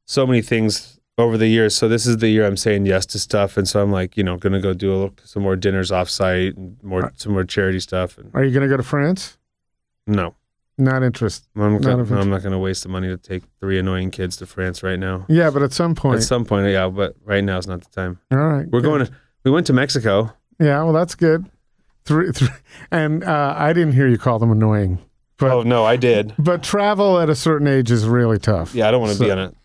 so 0.06 0.26
many 0.26 0.42
things 0.42 1.00
over 1.18 1.38
the 1.38 1.48
years. 1.48 1.76
So 1.76 1.90
this 1.90 2.06
is 2.06 2.18
the 2.18 2.30
year 2.30 2.46
I'm 2.46 2.56
saying 2.58 2.86
yes 2.86 3.06
to 3.08 3.20
stuff, 3.20 3.58
and 3.58 3.68
so 3.68 3.82
I'm 3.82 3.92
like 3.92 4.16
you 4.16 4.24
know 4.24 4.38
gonna 4.38 4.62
go 4.62 4.74
do 4.74 4.92
a 4.92 4.96
little, 4.96 5.14
some 5.24 5.44
more 5.44 5.56
dinners 5.56 5.90
offsite 5.92 6.56
and 6.56 6.78
more 6.84 7.12
some 7.18 7.34
more 7.34 7.44
charity 7.44 7.80
stuff. 7.80 8.18
And 8.18 8.30
Are 8.36 8.44
you 8.44 8.52
going 8.52 8.64
to 8.64 8.70
go 8.70 8.78
to 8.78 8.84
France? 8.84 9.38
no, 10.06 10.36
Not 10.80 11.02
interested. 11.04 11.48
I'm, 11.56 11.82
Not. 11.82 12.12
I'm 12.12 12.30
not 12.30 12.44
gonna 12.44 12.60
waste 12.60 12.84
the 12.84 12.90
money 12.90 13.08
to 13.08 13.18
take 13.18 13.44
three 13.60 13.80
annoying 13.80 14.12
kids 14.12 14.38
to 14.38 14.46
France 14.46 14.84
right 14.84 15.00
now. 15.00 15.26
Yeah, 15.28 15.50
but 15.50 15.64
at 15.64 15.74
some 15.74 15.96
point. 15.96 16.18
At 16.18 16.24
some 16.24 16.46
point, 16.46 16.68
yeah, 16.72 16.88
but 16.88 17.16
right 17.26 17.44
now 17.44 17.58
is 17.58 17.66
not 17.68 17.82
the 17.82 17.90
time. 17.90 18.20
all 18.32 18.38
right. 18.38 18.68
We're 18.70 18.82
good. 18.82 18.88
going 18.88 19.06
to. 19.08 19.12
We 19.44 19.52
went 19.52 19.66
to 19.68 19.74
Mexico. 19.74 20.32
Yeah, 20.60 20.84
well, 20.84 20.94
that's 20.94 21.16
good. 21.16 21.50
Three, 22.06 22.32
three 22.32 22.48
and 22.92 23.24
uh, 23.24 23.56
I 23.58 23.74
didn't 23.74 23.94
hear 23.94 24.08
you 24.08 24.18
call 24.18 24.40
them 24.40 24.52
annoying, 24.52 25.00
but 25.38 25.52
oh 25.52 25.64
no, 25.64 25.84
I 25.84 25.96
did. 25.98 26.34
but 26.40 26.64
travel 26.64 27.20
at 27.20 27.30
a 27.30 27.36
certain 27.36 27.68
age 27.68 27.90
is 27.92 28.08
really 28.08 28.38
tough. 28.40 28.74
Yeah, 28.76 28.88
I 28.88 28.92
don't 28.92 29.02
want 29.02 29.12
to 29.14 29.18
So- 29.18 29.26
be 29.26 29.32
on 29.32 29.40
it 29.40 29.56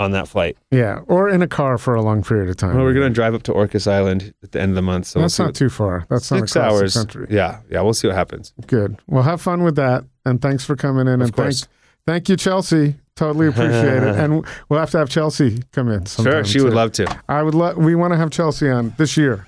on 0.00 0.10
that 0.12 0.26
flight. 0.26 0.56
Yeah, 0.72 1.00
or 1.06 1.28
in 1.28 1.42
a 1.42 1.46
car 1.46 1.78
for 1.78 1.94
a 1.94 2.02
long 2.02 2.24
period 2.24 2.48
of 2.50 2.56
time. 2.56 2.74
Well, 2.74 2.84
we're 2.84 2.94
gonna 2.94 3.10
drive 3.10 3.34
up 3.34 3.44
to 3.44 3.52
Orcas 3.52 3.86
Island 3.86 4.34
at 4.42 4.50
the 4.50 4.60
end 4.60 4.70
of 4.70 4.74
the 4.76 4.82
month. 4.82 5.06
So 5.06 5.20
we'll 5.20 5.24
That's 5.26 5.38
not 5.38 5.44
what- 5.48 5.54
too 5.54 5.68
far. 5.68 6.06
That's 6.08 6.26
six 6.26 6.54
not 6.56 6.64
across 6.66 6.80
hours. 6.80 6.94
country. 6.94 7.26
Yeah, 7.30 7.58
yeah. 7.70 7.82
We'll 7.82 7.92
see 7.92 8.08
what 8.08 8.16
happens. 8.16 8.52
Good. 8.66 8.96
Well, 9.06 9.22
have 9.22 9.40
fun 9.40 9.62
with 9.62 9.76
that, 9.76 10.04
and 10.24 10.40
thanks 10.42 10.64
for 10.64 10.74
coming 10.74 11.06
in. 11.06 11.20
Of 11.20 11.28
and 11.28 11.32
course. 11.36 11.60
thank, 11.60 11.70
thank 12.06 12.28
you, 12.30 12.36
Chelsea. 12.36 12.96
Totally 13.14 13.48
appreciate 13.48 14.02
it. 14.02 14.16
And 14.16 14.44
we'll 14.70 14.80
have 14.80 14.90
to 14.92 14.98
have 14.98 15.10
Chelsea 15.10 15.62
come 15.72 15.88
in. 15.90 16.00
Sure, 16.06 16.24
sometime, 16.24 16.44
she 16.44 16.60
would 16.62 16.72
love 16.72 16.92
to. 16.92 17.06
I 17.28 17.42
would 17.42 17.54
love. 17.54 17.76
We 17.76 17.94
want 17.94 18.12
to 18.14 18.16
have 18.16 18.30
Chelsea 18.30 18.70
on 18.70 18.94
this 18.96 19.16
year. 19.18 19.46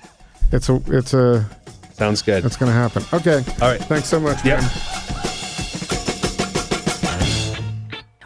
It's 0.51 0.69
a. 0.69 0.79
It's 0.87 1.13
a. 1.15 1.49
Sounds 1.93 2.21
good. 2.21 2.45
It's 2.45 2.57
going 2.57 2.71
to 2.71 2.77
happen. 2.77 3.03
Okay. 3.13 3.43
All 3.61 3.69
right. 3.69 3.81
Thanks 3.81 4.07
so 4.07 4.19
much. 4.19 4.45
Yep. 4.45 4.61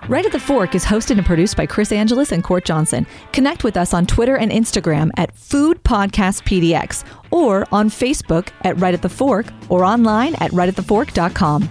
Right 0.07 0.25
at 0.25 0.31
the 0.31 0.39
Fork 0.39 0.73
is 0.73 0.85
hosted 0.85 1.17
and 1.17 1.25
produced 1.25 1.57
by 1.57 1.65
Chris 1.65 1.91
Angeles 1.91 2.31
and 2.31 2.41
Cort 2.41 2.63
Johnson. 2.63 3.05
Connect 3.33 3.65
with 3.65 3.75
us 3.75 3.93
on 3.93 4.05
Twitter 4.05 4.37
and 4.37 4.51
Instagram 4.51 5.11
at 5.17 5.35
Food 5.35 5.83
Podcast 5.83 6.43
PDX 6.43 7.03
or 7.29 7.67
on 7.73 7.89
Facebook 7.89 8.49
at 8.61 8.79
Right 8.79 8.93
at 8.93 9.01
the 9.01 9.09
Fork 9.09 9.47
or 9.67 9.83
online 9.83 10.35
at 10.35 10.51
rightatthefork.com. 10.51 11.67